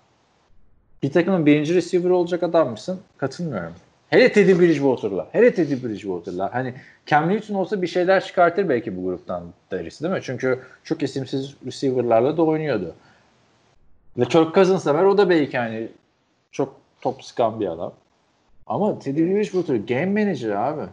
bir 1.04 1.12
takımın 1.12 1.46
birinci 1.46 1.76
receiver 1.76 2.10
olacak 2.10 2.44
adam 2.44 2.70
mısın? 2.70 3.02
Katılmıyorum. 3.18 3.74
Hele 4.10 4.32
Teddy 4.32 4.60
Bridgewater'la. 4.60 5.30
Hele 5.32 5.54
Teddy 5.54 5.84
Bridgewater'la. 5.84 6.54
Hani 6.54 6.74
Cam 7.06 7.30
Newton 7.30 7.56
olsa 7.56 7.82
bir 7.82 7.88
şeyler 7.88 8.26
çıkartır 8.26 8.70
belki 8.70 8.98
bu 8.98 9.04
gruptan 9.04 9.44
deriz 9.72 10.02
değil 10.02 10.14
mi? 10.14 10.20
Çünkü 10.24 10.60
çok 10.84 11.04
isimsiz 11.04 11.56
receiver'larla 11.66 12.38
da 12.38 12.44
oynuyordu. 12.44 12.96
Ve 14.18 14.26
Kirk 14.26 14.56
Cousins'a 14.56 14.96
ver 14.96 15.04
o 15.04 15.18
da 15.18 15.30
belki 15.30 15.58
hani 15.58 15.88
çok 16.52 16.76
top 17.02 17.24
sıkan 17.24 17.60
bir 17.60 17.68
adam. 17.68 17.94
Ama 18.68 19.00
Teddy 19.00 19.22
Bridgewater 19.22 19.76
game 19.76 20.24
manager 20.24 20.50
abi. 20.50 20.90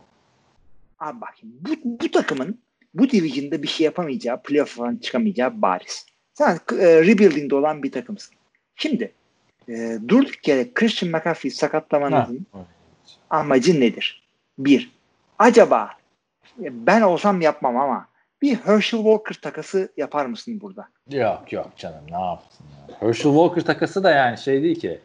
Abi 1.00 1.20
bak 1.20 1.34
bu, 1.42 1.70
bu 1.84 2.10
takımın 2.10 2.58
bu 2.94 3.10
division'da 3.10 3.62
bir 3.62 3.68
şey 3.68 3.84
yapamayacağı, 3.84 4.42
playoff 4.42 4.76
falan 4.76 4.96
çıkamayacağı 4.96 5.62
bariz. 5.62 6.06
Sen 6.34 6.54
e, 6.54 7.02
rebuilding'de 7.02 7.54
olan 7.54 7.82
bir 7.82 7.92
takımsın. 7.92 8.34
Şimdi 8.76 9.12
e, 9.68 9.98
durduk 10.08 10.48
yere 10.48 10.74
Christian 10.74 11.12
McCaffrey 11.12 11.50
sakatlamanın 11.50 12.46
amacı 13.30 13.80
nedir? 13.80 14.22
Bir, 14.58 14.92
acaba 15.38 15.90
e, 16.62 16.86
ben 16.86 17.02
olsam 17.02 17.40
yapmam 17.40 17.76
ama 17.76 18.06
bir 18.42 18.56
Herschel 18.56 19.00
Walker 19.00 19.34
takası 19.42 19.92
yapar 19.96 20.26
mısın 20.26 20.60
burada? 20.60 20.88
Yok 21.10 21.52
yok 21.52 21.70
canım 21.76 22.04
ne 22.10 22.20
yaptın 22.20 22.66
ya. 22.88 22.96
Herschel 23.00 23.32
Walker 23.32 23.64
takası 23.64 24.04
da 24.04 24.10
yani 24.10 24.38
şey 24.38 24.62
değil 24.62 24.80
ki. 24.80 25.00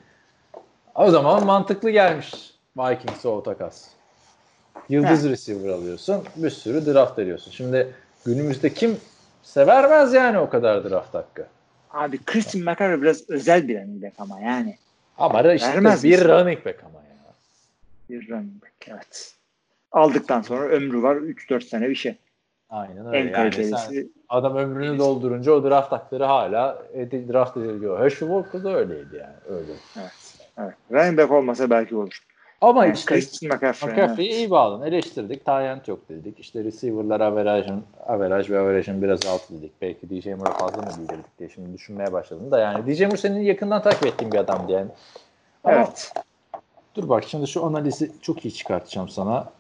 O 0.96 1.12
zaman 1.12 1.46
mantıklı 1.46 1.90
gelmiş 1.90 2.54
Vikings'e 2.78 3.28
o 3.28 3.44
takas. 3.44 3.88
Yıldız 4.90 5.30
receiver 5.30 5.70
alıyorsun. 5.70 6.24
Bir 6.36 6.50
sürü 6.50 6.86
draft 6.86 7.20
ediyorsun. 7.20 7.52
Şimdi 7.52 7.94
günümüzde 8.26 8.74
kim 8.74 8.98
severmez 9.44 10.14
yani 10.14 10.40
o 10.40 10.50
kadar 10.50 10.90
draft 10.90 11.14
hakkı. 11.14 11.48
Abi 11.92 12.24
Christian 12.26 12.64
McCaffrey 12.64 13.02
biraz 13.02 13.30
özel 13.30 13.68
bir 13.68 13.82
running 13.82 14.04
back 14.04 14.14
ama 14.20 14.40
yani. 14.40 14.78
Ama 15.18 15.54
işte 15.54 15.68
Vermez 15.68 16.04
bir 16.04 16.12
misin? 16.12 16.30
running 16.30 16.66
back 16.66 16.84
ama. 16.84 17.01
Bir 18.12 18.30
running 18.30 18.62
back 18.64 18.74
evet. 18.88 19.36
Aldıktan 19.92 20.42
sonra 20.42 20.64
ömrü 20.66 21.02
var 21.04 21.16
3-4 21.16 21.62
sene 21.64 21.90
bir 21.90 21.96
şey. 21.96 22.16
Aynen 22.70 23.06
öyle. 23.08 23.18
En 23.18 23.24
Yani 23.24 23.32
kalitelisi. 23.32 23.76
sen 23.90 24.10
adam 24.30 24.56
ömrünü 24.58 25.00
doldurunca 25.00 25.52
o 25.52 25.64
draft 25.64 25.92
hakları 25.92 26.24
hala 26.24 26.84
edi- 26.94 27.34
draft 27.34 27.58
ediliyor. 27.58 28.00
Herschel 28.00 28.30
Walker 28.30 28.64
da 28.64 28.76
öyleydi 28.78 29.16
yani. 29.16 29.58
Öyle. 29.60 29.72
Evet. 30.60 30.74
Running 30.92 31.18
back 31.20 31.32
olmasa 31.32 31.70
belki 31.70 31.96
olur. 31.96 32.20
Ama 32.62 32.86
Yani 32.86 32.94
işte. 32.96 33.48
McCaffrey'i 33.48 34.30
iyi 34.34 34.50
bağladın. 34.50 34.86
Eleştirdik. 34.86 35.46
Tayyant 35.46 35.88
yok 35.88 36.10
dedik. 36.10 36.40
İşte 36.40 36.64
receiver'lar 36.64 37.22
average'ın 37.22 37.84
average 38.08 38.54
ve 38.54 38.60
average'ın 38.60 39.02
biraz 39.02 39.26
altı 39.26 39.58
dedik. 39.58 39.72
Belki 39.82 40.10
DJ 40.10 40.26
Moore'a 40.26 40.54
fazla 40.58 40.82
mı 40.82 40.88
bildirdik 41.00 41.40
diye 41.40 41.50
şimdi 41.50 41.74
düşünmeye 41.74 42.12
başladım 42.14 42.52
da 42.52 42.60
yani 42.60 42.88
DJ 42.96 43.02
Moore 43.02 43.18
senin 43.18 43.40
yakından 43.40 43.82
takip 43.82 44.06
ettiğin 44.06 44.32
bir 44.34 44.38
adamdı 44.38 44.72
yani. 44.72 44.88
Ama 45.64 45.76
Evet. 45.76 46.14
Dur 46.96 47.10
bak 47.10 47.24
şimdi 47.28 47.48
şu 47.48 47.66
analizi 47.66 48.12
çok 48.22 48.46
iyi 48.46 48.54
çıkartacağım 48.54 49.10
sana. 49.10 49.52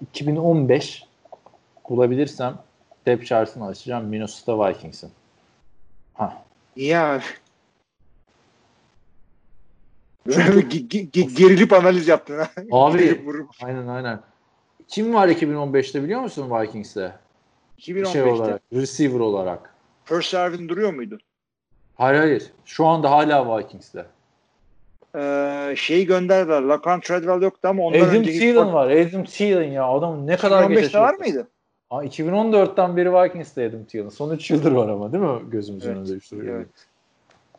2015 0.00 1.04
bulabilirsem 1.88 2.58
depth 3.06 3.24
chart'ını 3.24 3.66
açacağım 3.66 4.04
Minnesota 4.04 4.68
Vikings'in. 4.68 5.10
Ha. 6.14 6.44
İyi 6.76 6.98
abi. 6.98 7.22
Böyle 10.26 10.42
ge- 10.60 10.88
ge- 10.88 11.10
ge- 11.10 11.36
gerilip 11.36 11.72
analiz 11.72 12.08
yaptın 12.08 12.38
ha. 12.38 12.50
Abi 12.70 13.24
aynen 13.62 13.86
aynen. 13.86 14.20
Kim 14.88 15.14
var 15.14 15.28
2015'te 15.28 16.02
biliyor 16.02 16.20
musun 16.20 16.50
Vikings'te? 16.50 17.14
2015'te 17.78 18.12
Şey 18.12 18.22
olarak, 18.22 18.62
receiver 18.72 19.20
olarak. 19.20 19.74
First 20.04 20.34
Ervin 20.34 20.68
duruyor 20.68 20.92
muydu? 20.94 21.18
Hayır 21.94 22.20
hayır. 22.20 22.50
Şu 22.64 22.86
anda 22.86 23.10
hala 23.10 23.58
Vikings'te. 23.58 24.06
Ee, 25.16 25.74
şeyi 25.76 26.06
gönderdiler. 26.06 26.62
Lacan 26.62 27.00
Treadwell 27.00 27.42
yoktu 27.42 27.68
ama 27.68 27.82
ondan 27.82 27.98
Adam 28.00 28.14
önceki 28.14 28.38
Thielen 28.38 28.72
var. 28.72 28.90
Adam 28.90 29.24
Thielen 29.24 29.70
ya. 29.72 29.84
Adam 29.84 30.26
ne 30.26 30.36
kadar 30.36 30.70
geç 30.70 30.78
2015'te 30.78 30.98
var 31.00 31.14
mıydı? 31.14 31.48
Aa, 31.90 32.04
2014'ten 32.04 32.96
beri 32.96 33.12
Vikings'te 33.14 33.66
Adam 33.68 33.84
Thielen. 33.84 34.08
Son 34.08 34.30
3 34.30 34.50
yıldır 34.50 34.72
var 34.72 34.88
ama 34.88 35.12
değil 35.12 35.24
mi? 35.24 35.40
Gözümüzün 35.50 35.88
Evet, 35.88 35.98
önünde 35.98 36.12
3 36.12 36.32
yıldır. 36.32 36.48
evet. 36.48 36.66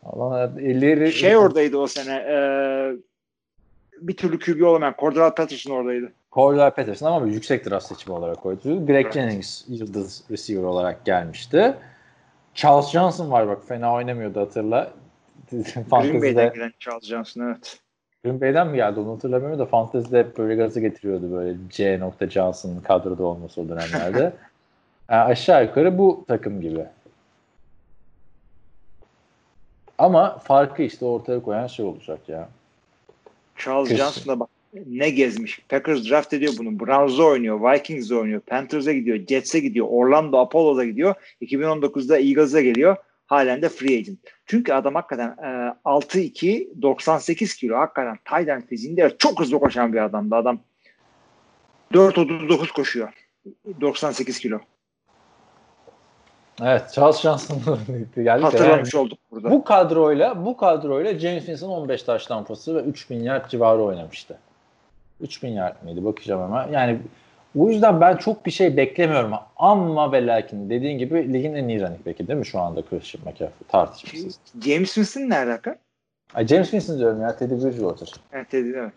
Allah 0.06 0.52
elleri 0.60 1.12
Şey 1.12 1.36
oradaydı 1.36 1.76
o 1.78 1.86
sene. 1.86 2.14
E, 2.14 2.36
bir 4.00 4.16
türlü 4.16 4.38
QB 4.38 4.62
olamayan 4.62 4.94
Cordell 4.98 5.30
Patterson 5.34 5.70
oradaydı. 5.72 6.12
Cordell 6.32 6.70
Patterson 6.70 7.06
ama 7.12 7.26
bir 7.26 7.32
yüksek 7.32 7.70
draft 7.70 7.86
seçimi 7.86 8.16
olarak 8.16 8.42
koydu. 8.42 8.86
Greg 8.86 9.04
Evet. 9.04 9.14
Jennings 9.14 9.64
yıldız 9.68 10.24
receiver 10.30 10.62
olarak 10.62 11.04
gelmişti. 11.04 11.74
Charles 12.54 12.90
Johnson 12.90 13.30
var 13.30 13.48
bak 13.48 13.58
fena 13.68 13.94
oynamıyordu 13.94 14.40
hatırla. 14.40 14.90
Green 15.90 16.22
Bay'den 16.22 16.52
gelen 16.52 16.72
Charles 16.80 17.04
Johnson 17.04 17.40
evet. 17.40 17.78
Green 18.24 18.40
Bay'den 18.40 18.68
mi 18.68 18.76
geldi 18.76 19.00
onu 19.00 19.12
hatırlamıyorum 19.12 19.58
da 19.58 19.66
Fantezide 19.66 20.18
hep 20.18 20.38
böyle 20.38 20.54
gazı 20.54 20.80
getiriyordu 20.80 21.32
böyle 21.32 21.56
C. 21.70 22.00
Johnson'ın 22.30 22.80
kadroda 22.80 23.24
olması 23.24 23.60
o 23.60 23.68
dönemlerde. 23.68 24.32
Yani 25.10 25.22
aşağı 25.22 25.64
yukarı 25.64 25.98
bu 25.98 26.24
takım 26.28 26.60
gibi. 26.60 26.84
Ama 29.98 30.38
farkı 30.38 30.82
işte 30.82 31.04
ortaya 31.04 31.42
koyan 31.42 31.66
şey 31.66 31.84
olacak 31.84 32.28
ya. 32.28 32.48
Charles 33.56 33.88
Kesin. 33.88 34.02
Johnson'a 34.02 34.40
bak 34.40 34.48
ne 34.86 35.10
gezmiş. 35.10 35.60
Packers 35.68 36.10
draft 36.10 36.32
ediyor 36.32 36.52
bunu. 36.58 36.80
Browns'da 36.80 37.24
oynuyor. 37.24 37.72
Vikings'de 37.72 38.14
oynuyor. 38.14 38.40
Panthers'a 38.40 38.92
gidiyor. 38.92 39.16
Jets'e 39.28 39.60
gidiyor. 39.60 39.86
Orlando 39.90 40.38
Apollo'da 40.38 40.84
gidiyor. 40.84 41.14
2019'da 41.42 42.18
Eagles'a 42.18 42.60
geliyor. 42.60 42.96
Halen 43.32 43.62
de 43.62 43.68
free 43.68 43.98
agent. 43.98 44.18
Çünkü 44.46 44.72
adam 44.72 44.94
hakikaten 44.94 45.28
e, 45.28 45.74
6-2 45.84 46.82
98 46.82 47.54
kilo. 47.54 47.76
Hakikaten 47.76 48.54
end 48.54 48.62
fiziğinde 48.62 49.16
çok 49.18 49.40
hızlı 49.40 49.58
koşan 49.58 49.92
bir 49.92 50.04
adamdı. 50.04 50.36
Adam 50.36 50.60
4.39 51.92 52.72
koşuyor. 52.72 53.12
98 53.80 54.38
kilo. 54.38 54.58
Evet 56.62 56.92
Charles 56.94 57.20
Johnson 57.20 57.58
geldi. 58.16 58.42
Hatırlamış 58.42 58.94
olduk 58.94 59.18
burada. 59.30 59.50
Bu 59.50 59.64
kadroyla 59.64 60.44
bu 60.44 60.56
kadroyla 60.56 61.18
James 61.18 61.44
Winston 61.44 61.68
15 61.68 62.02
taş 62.02 62.26
tampası 62.26 62.74
ve 62.76 62.80
3000 62.80 63.22
yard 63.22 63.48
civarı 63.50 63.82
oynamıştı. 63.82 64.38
3000 65.20 65.48
yard 65.48 65.82
mıydı 65.82 66.04
bakacağım 66.04 66.42
hemen. 66.42 66.72
Yani 66.72 66.98
o 67.58 67.70
yüzden 67.70 68.00
ben 68.00 68.16
çok 68.16 68.46
bir 68.46 68.50
şey 68.50 68.76
beklemiyorum 68.76 69.32
ama 69.56 70.12
ve 70.12 70.26
lakin 70.26 70.70
dediğin 70.70 70.98
gibi 70.98 71.32
ligin 71.32 71.54
en 71.54 71.68
iyi 71.68 71.80
running 71.80 72.06
back'i 72.06 72.28
değil 72.28 72.38
mi 72.38 72.46
şu 72.46 72.60
anda 72.60 72.82
Christian 72.82 73.24
McCaffrey 73.24 73.68
tartışmasız. 73.68 74.38
James 74.64 74.94
Winston 74.94 75.20
ne 75.20 75.38
alaka? 75.38 75.76
Ay 76.34 76.46
James 76.46 76.70
Winston 76.70 76.98
diyorum 76.98 77.22
ya 77.22 77.36
Teddy 77.36 77.54
Bridgewater. 77.54 78.12
Evet, 78.32 78.52
dedi, 78.52 78.74
evet. 78.76 78.92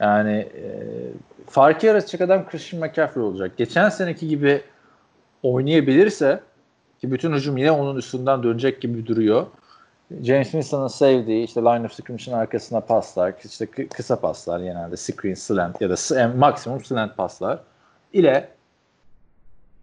Yani 0.00 0.32
e, 0.32 0.64
farkı 1.46 1.86
yaratacak 1.86 2.20
adam 2.20 2.48
Christian 2.48 2.82
McCaffrey 2.82 3.22
olacak. 3.22 3.52
Geçen 3.56 3.88
seneki 3.88 4.28
gibi 4.28 4.62
oynayabilirse 5.42 6.40
ki 7.00 7.12
bütün 7.12 7.32
hücum 7.32 7.56
yine 7.56 7.70
onun 7.70 7.96
üstünden 7.96 8.42
dönecek 8.42 8.80
gibi 8.80 9.06
duruyor. 9.06 9.46
James 10.22 10.44
Winston'ın 10.50 10.88
sevdiği 10.88 11.44
işte 11.44 11.60
line 11.60 11.86
of 11.86 11.92
scrimmage'in 11.92 12.34
arkasına 12.36 12.80
paslar, 12.80 13.34
işte 13.44 13.64
kı- 13.64 13.88
kısa 13.88 14.20
paslar 14.20 14.60
genelde 14.60 14.96
screen, 14.96 15.34
slant 15.34 15.80
ya 15.80 15.90
da 15.90 15.96
s- 15.96 16.20
en 16.20 16.36
maksimum 16.36 16.84
slant 16.84 17.16
paslar 17.16 17.60
ile 18.12 18.48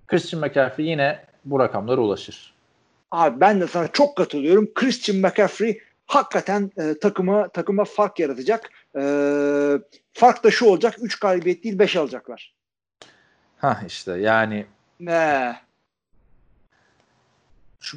Christian 0.08 0.41
McCaffrey 0.41 0.86
yine 0.86 1.20
bu 1.45 1.60
rakamlara 1.60 2.02
ulaşır. 2.02 2.54
Abi 3.12 3.40
ben 3.41 3.62
de 3.62 3.68
sana 3.68 3.88
çok 3.88 4.18
katılıyorum. 4.18 4.74
Christian 4.74 5.18
McCaffrey 5.18 5.82
hakikaten 6.06 6.72
e, 6.78 6.99
takıma 6.99 7.48
takıma 7.48 7.84
fark 7.86 8.20
yaratacak. 8.20 8.70
E, 8.95 9.02
fark 10.14 10.44
da 10.44 10.52
şu 10.52 10.66
olacak. 10.66 10.95
3 11.02 11.20
galibiyet 11.20 11.64
değil 11.64 11.80
5 11.80 11.95
alacaklar. 11.95 12.54
Ha 13.58 13.80
işte 13.88 14.12
yani 14.18 14.66
Ne? 14.99 15.56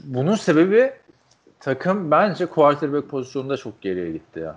Bunun 0.04 0.34
sebebi 0.36 0.92
takım 1.60 2.10
bence 2.10 2.46
quarterback 2.46 3.08
pozisyonunda 3.08 3.56
çok 3.56 3.80
geriye 3.80 4.12
gitti 4.12 4.40
ya. 4.40 4.56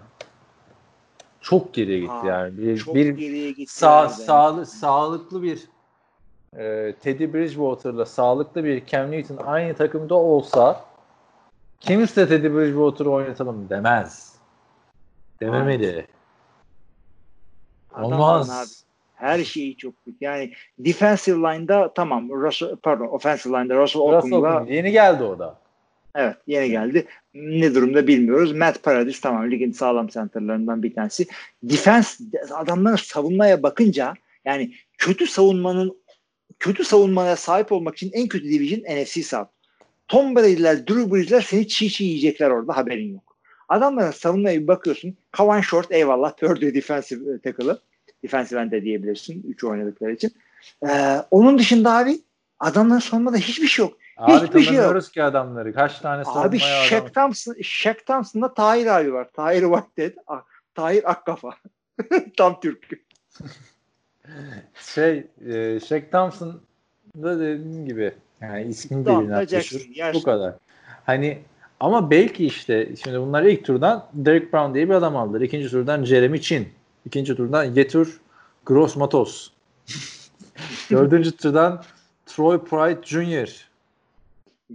Çok 1.42 1.74
geriye 1.74 2.00
gitti 2.00 2.12
Aa, 2.12 2.28
yani. 2.28 2.58
Bir, 2.58 2.78
Çok 2.78 2.96
bir 2.96 3.10
geriye 3.10 3.52
gitti. 3.52 3.74
sağ, 3.74 4.10
sağlı, 4.10 4.66
sağlıklı 4.66 5.44
bir 5.44 5.68
e, 6.58 6.94
Teddy 7.02 7.34
Bridgewater'la 7.34 8.06
sağlıklı 8.06 8.64
bir 8.64 8.86
Cam 8.86 9.12
Newton 9.12 9.38
aynı 9.46 9.74
takımda 9.74 10.16
olsa 10.16 10.86
kimse 11.80 12.28
Teddy 12.28 12.48
Bridgewater'ı 12.48 13.10
oynatalım 13.10 13.70
demez. 13.70 14.36
Dememeli. 15.40 16.08
Adamların 17.94 18.14
Olmaz. 18.18 18.84
Her 19.16 19.44
şeyi 19.44 19.78
çok 19.78 20.06
kötü. 20.06 20.18
Yani 20.22 20.54
defensive 20.80 21.38
line'da 21.38 21.94
tamam 21.94 22.30
Russell, 22.30 22.76
pardon 22.76 23.06
offensive 23.06 23.60
line'da 23.60 23.76
Russell 23.76 24.02
Okung 24.02 24.70
yeni 24.72 24.92
geldi 24.92 25.24
o 25.24 25.40
da. 25.40 25.63
Evet 26.16 26.36
yeni 26.48 26.70
geldi. 26.70 27.08
Ne 27.34 27.76
durumda 27.76 28.08
bilmiyoruz. 28.08 28.52
Matt 28.52 28.84
Paradis 28.84 29.22
tamam 29.22 29.52
ligin 29.52 29.72
sağlam 29.72 30.08
centerlarından 30.08 30.84
bir 30.84 30.94
tanesi. 30.94 31.28
Defense 31.64 32.24
adamların 32.54 32.96
savunmaya 32.96 33.64
bakınca 33.64 34.14
yani 34.46 34.74
kötü 34.98 35.28
savunmanın 35.28 36.04
kötü 36.60 36.84
savunmaya 36.84 37.36
sahip 37.36 37.72
olmak 37.72 37.96
için 37.96 38.12
en 38.14 38.28
kötü 38.28 38.50
division 38.50 39.02
NFC 39.02 39.24
South. 39.24 39.50
Tom 40.08 40.36
Brady'ler, 40.36 40.88
Drew 40.88 41.12
Brees'ler 41.12 41.42
seni 41.42 41.68
çiğ 41.68 41.90
çiğ 41.90 42.04
yiyecekler 42.04 42.50
orada 42.50 42.78
haberin 42.78 43.14
yok. 43.14 43.38
Adamların 43.70 44.12
savunmaya 44.12 44.62
bir 44.62 44.68
bakıyorsun. 44.68 45.18
Kavan 45.32 45.62
Short 45.62 45.92
eyvallah. 45.92 46.38
Purdue 46.38 46.74
defensive 46.74 47.40
tackle'ı. 47.40 47.80
Defensive 48.24 48.60
end 48.62 48.72
de 48.72 48.84
diyebilirsin. 48.84 49.44
Üç 49.48 49.64
oynadıkları 49.64 50.14
için. 50.14 50.32
Ee, 50.90 51.18
onun 51.32 51.60
dışında 51.60 51.98
abi 51.98 52.22
adamların 52.60 53.00
savunmada 53.00 53.38
hiçbir 53.38 53.68
şey 53.68 53.86
yok. 53.86 53.98
Abi 54.18 54.46
Hiçbir 54.46 54.62
şey 54.62 54.76
tanımıyoruz 54.76 55.12
ki 55.12 55.24
adamları. 55.24 55.74
Kaç 55.74 56.00
tane 56.00 56.22
Abi 56.22 56.26
savunmaya 56.26 56.80
adam. 56.80 56.86
Shaq 56.86 57.14
Thompson, 57.14 57.56
Shaq 57.62 57.96
Thompson'da 58.06 58.54
Tahir 58.54 58.86
abi 58.86 59.14
var. 59.14 59.28
Tahir. 59.34 59.66
Ah, 60.28 60.42
Tahir 60.76 61.12
Akkafa. 61.12 61.56
Tam 62.38 62.60
Türk. 62.60 62.88
Şey, 64.76 65.28
e, 65.48 65.80
Shaq 65.80 66.04
Thompson 66.12 66.62
da 67.18 67.40
dediğim 67.40 67.86
gibi 67.86 68.14
yani 68.42 68.64
ismi 68.64 69.04
Tamam, 69.04 69.24
birbirine 69.24 69.48
Jackson, 69.48 69.78
yaklaşır. 69.78 69.96
yaşlı. 69.96 70.20
Bu 70.20 70.24
kadar. 70.24 70.56
Hani 71.06 71.40
ama 71.80 72.12
belki 72.12 72.46
işte 72.46 72.96
şimdi 73.04 73.20
bunlar 73.20 73.44
ilk 73.44 73.66
turdan 73.66 74.10
Derek 74.14 74.54
Brown 74.54 74.74
diye 74.74 74.90
bir 74.90 74.94
adam 74.94 75.18
aldılar. 75.18 75.42
İkinci 75.42 75.70
turdan 75.70 76.04
Jeremy 76.04 76.42
Chin. 76.42 76.70
İkinci 77.06 77.36
turdan 77.36 77.64
Yetur 77.64 78.22
Gross 78.66 78.96
Matos. 78.96 79.50
Dördüncü 80.92 81.38
turdan 81.38 81.84
Troy 82.26 82.64
Pride 82.64 83.02
Jr. 83.04 83.73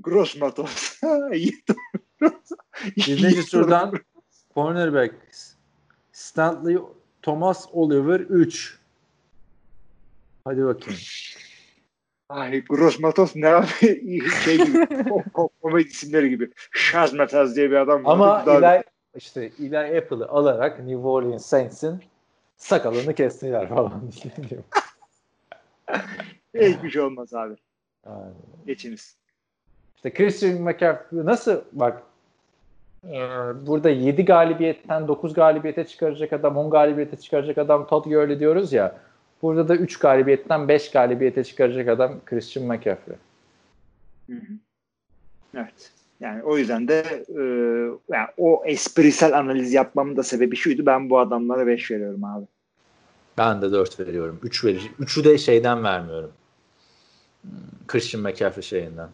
Gross 0.02 0.36
Matos. 0.36 1.00
Birinci 2.96 3.46
turdan 3.46 3.92
cornerback 4.54 5.14
Stanley 6.12 6.78
Thomas 7.22 7.66
Oliver 7.72 8.20
3. 8.20 8.78
Hadi 10.44 10.64
bakayım. 10.64 11.00
Ay 12.28 12.64
Gross 12.64 12.98
Matos 13.00 13.36
ne 13.36 13.48
abi? 13.48 13.66
şey 14.44 14.56
gibi. 14.56 14.78
ko- 14.78 15.30
ko- 15.32 15.48
komedi 15.62 15.88
isimleri 15.88 16.28
gibi. 16.30 16.50
Şaz 16.70 17.12
Mataz 17.12 17.56
diye 17.56 17.70
bir 17.70 17.76
adam 17.76 18.04
var. 18.04 18.12
Ama 18.12 18.46
Daha- 18.46 18.74
Eli, 18.76 18.84
işte 19.16 19.52
Eli 19.60 19.78
Apple'ı 19.98 20.28
alarak 20.28 20.78
New 20.78 20.96
Orleans 20.96 21.46
Saints'in 21.46 22.02
sakalını 22.56 23.14
kestiler 23.14 23.68
falan. 23.68 24.02
Hiçbir 26.54 26.90
şey 26.90 27.02
olmaz 27.02 27.34
abi. 27.34 27.54
Yani 28.06 28.32
Geçiniz. 28.66 29.16
İşte 29.98 30.14
Christian 30.14 30.62
McCaffrey 30.62 31.24
nasıl 31.24 31.60
bak 31.72 32.02
e, 33.04 33.18
burada 33.66 33.90
7 33.90 34.24
galibiyetten 34.24 35.08
9 35.08 35.34
galibiyete 35.34 35.86
çıkaracak 35.86 36.32
adam 36.32 36.56
10 36.56 36.70
galibiyete 36.70 37.16
çıkaracak 37.16 37.58
adam 37.58 37.86
Todd 37.86 38.04
Gurley 38.04 38.40
diyoruz 38.40 38.72
ya 38.72 38.98
burada 39.42 39.68
da 39.68 39.76
3 39.76 39.98
galibiyetten 39.98 40.68
5 40.68 40.90
galibiyete 40.90 41.44
çıkaracak 41.44 41.88
adam 41.88 42.20
Christian 42.26 42.66
McCaffrey. 42.66 43.16
Hı 44.26 44.32
hı. 44.32 44.52
Evet. 45.54 45.92
Yani 46.20 46.42
o 46.42 46.58
yüzden 46.58 46.88
de 46.88 47.24
e, 47.28 47.42
yani 48.14 48.28
o 48.36 48.62
esprisel 48.66 49.38
analiz 49.38 49.72
yapmamın 49.72 50.16
da 50.16 50.22
sebebi 50.22 50.56
şuydu. 50.56 50.86
Ben 50.86 51.10
bu 51.10 51.18
adamlara 51.18 51.66
5 51.66 51.90
veriyorum 51.90 52.24
abi. 52.24 52.46
Ben 53.38 53.62
de 53.62 53.72
4 53.72 54.00
veriyorum. 54.00 54.38
3 54.42 54.64
verici. 54.64 54.90
3'ü 55.00 55.24
de 55.24 55.38
şeyden 55.38 55.84
vermiyorum. 55.84 56.30
Hmm, 57.42 57.50
Christian 57.86 58.22
McCaffrey 58.22 58.62
şeyinden. 58.62 59.08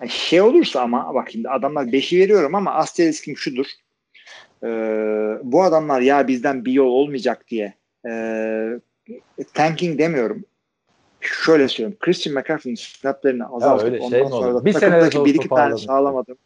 Yani 0.00 0.10
şey 0.10 0.40
olursa 0.40 0.80
ama 0.80 1.14
bak 1.14 1.30
şimdi 1.30 1.48
adamlar 1.48 1.84
5'i 1.84 2.18
veriyorum 2.18 2.54
ama 2.54 2.74
asteriskim 2.74 3.36
şudur. 3.36 3.66
e, 4.62 4.68
bu 5.42 5.62
adamlar 5.62 6.00
ya 6.00 6.28
bizden 6.28 6.64
bir 6.64 6.72
yol 6.72 6.86
olmayacak 6.86 7.48
diye 7.48 7.74
e, 8.08 8.80
tanking 9.54 9.98
demiyorum. 9.98 10.44
Şöyle 11.20 11.68
söyleyeyim. 11.68 11.96
Christian 12.00 12.34
McCaffrey'in 12.34 12.76
snaplerini 12.76 13.44
azaltıp 13.44 13.88
şey 13.88 14.00
ondan 14.00 14.22
mi 14.22 14.28
sonra 14.28 14.54
da 14.54 14.64
Bir 14.64 14.72
takımdaki 14.72 15.24
bir 15.24 15.34
iki 15.34 15.48
tane 15.48 15.76
sağlamadım. 15.76 16.36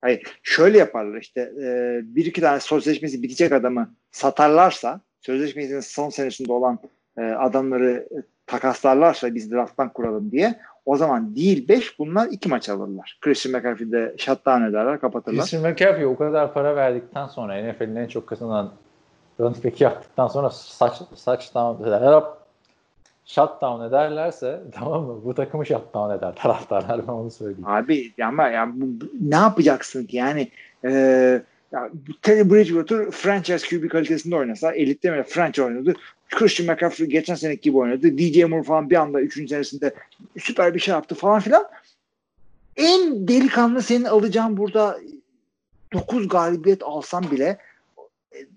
Hayır. 0.00 0.22
Şöyle 0.42 0.78
yaparlar 0.78 1.20
işte 1.20 1.40
e, 1.40 2.00
bir 2.02 2.26
iki 2.26 2.40
tane 2.40 2.60
sözleşmesi 2.60 3.22
bitecek 3.22 3.52
adamı 3.52 3.94
satarlarsa 4.10 5.00
sözleşmesinin 5.20 5.80
son 5.80 6.10
senesinde 6.10 6.52
olan 6.52 6.78
e, 7.18 7.22
adamları 7.22 8.08
e, 8.10 8.16
takaslarlarsa 8.46 9.34
biz 9.34 9.52
drafttan 9.52 9.92
kuralım 9.92 10.30
diye 10.30 10.60
o 10.86 10.96
zaman 10.96 11.36
değil 11.36 11.68
5 11.68 11.98
bunlar 11.98 12.26
2 12.26 12.48
maç 12.48 12.68
alırlar. 12.68 13.18
Christian 13.20 13.56
McCaffrey'de 13.56 14.14
shutdown 14.18 14.62
ederler 14.62 15.00
kapatırlar. 15.00 15.40
Christian 15.40 15.62
McCaffrey 15.62 16.06
o 16.06 16.16
kadar 16.16 16.54
para 16.54 16.76
verdikten 16.76 17.26
sonra 17.26 17.72
NFL'in 17.72 17.96
en 17.96 18.06
çok 18.06 18.26
kazanan 18.26 18.72
running 19.40 19.64
back'i 19.64 19.84
yaptıktan 19.84 20.28
sonra 20.28 20.50
saç, 20.50 21.02
saç 21.14 21.54
down 21.54 21.88
eder. 21.88 22.12
Hop, 22.12 22.38
shutdown 23.24 23.82
ederlerse 23.82 24.62
tamam 24.72 25.04
mı? 25.04 25.24
Bu 25.24 25.34
takımı 25.34 25.66
shutdown 25.66 26.10
eder 26.10 26.34
taraftarlar 26.34 27.08
ben 27.08 27.12
onu 27.12 27.30
söyleyeyim. 27.30 27.68
Abi 27.68 28.12
ama 28.22 28.48
yani 28.48 28.72
bu, 28.76 29.04
ne 29.20 29.36
yapacaksın 29.36 30.04
ki 30.04 30.16
yani 30.16 30.48
e, 30.84 31.42
ya, 31.72 31.90
Teddy 32.22 32.50
Bridgewater 32.50 33.10
franchise 33.10 33.66
QB 33.68 33.88
kalitesinde 33.88 34.36
oynasa 34.36 34.72
elitte 34.72 35.10
mi 35.10 35.22
franchise 35.22 35.62
oynadı. 35.62 35.94
Christian 36.30 36.74
McCaffrey 36.74 37.08
geçen 37.08 37.34
seneki 37.34 37.60
gibi 37.60 37.76
oynadı. 37.76 38.18
DJ 38.18 38.44
Moore 38.44 38.62
falan 38.62 38.90
bir 38.90 38.96
anda 38.96 39.20
3. 39.20 39.48
senesinde 39.48 39.94
süper 40.38 40.74
bir 40.74 40.80
şey 40.80 40.92
yaptı 40.92 41.14
falan 41.14 41.40
filan. 41.40 41.64
En 42.76 43.28
delikanlı 43.28 43.82
senin 43.82 44.04
alacağın 44.04 44.56
burada 44.56 44.98
9 45.92 46.28
galibiyet 46.28 46.82
alsan 46.82 47.30
bile 47.30 47.58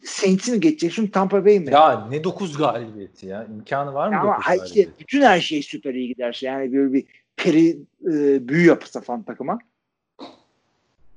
Saints'i 0.03 0.51
mi 0.51 0.59
geçeceksin 0.59 1.07
Tampa 1.07 1.45
Bay 1.45 1.59
mi? 1.59 1.71
Ya 1.71 2.07
ne 2.09 2.23
9 2.23 2.57
galibiyeti 2.57 3.25
ya? 3.25 3.47
İmkanı 3.55 3.93
var 3.93 4.07
mı 4.07 4.13
Ya 4.13 4.21
ama 4.21 4.33
9 4.33 4.45
hayır, 4.45 4.61
işte 4.65 4.75
galibiyet? 4.81 4.99
bütün 4.99 5.21
her 5.21 5.39
şey 5.39 5.61
süper 5.61 5.93
iyi 5.93 6.07
giderse 6.07 6.45
yani 6.45 6.73
böyle 6.73 6.93
bir 6.93 7.05
peri 7.37 7.69
e, 8.05 8.47
büyü 8.47 8.67
yapısa 8.67 9.01
falan 9.01 9.23
takıma. 9.23 9.59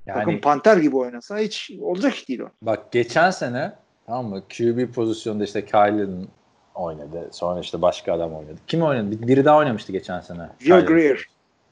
Yani 0.07 0.41
panter 0.41 0.77
gibi 0.77 0.97
oynasa 0.97 1.39
hiç 1.39 1.70
olacak 1.83 2.15
iş 2.15 2.29
değil 2.29 2.41
o. 2.41 2.49
bak 2.62 2.93
geçen 2.93 3.31
sene 3.31 3.73
tamam 4.07 4.27
mı? 4.27 4.43
QB 4.59 4.93
pozisyonda 4.95 5.45
işte 5.45 5.65
Kyle'ın 5.65 6.29
oynadı. 6.74 7.29
Sonra 7.33 7.61
işte 7.61 7.83
başka 7.83 8.12
adam 8.12 8.35
oynadı. 8.35 8.55
Kim 8.66 8.83
oynadı? 8.83 9.11
Bir- 9.11 9.27
Biri 9.29 9.45
daha 9.45 9.59
oynamıştı 9.59 9.93
geçen 9.93 10.20
sene. 10.20 10.49
Will 10.59 10.65
Kyle'ın. 10.70 10.87
Greer. 10.87 11.27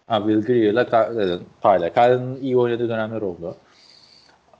Ha, 0.06 0.18
Will 0.18 0.46
Greer'la 0.46 0.82
Ky- 0.82 1.40
Tyler. 1.62 1.94
Kyle'ın 1.94 2.36
iyi 2.40 2.56
oynadığı 2.58 2.88
dönemler 2.88 3.20
oldu. 3.20 3.56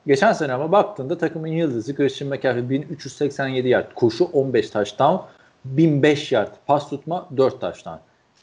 Geçen 0.07 0.33
sene 0.33 0.53
ama 0.53 0.73
baktığında 0.73 1.19
takımın 1.19 1.47
yıldızı 1.49 1.97
Christian 1.97 2.31
McCaffrey 2.31 2.71
1387 2.71 3.69
yard, 3.69 3.95
koşu 3.95 4.25
15 4.25 4.71
touchdown, 4.71 5.17
1005 5.65 6.33
yard, 6.33 6.49
pas 6.67 6.91
tutma 6.91 7.29
4 7.37 7.61
touchdown. 7.61 7.99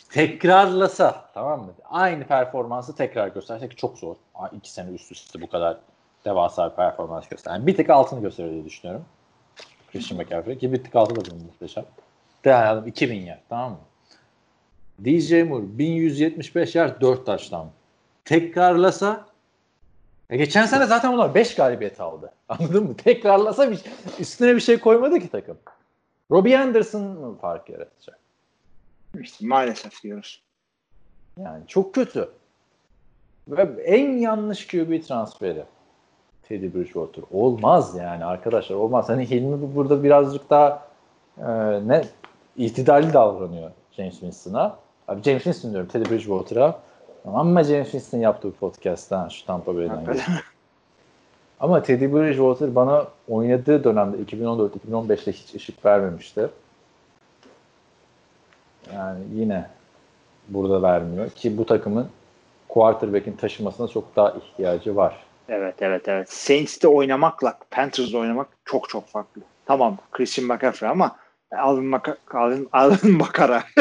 Tekrarlasa 0.10 1.30
tamam 1.34 1.66
mı? 1.66 1.74
Aynı 1.90 2.24
performansı 2.28 2.96
tekrar 2.96 3.28
gösterse 3.28 3.70
ki 3.70 3.76
çok 3.76 3.98
zor. 3.98 4.16
2 4.52 4.72
sene 4.72 4.90
üst 4.90 5.12
üste 5.12 5.42
bu 5.42 5.50
kadar 5.50 5.78
devasa 6.26 6.72
bir 6.72 6.76
performans 6.76 7.28
göster. 7.28 7.52
Yani 7.52 7.68
bir 7.68 7.76
tık 7.76 7.90
altını 7.90 8.22
gösterir 8.22 8.52
diye 8.52 8.66
düşünüyorum. 8.66 9.06
Christian 9.92 10.22
McCaffrey 10.22 10.58
ki 10.58 10.74
bir 10.74 10.84
tık 10.84 10.96
altı 10.96 11.16
da 11.16 11.32
bunun 11.32 11.44
muhteşem. 11.44 11.86
Değerli 12.46 12.68
adam 12.68 12.88
2000 12.88 13.22
yard 13.22 13.40
tamam 13.50 13.72
mı? 13.72 13.78
DJ 15.06 15.32
Moore 15.32 15.78
1175 15.78 16.76
yard 16.76 17.02
4 17.02 17.26
touchdown. 17.26 17.68
Tekrarlasa 18.26 19.26
e 20.30 20.38
geçen 20.38 20.66
sene 20.66 20.86
zaten 20.86 21.14
onlar 21.14 21.36
5 21.36 21.56
galibiyet 21.56 22.00
aldı. 22.00 22.32
Anladın 22.50 22.84
mı? 22.84 22.98
Tekrarlasa 22.98 23.72
bir, 23.72 23.82
üstüne 24.20 24.56
bir 24.56 24.62
şey 24.62 24.80
koymadı 24.80 25.20
ki 25.20 25.30
takım. 25.30 25.58
Robbie 26.32 26.58
Anderson 26.58 27.02
mı 27.02 27.38
fark 27.38 27.70
yaratacak? 27.70 28.20
İşte 29.22 29.48
maalesef 29.48 30.04
diyoruz. 30.04 30.42
Yani 31.38 31.64
çok 31.68 31.94
kötü. 31.96 32.30
Ve 33.48 33.84
en 33.84 34.18
yanlış 34.18 34.68
QB 34.68 35.02
transferi. 35.04 35.64
Teddy 36.44 36.66
Bridgewater. 36.74 37.24
Olmaz 37.32 37.96
yani 37.96 38.26
arkadaşlar 38.26 38.76
olmaz. 38.76 39.10
Hani 39.10 39.30
Hilmi 39.30 39.62
bu- 39.62 39.76
burada 39.76 40.04
birazcık 40.04 40.50
daha 40.50 40.88
e, 41.38 41.46
ne 41.88 42.04
itidalli 42.58 43.14
davranıyor 43.14 43.72
James 43.92 44.14
Winston'a. 44.14 44.78
Abi 45.08 45.24
James 45.24 45.44
Winston 45.44 45.72
diyorum 45.72 45.88
Teddy 45.90 46.10
Bridgewater'a. 46.10 46.80
Ama 47.26 47.64
James 47.64 47.92
Winston 47.92 48.18
yaptığı 48.18 48.52
podcast'ten 48.52 49.28
şu 49.30 49.46
Tampa 49.46 49.76
Bay'den. 49.76 50.06
Ama 51.60 51.84
Teddy 51.84 52.06
Bridgewater 52.14 52.76
bana 52.76 53.08
oynadığı 53.30 53.84
dönemde 53.84 54.18
2014-2015'te 54.18 55.32
hiç 55.32 55.56
ışık 55.56 55.86
vermemişti. 55.86 56.50
Yani 58.96 59.20
yine 59.34 59.66
burada 60.50 60.82
vermiyor 60.82 61.30
ki 61.30 61.58
bu 61.58 61.66
takımın 61.66 62.10
quarterback'in 62.70 63.34
taşımasına 63.34 63.88
çok 63.88 64.16
daha 64.16 64.32
ihtiyacı 64.32 64.96
var. 64.96 65.28
Evet 65.50 65.76
evet 65.82 66.08
evet. 66.08 66.34
Saints'te 66.34 66.88
oynamakla 66.88 67.58
Panthers'da 67.72 68.18
oynamak 68.18 68.48
çok 68.66 68.90
çok 68.90 69.08
farklı. 69.08 69.42
Tamam 69.66 69.98
Christian 70.12 70.48
McCaffrey 70.48 70.90
ama 70.90 71.16
Alvin, 71.52 71.86
Maka 71.86 72.18
Alvin, 72.34 72.70
Alvin 72.74 73.20
Bakara. 73.20 73.64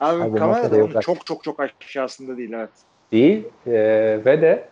Alvin 0.00 0.36
Kamara 0.36 0.70
da 0.70 1.00
çok 1.00 1.26
çok 1.26 1.44
çok 1.44 1.60
aşağısında 1.60 2.36
değil 2.36 2.52
evet. 2.52 2.70
Değil 3.12 3.44
ee, 3.66 4.20
ve 4.24 4.42
de 4.42 4.68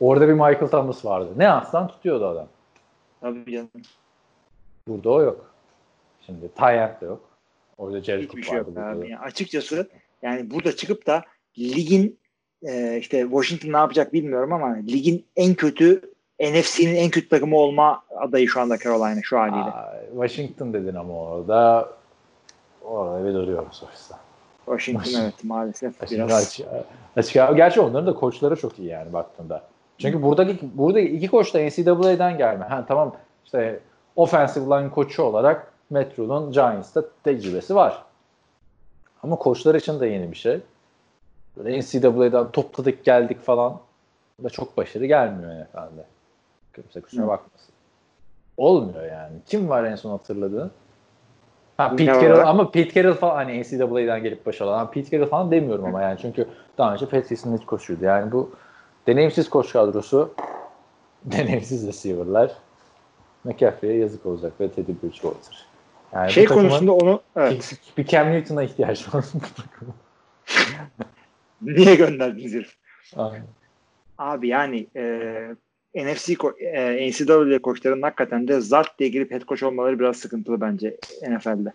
orada 0.00 0.28
bir 0.28 0.32
Michael 0.32 0.68
Thomas 0.68 1.04
vardı. 1.04 1.28
Ne 1.36 1.50
aslan 1.50 1.88
tutuyordu 1.88 2.26
adam. 2.26 2.46
Tabii 3.20 3.52
canım. 3.52 3.70
Burada 4.88 5.10
o 5.10 5.22
yok. 5.22 5.50
Şimdi 6.26 6.48
Tyent 6.54 7.00
de 7.00 7.06
yok. 7.06 7.20
Orada 7.78 8.00
Jared 8.00 8.30
Cook 8.30 8.44
şey 8.44 8.58
vardı. 8.58 8.80
abi. 8.80 9.10
Yani 9.10 9.18
açıkçası 9.18 9.88
yani 10.22 10.50
burada 10.50 10.76
çıkıp 10.76 11.06
da 11.06 11.24
ligin 11.58 12.18
e, 12.62 12.98
işte 12.98 13.22
Washington 13.22 13.72
ne 13.72 13.76
yapacak 13.76 14.12
bilmiyorum 14.12 14.52
ama 14.52 14.66
ligin 14.66 15.24
en 15.36 15.54
kötü 15.54 16.00
NFC'nin 16.40 16.94
en 16.94 17.10
kötü 17.10 17.28
takımı 17.28 17.56
olma 17.56 18.02
adayı 18.16 18.48
şu 18.48 18.60
anda 18.60 18.78
Carolina 18.78 19.22
şu 19.22 19.38
haliyle. 19.38 19.70
Aa, 19.70 20.02
Washington 20.12 20.72
dedin 20.72 20.94
ama 20.94 21.14
orada 21.14 21.88
orada 22.84 23.24
bir 23.28 23.34
duruyor 23.34 23.66
sonuçta. 23.70 24.18
Washington 24.64 25.20
evet 25.22 25.44
maalesef 25.44 26.10
biraz. 26.10 26.32
açık, 26.32 26.66
açık, 27.16 27.56
gerçi 27.56 27.80
onların 27.80 28.06
da 28.06 28.14
koçları 28.14 28.56
çok 28.56 28.78
iyi 28.78 28.88
yani 28.88 29.12
baktığında. 29.12 29.62
Çünkü 29.98 30.22
buradaki 30.22 30.58
burada 30.74 31.00
iki 31.00 31.28
koç 31.28 31.54
da 31.54 31.58
NCAA'den 31.58 32.38
gelme. 32.38 32.64
Ha 32.64 32.84
tamam 32.88 33.16
işte 33.44 33.80
offensive 34.16 34.64
line 34.64 34.90
koçu 34.90 35.22
olarak 35.22 35.72
Matt 35.90 36.18
Rule'un 36.18 36.52
Giants'ta 36.52 37.04
tecrübesi 37.24 37.74
var. 37.74 38.04
Ama 39.22 39.36
koçlar 39.36 39.74
için 39.74 40.00
de 40.00 40.06
yeni 40.06 40.30
bir 40.30 40.36
şey. 40.36 40.60
Böyle 41.56 41.80
NCAA'den 41.80 42.50
topladık 42.50 43.04
geldik 43.04 43.40
falan 43.40 43.80
da 44.44 44.50
çok 44.50 44.76
başarı 44.76 45.06
gelmiyor 45.06 45.64
NFL'de. 45.64 46.04
Kimse 46.74 47.00
kusura 47.00 47.28
bakmasın. 47.28 47.74
Olmuyor 48.56 49.04
yani. 49.04 49.36
Kim 49.46 49.68
var 49.68 49.84
en 49.84 49.96
son 49.96 50.10
hatırladığın? 50.10 50.70
Ha 51.76 51.90
Pete 51.90 52.04
Carroll 52.04 52.26
olarak? 52.26 52.46
ama 52.46 52.70
Pete 52.70 52.94
Carroll 52.94 53.14
falan 53.14 53.34
hani 53.34 53.62
NCAA'den 53.62 54.22
gelip 54.22 54.46
başarılı. 54.46 54.72
olan 54.72 54.90
Pete 54.90 55.10
Carroll 55.10 55.28
falan 55.28 55.50
demiyorum 55.50 55.84
ama 55.84 56.02
yani 56.02 56.18
çünkü 56.22 56.48
daha 56.78 56.92
önce 56.92 57.06
Patrice'in 57.06 57.58
hiç 57.58 57.66
koçuydu. 57.66 58.04
Yani 58.04 58.32
bu 58.32 58.50
deneyimsiz 59.06 59.50
koç 59.50 59.72
kadrosu 59.72 60.34
deneyimsiz 61.24 61.86
receiver'lar 61.86 62.52
McCaffrey'e 63.44 63.96
yazık 63.98 64.26
olacak 64.26 64.52
ve 64.60 64.70
Teddy 64.70 64.92
Bridgewater. 65.02 65.66
Yani 66.12 66.32
Şey 66.32 66.44
konusunda 66.44 66.92
onu 66.92 67.20
evet. 67.36 67.78
bir, 67.96 68.02
bir 68.02 68.08
Cam 68.08 68.32
Newton'a 68.32 68.62
ihtiyaç 68.62 69.14
var. 69.14 69.24
Niye 71.62 71.94
gönderdiniz 71.94 72.54
herif? 72.54 72.76
Aynen. 73.16 73.46
Abi 74.18 74.48
yani 74.48 74.86
e, 74.96 75.04
NFC 75.94 76.36
e, 76.60 77.10
NCAA 77.10 77.62
koçlarının 77.62 78.02
hakikaten 78.02 78.48
de 78.48 78.60
Zart 78.60 78.98
diye 78.98 79.08
girip 79.08 79.30
head 79.30 79.42
coach 79.42 79.62
olmaları 79.62 79.98
biraz 79.98 80.16
sıkıntılı 80.16 80.60
bence 80.60 80.96
NFL'de. 81.28 81.72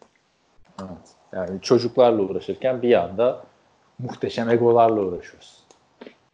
Evet. 0.81 1.15
Yani 1.33 1.61
çocuklarla 1.61 2.21
uğraşırken 2.21 2.81
bir 2.81 2.93
anda 2.93 3.43
muhteşem 3.99 4.49
egolarla 4.49 5.01
uğraşıyoruz. 5.01 5.63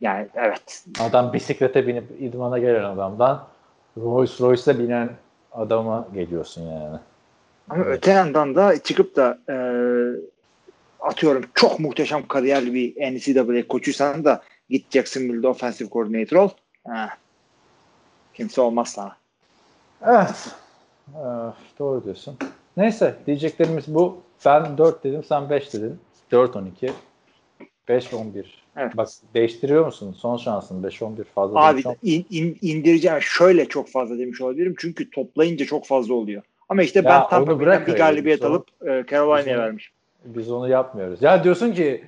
Yani 0.02 0.28
evet. 0.36 0.86
Adam 1.00 1.34
bisiklete 1.34 1.88
binip 1.88 2.04
idmana 2.20 2.60
gelen 2.60 2.84
adamdan 2.84 3.48
Rolls 3.98 4.42
Royce'a 4.42 4.80
binen 4.80 5.10
adama 5.52 6.08
geliyorsun 6.14 6.62
yani. 6.62 6.98
Ama 7.70 7.84
Evet. 7.86 7.98
öte 7.98 8.12
yandan 8.12 8.56
da 8.56 8.84
çıkıp 8.84 9.16
da 9.16 9.40
e, 9.50 9.56
atıyorum 11.00 11.46
çok 11.54 11.80
muhteşem 11.80 12.28
kariyerli 12.28 12.74
bir 12.74 12.96
NCAA 12.96 13.68
koçuysan 13.68 14.26
da 14.26 14.44
git 14.70 14.92
Jacksonville'de 14.92 15.48
offensive 15.48 15.90
coordinator 15.90 16.38
ol. 16.38 16.50
Ha. 16.88 17.10
Kimse 18.34 18.62
olmaz 18.62 18.90
sana. 18.90 19.18
Evet. 20.06 20.56
Ee, 21.08 21.20
doğru 21.80 22.04
diyorsun. 22.04 22.38
Neyse 22.78 23.16
diyeceklerimiz 23.28 23.84
bu. 23.88 24.22
Ben 24.46 24.78
4 24.78 25.04
dedim 25.04 25.24
sen 25.24 25.50
5 25.50 25.74
dedin. 25.74 26.00
4-12. 26.32 26.92
5-11. 27.90 28.46
Evet. 28.78 28.98
Bak 28.98 29.10
değiştiriyor 29.34 29.86
musun? 29.86 30.16
Son 30.20 30.38
şansın 30.38 30.84
5-11 30.84 31.24
fazla. 31.24 31.60
Abi 31.60 31.84
in, 32.04 32.26
in, 32.30 32.58
indireceğim. 32.62 33.22
Şöyle 33.22 33.66
çok 33.66 33.90
fazla 33.90 34.18
demiş 34.18 34.42
olabilirim. 34.42 34.76
Çünkü 34.78 35.10
toplayınca 35.10 35.66
çok 35.66 35.86
fazla 35.86 36.14
oluyor. 36.14 36.44
Ama 36.70 36.84
işte 36.84 37.00
Ya 37.00 37.06
ben 37.06 37.30
Tampa 37.30 37.60
Bay'den 37.60 37.82
bir 37.82 37.88
öyle. 37.88 37.98
galibiyet 37.98 38.40
Sonra- 38.40 38.52
alıp 38.52 38.68
e, 38.88 39.06
Carolina'ya 39.10 39.58
vermişim. 39.60 39.94
Biz 40.26 40.52
onu 40.52 40.70
yapmıyoruz. 40.70 41.22
Ya 41.22 41.44
diyorsun 41.44 41.72
ki 41.74 42.06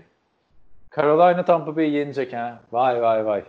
Carolina 0.95 1.45
Tampa 1.45 1.75
Bay'i 1.75 1.91
yenecek 1.91 2.33
ha. 2.33 2.59
Vay 2.71 3.01
vay 3.01 3.25
vay. 3.25 3.43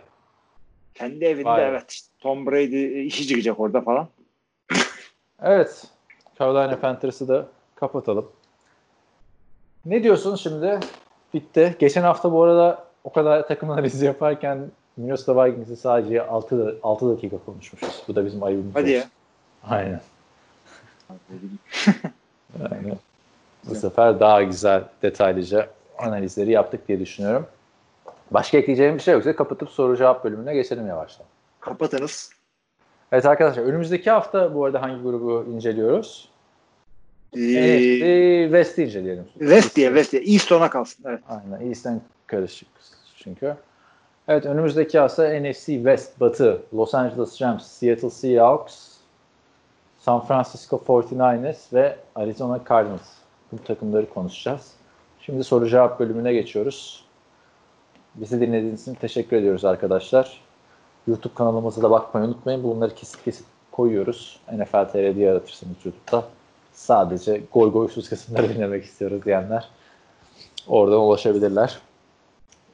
Kendi 0.95 1.25
evinde 1.25 1.45
Vay. 1.49 1.69
evet. 1.69 2.01
Tom 2.19 2.45
Brady 2.45 2.85
e, 2.85 3.03
işi 3.03 3.27
çıkacak 3.27 3.59
orada 3.59 3.81
falan. 3.81 4.07
Evet. 5.41 5.83
Carolina 6.39 6.79
Panthers'ı 6.79 7.27
da 7.27 7.47
kapatalım. 7.75 8.31
Ne 9.85 10.03
diyorsun 10.03 10.35
şimdi? 10.35 10.79
Bitti. 11.33 11.75
Geçen 11.79 12.01
hafta 12.01 12.31
bu 12.31 12.43
arada 12.43 12.83
o 13.03 13.11
kadar 13.13 13.47
takım 13.47 13.69
analizi 13.69 14.05
yaparken 14.05 14.71
Minnesota 14.97 15.45
Vikings'i 15.45 15.75
sadece 15.75 16.21
6, 16.27 16.79
6 16.83 17.15
dakika 17.17 17.37
konuşmuşuz. 17.45 18.03
Bu 18.07 18.15
da 18.15 18.25
bizim 18.25 18.43
ayıbımız 18.43 18.75
Hadi 18.75 18.91
ya. 18.91 18.99
olsun. 18.99 19.11
Aynen. 19.69 20.01
Yani 22.59 22.93
bu 23.69 23.75
sefer 23.75 24.19
daha 24.19 24.43
güzel, 24.43 24.83
detaylıca 25.01 25.69
analizleri 25.97 26.51
yaptık 26.51 26.87
diye 26.87 26.99
düşünüyorum. 26.99 27.47
Başka 28.31 28.57
ekleyeceğim 28.57 28.95
bir 28.95 28.99
şey 28.99 29.13
yoksa 29.13 29.35
kapatıp 29.35 29.69
soru 29.69 29.97
cevap 29.97 30.23
bölümüne 30.23 30.53
geçelim 30.53 30.87
yavaştan. 30.87 31.25
Kapatınız. 31.59 32.29
Evet 33.11 33.25
arkadaşlar 33.25 33.63
önümüzdeki 33.63 34.11
hafta 34.11 34.55
bu 34.55 34.65
arada 34.65 34.81
hangi 34.81 35.03
grubu 35.03 35.45
inceliyoruz? 35.53 36.29
Ee, 37.37 38.43
West'i 38.43 38.83
inceleyelim. 38.83 39.25
West 39.39 39.75
diye 39.75 39.87
West 39.87 40.11
diye. 40.11 40.21
East 40.21 40.51
ona 40.51 40.69
kalsın. 40.69 41.03
Evet. 41.07 41.19
Aynen 41.29 41.69
East'ten 41.69 42.01
karışık 42.27 42.67
çünkü. 43.15 43.55
Evet 44.27 44.45
önümüzdeki 44.45 44.99
hafta 44.99 45.39
NFC 45.39 45.65
West 45.65 46.19
Batı 46.19 46.61
Los 46.73 46.95
Angeles 46.95 47.41
Rams, 47.41 47.67
Seattle 47.67 48.09
Seahawks, 48.09 48.90
San 50.01 50.21
Francisco 50.21 50.77
49ers 50.87 51.73
ve 51.73 51.97
Arizona 52.15 52.59
Cardinals. 52.69 53.09
Bu 53.51 53.63
takımları 53.63 54.09
konuşacağız. 54.09 54.71
Şimdi 55.21 55.43
soru 55.43 55.69
cevap 55.69 55.99
bölümüne 55.99 56.33
geçiyoruz. 56.33 57.05
Bizi 58.15 58.41
dinlediğiniz 58.41 58.81
için 58.81 58.93
teşekkür 58.93 59.37
ediyoruz 59.37 59.65
arkadaşlar. 59.65 60.41
YouTube 61.07 61.33
kanalımıza 61.33 61.81
da 61.81 61.91
bakmayı 61.91 62.27
unutmayın. 62.27 62.63
Bunları 62.63 62.95
kesip 62.95 63.25
kesip 63.25 63.45
koyuyoruz. 63.71 64.39
NFL 64.51 64.85
TR 64.91 65.15
diye 65.15 65.31
aratırsınız 65.31 65.75
YouTube'da. 65.85 66.23
Sadece 66.73 67.41
goy 67.53 67.71
goysuz 67.71 68.09
kısımları 68.09 68.49
dinlemek 68.55 68.83
istiyoruz 68.83 69.25
diyenler 69.25 69.69
oradan 70.67 70.99
ulaşabilirler. 70.99 71.79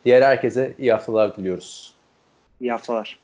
Diğer 0.06 0.22
herkese 0.22 0.74
iyi 0.78 0.91
haftalar 0.91 1.38
diliyoruz. 1.38 1.94
İyi 2.62 2.72
haftalar. 2.72 3.20